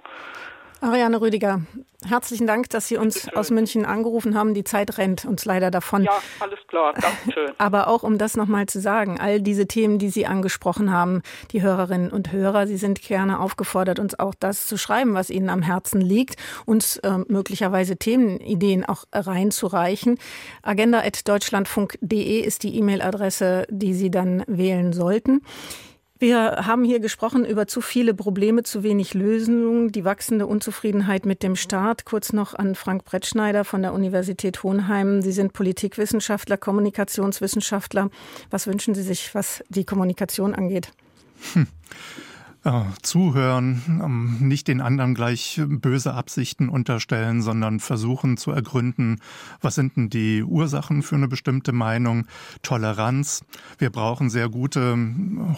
Ariane 0.85 1.19
Rüdiger, 1.19 1.63
herzlichen 2.07 2.47
Dank, 2.47 2.69
dass 2.69 2.89
Sie 2.89 2.99
uns 2.99 3.27
aus 3.35 3.51
München 3.51 3.87
angerufen 3.87 4.35
haben. 4.37 4.53
Die 4.53 4.65
Zeit 4.65 4.99
rennt 4.99 5.25
uns 5.25 5.47
leider 5.47 5.71
davon. 5.71 6.05
Ja, 6.05 6.21
alles 6.41 6.59
klar. 6.69 6.93
Dankeschön. 6.93 7.53
Aber 7.59 7.89
auch 7.89 8.03
um 8.03 8.19
das 8.19 8.37
nochmal 8.37 8.67
zu 8.67 8.81
sagen, 8.81 9.19
all 9.19 9.41
diese 9.41 9.67
Themen, 9.67 9.99
die 9.99 10.11
Sie 10.11 10.27
angesprochen 10.27 10.93
haben, 10.93 11.23
die 11.53 11.63
Hörerinnen 11.63 12.11
und 12.11 12.33
Hörer, 12.33 12.67
Sie 12.67 12.77
sind 12.77 13.01
gerne 13.01 13.41
aufgefordert, 13.41 13.99
uns 13.99 14.19
auch 14.19 14.35
das 14.39 14.67
zu 14.67 14.77
schreiben, 14.77 15.15
was 15.15 15.31
Ihnen 15.31 15.49
am 15.49 15.63
Herzen 15.63 16.03
liegt, 16.03 16.37
uns 16.67 16.99
äh, 16.99 17.19
möglicherweise 17.29 17.97
Themenideen 17.97 18.85
auch 18.85 19.05
reinzureichen. 19.11 20.19
Agenda.deutschlandfunk.de 20.61 22.41
ist 22.41 22.63
die 22.63 22.77
E-Mail-Adresse, 22.77 23.67
die 23.71 23.95
Sie 23.95 24.11
dann 24.11 24.45
wählen 24.47 24.93
sollten. 24.93 25.41
Wir 26.25 26.65
haben 26.65 26.85
hier 26.85 27.01
gesprochen 27.01 27.45
über 27.45 27.67
zu 27.67 27.83
viele 27.83 28.15
Probleme, 28.15 28.63
zu 28.63 28.83
wenig 28.83 29.13
Lösungen, 29.13 29.93
die 29.93 30.07
wachsende 30.07 30.47
Unzufriedenheit 30.47 31.27
mit 31.27 31.43
dem 31.43 31.55
Staat. 31.55 32.07
Kurz 32.07 32.33
noch 32.33 32.55
an 32.55 32.77
Frank 32.77 33.05
Brettschneider 33.05 33.63
von 33.63 33.83
der 33.83 33.93
Universität 33.93 34.63
Hohenheim. 34.63 35.21
Sie 35.21 35.33
sind 35.33 35.53
Politikwissenschaftler, 35.53 36.57
Kommunikationswissenschaftler. 36.57 38.09
Was 38.49 38.67
wünschen 38.67 38.95
Sie 38.95 39.03
sich, 39.03 39.35
was 39.35 39.63
die 39.69 39.85
Kommunikation 39.85 40.55
angeht? 40.55 40.93
Hm 41.53 41.67
zuhören, 43.03 43.83
ähm, 44.03 44.37
nicht 44.41 44.69
den 44.69 44.81
anderen 44.81 45.15
gleich 45.15 45.61
böse 45.67 46.15
Absichten 46.15 46.71
unterstellen, 46.71 47.43
sondern 47.43 47.79
versuchen 47.79 48.39
zu 48.39 48.53
ergründen, 48.53 49.21
was 49.61 49.75
sind 49.75 49.97
denn 49.97 50.09
die 50.09 50.43
Ursachen 50.43 51.03
für 51.03 51.17
eine 51.17 51.29
bestimmte 51.29 51.73
Meinung, 51.73 52.27
Toleranz. 52.63 53.45
Wir 53.79 53.91
brauchen 53.91 54.31
sehr 54.31 54.49
gute, 54.49 54.97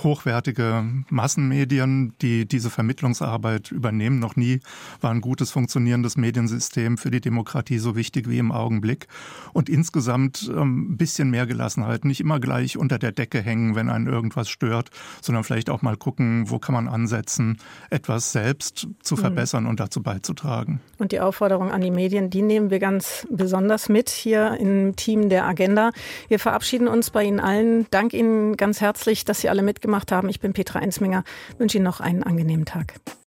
hochwertige 0.03 0.85
Massenmedien, 1.09 2.15
die 2.23 2.47
diese 2.47 2.71
Vermittlungsarbeit 2.71 3.71
übernehmen. 3.71 4.19
Noch 4.19 4.35
nie 4.35 4.61
war 5.01 5.13
ein 5.13 5.21
gutes 5.21 5.53
funktionierendes 5.53 6.17
Mediensystem 6.17 6.99
für 6.99 7.13
die 7.13 7.21
Demokratie 7.21 7.79
so 7.79 7.95
wichtig 7.95 8.29
wie 8.29 8.39
im 8.39 8.51
Augenblick. 8.51 9.07
Und 9.53 9.69
insgesamt 9.69 10.51
ein 10.51 10.59
ähm, 10.59 10.97
bisschen 10.97 11.31
mehr 11.31 11.47
Gelassenheit, 11.47 12.05
nicht 12.05 12.21
immer 12.21 12.41
gleich 12.41 12.77
unter 12.77 12.99
der 12.99 13.13
Decke 13.13 13.41
hängen, 13.41 13.77
wenn 13.77 13.91
einen 13.91 14.09
irgendwas 14.09 14.49
stört, 14.49 14.91
sondern 15.23 15.45
vielleicht 15.45 15.71
auch 15.71 15.83
mal 15.83 15.97
gucken, 15.97 16.51
wo 16.51 16.59
kann 16.59 16.75
man 16.75 16.96
ansetzen, 16.97 17.59
etwas 17.91 18.33
selbst 18.33 18.89
zu 19.03 19.15
mhm. 19.15 19.21
verbessern 19.21 19.65
mhm. 19.65 19.71
und 19.71 19.81
dazu 19.81 20.03
beizutragen. 20.03 20.81
Und 20.99 21.13
die 21.13 21.21
Aufforderung 21.21 21.71
an 21.71 21.83
die 21.83 21.91
Medien, 21.91 22.31
die 22.31 22.43
nehmen 22.43 22.71
wir 22.71 22.79
ganz 22.79 23.27
besonders 23.31 23.89
mit 23.89 24.09
hier 24.09 24.57
im 24.59 24.97
Team 24.97 25.29
der 25.29 25.47
Agenda. 25.47 25.91
Wir 26.29 26.39
verabschieden 26.39 26.89
uns 26.89 27.11
bei 27.11 27.23
Ihnen 27.25 27.39
allen. 27.39 27.87
Dank 27.91 28.15
Ihnen 28.15 28.57
ganz 28.57 28.81
herzlich, 28.81 29.25
dass 29.27 29.41
Sie 29.41 29.51
alle 29.51 29.63
mitgemacht 29.63 30.11
haben. 30.11 30.31
Ich 30.31 30.41
bin 30.41 30.55
Petra 30.55 30.79
Einsminger, 30.79 31.23
wünsche 31.59 31.77
Ihnen 31.77 31.85
noch 31.85 32.01
einen 32.01 32.23
angenehmen 32.23 32.65
Tag. 32.65 32.95